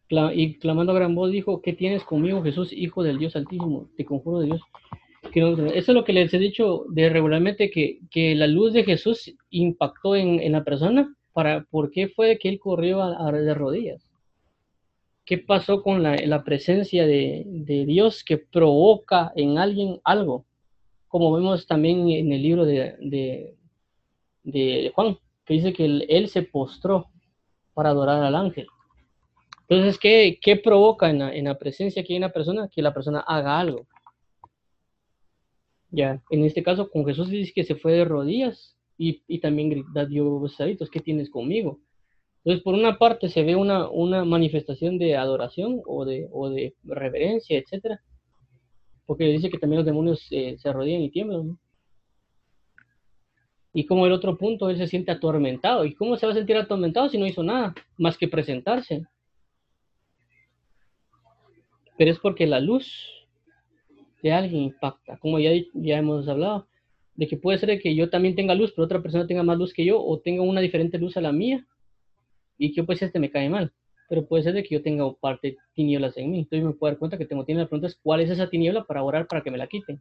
y 0.09 0.59
clamando 0.59 0.93
a 0.93 0.97
gran 0.97 1.15
voz 1.15 1.31
dijo, 1.31 1.63
¿qué 1.63 1.73
tienes 1.73 2.05
conmigo, 2.05 2.43
Jesús, 2.43 2.73
Hijo 2.73 3.03
del 3.03 3.19
Dios 3.19 3.37
Altísimo? 3.37 3.89
Te 3.97 4.05
conjuro 4.05 4.41
de 4.41 4.47
Dios. 4.47 4.61
eso 5.35 5.73
es 5.75 5.89
lo 5.89 6.05
que 6.05 6.13
les 6.13 6.33
he 6.35 6.39
dicho 6.39 6.85
de 6.89 7.09
regularmente, 7.09 7.71
que, 7.71 8.01
que 8.11 8.35
la 8.35 8.47
luz 8.47 8.73
de 8.73 8.85
Jesús 8.85 9.35
impactó 9.51 10.15
en, 10.15 10.41
en, 10.41 10.53
la 10.53 10.65
persona. 10.65 11.15
Para, 11.33 11.65
¿Por 11.65 11.91
qué 11.91 12.09
fue 12.09 12.39
que 12.39 12.49
él 12.49 12.61
corrió 12.61 13.03
a, 13.03 13.33
de 13.33 13.55
rodillas? 13.55 14.07
¿Qué 15.25 15.39
pasó 15.39 15.83
con 15.83 16.03
la, 16.03 16.17
la 16.17 16.45
presencia 16.45 17.07
de, 17.07 17.45
de, 17.47 17.87
Dios 17.87 18.23
que 18.23 18.37
provoca 18.37 19.33
en 19.35 19.59
alguien 19.59 20.01
algo? 20.05 20.45
Como 21.09 21.33
vemos 21.33 21.67
también 21.67 22.11
en 22.11 22.31
el 22.33 22.43
libro 22.43 22.67
de, 22.67 22.95
de, 24.43 24.93
Juan, 24.95 25.17
que 25.47 25.55
dice 25.55 25.73
que 25.73 25.87
él 25.87 26.29
se 26.29 26.43
postró 26.43 27.07
para 27.73 27.91
adorar 27.91 28.23
al 28.23 28.35
ángel. 28.35 28.67
Entonces, 29.69 29.99
¿qué, 29.99 30.39
qué 30.41 30.57
provoca 30.57 31.09
en 31.09 31.19
la, 31.21 31.35
en 31.35 31.47
la, 31.47 31.59
presencia 31.59 32.03
que 32.03 32.13
hay 32.13 32.19
una 32.19 32.33
persona? 32.33 32.69
Que 32.69 32.83
la 32.83 32.93
persona 32.93 33.21
haga 33.21 33.59
algo. 33.59 33.87
Ya, 35.91 36.21
en 36.31 36.45
este 36.45 36.63
caso, 36.63 36.91
con 36.91 37.07
Jesús 37.07 37.31
dice 37.31 37.53
que 37.55 37.65
se 37.65 37.77
fue 37.77 37.93
de 37.93 38.05
rodillas 38.05 38.77
y, 38.99 39.23
y 39.27 39.39
también 39.39 39.85
dio 40.09 40.41
besaditos, 40.41 40.91
¿qué 40.91 41.01
tienes 41.01 41.31
conmigo? 41.31 41.81
Entonces, 42.45 42.63
por 42.63 42.75
una 42.75 42.99
parte 42.99 43.31
se 43.31 43.43
ve 43.43 43.57
una, 43.57 43.89
una 43.89 44.25
manifestación 44.25 44.99
de 44.99 45.17
adoración 45.17 45.81
o 45.87 46.05
de, 46.05 46.29
o 46.31 46.51
de 46.51 46.75
reverencia, 46.83 47.59
etcétera, 47.59 48.03
porque 49.07 49.25
dice 49.25 49.51
que 49.51 49.59
también 49.59 49.79
los 49.79 49.87
demonios 49.87 50.27
eh, 50.31 50.57
se 50.59 50.69
arrodillan 50.69 51.03
y 51.03 51.11
tiemblan. 51.11 51.59
Y 53.73 53.87
como 53.87 54.07
el 54.07 54.13
otro 54.13 54.37
punto, 54.37 54.69
él 54.69 54.77
se 54.77 54.87
siente 54.87 55.11
atormentado. 55.11 55.85
¿Y 55.85 55.95
cómo 55.95 56.17
se 56.17 56.27
va 56.27 56.33
a 56.33 56.37
sentir 56.37 56.57
atormentado 56.57 57.09
si 57.09 57.19
no 57.19 57.27
hizo 57.27 57.43
nada 57.43 57.75
más 57.97 58.19
que 58.19 58.29
presentarse? 58.29 59.05
Pero 61.97 62.11
es 62.11 62.19
porque 62.19 62.47
la 62.47 62.61
luz 62.61 63.27
de 64.23 64.33
alguien 64.33 64.63
impacta. 64.63 65.19
Como 65.19 65.39
ya, 65.39 65.51
ya 65.75 65.99
hemos 65.99 66.27
hablado, 66.29 66.67
de 67.15 67.29
que 67.29 67.37
puede 67.37 67.59
ser 67.59 67.81
que 67.81 67.95
yo 67.95 68.11
también 68.11 68.35
tenga 68.35 68.55
luz, 68.55 68.73
pero 68.73 68.87
otra 68.87 69.03
persona 69.03 69.27
tenga 69.27 69.43
más 69.43 69.59
luz 69.59 69.73
que 69.73 69.85
yo, 69.85 70.03
o 70.03 70.19
tenga 70.19 70.43
una 70.43 70.61
diferente 70.61 70.99
luz 70.99 71.17
a 71.17 71.21
la 71.21 71.33
mía, 71.33 71.67
y 72.59 72.73
que 72.73 72.83
pues 72.83 73.03
este 73.03 73.19
me 73.19 73.31
cae 73.31 73.49
mal. 73.49 73.73
Pero 74.09 74.27
puede 74.27 74.43
ser 74.43 74.55
que 74.63 74.75
yo 74.75 74.83
tenga 74.83 75.13
parte 75.15 75.57
tinieblas 75.75 76.17
en 76.17 76.31
mí. 76.31 76.39
Entonces 76.41 76.65
me 76.65 76.73
puedo 76.73 76.91
dar 76.91 76.99
cuenta 76.99 77.19
que 77.19 77.27
tengo 77.27 77.45
tinieblas. 77.45 77.67
La 77.67 77.69
pregunta 77.69 77.89
es, 77.89 77.99
¿cuál 78.03 78.21
es 78.21 78.31
esa 78.31 78.49
tiniebla 78.49 78.85
para 78.85 79.03
orar 79.03 79.27
para 79.27 79.43
que 79.43 79.51
me 79.51 79.59
la 79.59 79.67
quiten? 79.67 80.01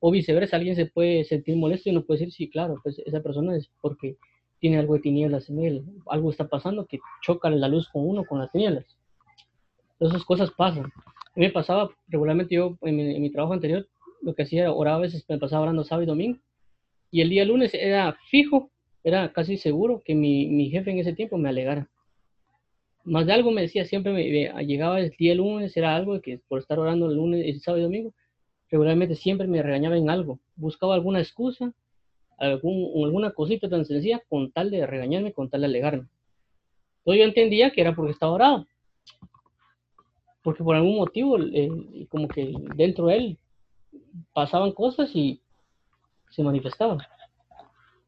O 0.00 0.10
viceversa, 0.10 0.56
alguien 0.56 0.76
se 0.76 0.86
puede 0.86 1.24
sentir 1.24 1.56
molesto 1.56 1.88
y 1.88 1.92
uno 1.92 2.04
puede 2.04 2.20
decir, 2.20 2.32
sí, 2.32 2.48
claro, 2.48 2.76
pues 2.82 2.98
esa 3.00 3.20
persona 3.20 3.56
es 3.56 3.70
porque 3.80 4.16
tiene 4.60 4.78
algo 4.78 4.94
de 4.94 5.00
tinieblas 5.00 5.48
en 5.50 5.64
él. 5.64 5.84
Algo 6.06 6.30
está 6.30 6.48
pasando 6.48 6.86
que 6.86 6.98
choca 7.22 7.50
la 7.50 7.68
luz 7.68 7.88
con 7.88 8.06
uno, 8.06 8.24
con 8.24 8.38
las 8.38 8.50
tinieblas. 8.52 8.97
Esas 10.00 10.24
cosas 10.24 10.50
pasan. 10.50 10.84
A 10.84 11.40
mí 11.40 11.46
me 11.46 11.50
pasaba 11.50 11.90
regularmente 12.08 12.54
yo 12.54 12.76
en 12.82 12.96
mi, 12.96 13.30
trabajo 13.30 13.54
anterior, 13.54 13.86
lo 14.22 14.34
que 14.34 14.42
hacía 14.42 14.62
era 14.62 14.94
a 14.94 14.98
veces, 14.98 15.24
me 15.28 15.38
pasaba 15.38 15.62
orando 15.62 15.84
sábado 15.84 16.04
y 16.04 16.06
domingo. 16.06 16.38
Y 17.10 17.20
el 17.20 17.30
día 17.30 17.44
lunes 17.44 17.72
era 17.74 18.16
fijo, 18.30 18.70
era 19.02 19.32
casi 19.32 19.56
seguro 19.56 20.02
que 20.04 20.14
mi, 20.14 20.46
mi 20.48 20.70
jefe 20.70 20.90
en 20.90 20.98
ese 20.98 21.12
tiempo 21.12 21.38
me 21.38 21.48
alegara. 21.48 21.88
Más 23.04 23.26
de 23.26 23.32
algo 23.32 23.50
me 23.50 23.62
decía, 23.62 23.86
siempre 23.86 24.12
me, 24.12 24.24
llegaba 24.64 25.00
el 25.00 25.10
día 25.10 25.34
lunes, 25.34 25.76
era 25.76 25.96
algo 25.96 26.20
que 26.20 26.40
por 26.48 26.58
estar 26.58 26.78
orando 26.78 27.06
el 27.06 27.16
lunes, 27.16 27.46
el 27.46 27.60
sábado 27.60 27.80
y 27.80 27.84
domingo, 27.84 28.12
regularmente 28.70 29.14
siempre 29.14 29.46
me 29.46 29.62
regañaba 29.62 29.96
en 29.96 30.10
algo. 30.10 30.38
Buscaba 30.56 30.94
alguna 30.94 31.20
excusa, 31.20 31.72
algún, 32.36 33.04
alguna 33.04 33.30
cosita 33.30 33.68
tan 33.68 33.84
sencilla 33.84 34.22
con 34.28 34.52
tal 34.52 34.70
de 34.70 34.86
regañarme, 34.86 35.32
con 35.32 35.48
tal 35.48 35.62
de 35.62 35.66
alegarme. 35.66 36.06
Entonces 36.98 37.20
yo 37.20 37.24
entendía 37.24 37.70
que 37.70 37.80
era 37.80 37.94
porque 37.94 38.12
estaba 38.12 38.32
orado. 38.32 38.66
Porque 40.48 40.64
por 40.64 40.76
algún 40.76 40.96
motivo, 40.96 41.36
como 42.08 42.26
que 42.26 42.54
dentro 42.74 43.06
de 43.06 43.16
él 43.16 43.38
pasaban 44.32 44.72
cosas 44.72 45.14
y 45.14 45.42
se 46.30 46.42
manifestaban. 46.42 46.98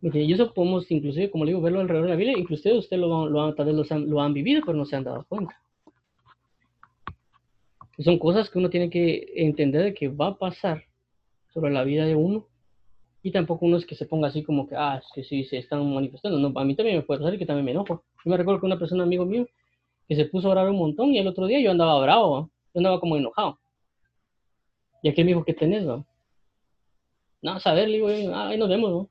Y 0.01 0.33
eso 0.33 0.55
podemos, 0.55 0.91
inclusive, 0.91 1.31
como 1.31 1.45
le 1.45 1.51
digo, 1.51 1.61
verlo 1.61 1.81
alrededor 1.81 2.07
de 2.07 2.11
la 2.13 2.17
Biblia. 2.17 2.39
Inclusive 2.39 2.79
ustedes 2.79 3.01
lo, 3.01 3.29
lo, 3.29 3.55
tal 3.55 3.67
vez 3.67 3.93
han, 3.93 4.09
lo 4.09 4.23
han 4.23 4.33
vivido, 4.33 4.63
pero 4.65 4.79
no 4.79 4.87
se 4.87 4.97
han 4.97 5.05
dado 5.05 5.27
cuenta 5.29 5.55
son 8.03 8.19
cosas 8.19 8.49
que 8.49 8.59
uno 8.59 8.71
tiene 8.71 8.91
que 8.91 9.33
entender 9.37 9.83
de 9.83 9.95
que 9.95 10.09
va 10.09 10.29
a 10.29 10.39
pasar 10.39 10.85
sobre 11.53 11.73
la 11.73 11.85
vida 11.85 12.05
de 12.07 12.15
uno. 12.15 12.47
Y 13.23 13.33
tampoco 13.33 13.67
uno 13.67 13.77
es 13.77 13.85
que 13.85 13.95
se 13.95 14.07
ponga 14.07 14.29
así 14.29 14.43
como 14.43 14.67
que, 14.67 14.75
ah, 14.77 14.99
es 15.03 15.07
que 15.15 15.23
sí, 15.23 15.45
se 15.45 15.59
están 15.59 15.93
manifestando. 15.93 16.39
No, 16.39 16.59
a 16.59 16.65
mí 16.65 16.75
también 16.75 16.97
me 16.97 17.03
puede 17.03 17.21
pasar 17.21 17.35
y 17.35 17.39
que 17.39 17.45
también 17.45 17.67
me 17.67 17.73
enojo. 17.73 18.03
Yo 18.25 18.31
me 18.31 18.37
recuerdo 18.37 18.61
que 18.61 18.67
una 18.67 18.79
persona, 18.79 19.03
amigo 19.03 19.27
mío, 19.27 19.47
que 20.11 20.17
se 20.17 20.25
puso 20.25 20.49
a 20.49 20.51
orar 20.51 20.69
un 20.69 20.77
montón 20.77 21.15
y 21.15 21.19
el 21.21 21.29
otro 21.29 21.47
día 21.47 21.61
yo 21.61 21.71
andaba 21.71 22.01
bravo, 22.01 22.51
yo 22.75 22.79
andaba 22.81 22.99
como 22.99 23.17
enojado. 23.17 23.61
Y 25.05 25.09
aquí 25.09 25.23
me 25.23 25.29
dijo, 25.29 25.45
¿qué 25.45 25.55
tenés, 25.55 25.85
no? 25.85 26.05
No, 27.43 27.61
saber, 27.61 27.89
le 27.89 27.99
digo, 27.99 28.09
ah, 28.35 28.49
ahí 28.49 28.59
nos 28.59 28.69
vemos, 28.69 28.91
¿no? 28.91 29.09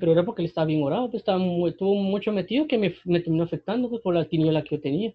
pero 0.00 0.12
era 0.12 0.24
porque 0.24 0.40
él 0.40 0.46
estaba 0.46 0.64
bien 0.64 0.82
orado, 0.82 1.10
pues 1.10 1.20
estaba 1.20 1.36
muy, 1.36 1.68
estuvo 1.68 1.94
mucho 1.96 2.32
metido 2.32 2.66
que 2.66 2.78
me, 2.78 2.94
me 3.04 3.20
terminó 3.20 3.44
afectando 3.44 3.90
pues, 3.90 4.00
por 4.00 4.14
la 4.14 4.24
tiniebla 4.24 4.64
que 4.64 4.76
yo 4.76 4.80
tenía. 4.80 5.12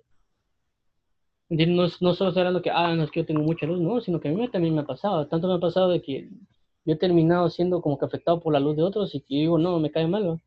No, 1.49 1.87
no 1.99 2.13
solo 2.13 2.29
hablando 2.29 2.61
que, 2.61 2.69
ah, 2.69 2.93
no 2.93 3.05
es 3.05 3.09
que 3.09 3.21
yo 3.21 3.25
tengo 3.25 3.41
mucha 3.41 3.65
luz, 3.65 3.81
no, 3.81 3.99
sino 3.99 4.19
que 4.19 4.27
a 4.27 4.31
mí 4.31 4.47
también 4.49 4.75
me 4.75 4.81
ha 4.81 4.85
pasado. 4.85 5.25
Tanto 5.25 5.47
me 5.47 5.55
ha 5.55 5.59
pasado 5.59 5.89
de 5.89 6.03
que 6.03 6.29
yo 6.85 6.93
he 6.93 6.97
terminado 6.97 7.49
siendo 7.49 7.81
como 7.81 7.97
que 7.97 8.05
afectado 8.05 8.39
por 8.39 8.53
la 8.53 8.59
luz 8.59 8.75
de 8.75 8.83
otros 8.83 9.15
y 9.15 9.21
que 9.21 9.33
digo, 9.37 9.57
no, 9.57 9.79
me 9.79 9.89
cae 9.89 10.05
mal, 10.05 10.39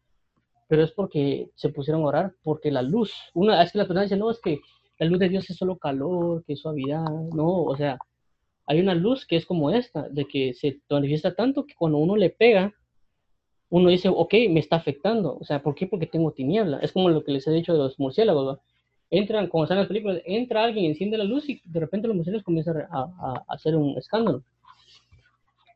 pero 0.68 0.82
es 0.82 0.90
porque 0.92 1.50
se 1.54 1.68
pusieron 1.68 2.02
a 2.02 2.06
orar, 2.06 2.32
porque 2.42 2.70
la 2.70 2.82
luz, 2.82 3.12
una, 3.34 3.62
es 3.62 3.72
que 3.72 3.78
las 3.78 3.86
personas 3.86 4.06
dicen, 4.06 4.18
no, 4.18 4.30
es 4.30 4.40
que 4.40 4.60
la 4.98 5.06
luz 5.06 5.18
de 5.18 5.28
Dios 5.28 5.48
es 5.50 5.56
solo 5.56 5.76
calor, 5.76 6.44
que 6.44 6.54
es 6.54 6.60
suavidad, 6.60 7.04
no, 7.04 7.62
o 7.62 7.76
sea, 7.76 7.98
hay 8.66 8.80
una 8.80 8.94
luz 8.94 9.26
que 9.26 9.36
es 9.36 9.46
como 9.46 9.70
esta, 9.70 10.08
de 10.08 10.26
que 10.26 10.54
se 10.54 10.80
manifiesta 10.90 11.34
tanto 11.34 11.66
que 11.66 11.74
cuando 11.74 11.98
uno 11.98 12.16
le 12.16 12.30
pega, 12.30 12.72
uno 13.68 13.90
dice, 13.90 14.08
ok, 14.08 14.34
me 14.50 14.60
está 14.60 14.76
afectando, 14.76 15.36
o 15.40 15.44
sea, 15.44 15.62
¿por 15.62 15.74
qué? 15.74 15.86
Porque 15.86 16.06
tengo 16.06 16.32
tiniebla, 16.32 16.78
es 16.78 16.92
como 16.92 17.08
lo 17.10 17.24
que 17.24 17.32
les 17.32 17.46
he 17.46 17.52
dicho 17.52 17.72
de 17.72 17.78
los 17.78 17.98
murciélagos, 17.98 18.58
entran, 19.10 19.48
como 19.48 19.64
están 19.64 19.78
las 19.78 19.86
películas, 19.86 20.20
entra 20.24 20.64
alguien, 20.64 20.86
enciende 20.86 21.18
la 21.18 21.24
luz 21.24 21.48
y 21.48 21.60
de 21.64 21.80
repente 21.80 22.08
los 22.08 22.16
murciélagos 22.16 22.44
comienzan 22.44 22.78
a, 22.90 23.02
a, 23.02 23.44
hacer 23.48 23.76
un 23.76 23.96
escándalo. 23.96 24.42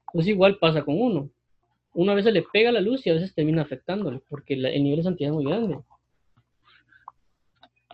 Entonces 0.09 0.31
igual 0.31 0.59
pasa 0.59 0.83
con 0.83 1.01
uno. 1.01 1.31
Una 1.93 2.15
vez 2.15 2.25
se 2.25 2.33
le 2.33 2.43
pega 2.43 2.73
la 2.73 2.81
luz 2.81 3.07
y 3.07 3.11
a 3.11 3.15
veces 3.15 3.35
termina 3.35 3.63
afectándole, 3.63 4.21
porque 4.29 4.55
el 4.55 4.83
nivel 4.83 4.99
de 4.99 5.03
santidad 5.05 5.31
es 5.31 5.35
muy 5.35 5.45
grande. 5.45 5.79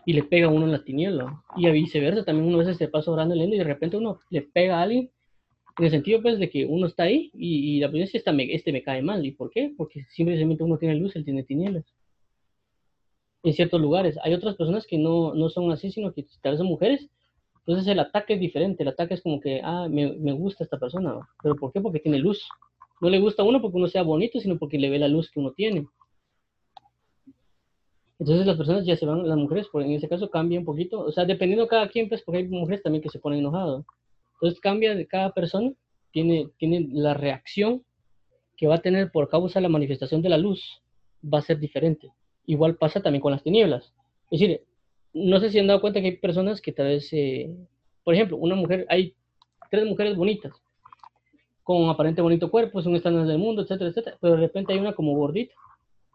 Y 0.04 0.12
le 0.12 0.22
pega 0.22 0.46
a 0.46 0.50
uno 0.50 0.66
en 0.66 0.72
la 0.72 0.84
tiniebla. 0.84 1.42
Y 1.56 1.66
a 1.66 1.72
viceversa, 1.72 2.24
también 2.24 2.46
uno 2.46 2.56
a 2.56 2.60
veces 2.60 2.76
se 2.76 2.88
pasa 2.88 3.10
orando 3.10 3.34
leyendo 3.34 3.56
y 3.56 3.58
de 3.58 3.64
repente 3.64 3.96
uno 3.96 4.20
le 4.30 4.42
pega 4.42 4.78
a 4.78 4.82
alguien, 4.82 5.10
en 5.78 5.84
el 5.84 5.90
sentido 5.90 6.22
pues 6.22 6.38
de 6.38 6.48
que 6.48 6.64
uno 6.64 6.86
está 6.86 7.04
ahí 7.04 7.30
y, 7.34 7.80
la 7.80 7.88
primera 7.88 8.10
es 8.12 8.34
me, 8.34 8.54
este 8.54 8.72
me 8.72 8.82
cae 8.82 9.02
mal. 9.02 9.24
¿Y 9.24 9.32
por 9.32 9.50
qué? 9.50 9.72
Porque 9.76 10.04
simplemente 10.10 10.62
uno 10.62 10.78
tiene 10.78 10.94
luz, 10.94 11.16
él 11.16 11.24
tiene 11.24 11.42
tinieblas 11.42 11.84
en 13.46 13.52
ciertos 13.52 13.80
lugares. 13.80 14.18
Hay 14.22 14.34
otras 14.34 14.56
personas 14.56 14.86
que 14.86 14.98
no, 14.98 15.32
no 15.34 15.48
son 15.48 15.70
así, 15.70 15.90
sino 15.92 16.12
que 16.12 16.26
tal 16.42 16.52
vez 16.52 16.58
son 16.58 16.66
mujeres. 16.66 17.08
Entonces 17.60 17.86
el 17.86 18.00
ataque 18.00 18.34
es 18.34 18.40
diferente. 18.40 18.82
El 18.82 18.88
ataque 18.88 19.14
es 19.14 19.22
como 19.22 19.40
que, 19.40 19.60
ah, 19.62 19.86
me, 19.88 20.12
me 20.14 20.32
gusta 20.32 20.64
esta 20.64 20.78
persona. 20.78 21.20
¿Pero 21.42 21.54
por 21.54 21.72
qué? 21.72 21.80
Porque 21.80 22.00
tiene 22.00 22.18
luz. 22.18 22.48
No 23.00 23.10
le 23.10 23.18
gusta 23.18 23.42
a 23.42 23.44
uno 23.44 23.60
porque 23.60 23.76
uno 23.76 23.88
sea 23.88 24.02
bonito, 24.02 24.40
sino 24.40 24.58
porque 24.58 24.78
le 24.78 24.90
ve 24.90 24.98
la 24.98 25.08
luz 25.08 25.30
que 25.30 25.40
uno 25.40 25.52
tiene. 25.52 25.86
Entonces 28.18 28.46
las 28.46 28.56
personas 28.56 28.86
ya 28.86 28.96
se 28.96 29.04
van, 29.04 29.28
las 29.28 29.36
mujeres, 29.36 29.68
en 29.74 29.92
ese 29.92 30.08
caso 30.08 30.30
cambia 30.30 30.58
un 30.58 30.64
poquito. 30.64 31.00
O 31.00 31.12
sea, 31.12 31.24
dependiendo 31.24 31.64
de 31.64 31.68
cada 31.68 31.88
quien, 31.88 32.08
pues 32.08 32.22
porque 32.22 32.38
hay 32.38 32.48
mujeres 32.48 32.82
también 32.82 33.02
que 33.02 33.10
se 33.10 33.18
ponen 33.18 33.40
enojadas. 33.40 33.84
Entonces 34.34 34.60
cambia 34.60 34.94
de 34.94 35.06
cada 35.06 35.32
persona, 35.32 35.72
tiene, 36.12 36.48
tiene 36.58 36.88
la 36.90 37.14
reacción 37.14 37.84
que 38.56 38.66
va 38.66 38.76
a 38.76 38.82
tener 38.82 39.10
por 39.10 39.28
causa 39.28 39.58
de 39.58 39.64
la 39.64 39.68
manifestación 39.68 40.22
de 40.22 40.30
la 40.30 40.38
luz, 40.38 40.82
va 41.22 41.38
a 41.38 41.42
ser 41.42 41.58
diferente. 41.58 42.10
Igual 42.46 42.76
pasa 42.76 43.02
también 43.02 43.20
con 43.20 43.32
las 43.32 43.42
tinieblas. 43.42 43.92
Es 44.30 44.40
decir, 44.40 44.62
no 45.12 45.38
sé 45.40 45.50
si 45.50 45.58
han 45.58 45.66
dado 45.66 45.80
cuenta 45.80 46.00
que 46.00 46.06
hay 46.06 46.16
personas 46.16 46.60
que 46.60 46.72
tal 46.72 46.86
vez, 46.86 47.12
eh, 47.12 47.54
por 48.02 48.14
ejemplo, 48.14 48.38
una 48.38 48.54
mujer, 48.54 48.86
hay 48.88 49.14
tres 49.70 49.84
mujeres 49.84 50.16
bonitas, 50.16 50.52
con 51.66 51.88
aparente 51.88 52.22
bonito 52.22 52.48
cuerpo, 52.48 52.80
son 52.80 52.94
estándares 52.94 53.26
del 53.26 53.38
mundo, 53.38 53.62
etcétera, 53.62 53.90
etcétera, 53.90 54.16
pero 54.20 54.34
de 54.34 54.40
repente 54.40 54.72
hay 54.72 54.78
una 54.78 54.92
como 54.92 55.16
gordita, 55.16 55.52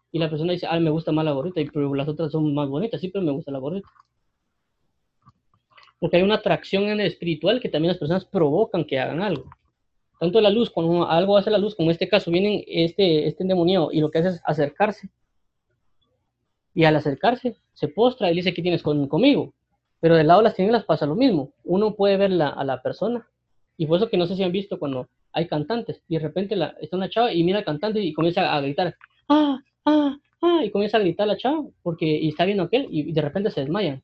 y 0.09 0.17
la 0.17 0.29
persona 0.29 0.53
dice, 0.53 0.65
ah, 0.69 0.79
me 0.79 0.89
gusta 0.89 1.11
más 1.11 1.25
la 1.25 1.33
gordita, 1.33 1.59
y 1.59 1.69
pero 1.69 1.93
las 1.93 2.07
otras 2.07 2.31
son 2.31 2.53
más 2.53 2.69
bonitas, 2.69 3.01
sí, 3.01 3.09
pero 3.09 3.21
me 3.21 3.33
gusta 3.33 3.51
la 3.51 3.59
gordita. 3.59 3.89
Porque 5.99 6.15
hay 6.15 6.23
una 6.23 6.35
atracción 6.35 6.83
en 6.83 7.01
el 7.01 7.01
espiritual 7.01 7.59
que 7.59 7.67
también 7.67 7.89
las 7.89 7.97
personas 7.97 8.23
provocan 8.23 8.85
que 8.85 8.97
hagan 8.97 9.21
algo. 9.21 9.43
Tanto 10.21 10.39
la 10.39 10.49
luz, 10.49 10.69
cuando 10.69 11.05
algo 11.05 11.35
hace 11.35 11.51
la 11.51 11.57
luz, 11.57 11.75
como 11.75 11.89
en 11.89 11.95
este 11.95 12.07
caso, 12.07 12.31
viene 12.31 12.63
este, 12.65 13.27
este 13.27 13.43
endemoniado 13.43 13.91
y 13.91 13.99
lo 13.99 14.09
que 14.09 14.19
hace 14.19 14.29
es 14.29 14.41
acercarse 14.45 15.09
y 16.73 16.85
al 16.85 16.95
acercarse, 16.95 17.57
se 17.73 17.89
postra 17.89 18.31
y 18.31 18.35
dice, 18.35 18.53
¿qué 18.53 18.61
tienes 18.61 18.81
conmigo? 18.83 19.53
Pero 19.99 20.15
del 20.15 20.27
lado 20.27 20.39
de 20.39 20.45
las 20.45 20.55
tinieblas 20.55 20.85
pasa 20.85 21.05
lo 21.05 21.15
mismo. 21.15 21.51
Uno 21.65 21.93
puede 21.95 22.15
ver 22.15 22.31
a 22.41 22.63
la 22.63 22.81
persona. 22.81 23.27
Y 23.75 23.85
por 23.85 23.97
eso 23.97 24.09
que 24.09 24.15
no 24.15 24.27
sé 24.27 24.37
si 24.37 24.43
han 24.43 24.53
visto 24.53 24.79
cuando 24.79 25.09
hay 25.33 25.47
cantantes 25.47 26.01
y 26.07 26.15
de 26.15 26.21
repente 26.21 26.55
está 26.81 26.97
una 26.97 27.09
chava 27.09 27.33
y 27.33 27.43
mira 27.43 27.59
al 27.59 27.65
cantante 27.65 28.01
y 28.01 28.13
comienza 28.13 28.53
a 28.53 28.61
gritar, 28.61 28.95
¡ah, 29.29 29.59
ah, 29.85 30.17
ah! 30.41 30.61
Y 30.63 30.71
comienza 30.71 30.97
a 30.97 31.01
gritar 31.01 31.27
la 31.27 31.37
chava 31.37 31.63
porque 31.83 32.27
está 32.27 32.45
viendo 32.45 32.63
aquel 32.63 32.87
y 32.89 33.11
de 33.11 33.21
repente 33.21 33.51
se 33.51 33.61
desmayan. 33.61 34.03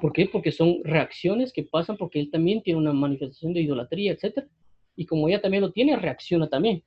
¿Por 0.00 0.12
qué? 0.12 0.26
Porque 0.26 0.50
son 0.50 0.82
reacciones 0.84 1.52
que 1.52 1.62
pasan 1.62 1.96
porque 1.96 2.18
él 2.18 2.30
también 2.30 2.62
tiene 2.62 2.80
una 2.80 2.92
manifestación 2.92 3.52
de 3.52 3.60
idolatría, 3.60 4.12
etc. 4.12 4.46
Y 4.96 5.06
como 5.06 5.28
ella 5.28 5.40
también 5.40 5.62
lo 5.62 5.70
tiene, 5.70 5.96
reacciona 5.96 6.48
también 6.48 6.82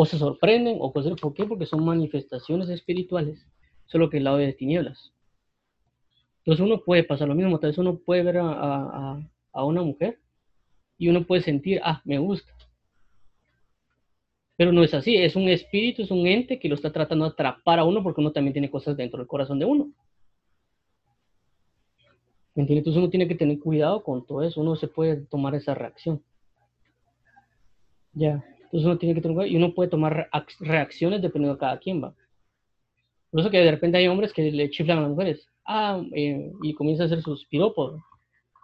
o 0.00 0.06
se 0.06 0.16
sorprenden 0.16 0.76
o 0.78 0.92
cosas. 0.92 1.20
¿Por 1.20 1.34
qué? 1.34 1.44
Porque 1.44 1.66
son 1.66 1.84
manifestaciones 1.84 2.68
espirituales, 2.68 3.44
solo 3.86 4.08
que 4.08 4.18
el 4.18 4.24
lado 4.24 4.36
de 4.36 4.52
tinieblas. 4.52 5.12
Entonces 6.38 6.64
uno 6.64 6.84
puede 6.84 7.02
pasar 7.02 7.26
lo 7.26 7.34
mismo, 7.34 7.58
tal 7.58 7.70
vez 7.70 7.78
uno 7.78 7.98
puede 7.98 8.22
ver 8.22 8.38
a, 8.38 9.20
una 9.64 9.82
mujer 9.82 10.18
y 10.96 11.08
uno 11.08 11.26
puede 11.26 11.42
sentir, 11.42 11.80
ah, 11.84 12.02
me 12.04 12.18
gusta. 12.18 12.52
Pero 14.56 14.72
no 14.72 14.82
es 14.82 14.92
así, 14.92 15.16
es 15.16 15.36
un 15.36 15.48
espíritu, 15.48 16.02
es 16.02 16.10
un 16.10 16.26
ente 16.26 16.58
que 16.58 16.68
lo 16.68 16.74
está 16.74 16.92
tratando 16.92 17.24
de 17.24 17.30
atrapar 17.30 17.78
a 17.78 17.84
uno 17.84 18.02
porque 18.02 18.20
uno 18.20 18.32
también 18.32 18.52
tiene 18.52 18.70
cosas 18.70 18.96
dentro 18.96 19.18
del 19.18 19.28
corazón 19.28 19.58
de 19.58 19.64
uno. 19.64 19.92
Entonces 22.56 22.96
uno 22.96 23.08
tiene 23.08 23.28
que 23.28 23.36
tener 23.36 23.60
cuidado 23.60 24.02
con 24.02 24.26
todo 24.26 24.42
eso, 24.42 24.60
uno 24.60 24.74
se 24.74 24.88
puede 24.88 25.16
tomar 25.26 25.54
esa 25.54 25.74
reacción. 25.74 26.20
Ya. 28.12 28.44
Entonces 28.64 28.84
uno 28.84 28.98
tiene 28.98 29.14
que 29.14 29.20
tener 29.20 29.46
y 29.46 29.56
uno 29.56 29.72
puede 29.74 29.90
tomar 29.90 30.28
reacciones 30.58 31.22
dependiendo 31.22 31.54
de 31.54 31.60
cada 31.60 31.78
quien 31.78 32.02
va. 32.02 32.14
Por 33.30 33.40
eso 33.40 33.50
que 33.50 33.58
de 33.58 33.70
repente 33.70 33.98
hay 33.98 34.08
hombres 34.08 34.32
que 34.32 34.50
le 34.50 34.70
chiflan 34.70 34.98
a 34.98 35.02
las 35.02 35.10
mujeres. 35.10 35.46
Ah, 35.64 36.02
eh, 36.12 36.50
y 36.62 36.74
comienza 36.74 37.04
a 37.04 37.06
hacer 37.06 37.22
sus 37.22 37.46
piropos. 37.46 38.00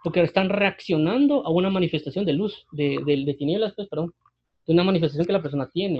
Porque 0.05 0.21
están 0.21 0.49
reaccionando 0.49 1.43
a 1.47 1.49
una 1.49 1.71
manifestación 1.71 2.25
de 2.25 2.33
luz, 2.33 2.67
de, 2.71 2.99
de, 3.03 3.25
de 3.25 3.33
tinieblas, 3.33 3.73
pues, 3.75 3.87
perdón. 3.87 4.13
de 4.67 4.73
una 4.73 4.83
manifestación 4.83 5.25
que 5.25 5.33
la 5.33 5.41
persona 5.41 5.67
tiene. 5.73 5.99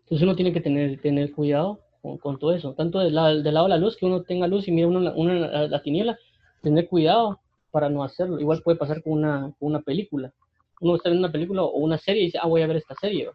Entonces 0.00 0.22
uno 0.22 0.36
tiene 0.36 0.52
que 0.52 0.60
tener, 0.60 1.00
tener 1.00 1.32
cuidado 1.32 1.80
con, 2.20 2.38
todo 2.38 2.52
eso, 2.52 2.74
tanto 2.74 2.98
del, 2.98 3.14
lado 3.14 3.40
de 3.40 3.50
la 3.50 3.78
luz, 3.78 3.96
que 3.96 4.04
uno 4.04 4.24
tenga 4.24 4.46
luz 4.46 4.68
y 4.68 4.72
mira 4.72 4.88
uno, 4.88 5.00
la, 5.00 5.66
la, 5.66 5.82
tiniebla, 5.82 6.18
tener 6.60 6.86
cuidado 6.86 7.40
para 7.70 7.88
no 7.88 8.04
hacerlo. 8.04 8.38
Igual 8.38 8.60
puede 8.62 8.76
pasar 8.76 9.02
con 9.02 9.14
una, 9.14 9.54
con 9.58 9.70
una 9.70 9.80
película. 9.80 10.34
Uno 10.82 10.96
está 10.96 11.08
viendo 11.08 11.26
una 11.26 11.32
película 11.32 11.62
o 11.62 11.78
una 11.78 11.96
serie 11.96 12.20
y 12.20 12.24
dice, 12.26 12.38
ah, 12.42 12.46
voy 12.46 12.60
a 12.60 12.66
ver 12.66 12.76
esta 12.76 12.94
serie. 12.96 13.30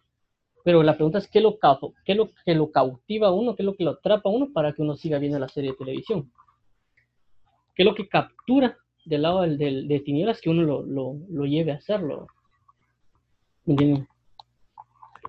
Pero 0.64 0.84
la 0.84 0.94
pregunta 0.94 1.18
es, 1.18 1.28
¿qué 1.28 1.42
lo, 1.42 1.58
qué 2.06 2.14
lo 2.14 2.30
que 2.46 2.54
lo 2.54 2.70
cautiva 2.70 3.30
a 3.30 3.32
uno? 3.32 3.56
¿Qué 3.56 3.64
es 3.64 3.66
lo 3.66 3.74
que 3.74 3.86
lo 3.86 3.92
atrapa 3.92 4.30
a 4.30 4.32
uno 4.32 4.50
para 4.54 4.72
que 4.74 4.84
uno 4.84 4.96
siga 4.96 5.18
viendo 5.18 5.40
la 5.40 5.50
serie 5.50 5.72
de 5.72 5.78
televisión? 5.78 6.32
¿Qué 7.80 7.84
es 7.84 7.88
lo 7.88 7.96
que 7.96 8.10
captura 8.10 8.78
del 9.06 9.22
lado 9.22 9.40
del, 9.44 9.88
de 9.88 10.00
tinieblas 10.02 10.42
que 10.42 10.50
uno 10.50 10.64
lo, 10.64 10.84
lo, 10.84 11.16
lo 11.30 11.46
lleve 11.46 11.72
a 11.72 11.76
hacerlo? 11.76 12.28
¿Me 13.64 13.72
entienden? 13.72 14.06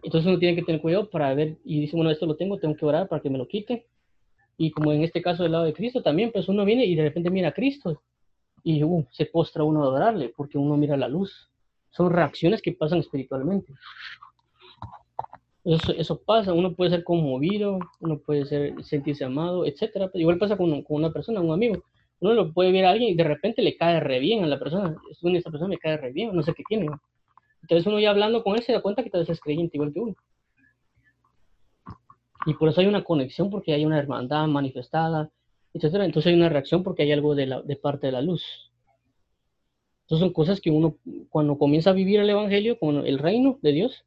Entonces 0.03 0.27
uno 0.27 0.37
tiene 0.41 0.57
que 0.57 0.65
tener 0.65 0.81
cuidado 0.81 1.09
para 1.09 1.33
ver, 1.33 1.59
y 1.65 1.81
dice, 1.83 1.95
bueno, 1.95 2.11
esto 2.11 2.27
lo 2.27 2.35
tengo, 2.35 2.59
tengo 2.59 2.75
que 2.75 2.85
orar 2.85 3.07
para 3.09 3.23
que 3.23 3.31
me 3.31 3.39
lo 3.39 3.47
quite. 3.47 3.87
Y 4.57 4.73
como 4.73 4.91
en 4.93 5.05
este 5.05 5.23
caso 5.23 5.45
del 5.45 5.53
lado 5.53 5.63
de 5.63 5.75
Cristo 5.75 6.03
también, 6.03 6.33
pues 6.33 6.49
uno 6.49 6.65
viene 6.65 6.85
y 6.87 6.97
de 6.97 7.05
repente 7.05 7.31
mira 7.31 7.51
a 7.51 7.53
Cristo 7.53 8.03
y 8.65 8.83
uh, 8.83 9.07
se 9.13 9.27
postra 9.27 9.63
uno 9.63 9.85
a 9.85 9.87
adorarle 9.87 10.33
porque 10.37 10.59
uno 10.59 10.77
mira 10.77 10.97
la 10.97 11.07
luz. 11.07 11.53
Son 11.91 12.11
reacciones 12.11 12.61
que 12.63 12.73
pasan 12.73 12.99
espiritualmente. 12.99 13.73
Eso, 15.63 15.93
eso 15.93 16.21
pasa, 16.21 16.53
uno 16.53 16.75
puede 16.75 16.91
ser 16.91 17.05
conmovido, 17.05 17.79
uno 18.01 18.19
puede 18.19 18.45
ser, 18.45 18.83
sentirse 18.83 19.25
amado, 19.25 19.65
etcétera. 19.67 20.11
Igual 20.15 20.39
pasa 20.39 20.57
con, 20.57 20.83
con, 20.83 20.97
una 20.97 21.13
persona, 21.13 21.41
un 21.41 21.53
amigo. 21.53 21.85
Uno 22.21 22.35
lo 22.35 22.53
puede 22.53 22.71
ver 22.71 22.85
a 22.85 22.91
alguien 22.91 23.11
y 23.11 23.15
de 23.15 23.25
repente 23.25 23.63
le 23.63 23.77
cae 23.77 23.99
re 23.99 24.19
bien 24.19 24.45
a 24.45 24.47
la 24.47 24.59
persona. 24.59 24.95
Esta 25.11 25.51
persona 25.51 25.69
me 25.69 25.79
cae 25.79 25.97
re 25.97 26.13
bien, 26.13 26.35
no 26.35 26.43
sé 26.43 26.53
qué 26.55 26.63
tiene. 26.69 26.89
Entonces 27.63 27.87
uno 27.87 27.99
ya 27.99 28.11
hablando 28.11 28.43
con 28.43 28.57
él 28.57 28.63
se 28.63 28.73
da 28.73 28.83
cuenta 28.83 29.03
que 29.03 29.11
tal 29.11 29.21
vez 29.21 29.31
es 29.31 29.41
creyente 29.41 29.77
igual 29.77 29.93
que 29.93 30.01
uno. 30.01 30.17
Y 32.47 32.55
por 32.55 32.69
eso 32.69 32.81
hay 32.81 32.87
una 32.87 33.05
conexión, 33.05 33.51
porque 33.51 33.73
hay 33.73 33.85
una 33.85 33.99
hermandad 33.99 34.47
manifestada, 34.47 35.31
etcétera. 35.75 36.05
Entonces 36.05 36.31
hay 36.31 36.39
una 36.39 36.49
reacción 36.49 36.83
porque 36.83 37.03
hay 37.03 37.13
algo 37.13 37.35
de, 37.35 37.47
la, 37.47 37.63
de 37.63 37.77
parte 37.77 38.07
de 38.07 38.13
la 38.13 38.23
luz. 38.23 38.71
Entonces 40.03 40.27
son 40.27 40.33
cosas 40.33 40.61
que 40.61 40.71
uno, 40.71 40.97
cuando 41.29 41.57
comienza 41.57 41.91
a 41.91 41.93
vivir 41.93 42.21
el 42.21 42.31
Evangelio, 42.31 42.79
con 42.79 43.07
el 43.07 43.19
reino 43.19 43.59
de 43.63 43.73
Dios, 43.73 44.05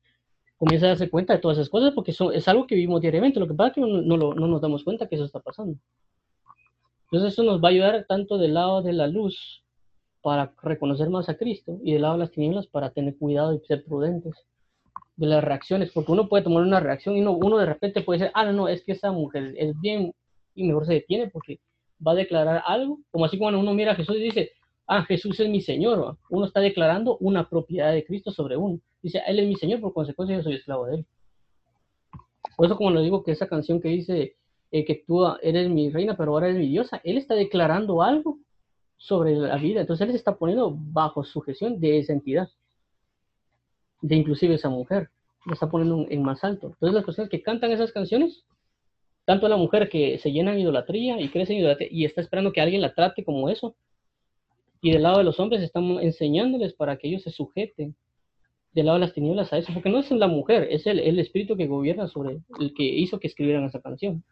comienza 0.58 0.88
a 0.88 0.90
darse 0.90 1.10
cuenta 1.10 1.34
de 1.34 1.40
todas 1.40 1.58
esas 1.58 1.70
cosas 1.70 1.94
porque 1.94 2.12
son, 2.12 2.34
es 2.34 2.48
algo 2.48 2.68
que 2.68 2.76
vivimos 2.76 3.02
diariamente. 3.02 3.40
Lo 3.40 3.48
que 3.48 3.54
pasa 3.54 3.70
es 3.70 3.76
que 3.76 3.82
no, 3.82 3.88
no, 3.88 4.18
no 4.34 4.48
nos 4.48 4.62
damos 4.62 4.84
cuenta 4.84 5.08
que 5.08 5.16
eso 5.16 5.26
está 5.26 5.40
pasando. 5.40 5.78
Entonces 7.14 7.34
eso 7.34 7.44
nos 7.44 7.64
va 7.64 7.68
a 7.68 7.72
ayudar 7.72 8.06
tanto 8.10 8.40
del 8.40 8.56
lado 8.56 8.82
de 8.82 8.92
la 8.92 9.06
luz 9.06 9.64
para 10.24 10.52
reconocer 10.64 11.12
más 11.12 11.30
a 11.30 11.38
Cristo 11.38 11.78
y 11.84 11.94
del 11.94 12.02
lado 12.02 12.16
de 12.16 12.22
las 12.22 12.32
tinieblas 12.32 12.66
para 12.66 12.90
tener 12.90 13.16
cuidado 13.20 13.54
y 13.54 13.60
ser 13.68 13.86
prudentes 13.86 14.34
de 15.16 15.28
las 15.28 15.44
reacciones, 15.44 15.92
porque 15.92 16.12
uno 16.12 16.28
puede 16.28 16.44
tomar 16.44 16.64
una 16.64 16.80
reacción 16.80 17.16
y 17.16 17.22
uno, 17.22 17.34
uno 17.34 17.60
de 17.60 17.68
repente 17.68 18.02
puede 18.02 18.18
decir, 18.18 18.32
ah, 18.34 18.46
no, 18.46 18.54
no, 18.54 18.68
es 18.68 18.84
que 18.84 18.94
esa 18.94 19.12
mujer 19.12 19.54
es 19.58 19.80
bien 19.80 20.12
y 20.56 20.64
mejor 20.64 20.88
se 20.88 20.94
detiene 20.94 21.30
porque 21.30 21.60
va 22.06 22.14
a 22.14 22.16
declarar 22.16 22.64
algo, 22.66 22.98
como 23.12 23.26
así 23.26 23.38
cuando 23.38 23.60
uno 23.60 23.76
mira 23.76 23.92
a 23.92 23.96
Jesús 23.96 24.16
y 24.18 24.24
dice, 24.24 24.50
ah, 24.88 25.04
Jesús 25.04 25.40
es 25.40 25.48
mi 25.48 25.62
Señor, 25.62 26.18
uno 26.32 26.48
está 26.48 26.62
declarando 26.62 27.18
una 27.20 27.48
propiedad 27.48 27.94
de 27.94 28.04
Cristo 28.04 28.32
sobre 28.32 28.58
uno. 28.58 28.80
Dice, 29.04 29.22
Él 29.28 29.38
es 29.38 29.48
mi 29.48 29.56
Señor, 29.56 29.82
por 29.82 29.94
consecuencia 29.94 30.38
yo 30.38 30.42
soy 30.42 30.56
esclavo 30.56 30.88
de 30.88 30.96
Él. 30.96 31.06
Por 32.58 32.66
eso 32.66 32.76
como 32.76 32.90
le 32.90 33.02
digo 33.02 33.24
que 33.24 33.34
esa 33.34 33.48
canción 33.48 33.80
que 33.80 33.90
dice 33.90 34.36
eh, 34.74 34.86
que 34.86 35.04
tú 35.06 35.24
eres 35.44 35.70
mi 35.70 35.92
reina, 35.92 36.18
pero 36.18 36.32
ahora 36.32 36.48
eres 36.48 36.60
mi 36.60 36.68
diosa, 36.68 37.00
Él 37.04 37.20
está 37.20 37.36
declarando 37.36 38.02
algo 38.02 38.40
sobre 38.98 39.36
la 39.36 39.56
vida. 39.58 39.82
Entonces 39.82 40.06
él 40.06 40.12
se 40.14 40.18
está 40.18 40.36
poniendo 40.36 40.76
bajo 40.76 41.24
sujeción 41.24 41.80
de 41.80 42.00
esa 42.00 42.14
entidad, 42.14 42.50
de 44.02 44.16
inclusive 44.16 44.56
esa 44.56 44.70
mujer. 44.70 45.10
Le 45.46 45.54
está 45.54 45.70
poniendo 45.70 46.08
en 46.10 46.24
más 46.24 46.44
alto. 46.44 46.68
Entonces 46.68 46.96
las 46.96 47.04
personas 47.04 47.30
que 47.30 47.44
cantan 47.44 47.72
esas 47.72 47.92
canciones, 47.92 48.46
tanto 49.26 49.48
la 49.48 49.58
mujer 49.58 49.90
que 49.90 50.18
se 50.18 50.32
llena 50.32 50.54
en 50.54 50.62
idolatría 50.62 51.20
y 51.20 51.30
crece 51.30 51.54
en 51.54 51.60
idolatría 51.60 51.90
y 51.92 52.06
está 52.06 52.22
esperando 52.22 52.52
que 52.52 52.62
alguien 52.62 52.82
la 52.82 52.96
trate 52.96 53.24
como 53.24 53.50
eso, 53.50 53.76
y 54.82 54.92
del 54.92 55.04
lado 55.04 55.20
de 55.20 55.24
los 55.24 55.40
hombres 55.40 55.62
estamos 55.62 56.02
enseñándoles 56.02 56.74
para 56.74 56.98
que 56.98 57.10
ellos 57.10 57.22
se 57.22 57.30
sujeten 57.30 57.96
del 58.72 58.88
lado 58.88 58.98
de 58.98 59.06
las 59.06 59.14
tinieblas 59.14 59.54
a 59.54 59.60
eso, 59.60 59.72
porque 59.72 59.90
no 59.90 60.00
es 60.00 60.10
la 60.10 60.28
mujer, 60.28 60.68
es 60.72 60.88
el 60.88 61.20
espíritu 61.20 61.56
que 61.56 61.68
gobierna 61.68 62.08
sobre 62.08 62.40
el 62.60 62.74
que 62.74 62.84
hizo 62.84 63.20
que 63.20 63.28
escribieran 63.28 63.66
esa 63.66 63.82
canción. 63.82 64.24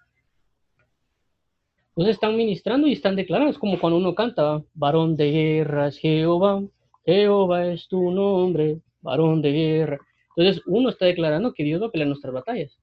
Entonces 1.91 2.15
están 2.15 2.37
ministrando 2.37 2.87
y 2.87 2.93
están 2.93 3.15
declarando. 3.15 3.51
Es 3.51 3.57
como 3.57 3.79
cuando 3.79 3.97
uno 3.97 4.15
canta, 4.15 4.63
varón 4.73 5.17
de 5.17 5.31
guerra 5.31 5.87
es 5.87 5.97
Jehová, 5.97 6.63
Jehová 7.05 7.67
es 7.67 7.87
tu 7.87 8.11
nombre, 8.11 8.79
varón 9.01 9.41
de 9.41 9.51
guerra. 9.51 9.99
Entonces 10.35 10.63
uno 10.65 10.89
está 10.89 11.05
declarando 11.05 11.53
que 11.53 11.63
Dios 11.63 11.81
va 11.81 11.87
a 11.87 11.91
pelear 11.91 12.07
nuestras 12.07 12.33
batallas. 12.33 12.77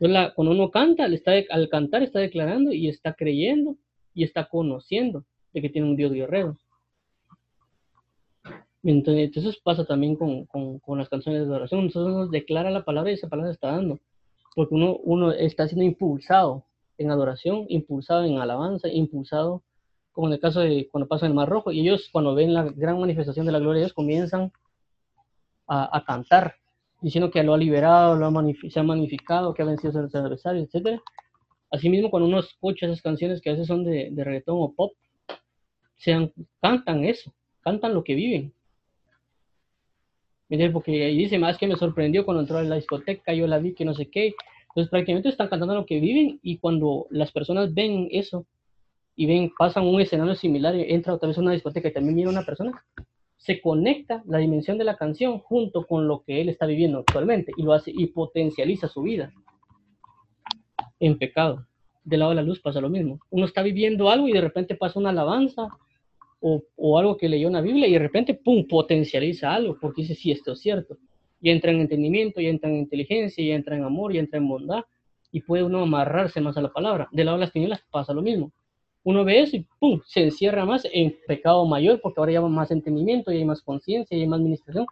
Entonces 0.00 0.32
cuando 0.34 0.52
uno 0.52 0.70
canta, 0.70 1.06
está, 1.06 1.32
al 1.50 1.68
cantar 1.68 2.02
está 2.02 2.20
declarando 2.20 2.72
y 2.72 2.88
está 2.88 3.12
creyendo 3.12 3.76
y 4.14 4.24
está 4.24 4.48
conociendo 4.48 5.24
de 5.52 5.62
que 5.62 5.68
tiene 5.68 5.88
un 5.88 5.96
Dios 5.96 6.12
guerrero. 6.12 6.56
Entonces, 8.82 9.58
pasa 9.62 9.84
también 9.84 10.16
con, 10.16 10.46
con, 10.46 10.98
las 10.98 11.08
canciones 11.08 11.46
de 11.46 11.54
oración. 11.54 11.84
Nosotros 11.84 12.14
nos 12.14 12.30
declara 12.30 12.70
la 12.70 12.84
palabra 12.84 13.10
y 13.10 13.14
esa 13.14 13.28
palabra 13.28 13.52
está 13.52 13.72
dando. 13.72 13.98
Porque 14.54 14.74
uno, 14.74 14.96
uno 15.02 15.32
está 15.32 15.66
siendo 15.66 15.84
impulsado 15.84 16.64
en 16.98 17.10
adoración, 17.10 17.64
impulsado 17.68 18.24
en 18.24 18.38
alabanza, 18.38 18.88
impulsado, 18.88 19.62
como 20.12 20.28
en 20.28 20.34
el 20.34 20.40
caso 20.40 20.60
de 20.60 20.88
cuando 20.90 21.08
pasa 21.08 21.26
en 21.26 21.32
el 21.32 21.36
Mar 21.36 21.48
Rojo, 21.48 21.72
y 21.72 21.80
ellos 21.80 22.08
cuando 22.12 22.34
ven 22.34 22.52
la 22.52 22.64
gran 22.64 23.00
manifestación 23.00 23.46
de 23.46 23.52
la 23.52 23.60
gloria 23.60 23.80
de 23.80 23.86
Dios 23.86 23.94
comienzan 23.94 24.52
a, 25.66 26.02
cantar, 26.06 26.56
diciendo 27.00 27.30
que 27.30 27.42
lo 27.42 27.54
ha 27.54 27.58
liberado, 27.58 28.16
lo 28.16 28.26
ha 28.26 28.44
se 28.70 28.80
ha 28.80 28.82
magnificado, 28.82 29.52
que 29.52 29.62
ha 29.62 29.66
vencido 29.66 29.90
a 29.90 30.02
sus 30.02 30.14
adversarios, 30.14 30.68
etc. 30.74 31.00
Asimismo, 31.70 32.10
cuando 32.10 32.26
uno 32.28 32.40
escucha 32.40 32.86
esas 32.86 33.02
canciones 33.02 33.40
que 33.40 33.50
a 33.50 33.52
veces 33.52 33.68
son 33.68 33.84
de, 33.84 34.08
de 34.10 34.24
reggaetón 34.24 34.56
o 34.58 34.72
pop, 34.72 34.92
sean, 35.98 36.32
cantan 36.62 37.04
eso, 37.04 37.32
cantan 37.60 37.92
lo 37.92 38.02
que 38.02 38.14
viven. 38.14 38.54
Porque 40.72 41.08
dice, 41.08 41.38
más 41.38 41.58
que 41.58 41.66
me 41.66 41.76
sorprendió 41.76 42.24
cuando 42.24 42.40
entró 42.40 42.56
a 42.56 42.62
la 42.62 42.76
discoteca, 42.76 43.34
yo 43.34 43.46
la 43.46 43.58
vi 43.58 43.74
que 43.74 43.84
no 43.84 43.92
sé 43.94 44.08
qué, 44.08 44.34
entonces 44.78 44.90
prácticamente 44.92 45.28
están 45.30 45.48
cantando 45.48 45.74
lo 45.74 45.86
que 45.86 45.98
viven 45.98 46.38
y 46.40 46.58
cuando 46.58 47.08
las 47.10 47.32
personas 47.32 47.74
ven 47.74 48.06
eso 48.12 48.46
y 49.16 49.26
ven, 49.26 49.50
pasan 49.58 49.84
un 49.84 50.00
escenario 50.00 50.36
similar 50.36 50.76
entra 50.76 51.14
otra 51.14 51.26
vez 51.26 51.36
a 51.36 51.40
una 51.40 51.50
discoteca 51.50 51.88
y 51.88 51.92
también 51.92 52.14
mira 52.14 52.30
una 52.30 52.44
persona, 52.44 52.84
se 53.36 53.60
conecta 53.60 54.22
la 54.24 54.38
dimensión 54.38 54.78
de 54.78 54.84
la 54.84 54.96
canción 54.96 55.40
junto 55.40 55.84
con 55.84 56.06
lo 56.06 56.22
que 56.22 56.40
él 56.40 56.48
está 56.48 56.64
viviendo 56.66 57.00
actualmente 57.00 57.50
y 57.56 57.62
lo 57.64 57.72
hace 57.72 57.90
y 57.92 58.06
potencializa 58.06 58.86
su 58.86 59.02
vida 59.02 59.32
en 61.00 61.18
pecado. 61.18 61.66
Del 62.04 62.20
lado 62.20 62.30
de 62.30 62.36
la 62.36 62.42
luz 62.42 62.60
pasa 62.60 62.80
lo 62.80 62.88
mismo. 62.88 63.18
Uno 63.30 63.46
está 63.46 63.62
viviendo 63.62 64.08
algo 64.10 64.28
y 64.28 64.32
de 64.32 64.40
repente 64.40 64.76
pasa 64.76 65.00
una 65.00 65.10
alabanza 65.10 65.66
o, 66.38 66.62
o 66.76 66.98
algo 67.00 67.16
que 67.16 67.28
leyó 67.28 67.48
una 67.48 67.62
Biblia 67.62 67.88
y 67.88 67.94
de 67.94 67.98
repente, 67.98 68.34
¡pum!, 68.34 68.64
potencializa 68.68 69.52
algo 69.52 69.76
porque 69.80 70.02
dice, 70.02 70.14
sí, 70.14 70.30
esto 70.30 70.52
es 70.52 70.60
cierto 70.60 70.98
y 71.40 71.50
entra 71.50 71.70
en 71.70 71.80
entendimiento, 71.80 72.40
y 72.40 72.46
entra 72.46 72.68
en 72.68 72.76
inteligencia, 72.76 73.42
y 73.42 73.52
entra 73.52 73.76
en 73.76 73.84
amor, 73.84 74.14
y 74.14 74.18
entra 74.18 74.38
en 74.38 74.48
bondad, 74.48 74.84
y 75.30 75.40
puede 75.40 75.62
uno 75.62 75.82
amarrarse 75.82 76.40
más 76.40 76.56
a 76.56 76.62
la 76.62 76.72
palabra. 76.72 77.08
Del 77.12 77.26
lado 77.26 77.38
de 77.38 77.44
las 77.44 77.52
tinieblas 77.52 77.82
pasa 77.90 78.12
lo 78.12 78.22
mismo. 78.22 78.52
Uno 79.04 79.24
ve 79.24 79.40
eso 79.40 79.56
y 79.56 79.66
¡pum! 79.78 80.00
se 80.04 80.24
encierra 80.24 80.64
más 80.64 80.86
en 80.92 81.16
pecado 81.26 81.64
mayor, 81.64 82.00
porque 82.00 82.20
ahora 82.20 82.32
ya 82.32 82.40
va 82.40 82.48
más 82.48 82.70
entendimiento, 82.70 83.32
y 83.32 83.38
hay 83.38 83.44
más 83.44 83.62
conciencia, 83.62 84.16
y 84.16 84.22
hay 84.22 84.26
más 84.26 84.40
administración. 84.40 84.86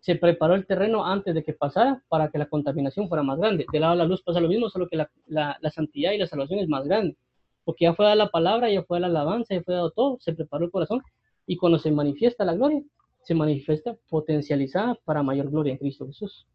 Se 0.00 0.14
preparó 0.14 0.54
el 0.54 0.66
terreno 0.66 1.04
antes 1.04 1.34
de 1.34 1.42
que 1.42 1.52
pasara 1.52 2.02
para 2.08 2.30
que 2.30 2.38
la 2.38 2.46
contaminación 2.46 3.08
fuera 3.08 3.22
más 3.22 3.38
grande. 3.38 3.66
Del 3.72 3.80
lado 3.80 3.94
de 3.94 3.98
la 3.98 4.04
luz 4.04 4.22
pasa 4.22 4.40
lo 4.40 4.48
mismo, 4.48 4.70
solo 4.70 4.88
que 4.88 4.96
la, 4.96 5.10
la, 5.26 5.70
santidad 5.70 6.12
y 6.12 6.18
la 6.18 6.26
salvación 6.26 6.60
es 6.60 6.68
más 6.68 6.84
grande. 6.84 7.16
Porque 7.64 7.84
ya 7.84 7.94
fue 7.94 8.04
dada 8.04 8.14
la 8.14 8.30
palabra, 8.30 8.70
ya 8.70 8.84
fue 8.84 9.00
la 9.00 9.08
alabanza, 9.08 9.54
ya 9.54 9.62
fue 9.62 9.74
dado 9.74 9.90
todo, 9.90 10.18
se 10.20 10.32
preparó 10.32 10.64
el 10.64 10.70
corazón, 10.70 11.02
y 11.46 11.56
cuando 11.56 11.78
se 11.78 11.90
manifiesta 11.90 12.44
la 12.44 12.54
gloria, 12.54 12.82
se 13.28 13.34
manifiesta 13.34 13.94
potencializada 14.08 14.94
para 15.04 15.22
mayor 15.22 15.50
gloria 15.50 15.72
en 15.72 15.78
Cristo 15.78 16.06
Jesús. 16.06 16.46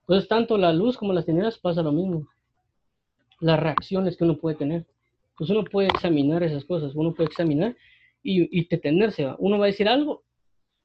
Entonces, 0.00 0.28
tanto 0.28 0.58
la 0.58 0.72
luz 0.72 0.96
como 0.96 1.12
las 1.12 1.24
tinieblas 1.24 1.58
pasa 1.58 1.80
lo 1.80 1.92
mismo. 1.92 2.26
Las 3.38 3.60
reacciones 3.60 4.16
que 4.16 4.24
uno 4.24 4.36
puede 4.36 4.56
tener. 4.56 4.84
Pues 5.36 5.48
uno 5.48 5.62
puede 5.62 5.86
examinar 5.86 6.42
esas 6.42 6.64
cosas, 6.64 6.92
uno 6.96 7.14
puede 7.14 7.28
examinar 7.28 7.76
y, 8.20 8.58
y 8.58 8.66
detenerse. 8.66 9.32
Uno 9.38 9.60
va 9.60 9.66
a 9.66 9.68
decir 9.68 9.88
algo, 9.88 10.24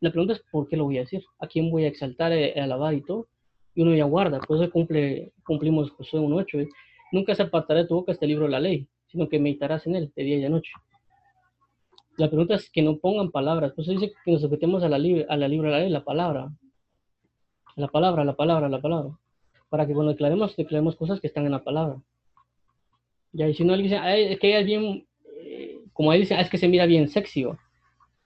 la 0.02 0.12
pregunta 0.12 0.36
es 0.36 0.44
¿por 0.52 0.70
qué 0.70 0.78
lo 0.78 0.84
voy 0.84 1.00
a 1.00 1.02
decir? 1.02 1.24
¿A 1.40 1.48
quién 1.48 1.72
voy 1.72 1.86
a 1.86 1.88
exaltar, 1.88 2.32
a 2.32 2.40
eh, 2.40 2.62
alabar 2.62 2.94
y 2.94 3.02
todo? 3.02 3.28
Y 3.74 3.82
uno 3.82 3.96
ya 3.96 4.04
guarda, 4.04 4.40
por 4.40 4.62
eso 4.62 4.72
cumple, 4.72 5.34
cumplimos 5.44 5.90
Josué 5.94 6.20
1.8. 6.20 6.62
¿eh? 6.62 6.70
Nunca 7.12 7.34
se 7.34 7.42
apartará 7.42 7.82
de 7.82 7.88
tu 7.88 7.96
boca 7.96 8.12
este 8.12 8.28
libro 8.28 8.46
de 8.46 8.52
la 8.52 8.60
ley, 8.60 8.88
sino 9.08 9.28
que 9.28 9.40
meditarás 9.40 9.88
en 9.88 9.96
él 9.96 10.14
de 10.16 10.24
día 10.24 10.36
y 10.36 10.42
de 10.42 10.50
noche. 10.50 10.72
La 12.18 12.28
pregunta 12.30 12.56
es 12.56 12.70
que 12.70 12.82
no 12.82 12.98
pongan 12.98 13.32
palabras. 13.32 13.74
Pues 13.76 13.88
dice 13.88 14.14
que 14.24 14.32
nos 14.32 14.42
sujetemos 14.42 14.84
a 14.84 14.90
la, 14.90 14.96
a 14.96 15.38
la 15.38 15.48
libra 15.48 15.70
de 15.70 15.74
la 15.74 15.80
ley, 15.80 15.90
la 15.90 16.04
palabra. 16.04 16.50
La 17.76 17.88
palabra, 17.88 18.24
la 18.24 18.36
palabra, 18.36 18.70
la 18.70 18.82
palabra. 18.82 19.18
Para 19.70 19.86
que 19.86 19.94
cuando 19.94 20.14
declaremos, 20.14 20.56
declaremos 20.56 20.96
cosas 20.96 21.20
que 21.20 21.28
están 21.28 21.46
en 21.46 21.52
la 21.52 21.64
palabra. 21.64 22.02
Ya, 23.34 23.50
y 23.50 23.54
si 23.54 23.66
no 23.66 23.74
alguien 23.74 23.92
dice, 23.92 24.32
es 24.32 24.40
que 24.40 24.48
ella 24.48 24.60
es 24.60 24.66
bien, 24.66 25.06
eh, 25.42 25.80
como 25.92 26.14
él 26.14 26.22
dice, 26.22 26.36
ah, 26.36 26.42
es 26.42 26.50
que 26.50 26.58
se 26.58 26.70
mira 26.70 26.86
bien 26.86 27.10
sexy. 27.10 27.42
Entonces 27.42 27.60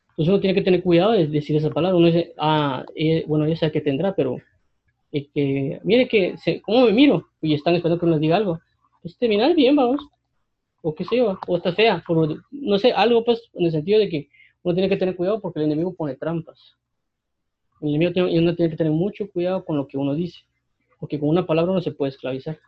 Entonces 0.09 0.29
uno 0.29 0.39
tiene 0.39 0.53
que 0.53 0.61
tener 0.61 0.83
cuidado 0.83 1.13
de 1.13 1.25
decir 1.25 1.55
esa 1.55 1.71
palabra. 1.71 1.97
Uno 1.97 2.07
dice, 2.07 2.33
ah, 2.37 2.85
bueno, 3.25 3.47
ya 3.47 3.55
sé 3.55 3.71
que 3.71 3.81
tendrá, 3.81 4.13
pero 4.13 4.37
eh, 5.11 5.27
que, 5.33 5.79
mire 5.83 6.07
que, 6.07 6.37
se, 6.37 6.61
¿cómo 6.61 6.85
me 6.85 6.91
miro? 6.91 7.27
Y 7.41 7.55
están 7.55 7.73
esperando 7.73 7.99
que 7.99 8.05
uno 8.05 8.15
les 8.15 8.21
diga 8.21 8.37
algo. 8.37 8.59
Pues 9.01 9.17
te 9.17 9.27
miras 9.27 9.55
bien, 9.55 9.75
vamos. 9.75 10.01
O 10.81 10.95
qué 10.95 11.03
sé 11.03 11.17
yo, 11.17 11.37
o 11.47 11.57
está 11.57 11.73
fea. 11.73 12.03
no 12.51 12.79
sé, 12.79 12.91
algo 12.91 13.23
pues 13.23 13.49
en 13.53 13.65
el 13.65 13.71
sentido 13.71 13.99
de 13.99 14.09
que 14.09 14.29
uno 14.63 14.73
tiene 14.73 14.89
que 14.89 14.97
tener 14.97 15.15
cuidado 15.15 15.41
porque 15.41 15.59
el 15.59 15.65
enemigo 15.65 15.93
pone 15.93 16.15
trampas. 16.15 16.77
El 17.81 17.89
enemigo 17.89 18.11
tiene, 18.11 18.39
uno 18.39 18.55
tiene 18.55 18.71
que 18.71 18.77
tener 18.77 18.91
mucho 18.91 19.29
cuidado 19.29 19.63
con 19.63 19.77
lo 19.77 19.87
que 19.87 19.97
uno 19.97 20.13
dice. 20.13 20.39
Porque 20.99 21.19
con 21.19 21.29
una 21.29 21.45
palabra 21.45 21.73
no 21.73 21.81
se 21.81 21.91
puede 21.91 22.11
esclavizar. 22.11 22.59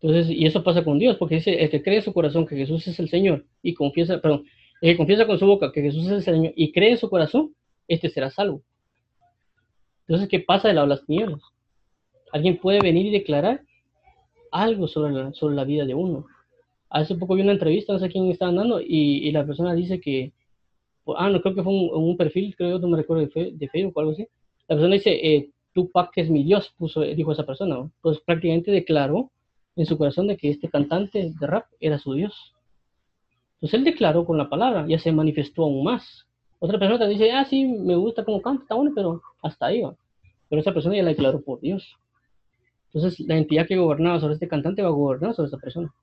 Entonces, 0.00 0.30
y 0.30 0.46
eso 0.46 0.62
pasa 0.62 0.84
con 0.84 0.98
Dios, 0.98 1.16
porque 1.16 1.36
dice, 1.36 1.62
el 1.62 1.70
que 1.70 1.82
cree 1.82 1.96
en 1.96 2.02
su 2.02 2.12
corazón 2.12 2.46
que 2.46 2.56
Jesús 2.56 2.86
es 2.86 2.98
el 3.00 3.08
Señor 3.08 3.44
y 3.62 3.74
confiesa, 3.74 4.20
perdón, 4.20 4.44
el 4.80 4.92
que 4.92 4.96
confiesa 4.96 5.26
con 5.26 5.38
su 5.38 5.46
boca 5.46 5.72
que 5.72 5.82
Jesús 5.82 6.06
es 6.06 6.12
el 6.12 6.22
Señor 6.22 6.52
y 6.54 6.70
cree 6.72 6.90
en 6.90 6.98
su 6.98 7.08
corazón, 7.08 7.54
este 7.88 8.10
será 8.10 8.30
salvo. 8.30 8.62
Entonces, 10.06 10.28
¿qué 10.28 10.40
pasa 10.40 10.68
de 10.68 10.74
las 10.74 11.04
tinieblas? 11.06 11.40
Alguien 12.32 12.58
puede 12.58 12.80
venir 12.80 13.06
y 13.06 13.10
declarar 13.10 13.62
algo 14.62 14.88
sobre 14.88 15.12
la, 15.12 15.32
sobre 15.32 15.56
la 15.56 15.64
vida 15.64 15.84
de 15.84 15.94
uno. 15.94 16.26
Hace 16.90 17.14
poco 17.16 17.34
vi 17.34 17.42
una 17.42 17.52
entrevista, 17.52 17.92
no 17.92 17.98
sé 17.98 18.08
quién 18.08 18.30
estaba 18.30 18.52
dando, 18.52 18.80
y, 18.80 19.28
y 19.28 19.32
la 19.32 19.44
persona 19.44 19.74
dice 19.74 20.00
que, 20.00 20.32
ah, 21.16 21.28
no 21.30 21.40
creo 21.40 21.54
que 21.54 21.62
fue 21.62 21.72
un, 21.72 22.16
perfil, 22.16 22.54
creo, 22.56 22.78
no 22.78 22.88
me 22.88 22.98
recuerdo 22.98 23.26
de, 23.26 23.52
de, 23.52 23.68
Facebook 23.68 23.96
o 23.96 24.00
algo 24.00 24.12
así. 24.12 24.26
La 24.68 24.76
persona 24.76 24.94
dice, 24.94 25.10
eh, 25.12 25.50
Tupac 25.72 26.10
es 26.16 26.30
mi 26.30 26.42
Dios, 26.42 26.72
puso, 26.78 27.02
dijo 27.02 27.32
esa 27.32 27.44
persona. 27.44 27.88
Pues 28.00 28.20
prácticamente 28.20 28.70
declaró 28.70 29.30
en 29.76 29.86
su 29.86 29.98
corazón 29.98 30.26
de 30.26 30.36
que 30.36 30.50
este 30.50 30.68
cantante 30.68 31.32
de 31.38 31.46
rap 31.46 31.66
era 31.80 31.98
su 31.98 32.14
Dios. 32.14 32.54
Entonces 33.56 33.78
él 33.78 33.84
declaró 33.84 34.24
con 34.24 34.38
la 34.38 34.48
palabra, 34.48 34.86
ya 34.88 34.98
se 34.98 35.12
manifestó 35.12 35.64
aún 35.64 35.84
más. 35.84 36.26
Otra 36.58 36.78
persona 36.78 36.98
te 36.98 37.08
dice, 37.08 37.30
ah, 37.32 37.44
sí, 37.44 37.64
me 37.64 37.94
gusta 37.94 38.24
cómo 38.24 38.40
canta, 38.40 38.62
está 38.62 38.74
bueno, 38.74 38.92
pero 38.94 39.22
hasta 39.42 39.66
ahí 39.66 39.82
va. 39.82 39.94
Pero 40.48 40.60
esa 40.60 40.72
persona 40.72 40.96
ya 40.96 41.02
la 41.02 41.10
declaró 41.10 41.42
por 41.42 41.60
Dios. 41.60 41.96
Entonces 42.92 43.20
la 43.20 43.36
entidad 43.36 43.66
que 43.66 43.76
gobernaba 43.76 44.20
sobre 44.20 44.34
este 44.34 44.48
cantante 44.48 44.82
va 44.82 44.88
a 44.88 44.92
gobernar 44.92 45.34
sobre 45.34 45.48
esa 45.48 45.58
persona. 45.58 45.94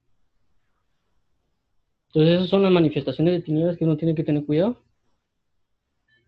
Entonces 2.07 2.35
esas 2.35 2.49
son 2.49 2.63
las 2.63 2.71
manifestaciones 2.71 3.33
de 3.33 3.41
tinieblas 3.41 3.77
que 3.77 3.85
uno 3.85 3.97
tiene 3.97 4.15
que 4.15 4.23
tener 4.23 4.45
cuidado 4.45 4.77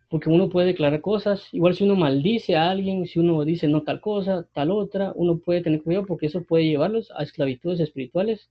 porque 0.09 0.29
uno 0.29 0.49
puede 0.49 0.67
declarar 0.67 1.01
cosas, 1.01 1.47
igual 1.51 1.75
si 1.75 1.83
uno 1.83 1.95
maldice 1.95 2.55
a 2.55 2.69
alguien, 2.69 3.05
si 3.05 3.19
uno 3.19 3.43
dice 3.43 3.67
no 3.67 3.83
tal 3.83 3.99
cosa, 3.99 4.47
tal 4.53 4.71
otra, 4.71 5.11
uno 5.15 5.39
puede 5.39 5.61
tener 5.61 5.81
cuidado 5.81 6.05
porque 6.05 6.27
eso 6.27 6.43
puede 6.43 6.65
llevarlos 6.65 7.11
a 7.15 7.23
esclavitudes 7.23 7.79
espirituales, 7.79 8.49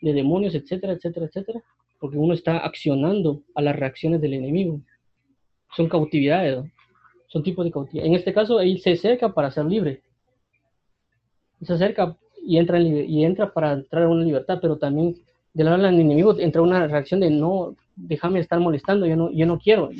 de 0.00 0.12
demonios, 0.12 0.54
etcétera, 0.54 0.92
etcétera, 0.92 1.26
etcétera, 1.26 1.62
porque 1.98 2.16
uno 2.16 2.34
está 2.34 2.58
accionando 2.58 3.42
a 3.54 3.62
las 3.62 3.76
reacciones 3.76 4.20
del 4.20 4.34
enemigo. 4.34 4.80
Son 5.76 5.88
cautividades, 5.88 6.64
son 7.26 7.42
tipos 7.42 7.64
de 7.64 7.72
cautividad. 7.72 8.06
En 8.06 8.14
este 8.14 8.32
caso, 8.32 8.60
él 8.60 8.80
se 8.80 8.92
acerca 8.92 9.34
para 9.34 9.50
ser 9.50 9.64
libre. 9.64 10.02
Se 11.64 11.72
acerca 11.72 12.16
y 12.46 12.58
entra, 12.58 12.78
y 12.78 13.24
entra 13.24 13.52
para 13.52 13.72
entrar 13.72 14.04
a 14.04 14.08
una 14.08 14.24
libertad, 14.24 14.58
pero 14.60 14.76
también 14.76 15.16
del 15.54 15.66
lado 15.66 15.78
del 15.78 15.94
enemigo 15.94 16.38
entra 16.38 16.62
una 16.62 16.86
reacción 16.86 17.20
de 17.20 17.30
no, 17.30 17.76
déjame 17.96 18.40
estar 18.40 18.58
molestando, 18.58 19.06
yo 19.06 19.16
no, 19.16 19.30
yo 19.30 19.46
no 19.46 19.58
quiero, 19.58 19.90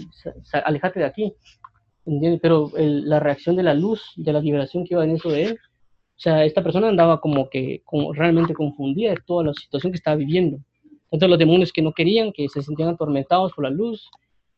alejate 0.64 1.00
de 1.00 1.06
aquí. 1.06 1.32
Pero 2.42 2.70
la 2.76 3.18
reacción 3.18 3.56
de 3.56 3.62
la 3.62 3.72
luz, 3.72 4.02
de 4.16 4.32
la 4.32 4.40
liberación 4.40 4.84
que 4.84 4.94
iba 4.94 5.04
en 5.04 5.12
eso 5.12 5.30
de 5.30 5.44
él, 5.44 5.58
o 6.16 6.20
sea, 6.20 6.44
esta 6.44 6.62
persona 6.62 6.88
andaba 6.88 7.20
como 7.20 7.48
que 7.48 7.80
como 7.84 8.12
realmente 8.12 8.52
confundida 8.52 9.10
de 9.10 9.20
toda 9.26 9.44
la 9.44 9.54
situación 9.54 9.90
que 9.92 9.96
estaba 9.96 10.16
viviendo. 10.16 10.58
Tanto 11.10 11.28
los 11.28 11.38
demonios 11.38 11.72
que 11.72 11.82
no 11.82 11.92
querían, 11.92 12.32
que 12.32 12.48
se 12.48 12.62
sentían 12.62 12.90
atormentados 12.90 13.52
por 13.52 13.64
la 13.64 13.70
luz, 13.70 14.10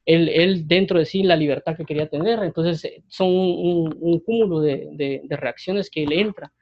él, 0.07 0.29
él 0.29 0.67
dentro 0.67 0.99
de 0.99 1.05
sí 1.05 1.23
la 1.23 1.37
libertad 1.37 1.77
que 1.77 1.85
quería 1.85 2.09
tener. 2.09 2.43
Entonces 2.43 2.85
eh, 2.85 3.03
son 3.09 3.29
un, 3.29 3.97
un, 4.01 4.21
cúmulo 4.21 4.61
de, 4.61 4.89
de, 4.93 5.23
de 5.25 5.37
reacciones 5.37 5.91
que 5.91 6.07
le 6.07 6.21
entra 6.21 6.53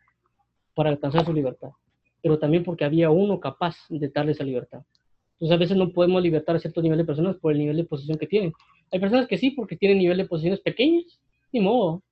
para 0.74 0.90
alcanzar 0.90 1.24
su 1.24 1.32
libertad 1.32 1.70
pero 2.24 2.38
también 2.38 2.64
porque 2.64 2.86
había 2.86 3.10
uno 3.10 3.38
capaz 3.38 3.76
de 3.90 4.08
darle 4.08 4.32
esa 4.32 4.44
libertad. 4.44 4.80
Entonces 5.34 5.54
a 5.54 5.58
veces 5.58 5.76
no 5.76 5.92
podemos 5.92 6.22
libertar 6.22 6.56
a 6.56 6.58
cierto 6.58 6.80
nivel 6.80 6.96
de 6.96 7.04
personas 7.04 7.36
por 7.36 7.52
el 7.52 7.58
nivel 7.58 7.76
de 7.76 7.84
posición 7.84 8.16
que 8.16 8.26
tienen. 8.26 8.54
Hay 8.90 8.98
personas 8.98 9.28
que 9.28 9.36
sí, 9.36 9.50
porque 9.50 9.76
tienen 9.76 9.98
nivel 9.98 10.16
de 10.16 10.24
posiciones 10.24 10.60
pequeñas, 10.60 11.20
ni 11.52 11.60
modo. 11.60 12.02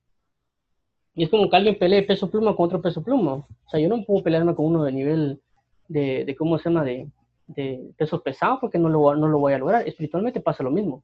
Y 1.15 1.25
es 1.25 1.31
como 1.31 1.49
que 1.49 1.57
alguien 1.57 1.79
pelee 1.79 2.03
peso 2.03 2.31
pluma 2.31 2.55
con 2.55 2.67
otro 2.67 2.83
peso 2.83 3.03
pluma. 3.03 3.37
O 3.37 3.71
sea, 3.71 3.81
yo 3.81 3.89
no 3.89 4.05
puedo 4.05 4.23
pelearme 4.23 4.55
con 4.55 4.67
uno 4.67 4.85
de 4.85 4.93
nivel 4.93 5.41
de, 5.89 6.27
de 6.27 6.37
¿cómo 6.37 6.59
se 6.59 6.69
llama?, 6.69 6.85
de, 6.85 7.09
de 7.47 7.95
peso 7.97 8.23
pesado, 8.23 8.59
porque 8.61 8.79
no 8.79 8.91
lo, 8.91 9.17
no 9.17 9.29
lo 9.29 9.39
voy 9.39 9.55
a 9.55 9.59
lograr. 9.59 9.89
Espiritualmente 9.89 10.43
pasa 10.43 10.63
lo 10.63 10.71
mismo. 10.71 11.03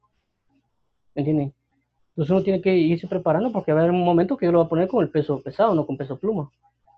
¿Me 1.15 1.23
entienden? 1.23 1.51
Entonces 2.09 2.29
uno 2.29 2.43
tiene 2.43 2.61
que 2.61 2.77
irse 2.77 3.07
preparando 3.07 3.51
porque 3.51 3.73
va 3.73 3.79
a 3.79 3.83
haber 3.85 3.95
un 3.95 4.05
momento 4.05 4.37
que 4.37 4.45
yo 4.45 4.51
lo 4.51 4.59
voy 4.59 4.67
a 4.67 4.69
poner 4.69 4.87
con 4.87 5.03
el 5.03 5.09
peso 5.09 5.41
pesado, 5.41 5.73
no 5.73 5.87
con 5.87 5.97
peso 5.97 6.19
pluma. 6.19 6.51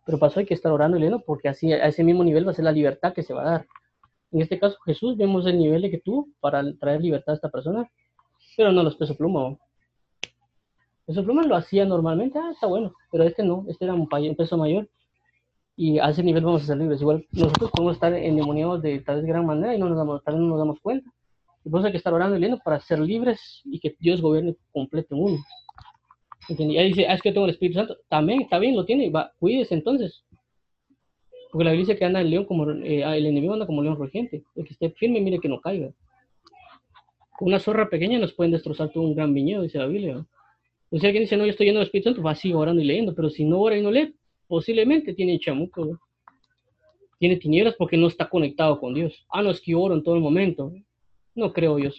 Pero 0.06 0.20
pasó 0.20 0.40
hay 0.40 0.46
que 0.46 0.54
estar 0.54 0.72
orando 0.72 0.98
y 0.98 1.00
leyendo 1.00 1.24
porque 1.26 1.50
así 1.50 1.72
a 1.72 1.88
ese 1.88 2.04
mismo 2.04 2.24
nivel 2.24 2.48
va 2.48 2.52
a 2.52 2.56
ser 2.56 2.66
la 2.66 2.72
libertad 2.72 3.14
que 3.14 3.24
se 3.24 3.34
va 3.34 3.42
a 3.42 3.52
dar. 3.52 3.68
En 4.32 4.42
este 4.42 4.58
caso, 4.60 4.78
Jesús, 4.86 5.18
vemos 5.18 5.46
el 5.46 5.58
nivel 5.58 5.82
de 5.82 5.92
que 5.92 6.00
tú 6.00 6.34
para 6.40 6.64
traer 6.80 7.02
libertad 7.02 7.34
a 7.34 7.36
esta 7.36 7.50
persona, 7.50 7.90
pero 8.56 8.72
no 8.72 8.82
los 8.82 8.96
peso 8.96 9.16
pluma. 9.16 9.58
Peso 11.06 11.24
pluma 11.24 11.44
lo 11.44 11.56
hacía 11.56 11.86
normalmente, 11.86 12.40
ah, 12.40 12.52
está 12.54 12.68
bueno, 12.68 12.94
pero 13.12 13.26
este 13.26 13.44
no, 13.44 13.66
este 13.68 13.86
era 13.86 13.94
un, 13.94 14.08
peso 14.08 14.58
mayor 14.58 14.90
y 15.76 16.00
a 16.00 16.10
ese 16.10 16.24
nivel 16.24 16.46
vamos 16.46 16.64
a 16.64 16.68
ser 16.68 16.78
libres. 16.78 17.02
Igual 17.02 17.26
nosotros 17.32 17.72
podemos 17.72 17.96
estar 17.96 18.14
endemoniados 18.14 18.82
de 18.82 19.00
tal 19.02 19.18
vez 19.18 19.26
gran 19.26 19.46
manera 19.46 19.76
y 19.76 19.80
no 19.80 19.90
nos 19.90 19.98
damos, 19.98 20.24
tal 20.24 20.36
vez 20.36 20.44
no 20.44 20.50
nos 20.50 20.60
damos 20.60 20.80
cuenta. 20.80 21.12
Y 21.66 21.70
eso 21.70 21.86
hay 21.86 21.92
que 21.92 21.98
estar 21.98 22.14
orando 22.14 22.38
y 22.38 22.40
leyendo 22.40 22.62
para 22.64 22.80
ser 22.80 23.00
libres 23.00 23.62
y 23.66 23.80
que 23.80 23.96
Dios 24.00 24.22
gobierne 24.22 24.56
completo 24.72 25.16
el 25.16 25.22
mundo. 25.22 25.42
Y 26.50 26.78
ahí 26.78 26.90
dice, 26.90 27.08
ah, 27.08 27.14
es 27.14 27.22
que 27.22 27.32
tengo 27.32 27.46
el 27.46 27.52
Espíritu 27.52 27.80
Santo. 27.80 27.98
También, 28.10 28.42
está 28.42 28.60
bien, 28.60 28.76
lo 28.76 28.86
tiene. 28.86 29.10
Va, 29.10 29.32
cuídese 29.40 29.74
entonces. 29.74 30.24
Porque 31.52 31.66
la 31.66 31.72
Biblia 31.72 31.88
dice 31.88 32.00
que 32.00 32.06
anda 32.06 32.22
el 32.22 32.30
león 32.30 32.46
como, 32.46 32.70
eh, 32.72 33.04
el 33.04 33.26
enemigo 33.26 33.54
anda 33.54 33.66
como 33.66 33.84
león 33.84 33.98
rugiente. 33.98 34.44
El 34.56 34.66
que 34.66 34.74
esté 34.74 34.90
firme, 34.92 35.22
mire 35.22 35.40
que 35.40 35.50
no 35.50 35.60
caiga. 35.60 35.92
Una 37.40 37.60
zorra 37.60 37.90
pequeña 37.90 38.20
nos 38.20 38.34
pueden 38.34 38.52
destrozar 38.52 38.90
todo 38.92 39.04
un 39.04 39.16
gran 39.16 39.34
viñedo, 39.34 39.64
dice 39.64 39.78
la 39.78 39.88
Biblia. 39.88 40.26
O 40.90 40.98
sea, 40.98 41.08
alguien 41.08 41.24
dice, 41.24 41.38
no, 41.38 41.46
yo 41.46 41.52
estoy 41.52 41.68
lleno 41.68 41.80
del 41.80 41.88
Espíritu 41.88 42.10
Santo, 42.10 42.24
va 42.24 42.32
así 42.32 42.54
orando 42.54 42.82
y 42.82 42.86
leyendo. 42.86 43.14
Pero 43.14 43.30
si 43.30 43.44
no 43.44 43.60
ora 43.60 43.78
y 43.78 43.82
no 43.82 43.92
lee, 43.92 44.16
posiblemente 44.48 45.14
tiene 45.14 45.40
chamuco. 45.40 46.00
Tiene 47.20 47.38
tinieblas 47.38 47.76
porque 47.78 47.98
no 47.98 48.08
está 48.08 48.30
conectado 48.30 48.80
con 48.80 48.94
Dios. 48.94 49.26
Ah, 49.30 49.44
no, 49.44 49.52
es 49.52 49.62
que 49.62 49.76
oro 49.76 49.94
en 49.94 50.04
todo 50.04 50.16
el 50.16 50.22
momento. 50.22 50.74
No 51.36 51.54
creo 51.54 51.78
yo. 51.80 51.92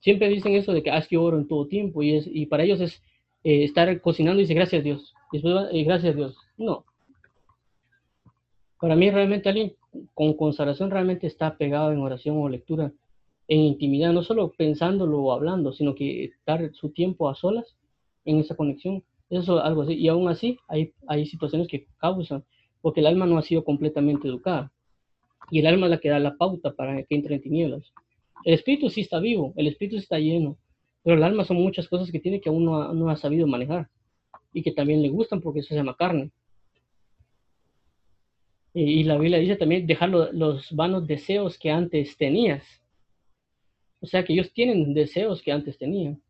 Siempre 0.00 0.28
dicen 0.28 0.54
eso 0.54 0.72
de 0.72 0.82
que 0.82 0.90
haz 0.90 1.08
que 1.08 1.16
oro 1.16 1.38
en 1.38 1.48
todo 1.48 1.66
tiempo 1.66 2.02
y, 2.02 2.16
es, 2.16 2.26
y 2.26 2.46
para 2.46 2.64
ellos 2.64 2.80
es 2.80 3.02
eh, 3.44 3.64
estar 3.64 4.00
cocinando 4.00 4.40
y 4.40 4.44
dice 4.44 4.54
gracias 4.54 4.84
Dios. 4.84 5.14
Y 5.32 5.38
después 5.38 5.68
eh, 5.72 5.84
gracias 5.84 6.16
Dios. 6.16 6.36
No. 6.56 6.84
Para 8.80 8.94
mí 8.94 9.10
realmente 9.10 9.48
alguien 9.48 9.74
con 10.14 10.34
consagración 10.34 10.90
realmente 10.90 11.26
está 11.26 11.56
pegado 11.56 11.92
en 11.92 12.00
oración 12.00 12.36
o 12.36 12.48
lectura, 12.48 12.92
en 13.48 13.60
intimidad, 13.60 14.12
no 14.12 14.22
solo 14.22 14.52
pensándolo 14.56 15.20
o 15.22 15.32
hablando, 15.32 15.72
sino 15.72 15.94
que 15.94 16.32
dar 16.44 16.72
su 16.74 16.90
tiempo 16.90 17.28
a 17.28 17.34
solas 17.34 17.76
en 18.24 18.38
esa 18.38 18.54
conexión. 18.54 19.02
Eso 19.30 19.58
es 19.58 19.64
algo 19.64 19.82
así. 19.82 19.94
Y 19.94 20.08
aún 20.08 20.28
así 20.28 20.58
hay, 20.68 20.92
hay 21.06 21.26
situaciones 21.26 21.68
que 21.68 21.86
causan, 21.98 22.44
porque 22.82 23.00
el 23.00 23.06
alma 23.06 23.26
no 23.26 23.38
ha 23.38 23.42
sido 23.42 23.64
completamente 23.64 24.28
educada. 24.28 24.72
Y 25.50 25.60
el 25.60 25.66
alma 25.66 25.86
es 25.86 25.90
la 25.90 25.98
que 25.98 26.08
da 26.08 26.18
la 26.18 26.36
pauta 26.36 26.72
para 26.72 27.02
que 27.02 27.14
entre 27.14 27.36
en 27.36 27.42
tinieblas. 27.42 27.92
El 28.44 28.54
espíritu 28.54 28.90
sí 28.90 29.00
está 29.02 29.18
vivo, 29.18 29.52
el 29.56 29.66
espíritu 29.66 29.96
está 29.96 30.18
lleno, 30.18 30.58
pero 31.02 31.16
el 31.16 31.22
alma 31.22 31.44
son 31.44 31.56
muchas 31.58 31.88
cosas 31.88 32.10
que 32.10 32.20
tiene 32.20 32.40
que 32.40 32.48
aún 32.48 32.64
no 32.64 33.10
ha, 33.10 33.16
sabido 33.16 33.46
manejar 33.46 33.88
y 34.52 34.62
que 34.62 34.72
también 34.72 35.02
le 35.02 35.08
gustan 35.08 35.40
porque 35.40 35.60
eso 35.60 35.68
se 35.68 35.76
llama 35.76 35.96
carne. 35.96 36.30
Y, 38.74 39.04
la 39.04 39.16
Biblia 39.16 39.38
dice 39.38 39.56
también 39.56 39.86
dejar 39.86 40.10
los 40.10 40.70
vanos 40.72 41.06
deseos 41.06 41.58
que 41.58 41.70
antes 41.70 42.16
tenías. 42.16 42.64
O 44.00 44.06
sea 44.06 44.24
que 44.24 44.32
ellos 44.32 44.52
tienen 44.52 44.94
deseos 44.94 45.42
que 45.42 45.52
antes 45.52 45.78
tenían. 45.78 46.20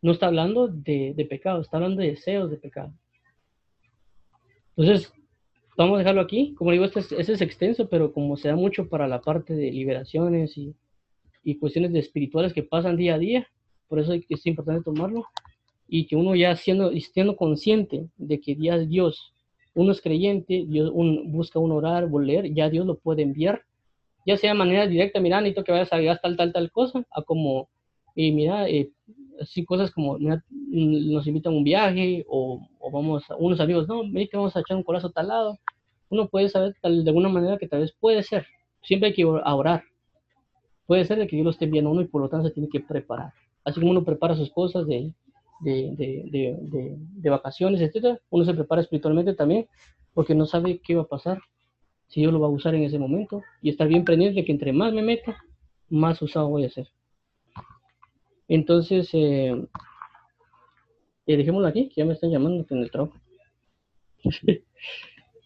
No 0.00 0.12
está 0.12 0.26
hablando 0.26 0.68
de, 0.68 1.26
pecado, 1.28 1.60
está 1.60 1.78
hablando 1.78 2.02
de 2.02 2.10
deseos 2.10 2.50
de 2.50 2.56
pecado. 2.56 2.92
Entonces, 4.76 5.12
vamos 5.76 5.96
a 5.96 5.98
dejarlo 5.98 6.20
aquí. 6.20 6.54
Como 6.54 6.70
digo, 6.72 6.84
este 6.84 7.00
es, 7.00 7.12
este 7.12 7.32
es 7.32 7.40
extenso, 7.40 7.88
pero 7.88 8.12
como 8.12 8.36
se 8.36 8.48
da 8.48 8.56
mucho 8.56 8.88
para 8.88 9.08
la 9.08 9.20
parte 9.20 9.54
de 9.54 9.70
liberaciones 9.72 10.56
y, 10.56 10.74
y 11.44 11.58
cuestiones 11.58 11.92
de 11.92 12.00
espirituales 12.00 12.52
que 12.52 12.62
pasan 12.62 12.96
día 12.96 13.14
a 13.14 13.18
día. 13.18 13.48
Por 13.88 13.98
eso 13.98 14.12
es 14.12 14.46
importante 14.46 14.84
tomarlo 14.84 15.26
y 15.94 16.06
que 16.06 16.16
uno 16.16 16.34
ya 16.34 16.56
siendo, 16.56 16.90
siendo 16.92 17.36
consciente 17.36 18.08
de 18.16 18.40
que 18.40 18.56
ya 18.56 18.78
Dios, 18.78 19.34
uno 19.74 19.92
es 19.92 20.00
creyente, 20.00 20.64
Dios 20.66 20.90
busca 21.26 21.58
un 21.58 21.70
orar, 21.70 22.08
volver, 22.08 22.50
ya 22.54 22.70
Dios 22.70 22.86
lo 22.86 22.94
puede 22.94 23.20
enviar, 23.20 23.60
ya 24.24 24.38
sea 24.38 24.52
de 24.52 24.58
manera 24.58 24.86
directa, 24.86 25.20
mira, 25.20 25.42
necesito 25.42 25.64
que 25.64 25.72
vayas 25.72 25.92
a 25.92 26.00
gastar 26.00 26.30
tal, 26.30 26.36
tal, 26.38 26.52
tal 26.54 26.70
cosa, 26.70 27.06
a 27.10 27.20
como, 27.20 27.68
y 28.14 28.32
mira, 28.32 28.70
eh, 28.70 28.88
así 29.38 29.66
cosas 29.66 29.90
como, 29.90 30.16
nos 30.18 31.26
invitan 31.26 31.52
a 31.52 31.56
un 31.58 31.64
viaje, 31.64 32.24
o, 32.26 32.66
o, 32.80 32.90
vamos, 32.90 33.30
a, 33.30 33.36
unos 33.36 33.60
amigos, 33.60 33.86
no, 33.86 34.02
mira 34.02 34.28
que 34.30 34.38
vamos 34.38 34.56
a 34.56 34.60
echar 34.60 34.78
un 34.78 34.84
corazón 34.84 35.12
tal 35.12 35.28
lado, 35.28 35.58
uno 36.08 36.26
puede 36.26 36.48
saber 36.48 36.74
tal, 36.80 37.04
de 37.04 37.10
alguna 37.10 37.28
manera 37.28 37.58
que 37.58 37.68
tal 37.68 37.80
vez 37.80 37.92
puede 38.00 38.22
ser, 38.22 38.46
siempre 38.82 39.08
hay 39.08 39.14
que 39.14 39.26
orar, 39.26 39.82
puede 40.92 41.06
ser 41.06 41.18
de 41.18 41.26
que 41.26 41.36
Dios 41.36 41.44
lo 41.46 41.50
esté 41.52 41.64
enviando 41.64 41.90
uno 41.90 42.02
y 42.02 42.06
por 42.06 42.20
lo 42.20 42.28
tanto 42.28 42.48
se 42.48 42.52
tiene 42.52 42.68
que 42.68 42.80
preparar. 42.80 43.32
Así 43.64 43.80
como 43.80 43.92
uno 43.92 44.04
prepara 44.04 44.36
sus 44.36 44.50
cosas 44.50 44.86
de, 44.86 45.14
de, 45.60 45.94
de, 45.96 46.98
de, 46.98 47.30
vacaciones, 47.30 47.80
etcétera, 47.80 48.20
uno 48.28 48.44
se 48.44 48.52
prepara 48.52 48.82
espiritualmente 48.82 49.32
también 49.32 49.66
porque 50.12 50.34
no 50.34 50.44
sabe 50.44 50.82
qué 50.84 50.94
va 50.94 51.04
a 51.04 51.08
pasar, 51.08 51.40
si 52.08 52.20
Dios 52.20 52.30
lo 52.30 52.40
va 52.40 52.48
a 52.48 52.50
usar 52.50 52.74
en 52.74 52.82
ese 52.82 52.98
momento 52.98 53.40
y 53.62 53.70
estar 53.70 53.88
bien 53.88 54.04
pendiente 54.04 54.40
de 54.40 54.44
que 54.44 54.52
entre 54.52 54.74
más 54.74 54.92
me 54.92 55.00
meta, 55.00 55.34
más 55.88 56.20
usado 56.20 56.50
voy 56.50 56.66
a 56.66 56.68
ser. 56.68 56.88
Entonces, 58.46 59.08
eh, 59.14 59.66
eh, 61.26 61.36
dejémoslo 61.38 61.68
aquí, 61.68 61.88
que 61.88 62.02
ya 62.02 62.04
me 62.04 62.12
están 62.12 62.30
llamando 62.30 62.66
en 62.68 62.78
el 62.78 62.90
trabajo. 62.90 63.16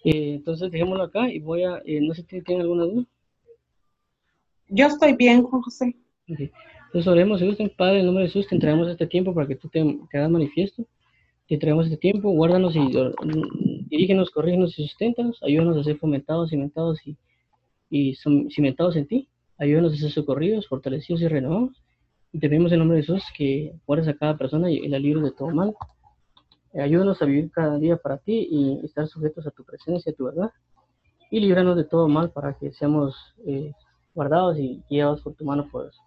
Eh, 0.08 0.34
entonces, 0.36 0.70
dejémoslo 0.70 1.02
acá 1.02 1.28
y 1.28 1.40
voy 1.40 1.64
a, 1.64 1.82
eh, 1.84 2.00
no 2.00 2.14
sé 2.14 2.22
si 2.22 2.40
tienen 2.40 2.60
alguna 2.60 2.84
duda. 2.84 3.06
Yo 4.68 4.86
estoy 4.86 5.14
bien, 5.14 5.42
Juan 5.42 5.62
José. 5.62 5.96
Ok. 6.30 6.40
Entonces 6.86 7.06
oremos, 7.12 7.40
si 7.40 7.46
gustan, 7.46 7.70
Padre, 7.76 8.00
en 8.00 8.06
nombre 8.06 8.24
de 8.24 8.30
Jesús, 8.30 8.48
te 8.48 8.54
entregamos 8.54 8.88
este 8.88 9.06
tiempo 9.06 9.34
para 9.34 9.46
que 9.46 9.56
tú 9.56 9.68
te, 9.68 9.84
te 10.10 10.28
manifiesto. 10.28 10.86
Te 11.46 11.54
entregamos 11.54 11.86
este 11.86 11.98
tiempo, 11.98 12.30
guárdanos 12.30 12.74
y 12.74 12.80
dirígenos, 13.88 14.30
corrígenos 14.30 14.78
y 14.78 14.86
susténtanos. 14.86 15.40
Ayúdanos 15.42 15.76
a 15.76 15.84
ser 15.84 15.98
fomentados, 15.98 16.50
cimentados 16.50 17.06
y, 17.06 17.16
y 17.90 18.16
cimentados 18.50 18.96
en 18.96 19.06
ti. 19.06 19.28
Ayúdanos 19.58 19.92
a 19.92 19.96
ser 19.96 20.10
socorridos, 20.10 20.66
fortalecidos 20.66 21.22
y 21.22 21.28
renovados. 21.28 21.82
Y 22.32 22.40
te 22.40 22.48
pedimos 22.48 22.72
en 22.72 22.80
nombre 22.80 22.96
de 22.96 23.02
Jesús 23.02 23.22
que 23.36 23.74
guardes 23.86 24.08
a 24.08 24.14
cada 24.14 24.36
persona 24.36 24.70
y, 24.70 24.78
y 24.78 24.88
la 24.88 24.98
libres 24.98 25.22
de 25.22 25.32
todo 25.32 25.50
mal. 25.50 25.74
Eh, 26.72 26.80
ayúdanos 26.80 27.22
a 27.22 27.26
vivir 27.26 27.50
cada 27.50 27.78
día 27.78 27.96
para 27.96 28.18
ti 28.18 28.48
y 28.50 28.80
estar 28.84 29.06
sujetos 29.06 29.46
a 29.46 29.50
tu 29.50 29.64
presencia, 29.64 30.12
a 30.12 30.14
tu 30.14 30.24
verdad. 30.24 30.50
Y 31.30 31.40
líbranos 31.40 31.76
de 31.76 31.84
todo 31.84 32.08
mal 32.08 32.30
para 32.30 32.54
que 32.58 32.72
seamos 32.72 33.16
eh, 33.46 33.72
guardados 34.16 34.58
y 34.58 34.82
guiados 34.90 35.20
por 35.20 35.34
tu 35.34 35.44
mano 35.44 35.68
poderosa. 35.70 36.00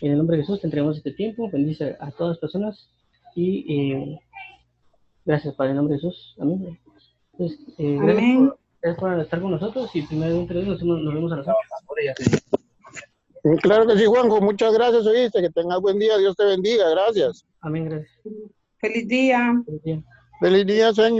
En 0.00 0.12
el 0.12 0.18
nombre 0.18 0.36
de 0.36 0.44
Jesús 0.44 0.60
te 0.60 0.68
entregamos 0.68 0.98
este 0.98 1.12
tiempo. 1.12 1.50
Bendice 1.50 1.96
a 1.98 2.12
todas 2.12 2.32
las 2.32 2.38
personas. 2.38 2.90
Y 3.34 3.74
eh, 3.74 4.20
gracias, 5.24 5.54
Padre, 5.54 5.70
en 5.70 5.76
el 5.76 5.82
nombre 5.82 5.96
de 5.96 6.00
Jesús. 6.00 6.36
Amén. 6.38 6.78
Entonces, 7.32 7.58
eh, 7.78 7.98
gracias, 8.00 8.36
por, 8.36 8.58
gracias 8.80 9.00
por 9.00 9.20
estar 9.20 9.40
con 9.40 9.50
nosotros. 9.50 9.96
Y 9.96 10.02
primero 10.02 10.34
de 10.34 10.40
entre 10.40 10.62
nos, 10.62 10.82
nos 10.82 11.14
vemos 11.14 11.32
a 11.32 11.36
las 11.36 11.46
Claro 13.62 13.86
que 13.86 13.96
sí, 13.96 14.04
Juanjo. 14.04 14.40
Muchas 14.40 14.74
gracias, 14.74 15.06
oíste. 15.06 15.40
Que 15.40 15.50
tengas 15.50 15.80
buen 15.80 15.98
día. 15.98 16.18
Dios 16.18 16.36
te 16.36 16.44
bendiga. 16.44 16.90
Gracias. 16.90 17.46
Amén, 17.62 17.86
gracias. 17.86 18.10
Feliz 18.78 19.08
día. 19.08 19.62
Feliz 19.64 19.82
día. 19.82 20.04
Feliz 20.40 20.66
día, 20.66 20.92
Señor. 20.92 21.16